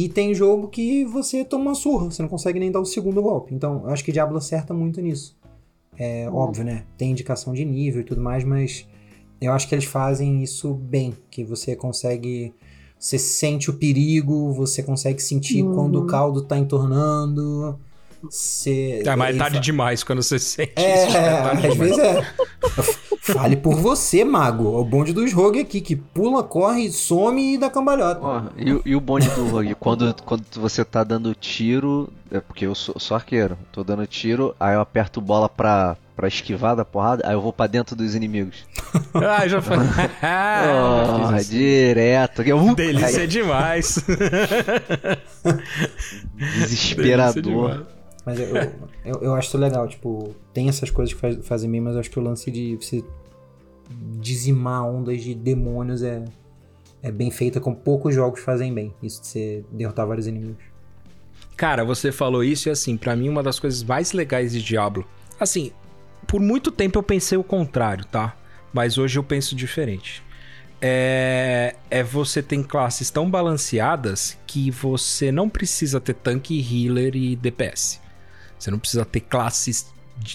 E 0.05 0.09
tem 0.09 0.32
jogo 0.32 0.68
que 0.68 1.05
você 1.05 1.44
toma 1.44 1.64
uma 1.64 1.74
surra, 1.74 2.09
você 2.09 2.22
não 2.22 2.28
consegue 2.28 2.61
nem 2.61 2.70
dar 2.70 2.78
o 2.78 2.84
segundo 2.84 3.20
golpe. 3.20 3.53
Então, 3.53 3.82
eu 3.84 3.90
acho 3.90 4.05
que 4.05 4.12
Diablo 4.12 4.38
acerta 4.38 4.72
muito 4.72 5.01
nisso. 5.01 5.36
É 5.99 6.30
óbvio, 6.30 6.62
né? 6.62 6.84
Tem 6.96 7.11
indicação 7.11 7.53
de 7.53 7.64
nível 7.64 8.03
e 8.03 8.05
tudo 8.05 8.20
mais, 8.20 8.44
mas 8.44 8.86
eu 9.40 9.53
acho 9.53 9.68
que 9.68 9.74
eles 9.74 9.86
fazem 9.86 10.40
isso 10.40 10.72
bem. 10.72 11.14
Que 11.28 11.42
você 11.42 11.74
consegue. 11.74 12.55
Você 12.96 13.18
sente 13.18 13.70
o 13.70 13.74
perigo, 13.74 14.53
você 14.53 14.84
consegue 14.84 15.20
sentir 15.20 15.64
Uhum. 15.64 15.74
quando 15.74 16.01
o 16.01 16.07
caldo 16.07 16.42
tá 16.42 16.57
entornando. 16.57 17.76
Você. 18.23 19.03
É, 19.07 19.16
mas 19.16 19.35
é 19.37 19.39
tarde 19.39 19.57
fa- 19.57 19.62
demais 19.62 20.03
quando 20.05 20.23
você 20.23 20.39
sente 20.41 20.73
é, 20.77 21.07
isso. 21.07 21.16
É 21.16 21.43
tarde 21.43 21.66
às 21.66 21.73
demais. 21.75 21.97
vezes 21.97 21.99
é. 21.99 22.35
Fale 23.21 23.57
por 23.57 23.75
você, 23.77 24.25
mago. 24.25 24.64
É 24.77 24.81
o 24.81 24.85
bonde 24.85 25.12
dos 25.12 25.33
rogue 25.33 25.61
aqui, 25.61 25.81
que 25.81 25.95
pula, 25.95 26.43
corre, 26.43 26.91
some 26.91 27.55
e 27.55 27.59
dá 27.59 27.69
cambalhota. 27.71 28.21
Ó, 28.23 28.43
e, 28.57 28.73
o- 28.73 28.83
e 28.87 28.97
o 28.97 29.01
bonde 29.01 29.29
do 29.31 29.47
rogue? 29.49 29.75
Quando, 29.75 30.14
quando 30.25 30.45
você 30.57 30.85
tá 30.85 31.05
dando 31.05 31.35
tiro, 31.35 32.09
é 32.33 32.41
porque 32.41 32.66
eu 32.66 32.75
sou, 32.75 32.99
sou 32.99 33.14
arqueiro, 33.16 33.57
tô 33.71 33.85
dando 33.85 34.07
tiro, 34.07 34.55
aí 34.59 34.75
eu 34.75 34.81
aperto 34.81 35.21
bola 35.21 35.49
pra, 35.49 35.97
pra 36.16 36.27
esquivar 36.27 36.75
da 36.75 36.85
porrada, 36.87 37.23
aí 37.27 37.35
eu 37.35 37.41
vou 37.41 37.53
pra 37.53 37.66
dentro 37.66 37.95
dos 37.95 38.14
inimigos. 38.14 38.64
Ah, 39.14 39.47
já 39.49 39.61
foi. 39.61 39.77
Isso. 41.41 41.51
direto. 41.51 42.43
Eu, 42.43 42.59
uh, 42.59 42.75
Delícia 42.75 43.23
aí, 43.23 43.27
demais. 43.27 43.99
Delícia 45.45 46.66
desesperador. 46.66 47.43
demais. 47.43 47.97
Mas 48.29 48.39
eu, 48.39 48.47
eu, 49.07 49.22
eu 49.22 49.35
acho 49.35 49.49
isso 49.49 49.57
legal, 49.57 49.89
tipo, 49.89 50.35
tem 50.53 50.68
essas 50.68 50.91
coisas 50.91 51.14
que 51.14 51.18
faz- 51.18 51.39
fazem 51.47 51.70
bem, 51.70 51.81
mas 51.81 51.95
eu 51.95 52.01
acho 52.01 52.11
que 52.11 52.18
o 52.18 52.22
lance 52.22 52.51
de 52.51 52.76
você 52.76 53.03
dizimar 54.20 54.85
ondas 54.85 55.22
de 55.22 55.35
demônios 55.35 56.03
é, 56.03 56.22
é 57.03 57.11
bem 57.11 57.31
feita, 57.31 57.59
com 57.59 57.74
poucos 57.74 58.14
jogos 58.14 58.41
fazem 58.41 58.74
bem. 58.74 58.95
Isso 59.03 59.22
de 59.22 59.29
você 59.29 59.64
derrotar 59.72 60.07
vários 60.07 60.26
inimigos. 60.26 60.62
Cara, 61.57 61.87
você 61.87 62.12
falou 62.12 62.45
isso 62.45 62.68
e 62.68 62.70
assim, 62.70 62.99
pra 62.99 63.16
mim 63.16 63.31
uma 63.31 63.43
das 63.43 63.59
coisas 63.59 63.83
mais 63.83 64.12
legais 64.12 64.53
de 64.53 64.62
Diablo. 64.62 65.07
Assim, 65.41 65.72
por 66.26 66.39
muito 66.39 66.70
tempo 66.70 66.99
eu 66.99 67.03
pensei 67.03 67.39
o 67.39 67.43
contrário, 67.43 68.05
tá? 68.05 68.37
Mas 68.74 68.99
hoje 68.99 69.18
eu 69.18 69.24
penso 69.24 69.57
diferente. 69.57 70.22
É, 70.83 71.76
é 71.91 72.03
você 72.03 72.43
tem 72.43 72.62
classes 72.62 73.09
tão 73.09 73.31
balanceadas 73.31 74.37
que 74.47 74.70
você 74.70 75.33
não 75.33 75.49
precisa 75.49 75.99
ter 75.99 76.12
tanque, 76.12 76.61
healer 76.61 77.16
e 77.16 77.35
DPS. 77.35 78.07
Você 78.59 78.71
não 78.71 78.79
precisa 78.79 79.05
ter 79.05 79.21
classes 79.21 79.93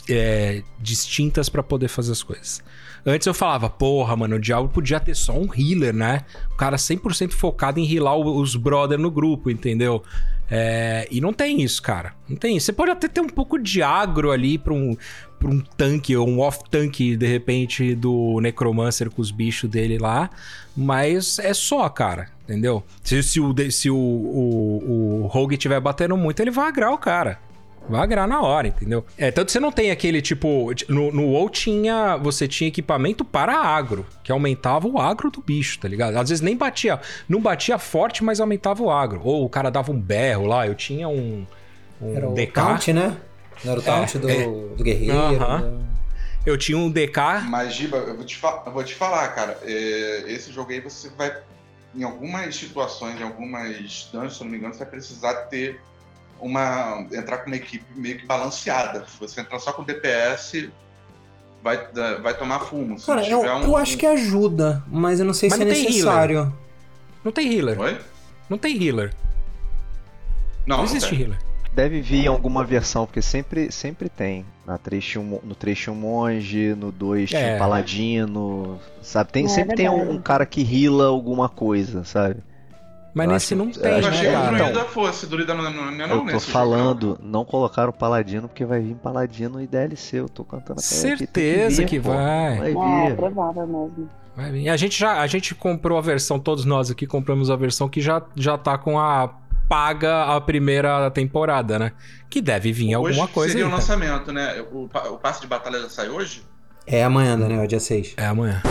é, 0.10 0.64
distintas 0.80 1.50
pra 1.50 1.62
poder 1.62 1.88
fazer 1.88 2.12
as 2.12 2.24
coisas. 2.24 2.64
Antes 3.06 3.28
eu 3.28 3.34
falava, 3.34 3.70
porra, 3.70 4.16
mano, 4.16 4.38
o 4.38 4.40
Diablo 4.40 4.70
podia 4.70 5.00
ter 5.00 5.14
só 5.14 5.34
um 5.34 5.50
healer, 5.54 5.94
né? 5.94 6.22
O 6.54 6.56
cara 6.56 6.78
100% 6.78 7.32
focado 7.32 7.80
em 7.80 7.92
healar 7.92 8.16
os 8.16 8.56
brother 8.56 8.98
no 8.98 9.12
grupo, 9.12 9.50
entendeu? 9.50 10.02
É, 10.50 11.06
e 11.12 11.20
não 11.20 11.34
tem 11.34 11.62
isso, 11.62 11.82
cara. 11.82 12.14
Não 12.30 12.38
tem 12.38 12.56
isso. 12.56 12.68
Você 12.68 12.74
pode 12.74 12.92
até 12.92 13.10
ter 13.10 13.20
um 13.20 13.28
pouco 13.28 13.60
de 13.60 13.82
agro 13.82 14.32
ali 14.32 14.58
pra 14.58 14.74
um, 14.74 14.96
pra 15.38 15.50
um 15.50 15.60
tanque 15.60 16.16
ou 16.16 16.30
um 16.30 16.40
off-tanque, 16.40 17.18
de 17.18 17.28
repente, 17.28 17.94
do 17.94 18.40
Necromancer 18.40 19.10
com 19.10 19.22
os 19.22 19.32
bichos 19.32 19.70
dele 19.70 19.98
lá. 19.98 20.30
Mas 20.76 21.40
é 21.40 21.54
só, 21.54 21.90
cara. 21.90 22.30
Entendeu? 22.44 22.84
Se, 23.04 23.22
se 23.22 23.40
o, 23.42 23.54
se 23.70 23.90
o, 23.90 23.96
o, 23.98 25.24
o 25.24 25.28
Rogue 25.28 25.56
estiver 25.56 25.80
batendo 25.82 26.16
muito, 26.16 26.40
ele 26.40 26.52
vai 26.52 26.68
agrar 26.68 26.92
o 26.92 26.98
cara. 26.98 27.40
Vai 27.90 28.02
agrar 28.02 28.26
na 28.28 28.42
hora, 28.42 28.68
entendeu? 28.70 29.06
É, 29.18 29.30
tanto 29.30 29.48
que 29.48 29.52
você 29.52 29.60
não 29.60 29.72
tem 29.72 29.92
aquele 29.92 30.22
tipo. 30.22 30.72
No, 30.88 31.12
no 31.12 31.28
WoW 31.28 31.50
tinha. 31.50 32.16
Você 32.18 32.48
tinha 32.48 32.68
equipamento 32.70 33.26
para 33.26 33.56
agro, 33.58 34.06
que 34.24 34.32
aumentava 34.32 34.88
o 34.88 34.98
agro 35.00 35.30
do 35.30 35.42
bicho, 35.42 35.80
tá 35.80 35.88
ligado? 35.88 36.16
Às 36.18 36.30
vezes 36.30 36.42
nem 36.42 36.56
batia. 36.56 37.00
Não 37.28 37.42
batia 37.42 37.78
forte, 37.78 38.24
mas 38.24 38.40
aumentava 38.40 38.82
o 38.82 38.90
agro. 38.90 39.22
Ou 39.24 39.44
o 39.44 39.50
cara 39.50 39.70
dava 39.70 39.92
um 39.92 40.00
berro 40.00 40.46
lá. 40.46 40.66
Eu 40.66 40.76
tinha 40.76 41.10
um. 41.10 41.46
um 42.02 42.16
Era 42.16 42.30
o 42.30 42.34
DK. 42.34 42.52
taunt, 42.54 42.88
né? 42.94 43.18
Não 43.66 43.72
era 43.74 43.80
o 43.82 43.84
taunt 43.84 44.18
do, 44.18 44.30
é. 44.30 44.44
do 44.46 44.84
guerreiro. 44.84 45.18
Aham. 45.18 45.62
do- 45.62 45.84
Eu 46.46 46.58
tinha 46.58 46.78
um 46.78 46.90
DK. 46.90 47.20
Mas, 47.50 47.74
Giba, 47.76 47.98
eu 47.98 48.16
vou 48.16 48.26
te, 48.26 48.36
fa- 48.38 48.64
eu 48.66 48.72
vou 48.72 48.84
te 48.84 48.96
falar, 48.96 49.28
cara. 49.36 49.58
é, 49.64 50.24
esse 50.28 50.52
jogo 50.54 50.72
aí 50.72 50.80
você 50.80 51.10
vai. 51.18 51.36
Em 51.96 52.04
algumas 52.04 52.56
situações, 52.56 53.20
em 53.20 53.24
algumas 53.24 54.10
dungeons, 54.12 54.36
se 54.38 54.42
eu 54.42 54.46
não 54.46 54.52
me 54.52 54.58
engano, 54.58 54.74
você 54.74 54.80
vai 54.80 54.90
precisar 54.90 55.34
ter 55.48 55.80
uma. 56.46 57.08
entrar 57.12 57.40
com 57.40 57.48
uma 57.48 57.56
equipe 57.56 57.86
meio 57.96 58.18
que 58.18 58.26
balanceada. 58.26 59.06
Se 59.08 59.20
você 59.20 59.42
entrar 59.42 59.60
só 59.60 59.72
com 59.74 59.84
DPS, 59.84 60.70
vai, 61.64 61.78
vai 62.22 62.38
tomar 62.38 62.60
fumo. 62.60 63.00
Se 63.00 63.06
Cara, 63.06 63.28
eu, 63.28 63.42
um- 63.42 63.64
eu 63.64 63.78
acho 63.78 63.98
que 63.98 64.06
ajuda, 64.06 64.84
mas 64.88 65.20
eu 65.20 65.26
não 65.26 65.34
sei 65.34 65.50
Mas 65.50 65.58
se 65.58 65.64
é 65.64 65.66
não 65.66 65.74
tem 65.74 65.84
necessário. 65.86 66.54
Não 67.24 67.32
tem 67.32 67.54
healer. 67.54 67.80
Oi? 67.80 67.98
Não 68.50 68.58
tem 68.58 68.82
healer. 68.84 69.14
Não, 70.66 70.78
Não 70.78 70.78
não 70.78 70.84
existe 70.92 71.10
tem. 71.10 71.22
healer. 71.22 71.38
Deve 71.74 72.02
vir 72.02 72.26
em 72.26 72.28
alguma 72.28 72.64
versão, 72.64 73.06
porque 73.08 73.22
sempre, 73.22 73.72
sempre 73.72 74.08
tem. 74.08 74.46
Na 74.66 74.78
3 74.78 75.04
tinha 75.04 75.20
um, 75.22 75.26
mo- 75.26 75.42
no 75.44 75.56
3 75.56 75.78
tinha 75.80 75.92
um 75.92 75.96
monge, 75.96 76.76
no 76.76 76.92
2 76.92 77.30
tinha 77.30 77.42
É. 77.42 77.56
um 77.56 77.60
paladino, 77.60 78.80
sabe? 79.02 79.32
Tem, 79.32 79.46
É 79.46 79.48
sempre 79.48 79.76
tem 79.76 79.90
um, 79.90 80.12
um 80.12 80.22
cara 80.22 80.46
que 80.46 80.62
rila 80.62 81.08
alguma 81.08 81.50
coisa, 81.50 82.04
sabe? 82.04 82.36
Mas 83.14 83.28
Eu 83.28 83.32
nesse 83.34 83.54
acho- 83.54 83.64
não 83.64 83.72
tem, 83.72 83.92
Eu 83.92 84.02
né, 84.02 84.08
achei 84.08 84.30
que 84.30 84.36
o? 84.36 84.56
Druida 84.58 84.86
fosse, 84.86 85.28
Druida 85.28 85.54
não, 85.54 85.64
não, 85.64 85.72
não 85.72 85.92
é 85.92 86.08
não 86.08 86.16
Eu 86.16 86.20
tô 86.20 86.24
nesse 86.26 86.50
falando, 86.52 87.08
jogo, 87.10 87.20
não 87.24 87.46
colocaram 87.46 87.90
o 87.90 87.94
Paladino 87.94 88.48
porque 88.48 88.66
vai 88.66 88.80
vir 88.82 88.96
Paladino 88.96 89.62
e 89.62 89.68
DLC. 89.68 90.20
Eu 90.20 90.28
tô 90.30 90.44
cantando 90.44 90.80
até 90.80 91.12
aqui, 91.12 91.18
Certeza 91.18 91.82
vir, 91.84 91.88
que 91.88 92.00
vai. 92.00 92.58
Vai 92.58 92.72
É, 93.06 93.10
vir. 93.10 93.16
provável 93.16 93.68
mesmo. 93.68 94.10
Vai 94.36 94.52
vir. 94.52 94.70
A 94.70 94.76
gente 94.78 95.00
já 95.00 95.20
a 95.22 95.28
gente 95.28 95.54
comprou 95.54 95.98
a 95.98 96.02
versão, 96.02 96.40
todos 96.40 96.66
nós 96.66 96.90
aqui 96.90 97.06
compramos 97.06 97.52
a 97.52 97.56
versão 97.56 97.88
que 97.88 98.02
já, 98.02 98.22
já 98.36 98.58
tá 98.58 98.78
com 98.80 99.00
a 99.00 99.32
paga 99.70 100.36
a 100.36 100.42
primeira 100.42 101.10
temporada, 101.12 101.78
né? 101.80 101.92
Que 102.30 102.42
deve 102.42 102.72
vir 102.72 102.96
Hoje 102.98 103.18
alguma 103.20 103.28
coisa 103.28 103.52
seria 103.54 103.66
aí. 103.66 103.72
o 103.72 103.76
lançamento, 103.76 104.32
né? 104.32 104.62
O, 104.72 104.86
o 104.86 105.18
passe 105.20 105.40
de 105.42 105.48
batalha 105.48 105.80
já 105.82 105.90
sai 105.90 106.10
hoje? 106.10 106.44
É 106.86 107.04
amanhã, 107.04 107.38
Daniel, 107.38 107.66
dia 107.66 107.80
6. 107.80 108.16
É 108.18 108.26
amanhã. 108.26 108.62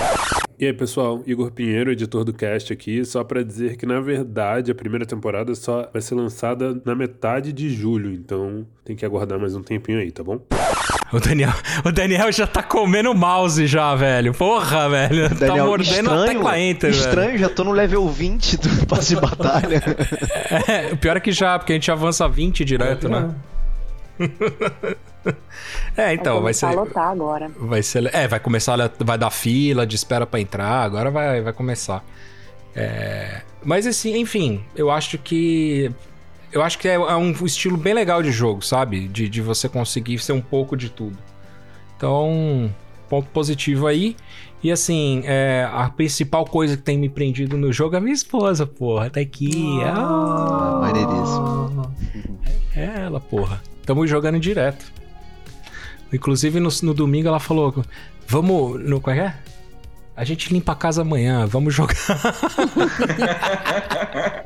E 0.59 0.67
aí, 0.67 0.73
pessoal, 0.73 1.23
Igor 1.27 1.51
Pinheiro, 1.51 1.91
editor 1.91 2.23
do 2.23 2.33
cast 2.33 2.73
aqui, 2.73 3.05
só 3.05 3.25
pra 3.25 3.43
dizer 3.43 3.77
que 3.77 3.85
na 3.85 4.01
verdade 4.01 4.71
a 4.71 4.75
primeira 4.75 5.05
temporada 5.05 5.55
só 5.57 5.89
vai 5.93 6.01
ser 6.01 6.15
lançada 6.15 6.81
na 6.85 6.95
metade 6.95 7.53
de 7.53 7.69
julho, 7.69 8.13
então 8.13 8.65
tem 8.85 8.95
que 8.95 9.05
aguardar 9.05 9.41
mais 9.41 9.57
um 9.57 9.63
tempinho 9.63 9.99
aí, 9.99 10.13
tá 10.13 10.23
bom? 10.23 10.41
O 11.13 11.19
Daniel, 11.19 11.53
o 11.85 11.91
Daniel 11.91 12.31
já 12.31 12.47
tá 12.47 12.63
comendo 12.63 13.13
mouse 13.13 13.67
já, 13.67 13.93
velho. 13.97 14.33
Porra, 14.35 14.89
velho. 14.89 15.29
tá 15.31 15.47
Daniel, 15.47 15.67
mordendo 15.67 16.11
a 16.11 16.15
estranho, 16.15 16.27
tecla 16.27 16.61
enter, 16.61 16.91
estranho, 16.91 17.39
já 17.39 17.49
tô 17.49 17.65
no 17.65 17.73
level 17.73 18.09
20 18.09 18.57
do 18.59 18.87
passe 18.87 19.15
de 19.15 19.21
batalha. 19.21 19.81
velho. 19.81 19.97
É, 20.69 20.93
o 20.93 20.97
pior 20.97 21.17
é 21.17 21.21
que 21.21 21.33
já, 21.33 21.59
porque 21.59 21.73
a 21.73 21.77
gente 21.77 21.91
avança 21.91 22.29
20 22.29 22.65
direto, 22.65 23.09
né? 23.09 23.35
É, 24.21 24.97
então, 26.13 26.35
vai 26.35 26.41
começar 26.43 26.71
ser. 26.71 26.77
a 26.77 26.81
lotar 26.81 27.09
agora. 27.09 27.51
Vai 27.59 27.83
ser. 27.83 28.15
É, 28.15 28.27
vai 28.29 28.41
começar, 28.41 28.77
vai 28.99 29.19
dar 29.19 29.31
fila 29.31 29.87
de 29.87 29.97
espera 29.97 30.27
pra 30.27 30.41
entrar, 30.41 30.83
agora 30.83 31.11
vai, 31.11 31.41
vai 31.41 31.53
começar. 31.53 32.05
É, 32.75 33.43
mas 33.65 33.87
assim, 33.87 34.19
enfim, 34.19 34.63
eu 34.75 34.91
acho 34.91 35.19
que. 35.19 35.91
Eu 36.51 36.63
acho 36.63 36.79
que 36.79 36.87
é, 36.87 36.95
é 36.95 37.17
um 37.17 37.33
estilo 37.47 37.79
bem 37.79 37.95
legal 37.95 38.23
de 38.23 38.31
jogo, 38.31 38.63
sabe? 38.63 39.09
De, 39.09 39.29
de 39.29 39.41
você 39.41 39.69
conseguir 39.69 40.19
ser 40.19 40.33
um 40.33 40.41
pouco 40.41 40.77
de 40.77 40.91
tudo. 40.91 41.17
Então, 41.97 42.71
ponto 43.09 43.29
positivo 43.31 43.87
aí. 43.87 44.17
E 44.63 44.71
assim, 44.71 45.23
é, 45.25 45.69
a 45.73 45.89
principal 45.89 46.45
coisa 46.45 46.77
que 46.77 46.83
tem 46.83 46.97
me 46.97 47.09
prendido 47.09 47.57
no 47.57 47.73
jogo 47.73 47.97
é 47.97 47.99
a 47.99 48.01
minha 48.01 48.15
esposa, 48.15 48.67
porra. 48.67 49.11
Tá 49.11 49.21
aqui. 49.21 49.81
Ah, 49.83 50.93
é 52.77 53.01
ela, 53.01 53.19
porra. 53.19 53.61
Tamo 53.85 54.07
jogando 54.07 54.39
direto. 54.39 54.93
Inclusive 56.13 56.61
no, 56.61 56.69
no 56.83 56.95
domingo 56.95 57.29
ela 57.29 57.41
falou: 57.41 57.85
Vamos. 58.27 58.81
No, 58.85 59.01
qual 59.01 59.17
é? 59.17 59.35
A 60.15 60.25
gente 60.25 60.53
limpa 60.53 60.73
a 60.73 60.77
casa 60.77 61.01
amanhã, 61.03 61.47
vamos 61.47 61.75
jogar. 61.75 61.97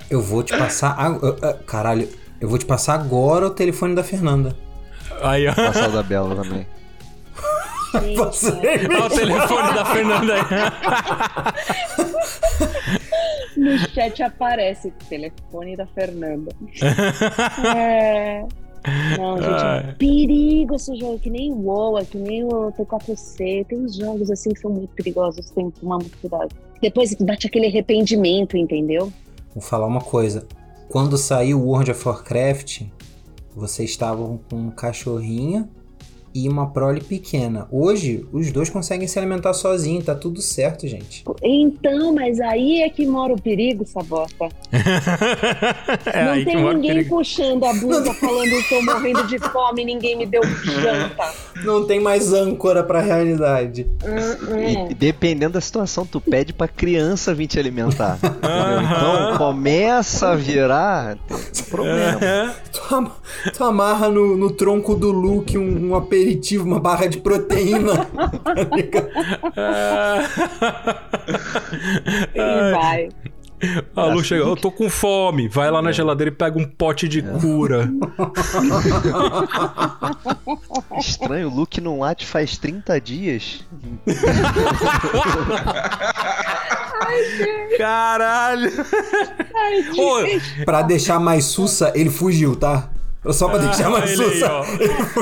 Eu 0.09 0.23
vou 0.23 0.43
te 0.43 0.57
passar. 0.57 0.93
ag- 0.99 1.21
ah, 1.25 1.37
ah, 1.49 1.55
Caralho, 1.67 2.09
eu 2.41 2.49
vou 2.49 2.57
te 2.59 2.65
passar 2.65 2.95
agora 2.95 3.47
o 3.47 3.51
telefone 3.51 3.95
da 3.95 4.05
Fernanda. 4.05 4.57
Aí, 5.23 5.47
ó. 5.49 5.53
Passar 5.55 5.89
o 5.89 5.93
da 5.93 6.03
Bela 6.05 6.37
também. 6.37 6.67
Você- 8.17 8.51
Olha 8.51 9.07
o 9.07 9.11
telefone 9.11 9.75
da 9.75 9.85
Fernanda 9.87 10.35
aí. 10.35 10.43
No 13.57 13.79
chat 13.79 14.23
aparece 14.23 14.89
o 14.89 14.93
telefone 15.09 15.77
da 15.77 15.87
Fernanda. 15.87 16.53
é. 17.77 18.45
Não, 19.19 19.37
gente, 19.43 19.49
é 19.49 19.53
Ai. 19.53 19.91
um 19.91 19.95
perigo 19.95 20.75
esse 20.75 20.97
jogo, 20.97 21.19
que 21.19 21.31
nem 21.31 21.53
o 21.53 21.67
WoW, 21.67 21.99
é 21.99 22.05
que 22.05 22.19
nem 22.19 22.45
o 22.45 22.73
T4C. 22.73 23.67
Tem 23.67 23.79
uns 23.79 23.97
jogos 23.97 24.31
assim 24.31 24.51
que 24.51 24.61
são 24.61 24.71
muito 24.71 24.95
perigosos, 24.95 25.51
tem 25.51 25.71
que 25.71 25.81
tomar 25.81 25.99
muito 25.99 26.17
cuidado. 26.19 26.55
Depois 26.81 27.15
bate 27.15 27.47
aquele 27.47 27.67
arrependimento, 27.67 28.57
entendeu? 28.57 29.13
Vou 29.55 29.63
falar 29.63 29.87
uma 29.87 30.03
coisa. 30.03 30.47
Quando 30.89 31.17
saiu 31.17 31.61
o 31.61 31.69
World 31.69 31.91
of 31.91 32.09
Warcraft, 32.09 32.83
vocês 33.55 33.91
estavam 33.91 34.39
com 34.49 34.57
um 34.57 34.71
cachorrinho 34.71 35.69
e 36.45 36.49
uma 36.49 36.69
prole 36.71 37.01
pequena. 37.01 37.67
Hoje, 37.71 38.27
os 38.33 38.51
dois 38.53 38.69
conseguem 38.69 39.09
se 39.09 39.19
alimentar 39.19 39.53
sozinhos, 39.55 40.05
tá 40.05 40.15
tudo 40.15 40.41
certo, 40.43 40.87
gente. 40.87 41.25
Então, 41.43 42.13
mas 42.15 42.41
aí 42.41 42.83
é 42.83 42.89
que 42.91 43.07
mora 43.07 43.33
o 43.33 43.41
perigo, 43.41 43.87
Sabota. 43.87 44.49
É 46.07 46.25
não 46.25 46.45
tem 46.45 46.57
ninguém 46.75 47.05
puxando 47.09 47.65
a 47.65 47.73
blusa 47.73 48.13
falando 48.15 48.53
estou 48.53 48.83
morrendo 48.85 49.27
de 49.27 49.39
fome, 49.39 49.85
ninguém 49.85 50.17
me 50.17 50.27
deu 50.27 50.43
janta. 50.43 51.33
Não 51.65 51.87
tem 51.87 52.01
mais 52.01 52.33
âncora 52.33 52.83
pra 52.83 53.01
realidade. 53.01 53.87
Hum, 54.05 54.59
E 54.61 54.77
hum. 54.77 54.89
dependendo 54.97 55.55
da 55.55 55.61
situação, 55.61 56.05
tu 56.07 56.21
pede 56.21 56.53
pra 56.53 56.69
criança 56.69 57.35
vir 57.35 57.47
te 57.47 57.59
alimentar. 57.59 58.19
Então 58.23 59.37
começa 59.39 60.29
a 60.31 60.35
virar 60.37 61.17
um 61.31 61.71
problema. 61.71 62.55
Tu, 62.73 62.95
am- 62.95 63.11
tu 63.57 63.65
amarra 63.65 64.09
no, 64.09 64.37
no 64.37 64.51
tronco 64.51 64.95
do 64.95 65.11
Luke 65.11 65.57
um, 65.59 65.91
um 65.91 65.95
aperitivo, 66.27 66.67
uma 66.67 66.81
barra 66.81 67.07
de 67.07 67.19
proteína. 67.19 68.05
tá 68.43 68.55
ligado? 68.75 69.09
E 72.35 72.73
vai. 72.73 73.09
A 73.95 74.05
Lu 74.05 74.23
chega, 74.23 74.45
eu 74.45 74.55
tô 74.55 74.71
com 74.71 74.91
fome. 74.91 75.49
Vai 75.49 75.71
lá 75.71 75.81
na 75.81 75.91
geladeira 75.91 76.31
e 76.31 76.35
pega 76.35 76.59
um 76.59 76.65
pote 76.67 77.09
de 77.09 77.23
cura. 77.23 77.89
Estranho, 80.99 81.49
o 81.49 81.55
Luke 81.55 81.81
não 81.81 82.01
late 82.01 82.27
faz 82.27 82.59
30 82.59 83.01
dias. 83.01 83.65
Caralho! 87.79 88.71
Ai, 89.55 89.85
Ô, 89.99 90.65
pra 90.65 90.83
deixar 90.83 91.19
mais 91.19 91.47
sussa, 91.47 91.93
ele 91.95 92.11
fugiu, 92.11 92.55
tá? 92.57 92.91
Só 93.33 93.49
pra 93.49 93.59
deixar 93.59 93.91
mais 93.91 94.19
olha 94.19 94.29
aí, 94.29 94.35
sussa. 94.35 94.53
ó. 94.53 94.65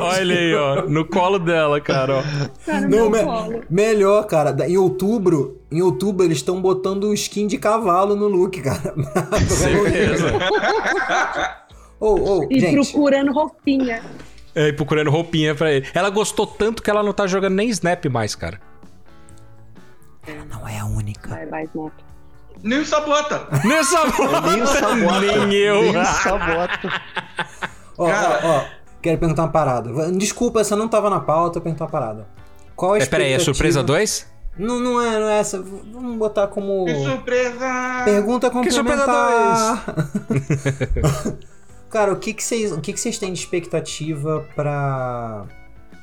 Olha 0.03 0.35
aí, 0.39 0.55
ó. 0.55 0.83
No 0.89 1.05
colo 1.05 1.39
dela, 1.39 1.81
cara, 1.81 2.19
ó. 2.19 2.23
cara, 2.67 2.81
Não, 2.83 2.89
meu 2.89 3.11
me- 3.11 3.23
colo. 3.25 3.63
melhor, 3.71 4.27
cara. 4.27 4.55
Em 4.69 4.77
outubro, 4.77 5.61
em 5.71 5.81
outubro 5.83 6.25
eles 6.25 6.39
estão 6.39 6.61
botando 6.61 7.13
skin 7.15 7.47
de 7.47 7.57
cavalo 7.59 8.15
no 8.15 8.29
look, 8.29 8.61
cara. 8.61 8.95
Certeza. 9.49 10.27
Ô, 12.01 12.41
ô, 12.41 12.49
E 12.51 12.61
gente, 12.61 12.91
procurando 12.93 13.33
roupinha. 13.33 14.03
É, 14.55 14.69
e 14.69 14.73
procurando 14.73 15.11
roupinha 15.11 15.55
pra 15.55 15.73
ele. 15.73 15.87
Ela 15.95 16.11
gostou 16.11 16.47
tanto 16.47 16.83
que 16.83 16.91
ela 16.91 17.03
não 17.03 17.13
tá 17.13 17.27
jogando 17.27 17.55
nem 17.55 17.69
Snap 17.71 18.05
mais, 18.07 18.35
cara. 18.35 18.61
não 20.51 20.69
é 20.69 20.79
a 20.79 20.85
única. 20.85 21.29
Vai, 21.31 21.47
vai, 21.47 21.65
Snap. 21.65 21.93
Nem 22.63 22.79
o 22.79 22.87
Sabota! 22.87 23.47
Nem 23.65 23.79
o 23.81 23.85
sabota. 23.85 24.51
Nem 25.47 25.53
eu. 25.55 25.83
Nem 25.83 25.97
o 26.01 26.05
sabota. 26.05 27.03
Ó, 27.97 28.07
Cara- 28.07 28.41
ó, 28.43 28.59
ó, 28.59 28.65
quero 29.01 29.19
perguntar 29.19 29.43
uma 29.43 29.53
parada. 29.53 30.13
Desculpa, 30.13 30.61
essa 30.61 30.75
não 30.77 30.89
tava 30.89 31.09
na 31.11 31.21
pauta, 31.21 31.59
eu 31.59 31.63
perguntar 31.63 31.85
uma 31.85 31.91
parada. 31.91 32.27
Qual 32.75 32.95
a 32.95 32.99
É, 32.99 33.07
peraí, 33.07 33.33
é 33.33 33.39
surpresa 33.39 33.83
2? 33.83 34.27
Não, 34.57 34.79
não 34.79 35.01
é, 35.01 35.19
não 35.19 35.29
é 35.29 35.39
essa. 35.39 35.61
Vamos 35.61 36.17
botar 36.17 36.47
como. 36.47 36.85
Que 36.85 36.95
surpresa! 37.05 38.03
Pergunta 38.05 38.51
Que 38.51 38.71
surpresa 38.71 39.05
complementar. 39.05 39.85
Cara, 41.91 42.13
o 42.13 42.17
que 42.17 42.35
que 42.35 42.43
vocês, 42.43 42.73
o 42.73 42.81
que 42.81 42.93
que 42.93 42.99
vocês 43.01 43.19
têm 43.19 43.33
de 43.33 43.39
expectativa 43.39 44.45
pra 44.57 45.45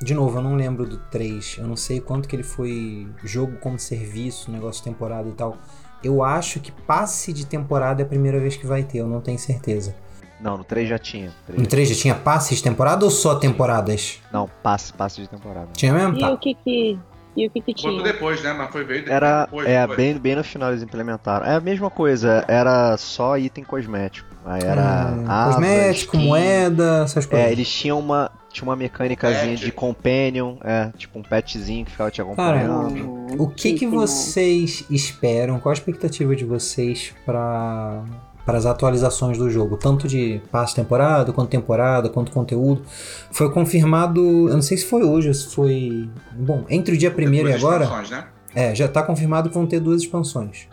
De 0.02 0.14
novo, 0.14 0.38
eu 0.38 0.42
não 0.42 0.56
lembro 0.56 0.86
do 0.86 0.98
3. 0.98 1.58
Eu 1.60 1.68
não 1.68 1.76
sei 1.76 2.00
quanto 2.00 2.28
que 2.28 2.36
ele 2.36 2.44
foi 2.44 3.08
jogo 3.24 3.58
como 3.60 3.78
serviço, 3.78 4.50
negócio 4.52 4.84
de 4.84 4.90
temporada 4.90 5.28
e 5.28 5.34
tal. 5.34 5.58
Eu 6.04 6.24
acho 6.24 6.60
que 6.60 6.72
passe 6.72 7.32
de 7.32 7.46
temporada 7.46 8.02
é 8.02 8.06
a 8.06 8.08
primeira 8.08 8.40
vez 8.40 8.56
que 8.58 8.66
vai 8.66 8.84
ter, 8.84 9.00
eu 9.00 9.08
não 9.08 9.22
tenho 9.22 9.38
certeza. 9.38 9.96
Não, 10.42 10.58
no 10.58 10.64
3 10.64 10.90
já 10.90 10.98
tinha. 10.98 11.28
No 11.28 11.34
3 11.46 11.58
No 11.58 11.64
já 11.66 11.70
3 11.70 11.90
já 11.90 11.96
tinha 11.96 12.16
passe 12.16 12.56
de 12.56 12.64
temporada 12.64 13.06
ou 13.06 13.12
só 13.12 13.36
temporadas? 13.36 14.20
Não, 14.34 14.50
passe, 14.64 14.92
passe 14.94 15.22
de 15.22 15.28
temporada. 15.30 15.68
Tinha 15.74 15.94
mesmo? 15.94 16.16
E 16.18 16.20
Tá. 16.20 16.32
o 16.32 16.38
que 16.38 16.54
que, 16.56 16.98
e 17.38 17.48
o 17.48 17.50
que, 17.52 17.62
que 17.62 17.74
tinha? 17.74 18.02
depois, 18.04 18.42
né? 18.44 18.52
Mas 18.54 18.72
foi 18.72 18.84
veio 18.84 19.02
depois. 19.02 19.16
Era, 19.16 19.46
depois, 19.46 19.68
é, 19.68 19.88
foi. 19.88 19.96
bem, 19.96 20.18
bem 20.18 20.36
no 20.36 20.44
final 20.44 20.72
eles 20.72 20.82
implementaram. 20.84 21.46
É 21.46 21.56
a 21.56 21.60
mesma 21.62 21.90
coisa, 21.90 22.44
era 22.48 22.98
só 22.98 23.38
item 23.38 23.64
cosmético. 23.64 24.30
Aí 24.44 24.62
era 24.64 24.82
Ah, 25.28 25.44
aba, 25.44 25.52
cosmético, 25.54 26.16
skin. 26.16 26.28
moeda, 26.28 27.02
essas 27.04 27.26
coisas. 27.28 27.48
É, 27.48 27.52
eles 27.52 27.70
tinham 27.72 28.00
uma, 28.00 28.32
tinha 28.52 28.68
uma 28.68 28.76
mecânicazinha 28.76 29.52
Pet. 29.52 29.64
de 29.66 29.72
companion, 29.72 30.56
é, 30.64 30.90
tipo 30.98 31.20
um 31.20 31.22
petzinho 31.22 31.86
que 31.86 31.92
ficava 31.92 32.10
te 32.10 32.24
Cara, 32.24 32.58
acompanhando. 32.62 33.40
O 33.40 33.48
que, 33.48 33.74
que 33.74 33.86
vocês 33.86 34.84
esperam? 34.90 35.60
Qual 35.60 35.70
a 35.70 35.74
expectativa 35.74 36.36
de 36.36 36.44
vocês 36.44 37.14
para 37.24 38.02
para 38.46 38.58
as 38.58 38.66
atualizações 38.66 39.38
do 39.38 39.50
jogo, 39.50 39.78
tanto 39.78 40.08
de 40.08 40.42
passe 40.52 40.74
temporada, 40.76 41.32
quanto 41.32 41.50
temporada, 41.50 42.10
quanto 42.10 42.32
conteúdo? 42.32 42.84
Foi 43.32 43.52
confirmado, 43.52 44.20
eu 44.50 44.54
não 44.56 44.62
sei 44.62 44.78
se 44.78 44.86
foi 44.86 45.04
hoje 45.04 45.28
ou 45.28 45.34
se 45.34 45.54
foi, 45.54 46.10
bom, 46.34 46.66
entre 46.70 46.96
o 46.96 46.98
dia 46.98 47.12
primeiro 47.12 47.50
e 47.50 47.54
agora, 47.54 47.88
né? 48.10 48.28
é, 48.56 48.74
já 48.76 48.88
tá 48.88 49.04
confirmado 49.04 49.50
que 49.50 49.56
vão 49.56 49.66
ter 49.68 49.80
duas 49.80 50.02
expansões. 50.02 50.68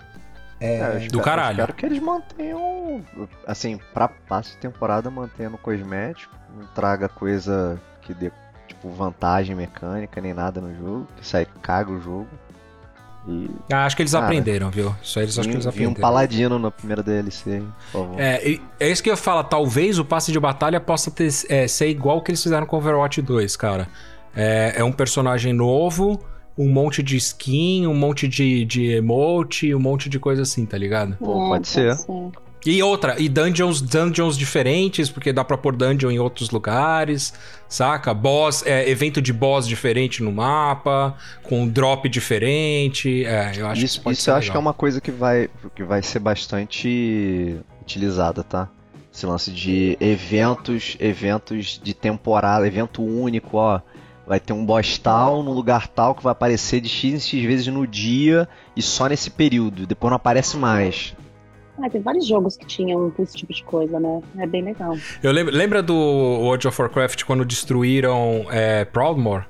É, 0.60 0.80
eu 0.94 0.98
espero- 0.98 1.22
caralho. 1.22 1.52
Espero 1.60 1.72
que 1.74 1.86
eles 1.86 2.00
mantenham, 2.02 3.04
assim, 3.46 3.78
pra 3.94 4.08
passe 4.08 4.52
de 4.52 4.56
temporada, 4.58 5.08
mantenham 5.10 5.54
o 5.54 5.58
cosmético, 5.58 6.34
não 6.58 6.66
traga 6.74 7.08
coisa 7.08 7.80
que 8.02 8.12
dê, 8.12 8.32
tipo, 8.66 8.88
vantagem 8.90 9.54
mecânica 9.54 10.20
nem 10.20 10.34
nada 10.34 10.60
no 10.60 10.74
jogo, 10.74 11.06
que 11.16 11.22
isso 11.22 11.36
aí 11.36 11.46
caga 11.62 11.92
o 11.92 12.00
jogo. 12.00 12.26
E, 13.26 13.50
Ah, 13.70 13.84
acho 13.84 13.96
que 13.96 14.02
eles 14.02 14.12
Cara, 14.12 14.24
aprenderam, 14.26 14.70
viu? 14.70 14.94
Isso 15.02 15.18
aí 15.18 15.24
eles 15.24 15.38
acho 15.38 15.48
que 15.48 15.54
eles 15.54 15.64
vi 15.64 15.68
um 15.68 15.72
aprenderam. 15.72 16.00
paladino 16.00 16.58
na 16.58 16.70
primeira 16.70 17.02
DLC, 17.02 17.62
por 17.92 18.02
favor. 18.04 18.20
É, 18.20 18.58
é 18.80 18.90
isso 18.90 19.02
que 19.02 19.10
eu 19.10 19.12
ia 19.14 19.16
falar. 19.16 19.44
Talvez 19.44 19.98
o 19.98 20.04
passe 20.04 20.32
de 20.32 20.38
batalha 20.40 20.80
possa 20.80 21.10
ter, 21.10 21.28
é, 21.48 21.66
ser 21.68 21.88
igual 21.88 22.18
o 22.18 22.22
que 22.22 22.30
eles 22.30 22.42
fizeram 22.42 22.66
com 22.66 22.76
Overwatch 22.76 23.20
2, 23.20 23.56
cara. 23.56 23.88
É, 24.34 24.74
é 24.76 24.84
um 24.84 24.92
personagem 24.92 25.52
novo, 25.52 26.20
um 26.56 26.68
monte 26.72 27.02
de 27.02 27.16
skin, 27.16 27.86
um 27.86 27.94
monte 27.94 28.26
de, 28.28 28.64
de 28.64 28.92
emote, 28.92 29.74
um 29.74 29.80
monte 29.80 30.08
de 30.08 30.18
coisa 30.18 30.42
assim, 30.42 30.64
tá 30.64 30.78
ligado? 30.78 31.16
Pô, 31.16 31.44
É, 31.46 31.48
pode 31.48 31.68
ser. 31.68 31.96
E 32.66 32.82
outra, 32.82 33.20
e 33.20 33.28
dungeons, 33.28 33.80
dungeons 33.80 34.36
diferentes, 34.36 35.08
porque 35.08 35.32
dá 35.32 35.44
pra 35.44 35.56
pôr 35.56 35.76
dungeon 35.76 36.10
em 36.10 36.18
outros 36.18 36.50
lugares, 36.50 37.32
saca? 37.68 38.12
Boss, 38.12 38.66
é, 38.66 38.88
evento 38.90 39.22
de 39.22 39.32
boss 39.32 39.66
diferente 39.66 40.22
no 40.22 40.32
mapa, 40.32 41.16
com 41.44 41.68
drop 41.68 42.08
diferente. 42.08 43.24
É, 43.24 43.52
eu 43.56 43.66
acho 43.68 43.80
que 43.80 43.86
isso 43.86 43.94
isso 43.94 44.02
pode 44.02 44.18
isso 44.18 44.30
eu 44.30 44.34
acho 44.34 44.46
que 44.46 44.50
é 44.50 44.58
legal. 44.58 44.62
uma 44.62 44.74
coisa 44.74 45.00
que 45.00 45.10
vai, 45.10 45.48
que 45.74 45.84
vai 45.84 46.02
ser 46.02 46.18
bastante 46.18 47.56
utilizada, 47.80 48.42
tá? 48.42 48.68
Esse 49.14 49.24
lance 49.24 49.50
de 49.50 49.96
eventos, 50.00 50.96
eventos 51.00 51.80
de 51.82 51.94
temporada, 51.94 52.66
evento 52.66 53.02
único, 53.02 53.56
ó. 53.56 53.80
Vai 54.26 54.38
ter 54.38 54.52
um 54.52 54.64
boss 54.64 54.98
tal 54.98 55.42
no 55.42 55.52
lugar 55.52 55.88
tal 55.88 56.14
que 56.14 56.22
vai 56.22 56.32
aparecer 56.32 56.82
de 56.82 56.88
X 56.88 57.14
em 57.14 57.18
X 57.18 57.42
vezes 57.44 57.66
no 57.68 57.86
dia 57.86 58.46
e 58.76 58.82
só 58.82 59.06
nesse 59.06 59.30
período. 59.30 59.86
Depois 59.86 60.10
não 60.10 60.16
aparece 60.16 60.56
mais. 60.58 61.14
Ah, 61.80 61.88
tem 61.88 62.00
vários 62.00 62.26
jogos 62.26 62.56
que 62.56 62.66
tinham 62.66 63.12
esse 63.18 63.36
tipo 63.36 63.52
de 63.52 63.62
coisa, 63.62 64.00
né? 64.00 64.20
É 64.38 64.46
bem 64.46 64.62
legal. 64.62 64.96
Eu 65.22 65.30
lembro, 65.32 65.54
lembra 65.54 65.82
do 65.82 65.94
World 65.94 66.66
of 66.66 66.80
Warcraft 66.80 67.24
quando 67.24 67.44
destruíram 67.44 68.46
é, 68.50 68.84
Proudmoore? 68.84 69.44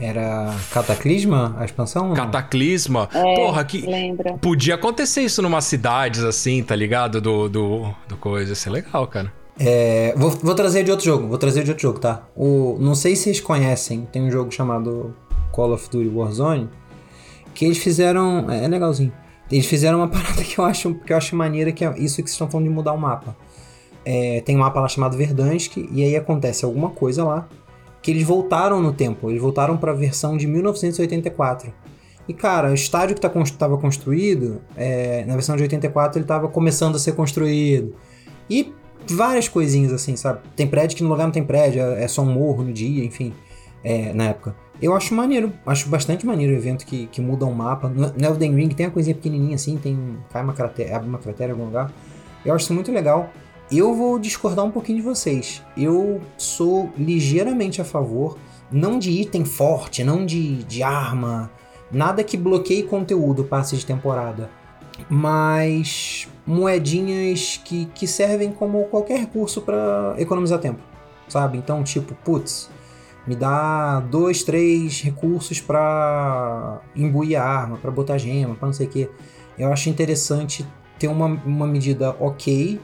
Era 0.00 0.52
Cataclisma, 0.72 1.54
a 1.58 1.64
expansão? 1.64 2.12
Cataclisma? 2.14 3.08
É, 3.14 3.34
Porra, 3.36 3.64
que. 3.64 3.86
Lembra? 3.86 4.32
Podia 4.34 4.74
acontecer 4.74 5.22
isso 5.22 5.40
numa 5.42 5.60
cidades 5.60 6.24
assim, 6.24 6.62
tá 6.62 6.74
ligado? 6.74 7.20
Do, 7.20 7.48
do, 7.48 7.94
do 8.08 8.16
coisa. 8.16 8.52
Isso 8.54 8.68
é 8.68 8.72
legal, 8.72 9.06
cara. 9.06 9.32
É, 9.60 10.14
vou, 10.16 10.30
vou 10.30 10.54
trazer 10.54 10.82
de 10.82 10.90
outro 10.90 11.04
jogo, 11.04 11.28
vou 11.28 11.38
trazer 11.38 11.62
de 11.62 11.70
outro 11.70 11.82
jogo, 11.82 11.98
tá? 12.00 12.26
O, 12.34 12.76
não 12.80 12.94
sei 12.94 13.14
se 13.14 13.24
vocês 13.24 13.40
conhecem, 13.40 14.08
tem 14.10 14.22
um 14.22 14.30
jogo 14.30 14.50
chamado 14.50 15.14
Call 15.52 15.72
of 15.72 15.88
Duty 15.90 16.08
Warzone, 16.08 16.68
que 17.54 17.66
eles 17.66 17.78
fizeram, 17.78 18.50
é, 18.50 18.64
é 18.64 18.68
legalzinho, 18.68 19.12
eles 19.52 19.66
fizeram 19.66 19.98
uma 19.98 20.08
parada 20.10 20.42
que 20.42 20.58
eu 20.58 20.64
acho, 20.64 20.94
que 20.94 21.12
eu 21.12 21.16
acho 21.16 21.36
maneira, 21.36 21.70
que 21.70 21.84
é 21.84 21.88
isso 21.98 22.16
que 22.16 22.22
vocês 22.22 22.30
estão 22.30 22.50
falando 22.50 22.66
de 22.66 22.72
mudar 22.72 22.92
o 22.92 22.98
mapa. 22.98 23.36
É, 24.04 24.40
tem 24.40 24.56
um 24.56 24.60
mapa 24.60 24.80
lá 24.80 24.88
chamado 24.88 25.16
Verdansk, 25.16 25.76
e 25.76 26.02
aí 26.02 26.16
acontece 26.16 26.64
alguma 26.64 26.90
coisa 26.90 27.22
lá, 27.24 27.48
que 28.00 28.10
eles 28.10 28.24
voltaram 28.24 28.82
no 28.82 28.92
tempo, 28.92 29.30
eles 29.30 29.40
voltaram 29.40 29.76
pra 29.76 29.92
versão 29.92 30.36
de 30.36 30.46
1984. 30.46 31.72
E 32.26 32.32
cara, 32.32 32.70
o 32.70 32.74
estádio 32.74 33.14
que 33.14 33.20
tá, 33.20 33.30
estava 33.40 33.76
construído, 33.76 34.60
é, 34.76 35.24
na 35.26 35.34
versão 35.34 35.56
de 35.56 35.62
84 35.62 36.18
ele 36.18 36.24
estava 36.24 36.48
começando 36.48 36.96
a 36.96 36.98
ser 36.98 37.12
construído. 37.12 37.94
E 38.48 38.72
várias 39.08 39.48
coisinhas 39.48 39.92
assim, 39.92 40.16
sabe? 40.16 40.40
Tem 40.56 40.66
prédio 40.66 40.96
que 40.96 41.02
no 41.02 41.08
lugar 41.08 41.24
não 41.24 41.32
tem 41.32 41.44
prédio, 41.44 41.82
é 41.82 42.04
é 42.04 42.08
só 42.08 42.22
um 42.22 42.32
morro 42.32 42.64
no 42.64 42.72
dia, 42.72 43.04
enfim, 43.04 43.32
é, 43.84 44.12
na 44.12 44.28
época. 44.28 44.54
Eu 44.82 44.96
acho 44.96 45.14
maneiro, 45.14 45.52
acho 45.64 45.88
bastante 45.88 46.26
maneiro 46.26 46.52
o 46.52 46.56
evento 46.56 46.84
que, 46.84 47.06
que 47.06 47.20
muda 47.20 47.46
o 47.46 47.54
mapa. 47.54 47.88
No 47.88 48.12
no 48.12 48.26
Elden 48.26 48.56
Ring 48.56 48.68
tem 48.70 48.86
uma 48.86 48.92
coisinha 48.92 49.14
pequenininha 49.14 49.54
assim, 49.54 49.76
tem 49.76 50.18
cai 50.32 50.42
uma 50.42 50.52
cratera, 50.52 50.96
abre 50.96 51.08
uma 51.08 51.18
cratera 51.18 51.50
em 51.50 51.52
algum 51.52 51.66
lugar. 51.66 51.92
Eu 52.44 52.52
acho 52.52 52.64
isso 52.64 52.74
muito 52.74 52.90
legal. 52.90 53.30
Eu 53.70 53.94
vou 53.94 54.18
discordar 54.18 54.64
um 54.64 54.72
pouquinho 54.72 54.98
de 54.98 55.04
vocês. 55.04 55.62
Eu 55.76 56.20
sou 56.36 56.90
ligeiramente 56.98 57.80
a 57.80 57.84
favor, 57.84 58.36
não 58.72 58.98
de 58.98 59.10
item 59.12 59.44
forte, 59.44 60.02
não 60.02 60.26
de, 60.26 60.64
de 60.64 60.82
arma, 60.82 61.48
nada 61.90 62.24
que 62.24 62.36
bloqueie 62.36 62.82
conteúdo 62.82 63.44
passe 63.44 63.76
de 63.76 63.86
temporada, 63.86 64.50
mas 65.08 66.26
moedinhas 66.44 67.60
que, 67.64 67.86
que 67.94 68.06
servem 68.06 68.50
como 68.50 68.84
qualquer 68.86 69.20
recurso 69.20 69.62
para 69.62 70.16
economizar 70.18 70.58
tempo, 70.58 70.80
sabe? 71.28 71.56
Então, 71.56 71.84
tipo, 71.84 72.14
putz, 72.24 72.68
me 73.26 73.36
dá 73.36 74.00
dois, 74.00 74.42
três 74.42 75.00
recursos 75.00 75.60
para 75.60 76.80
imbuir 76.96 77.40
a 77.40 77.44
arma, 77.44 77.76
para 77.76 77.90
botar 77.90 78.18
gema, 78.18 78.54
para 78.54 78.66
não 78.66 78.72
sei 78.72 78.86
o 78.86 78.90
que. 78.90 79.08
Eu 79.58 79.72
acho 79.72 79.88
interessante 79.88 80.66
ter 80.98 81.08
uma, 81.08 81.26
uma 81.26 81.66
medida 81.66 82.16
ok 82.18 82.80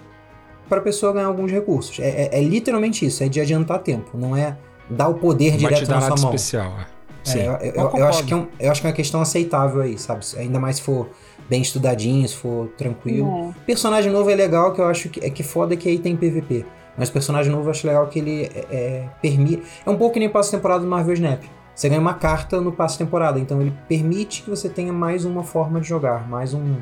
para 0.68 0.78
a 0.78 0.80
pessoa 0.82 1.12
ganhar 1.12 1.26
alguns 1.26 1.50
recursos. 1.50 1.98
É, 1.98 2.08
é- 2.32 2.38
é 2.38 2.42
literalmente 2.42 3.04
isso, 3.06 3.22
é 3.24 3.28
de 3.28 3.40
adiantar 3.40 3.78
tempo, 3.80 4.16
não 4.18 4.36
é 4.36 4.56
dar 4.88 5.08
o 5.08 5.14
poder 5.14 5.52
te 5.52 5.58
direto 5.58 5.88
na 5.90 6.00
sua 6.00 6.16
mão. 6.16 6.34
especial. 6.34 6.72
É. 6.78 6.98
É, 7.26 7.30
Sim. 7.30 7.38
eu, 7.40 7.52
eu- 7.52 7.72
eu- 7.74 7.96
eu 7.98 8.06
acho 8.06 8.24
que 8.24 8.32
é 8.32 8.36
um- 8.36 8.46
eu 8.60 8.70
acho 8.70 8.80
que 8.80 8.86
é 8.86 8.90
uma 8.90 8.96
questão 8.96 9.20
aceitável 9.20 9.82
aí, 9.82 9.98
sabe? 9.98 10.24
Ainda 10.38 10.58
mais 10.58 10.76
se 10.76 10.82
for 10.82 11.08
bem 11.48 11.60
estudadinho, 11.60 12.26
se 12.28 12.36
for 12.36 12.68
tranquilo. 12.78 13.50
É. 13.58 13.64
Personagem 13.66 14.10
novo 14.12 14.30
é 14.30 14.34
legal, 14.34 14.72
que 14.72 14.80
eu 14.80 14.86
acho 14.86 15.08
que 15.08 15.20
é 15.24 15.28
que 15.28 15.42
foda 15.42 15.76
que 15.76 15.88
aí 15.88 15.98
tem 15.98 16.16
PVP. 16.16 16.64
Mas 16.98 17.08
personagem 17.08 17.52
novo 17.52 17.68
eu 17.68 17.70
acho 17.70 17.86
legal 17.86 18.06
que 18.08 18.18
ele 18.18 18.50
é, 18.54 18.66
é, 18.70 19.08
permite. 19.22 19.62
É 19.86 19.88
um 19.88 19.96
pouco 19.96 20.14
que 20.14 20.20
nem 20.20 20.28
passo 20.28 20.50
temporada 20.50 20.80
do 20.80 20.88
Marvel 20.88 21.14
Snap. 21.14 21.44
Você 21.74 21.88
ganha 21.88 22.00
uma 22.00 22.14
carta 22.14 22.60
no 22.60 22.72
passo 22.72 22.98
temporada, 22.98 23.38
então 23.38 23.60
ele 23.60 23.72
permite 23.88 24.42
que 24.42 24.50
você 24.50 24.68
tenha 24.68 24.92
mais 24.92 25.24
uma 25.24 25.44
forma 25.44 25.80
de 25.80 25.88
jogar, 25.88 26.28
mais 26.28 26.52
um. 26.52 26.76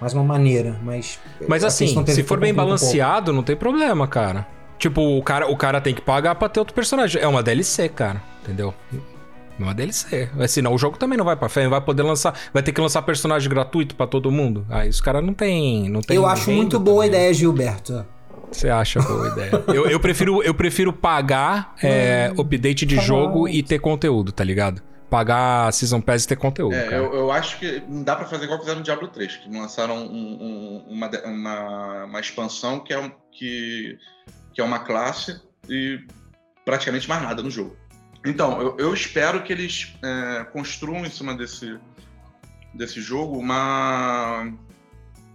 Mais 0.00 0.14
uma 0.14 0.24
maneira, 0.24 0.80
mas. 0.82 1.20
Mas 1.46 1.62
assim, 1.62 1.88
se 2.06 2.22
for 2.22 2.40
bem 2.40 2.54
complica 2.54 2.62
um 2.62 2.64
balanceado, 2.64 3.34
não 3.34 3.42
tem 3.42 3.54
problema, 3.54 4.08
cara. 4.08 4.46
Tipo, 4.78 5.18
o 5.18 5.22
cara, 5.22 5.46
o 5.46 5.54
cara 5.58 5.78
tem 5.78 5.94
que 5.94 6.00
pagar 6.00 6.34
pra 6.36 6.48
ter 6.48 6.58
outro 6.58 6.74
personagem. 6.74 7.20
É 7.20 7.28
uma 7.28 7.42
DLC, 7.42 7.86
cara. 7.90 8.22
Entendeu? 8.42 8.72
É 8.94 9.62
uma 9.62 9.74
DLC. 9.74 10.30
Senão 10.48 10.72
o 10.72 10.78
jogo 10.78 10.96
também 10.96 11.18
não 11.18 11.24
vai 11.24 11.36
pra 11.36 11.50
frente. 11.50 11.68
Vai 11.68 11.82
poder 11.82 12.02
lançar. 12.02 12.34
Vai 12.50 12.62
ter 12.62 12.72
que 12.72 12.80
lançar 12.80 13.02
personagem 13.02 13.46
gratuito 13.46 13.94
pra 13.94 14.06
todo 14.06 14.30
mundo. 14.30 14.64
Aí 14.70 14.88
os 14.88 15.02
caras 15.02 15.22
não 15.22 15.34
tem. 15.34 15.90
Não 15.90 16.00
tem 16.00 16.16
Eu 16.16 16.26
acho 16.26 16.50
muito 16.50 16.80
boa 16.80 17.04
a 17.04 17.06
ideia, 17.06 17.34
Gilberto. 17.34 18.06
Você 18.50 18.68
acha 18.68 19.00
boa 19.00 19.28
ideia? 19.28 19.50
eu, 19.74 19.86
eu 19.88 20.00
prefiro, 20.00 20.42
eu 20.42 20.54
prefiro 20.54 20.92
pagar 20.92 21.74
é, 21.82 22.32
update 22.38 22.84
de 22.86 22.96
jogo 22.96 23.48
e 23.48 23.62
ter 23.62 23.78
conteúdo, 23.78 24.32
tá 24.32 24.42
ligado? 24.44 24.82
Pagar 25.08 25.72
Season 25.72 26.00
Pass 26.00 26.24
e 26.24 26.28
ter 26.28 26.36
conteúdo. 26.36 26.74
É, 26.74 26.84
cara. 26.84 26.96
eu, 26.96 27.12
eu 27.14 27.32
acho 27.32 27.58
que 27.58 27.82
não 27.88 28.02
dá 28.04 28.14
pra 28.14 28.26
fazer 28.26 28.44
igual 28.44 28.58
fizeram 28.60 28.78
no 28.78 28.84
Diablo 28.84 29.08
3, 29.08 29.36
que 29.38 29.50
lançaram 29.50 29.96
um- 29.96 30.04
um- 30.08 30.84
uma, 30.88 31.08
uma, 31.24 32.04
uma 32.04 32.20
expansão 32.20 32.78
que 32.80 32.92
é, 32.92 32.98
um- 32.98 33.10
que, 33.32 33.98
que 34.54 34.60
é 34.60 34.64
uma 34.64 34.78
classe 34.80 35.40
e 35.68 35.98
praticamente 36.64 37.08
mais 37.08 37.22
nada 37.22 37.42
no 37.42 37.50
jogo. 37.50 37.76
Então, 38.24 38.60
eu, 38.60 38.76
eu 38.78 38.94
espero 38.94 39.42
que 39.42 39.52
eles 39.52 39.94
é, 40.04 40.44
construam 40.52 41.04
em 41.04 41.10
cima 41.10 41.34
desse, 41.34 41.76
desse 42.74 43.00
jogo 43.00 43.36
uma, 43.38 44.52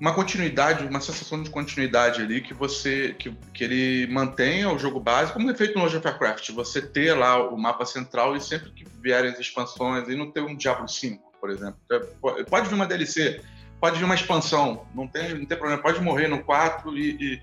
uma 0.05 0.13
continuidade, 0.13 0.85
uma 0.85 1.01
sensação 1.01 1.41
de 1.41 1.49
continuidade 1.49 2.21
ali, 2.21 2.39
que 2.39 2.53
você 2.53 3.15
que, 3.17 3.31
que 3.51 3.63
ele 3.63 4.05
mantenha 4.13 4.69
o 4.71 4.77
jogo 4.77 4.99
base, 4.99 5.33
como 5.33 5.49
é 5.49 5.55
feito 5.55 5.73
no 5.73 5.79
World 5.81 5.97
of 5.97 6.07
Warcraft, 6.07 6.51
você 6.51 6.79
ter 6.79 7.15
lá 7.15 7.41
o 7.49 7.57
mapa 7.57 7.85
central 7.85 8.35
e 8.35 8.39
sempre 8.41 8.69
que 8.69 8.85
vierem 9.01 9.31
as 9.31 9.39
expansões, 9.39 10.07
e 10.07 10.15
não 10.15 10.29
ter 10.29 10.41
um 10.41 10.55
Diablo 10.55 10.87
5, 10.87 11.31
por 11.41 11.49
exemplo. 11.49 11.77
É, 11.91 11.97
po- 12.21 12.45
Pode 12.45 12.69
vir 12.69 12.75
uma 12.75 12.85
DLC, 12.85 13.41
pode 13.81 13.97
vir 13.97 14.05
uma 14.05 14.13
expansão, 14.13 14.85
não 14.93 15.07
tem, 15.07 15.33
não 15.39 15.45
tem 15.45 15.57
problema, 15.57 15.81
pode 15.81 15.99
morrer 16.01 16.27
no 16.27 16.43
4 16.43 16.95
e, 16.95 17.41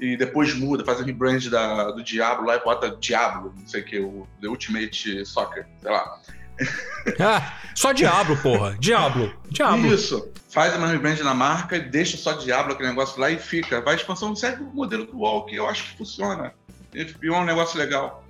e, 0.00 0.06
e 0.12 0.16
depois 0.16 0.54
muda, 0.54 0.86
faz 0.86 1.00
o 1.00 1.04
rebrand 1.04 1.46
da, 1.50 1.90
do 1.90 2.02
Diablo 2.02 2.46
lá 2.46 2.56
e 2.56 2.64
bota 2.64 2.96
Diablo, 2.98 3.52
não 3.54 3.68
sei 3.68 3.82
o 3.82 3.84
que, 3.84 3.98
o 4.00 4.26
The 4.40 4.48
Ultimate 4.48 5.26
Soccer, 5.26 5.66
sei 5.82 5.90
lá. 5.90 6.18
Ah, 7.18 7.54
só 7.74 7.92
Diablo, 7.92 8.36
porra. 8.36 8.76
Diablo. 8.78 9.32
Diablo. 9.48 9.94
Isso. 9.94 10.30
Faz 10.50 10.76
uma 10.76 10.88
rebrand 10.88 11.18
na 11.20 11.32
marca 11.32 11.76
e 11.76 11.80
deixa 11.80 12.18
só 12.18 12.32
Diablo, 12.32 12.74
aquele 12.74 12.90
negócio 12.90 13.18
lá 13.18 13.30
e 13.30 13.38
fica. 13.38 13.80
Vai 13.80 13.94
a 13.94 13.96
expansão, 13.96 14.36
segue 14.36 14.62
o 14.62 14.66
modelo 14.66 15.06
do 15.06 15.18
WoW, 15.18 15.46
que 15.46 15.56
eu 15.56 15.66
acho 15.66 15.84
que 15.84 15.96
funciona. 15.96 16.52
FPO 16.92 17.34
é 17.34 17.40
um 17.40 17.44
negócio 17.44 17.78
legal. 17.78 18.24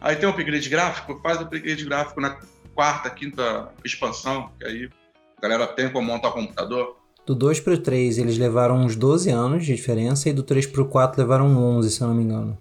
Aí 0.00 0.14
tem 0.16 0.28
um 0.28 0.32
upgrade 0.32 0.68
gráfico, 0.68 1.18
faz 1.22 1.38
o 1.38 1.42
upgrade 1.42 1.84
gráfico 1.84 2.20
na 2.20 2.38
quarta, 2.74 3.10
quinta 3.10 3.68
expansão, 3.84 4.50
que 4.58 4.66
aí 4.66 4.90
a 5.38 5.40
galera 5.40 5.66
tem 5.66 5.90
como 5.90 6.06
montar 6.06 6.28
o 6.28 6.32
computador. 6.32 6.96
Do 7.26 7.34
2 7.34 7.60
pro 7.60 7.76
3 7.76 8.18
eles 8.18 8.38
levaram 8.38 8.76
uns 8.76 8.96
12 8.96 9.30
anos 9.30 9.66
de 9.66 9.74
diferença 9.74 10.28
e 10.28 10.32
do 10.32 10.42
3 10.42 10.66
pro 10.66 10.86
4 10.86 11.20
levaram 11.20 11.56
11, 11.56 11.90
se 11.90 12.00
eu 12.00 12.08
não 12.08 12.14
me 12.14 12.22
engano. 12.22 12.56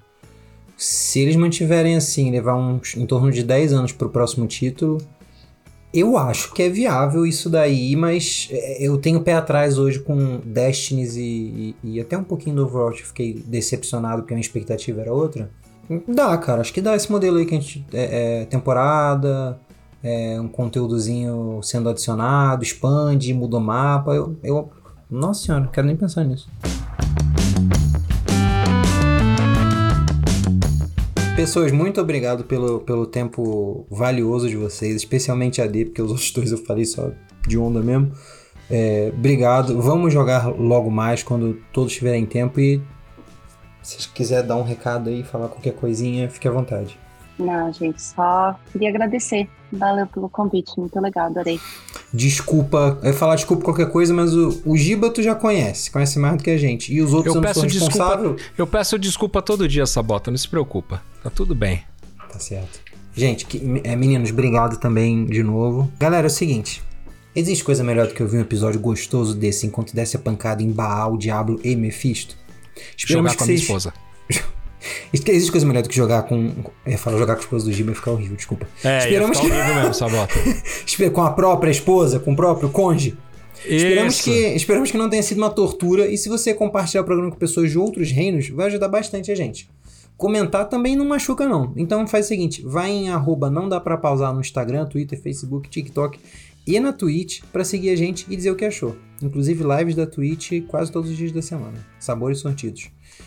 Se 0.78 1.20
eles 1.20 1.36
mantiverem 1.36 1.96
assim, 1.96 2.30
levar 2.32 2.56
uns 2.56 2.96
em 2.96 3.06
torno 3.06 3.32
de 3.32 3.44
10 3.44 3.74
anos 3.74 3.92
pro 3.92 4.10
próximo 4.10 4.46
título, 4.46 5.00
eu 5.94 6.18
acho 6.18 6.54
que 6.54 6.62
é 6.62 6.70
viável 6.70 7.26
isso 7.26 7.50
daí, 7.50 7.96
mas 7.96 8.48
é, 8.52 8.86
eu 8.86 8.98
tenho 9.00 9.22
pé 9.22 9.34
atrás 9.34 9.80
hoje 9.80 10.00
com 10.00 10.40
Destinies 10.46 11.16
e, 11.16 11.22
e- 11.22 11.76
e 11.96 12.00
até 12.00 12.16
um 12.18 12.24
pouquinho 12.24 12.56
do 12.58 12.66
Overwatch. 12.66 13.04
Fiquei 13.08 13.34
decepcionado 13.46 14.22
porque 14.22 14.34
a 14.34 14.36
minha 14.36 14.46
expectativa 14.46 15.02
era 15.02 15.12
outra. 15.12 15.50
Dá, 16.08 16.38
cara, 16.38 16.62
acho 16.62 16.74
que 16.74 16.82
dá 16.82 16.96
esse 16.96 17.10
modelo 17.12 17.38
aí 17.38 17.46
que 17.46 17.56
a 17.56 17.60
gente. 17.60 17.84
É, 17.94 18.42
é, 18.42 18.46
temporada, 18.46 19.58
é, 20.04 20.40
um 20.40 20.48
conteúdozinho 20.50 21.60
sendo 21.64 21.90
adicionado, 21.90 22.62
expande, 22.62 23.34
muda 23.34 23.58
o 23.58 23.62
mapa. 23.62 24.14
Eu, 24.14 24.38
eu 24.44 24.70
nossa 25.10 25.46
senhora, 25.46 25.64
não 25.64 25.72
quero 25.72 25.88
nem 25.88 25.96
pensar 25.96 26.26
nisso. 26.26 26.48
Pessoas, 31.38 31.72
muito 31.72 32.02
obrigado 32.02 32.46
pelo, 32.46 32.80
pelo 32.80 33.06
tempo 33.06 33.86
valioso 33.92 34.50
de 34.50 34.58
vocês, 34.58 34.96
especialmente 34.96 35.62
a 35.62 35.68
D, 35.68 35.86
porque 35.86 36.02
os 36.02 36.10
outros 36.10 36.32
dois 36.32 36.52
eu 36.52 36.58
falei 36.58 36.84
só 36.84 37.12
de 37.48 37.60
onda 37.60 37.80
mesmo. 37.80 38.12
É, 38.68 39.12
obrigado. 39.16 39.80
Vamos 39.80 40.12
jogar 40.12 40.48
logo 40.48 40.90
mais 40.90 41.22
quando 41.22 41.62
todos 41.72 41.94
tiverem 41.94 42.26
tempo. 42.26 42.60
E 42.60 42.82
se 43.84 44.10
quiser 44.10 44.42
dar 44.42 44.56
um 44.56 44.64
recado 44.64 45.12
aí, 45.12 45.22
falar 45.24 45.48
qualquer 45.48 45.76
coisinha, 45.76 46.28
fique 46.28 46.48
à 46.48 46.52
vontade. 46.52 46.98
Não, 47.40 47.72
gente, 47.72 48.02
só 48.02 48.56
queria 48.72 48.90
agradecer. 48.90 49.48
Valeu 49.72 50.08
pelo 50.08 50.30
convite, 50.30 50.72
muito 50.80 50.98
legal, 51.00 51.28
adorei. 51.28 51.60
Desculpa, 52.14 52.98
eu 53.04 53.10
ia 53.10 53.14
falar 53.14 53.36
desculpa 53.36 53.64
qualquer 53.66 53.92
coisa, 53.92 54.14
mas 54.14 54.34
o, 54.34 54.62
o 54.66 54.78
Giba 54.78 55.10
tu 55.12 55.22
já 55.22 55.36
conhece, 55.36 55.92
conhece 55.92 56.18
mais 56.18 56.38
do 56.38 56.44
que 56.44 56.50
a 56.50 56.58
gente. 56.58 56.94
E 56.94 57.02
os 57.02 57.14
outros 57.14 57.36
Eu 57.36 57.40
eu 57.40 57.42
não 57.42 57.48
peço 57.48 57.60
sou 57.60 57.70
desculpa. 57.70 57.94
responsável. 57.94 58.36
Eu 58.58 58.66
peço 58.66 58.98
desculpa 58.98 59.42
todo 59.42 59.68
dia, 59.68 59.86
Sabota, 59.86 60.32
não 60.32 60.38
se 60.38 60.48
preocupa. 60.48 61.02
Tá 61.22 61.30
tudo 61.30 61.54
bem. 61.54 61.84
Tá 62.32 62.40
certo. 62.40 62.80
Gente, 63.14 63.46
que- 63.46 63.82
é, 63.84 63.96
meninos, 63.96 64.30
obrigado 64.32 64.78
também 64.78 65.26
de 65.26 65.44
novo. 65.44 65.92
Galera, 66.00 66.28
é 66.28 66.30
o 66.30 66.32
seguinte. 66.32 66.82
Existe 67.36 67.64
coisa 67.64 67.84
melhor 67.84 68.08
do 68.08 68.14
que 68.14 68.22
eu 68.22 68.28
ver 68.28 68.38
um 68.38 68.42
episódio 68.42 68.80
gostoso 68.80 69.36
desse 69.36 69.68
enquanto 69.68 69.94
desse 69.94 70.16
a 70.16 70.20
pancada 70.20 70.64
em 70.64 70.72
Baal, 70.72 71.18
Diablo 71.18 71.60
e 71.64 71.76
Mephisto? 71.76 72.36
Jogar 72.96 73.32
que 73.32 73.38
com 73.38 73.44
a 73.44 73.48
minha 73.48 73.58
vocês- 73.58 73.62
esposa. 73.62 73.94
Existe 75.14 75.52
coisa 75.52 75.66
melhor 75.66 75.84
do 75.84 75.90
que 75.90 75.96
jogar 75.96 76.24
com. 76.24 76.52
Ia 76.86 76.98
falar 76.98 77.18
jogar 77.18 77.36
com 77.36 77.42
a 77.42 77.44
esposa 77.44 77.66
do 77.66 77.72
Giba 77.72 77.92
ia 77.92 77.96
ficar 77.96 78.12
horrível, 78.12 78.36
desculpa. 78.36 78.68
É, 78.84 79.00
Esperamos 79.00 79.40
que- 79.40 79.48
mesmo, 79.50 79.94
Sabota. 79.94 80.34
Com 81.14 81.22
a 81.22 81.32
própria 81.32 81.72
esposa, 81.72 82.20
com 82.20 82.34
o 82.34 82.36
próprio 82.36 82.70
cônjuge. 82.70 83.18
Esperamos 83.66 84.22
que, 84.22 84.32
esperamos 84.56 84.92
que 84.92 84.98
não 84.98 85.10
tenha 85.10 85.24
sido 85.24 85.40
uma 85.40 85.50
tortura. 85.50 86.08
E 86.08 86.18
se 86.18 86.30
você 86.30 86.54
compartilhar 86.54 87.02
o 87.02 87.06
programa 87.06 87.32
com 87.32 87.38
pessoas 87.38 87.72
de 87.72 87.78
outros 87.78 88.12
reinos, 88.12 88.50
vai 88.50 88.68
ajudar 88.68 88.88
bastante 88.88 89.32
a 89.32 89.36
gente. 89.36 89.68
Comentar 90.16 90.68
também 90.70 90.96
não 90.96 91.06
machuca, 91.06 91.48
não. 91.48 91.74
Então 91.76 92.08
faz 92.08 92.26
o 92.26 92.28
seguinte: 92.30 92.62
vai 92.66 92.92
em 92.92 93.10
arroba 93.10 93.50
não 93.50 93.68
dá 93.68 93.80
pra 93.80 93.98
pausar 93.98 94.34
no 94.34 94.42
Instagram, 94.42 94.86
Twitter, 94.86 95.20
Facebook, 95.22 95.70
TikTok 95.70 96.20
e 96.66 96.80
na 96.80 96.92
Twitch 96.94 97.42
pra 97.52 97.64
seguir 97.64 97.90
a 97.92 97.96
gente 97.96 98.26
e 98.30 98.36
dizer 98.36 98.52
o 98.52 98.56
que 98.56 98.66
achou. 98.66 98.96
Inclusive 99.22 99.64
lives 99.64 99.96
da 99.96 100.06
Twitch 100.06 100.52
quase 100.68 100.92
todos 100.92 101.10
os 101.10 101.18
dias 101.18 101.32
da 101.32 101.42
semana. 101.42 101.86
Sabores 102.00 102.40
sortidos. 102.40 102.90